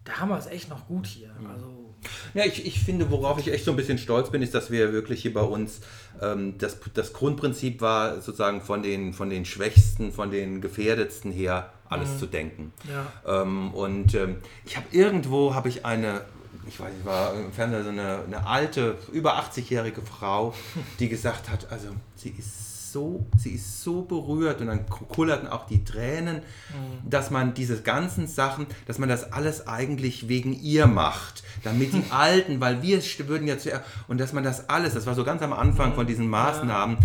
da 0.07 0.19
haben 0.19 0.29
wir 0.29 0.37
es 0.37 0.47
echt 0.47 0.69
noch 0.69 0.87
gut 0.87 1.05
hier. 1.05 1.29
Also, 1.49 1.93
ja, 2.33 2.45
ich, 2.45 2.65
ich 2.65 2.79
finde, 2.79 3.11
worauf 3.11 3.39
ich 3.39 3.51
echt 3.51 3.65
so 3.65 3.71
ein 3.71 3.77
bisschen 3.77 3.97
stolz 3.97 4.29
bin, 4.29 4.41
ist, 4.41 4.53
dass 4.53 4.71
wir 4.71 4.93
wirklich 4.93 5.21
hier 5.21 5.33
bei 5.33 5.41
uns 5.41 5.81
ähm, 6.21 6.57
das, 6.57 6.77
das 6.93 7.11
Grundprinzip 7.13 7.81
war, 7.81 8.21
sozusagen 8.21 8.61
von 8.61 8.83
den, 8.83 9.13
von 9.13 9.29
den 9.29 9.45
Schwächsten, 9.45 10.11
von 10.11 10.31
den 10.31 10.61
Gefährdetsten 10.61 11.31
her 11.31 11.73
alles 11.89 12.11
mhm. 12.11 12.19
zu 12.19 12.25
denken. 12.27 12.73
Ja. 12.89 13.41
Ähm, 13.41 13.73
und 13.73 14.13
ähm, 14.13 14.37
ich 14.65 14.77
habe 14.77 14.87
irgendwo 14.91 15.53
habe 15.53 15.69
ich 15.69 15.85
eine 15.85 16.21
ich 16.67 16.79
weiß 16.79 16.93
nicht, 16.93 17.05
war 17.05 17.33
im 17.33 17.53
Fernsehen 17.53 17.83
so 17.83 17.89
eine, 17.89 18.23
eine 18.25 18.45
alte, 18.45 18.97
über 19.13 19.39
80-jährige 19.39 20.01
Frau, 20.01 20.53
die 20.99 21.07
gesagt 21.07 21.49
hat, 21.49 21.71
also 21.71 21.87
sie 22.15 22.35
ist 22.37 22.76
so, 22.91 23.25
sie 23.37 23.51
ist 23.51 23.81
so 23.81 24.01
berührt 24.01 24.61
und 24.61 24.67
dann 24.67 24.85
kullerten 24.87 25.47
auch 25.47 25.65
die 25.67 25.83
Tränen, 25.83 26.37
mhm. 26.37 27.09
dass 27.09 27.31
man 27.31 27.53
diese 27.53 27.81
ganzen 27.81 28.27
Sachen, 28.27 28.67
dass 28.85 28.99
man 28.99 29.09
das 29.09 29.31
alles 29.31 29.67
eigentlich 29.67 30.27
wegen 30.27 30.53
ihr 30.53 30.87
macht, 30.87 31.43
damit 31.63 31.93
die 31.93 32.03
Alten, 32.11 32.59
weil 32.61 32.81
wir 32.81 33.01
würden 33.27 33.47
ja 33.47 33.57
zuerst, 33.57 33.83
und 34.07 34.19
dass 34.19 34.33
man 34.33 34.43
das 34.43 34.69
alles, 34.69 34.93
das 34.93 35.05
war 35.05 35.15
so 35.15 35.23
ganz 35.23 35.41
am 35.41 35.53
Anfang 35.53 35.93
von 35.93 36.07
diesen 36.07 36.27
Maßnahmen, 36.27 36.97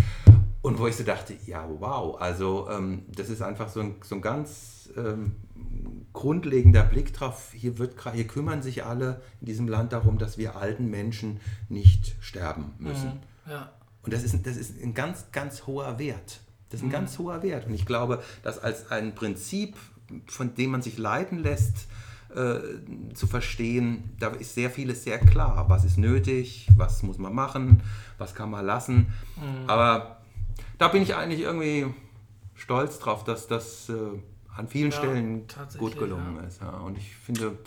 und 0.62 0.78
wo 0.78 0.86
ich 0.86 0.96
so 0.96 1.02
dachte, 1.02 1.34
ja, 1.44 1.68
wow, 1.80 2.20
also 2.20 2.68
ähm, 2.70 3.02
das 3.08 3.28
ist 3.28 3.42
einfach 3.42 3.68
so 3.68 3.80
ein, 3.80 3.96
so 4.02 4.14
ein 4.14 4.22
ganz 4.22 4.88
ähm, 4.96 5.34
grundlegender 6.12 6.84
Blick 6.84 7.12
drauf. 7.12 7.50
Hier, 7.52 7.78
wird, 7.78 7.94
hier 8.14 8.26
kümmern 8.26 8.62
sich 8.62 8.84
alle 8.84 9.20
in 9.40 9.46
diesem 9.46 9.68
Land 9.68 9.92
darum, 9.92 10.18
dass 10.18 10.38
wir 10.38 10.56
alten 10.56 10.88
Menschen 10.88 11.40
nicht 11.68 12.14
sterben 12.20 12.74
müssen. 12.78 13.20
Mhm, 13.44 13.50
ja. 13.50 13.72
Und 14.04 14.12
das 14.12 14.22
ist, 14.22 14.46
das 14.46 14.56
ist 14.56 14.82
ein 14.82 14.94
ganz, 14.94 15.26
ganz 15.32 15.66
hoher 15.66 15.98
Wert. 15.98 16.40
Das 16.70 16.80
ist 16.80 16.84
ein 16.84 16.88
mhm. 16.88 16.92
ganz 16.92 17.18
hoher 17.18 17.42
Wert. 17.42 17.66
Und 17.66 17.74
ich 17.74 17.86
glaube, 17.86 18.22
dass 18.42 18.58
als 18.58 18.90
ein 18.90 19.14
Prinzip, 19.14 19.76
von 20.26 20.54
dem 20.54 20.70
man 20.70 20.82
sich 20.82 20.98
leiten 20.98 21.38
lässt, 21.38 21.86
äh, 22.34 22.60
zu 23.14 23.26
verstehen, 23.26 24.16
da 24.18 24.28
ist 24.28 24.54
sehr 24.54 24.70
vieles 24.70 25.04
sehr 25.04 25.18
klar. 25.18 25.66
Was 25.68 25.84
ist 25.84 25.98
nötig, 25.98 26.66
was 26.76 27.02
muss 27.02 27.18
man 27.18 27.34
machen, 27.34 27.82
was 28.18 28.34
kann 28.34 28.50
man 28.50 28.64
lassen. 28.64 29.12
Mhm. 29.36 29.68
Aber 29.68 30.22
da 30.78 30.88
bin 30.88 31.02
ich 31.02 31.14
eigentlich 31.14 31.40
irgendwie 31.40 31.86
stolz 32.54 32.98
drauf, 32.98 33.24
dass 33.24 33.48
das 33.48 33.88
äh, 33.88 33.92
an 34.56 34.68
vielen 34.68 34.90
ja, 34.90 34.96
Stellen 34.96 35.46
gut 35.78 35.98
gelungen 35.98 36.36
ja. 36.36 36.46
ist. 36.46 36.60
Ja. 36.60 36.70
Und 36.70 36.96
ich 36.96 37.14
finde, 37.16 37.58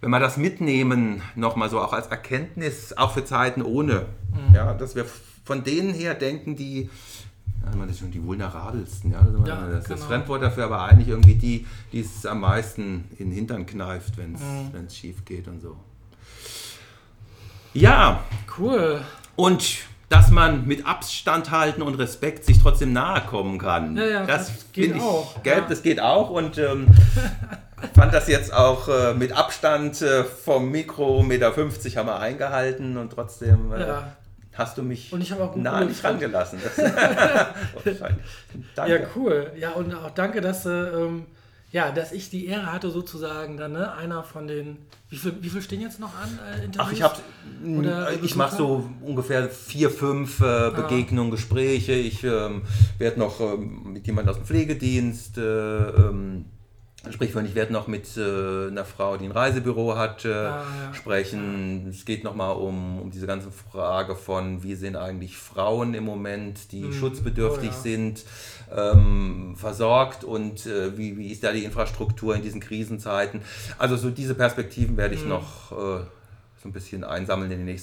wenn 0.00 0.10
wir 0.10 0.20
das 0.20 0.36
mitnehmen, 0.36 1.22
nochmal 1.34 1.70
so 1.70 1.80
auch 1.80 1.92
als 1.92 2.08
Erkenntnis, 2.08 2.92
auch 2.92 3.12
für 3.12 3.24
Zeiten 3.24 3.62
ohne, 3.62 4.06
mhm. 4.32 4.54
ja, 4.54 4.74
dass 4.74 4.94
wir 4.94 5.06
von 5.44 5.62
denen 5.62 5.92
her 5.94 6.14
denken, 6.14 6.56
die, 6.56 6.90
ja, 7.64 7.86
das 7.86 7.98
sind 7.98 8.12
die 8.14 8.22
vulnerabelsten, 8.22 9.12
ja, 9.12 9.22
das, 9.22 9.48
ja, 9.48 9.68
das, 9.68 9.84
genau. 9.84 9.96
das 9.96 10.04
Fremdwort 10.04 10.42
dafür, 10.42 10.64
aber 10.64 10.82
eigentlich 10.82 11.08
irgendwie 11.08 11.34
die, 11.34 11.66
die 11.92 12.00
es 12.00 12.26
am 12.26 12.40
meisten 12.40 13.04
in 13.18 13.30
den 13.30 13.32
Hintern 13.32 13.66
kneift, 13.66 14.16
wenn 14.16 14.34
es 14.34 14.40
mhm. 14.40 14.90
schief 14.90 15.24
geht 15.24 15.48
und 15.48 15.60
so. 15.60 15.76
Ja. 17.74 18.22
Cool. 18.56 19.00
Und 19.36 19.78
dass 20.08 20.30
man 20.30 20.66
mit 20.66 20.86
Abstand 20.86 21.50
halten 21.50 21.82
und 21.82 21.94
Respekt 21.96 22.44
sich 22.44 22.60
trotzdem 22.60 22.92
nahe 22.92 23.22
kommen 23.22 23.58
kann. 23.58 23.96
Ja, 23.96 24.06
ja, 24.06 24.26
das, 24.26 24.46
das 24.46 24.66
finde 24.72 24.98
ich, 24.98 25.02
auch. 25.02 25.42
Gell, 25.42 25.58
ja. 25.58 25.66
das 25.68 25.82
geht 25.82 26.00
auch 26.00 26.30
und 26.30 26.56
ähm, 26.58 26.86
fand 27.94 28.14
das 28.14 28.28
jetzt 28.28 28.54
auch 28.54 28.88
äh, 28.88 29.14
mit 29.14 29.32
Abstand 29.32 30.00
äh, 30.02 30.22
vom 30.22 30.70
Mikro, 30.70 31.22
Meter 31.22 31.52
50 31.52 31.96
haben 31.96 32.06
wir 32.06 32.20
eingehalten 32.20 32.96
und 32.96 33.10
trotzdem 33.10 33.72
äh, 33.72 34.02
hast 34.54 34.78
du 34.78 34.82
mich 34.82 35.12
nah 35.56 35.72
an 35.72 35.88
dich 35.88 36.02
rangelassen. 36.02 36.58
danke. 38.74 38.92
Ja, 38.92 39.06
cool. 39.16 39.52
Ja, 39.58 39.72
und 39.72 39.94
auch 39.94 40.10
danke, 40.10 40.40
dass 40.40 40.64
du 40.64 40.70
ähm, 40.70 41.26
ja, 41.74 41.90
dass 41.90 42.12
ich 42.12 42.30
die 42.30 42.46
Ehre 42.46 42.72
hatte, 42.72 42.88
sozusagen 42.88 43.56
dann 43.56 43.72
ne, 43.72 43.92
einer 43.94 44.22
von 44.22 44.46
den. 44.46 44.78
Wie 45.10 45.16
viel, 45.16 45.34
wie 45.40 45.48
viel 45.48 45.60
stehen 45.60 45.80
jetzt 45.80 45.98
noch 45.98 46.12
an? 46.14 46.38
Äh, 46.62 46.68
Ach, 46.78 46.92
ich 46.92 47.02
habe. 47.02 47.16
Ich 48.22 48.36
mache 48.36 48.54
so 48.54 48.88
ungefähr 49.02 49.48
vier, 49.48 49.90
fünf 49.90 50.38
äh, 50.38 50.44
ah. 50.44 50.70
Begegnungen, 50.70 51.32
Gespräche. 51.32 51.94
Ich 51.94 52.22
ähm, 52.22 52.62
werde 52.98 53.18
noch 53.18 53.40
ähm, 53.40 53.92
mit 53.92 54.06
jemandem 54.06 54.30
aus 54.30 54.38
dem 54.38 54.46
Pflegedienst. 54.46 55.36
Äh, 55.36 55.42
ähm, 57.04 57.12
Sprich, 57.12 57.34
ich 57.34 57.54
werde 57.54 57.72
noch 57.72 57.86
mit 57.86 58.16
äh, 58.16 58.68
einer 58.68 58.84
Frau, 58.84 59.16
die 59.16 59.24
ein 59.26 59.32
Reisebüro 59.32 59.96
hat, 59.96 60.24
äh, 60.24 60.32
ah, 60.32 60.62
ja. 60.62 60.94
sprechen. 60.94 61.88
Es 61.88 62.04
geht 62.04 62.24
nochmal 62.24 62.56
um, 62.56 63.00
um 63.00 63.10
diese 63.10 63.26
ganze 63.26 63.50
Frage 63.50 64.16
von, 64.16 64.62
wie 64.62 64.74
sind 64.74 64.96
eigentlich 64.96 65.36
Frauen 65.36 65.94
im 65.94 66.04
Moment, 66.04 66.72
die 66.72 66.84
hm. 66.84 66.92
schutzbedürftig 66.92 67.70
oh, 67.70 67.74
ja. 67.74 67.80
sind, 67.80 68.24
ähm, 68.74 69.54
versorgt 69.56 70.24
und 70.24 70.66
äh, 70.66 70.96
wie, 70.96 71.16
wie 71.16 71.28
ist 71.28 71.44
da 71.44 71.52
die 71.52 71.64
Infrastruktur 71.64 72.34
in 72.34 72.42
diesen 72.42 72.60
Krisenzeiten. 72.60 73.42
Also 73.78 73.96
so 73.96 74.10
diese 74.10 74.34
Perspektiven 74.34 74.96
werde 74.96 75.14
ich 75.14 75.22
hm. 75.22 75.28
noch 75.28 75.72
äh, 75.72 76.04
so 76.64 76.68
ein 76.70 76.72
bisschen 76.72 77.04
einsammeln 77.04 77.50
in 77.50 77.58
den 77.58 77.66
nächsten 77.66 77.72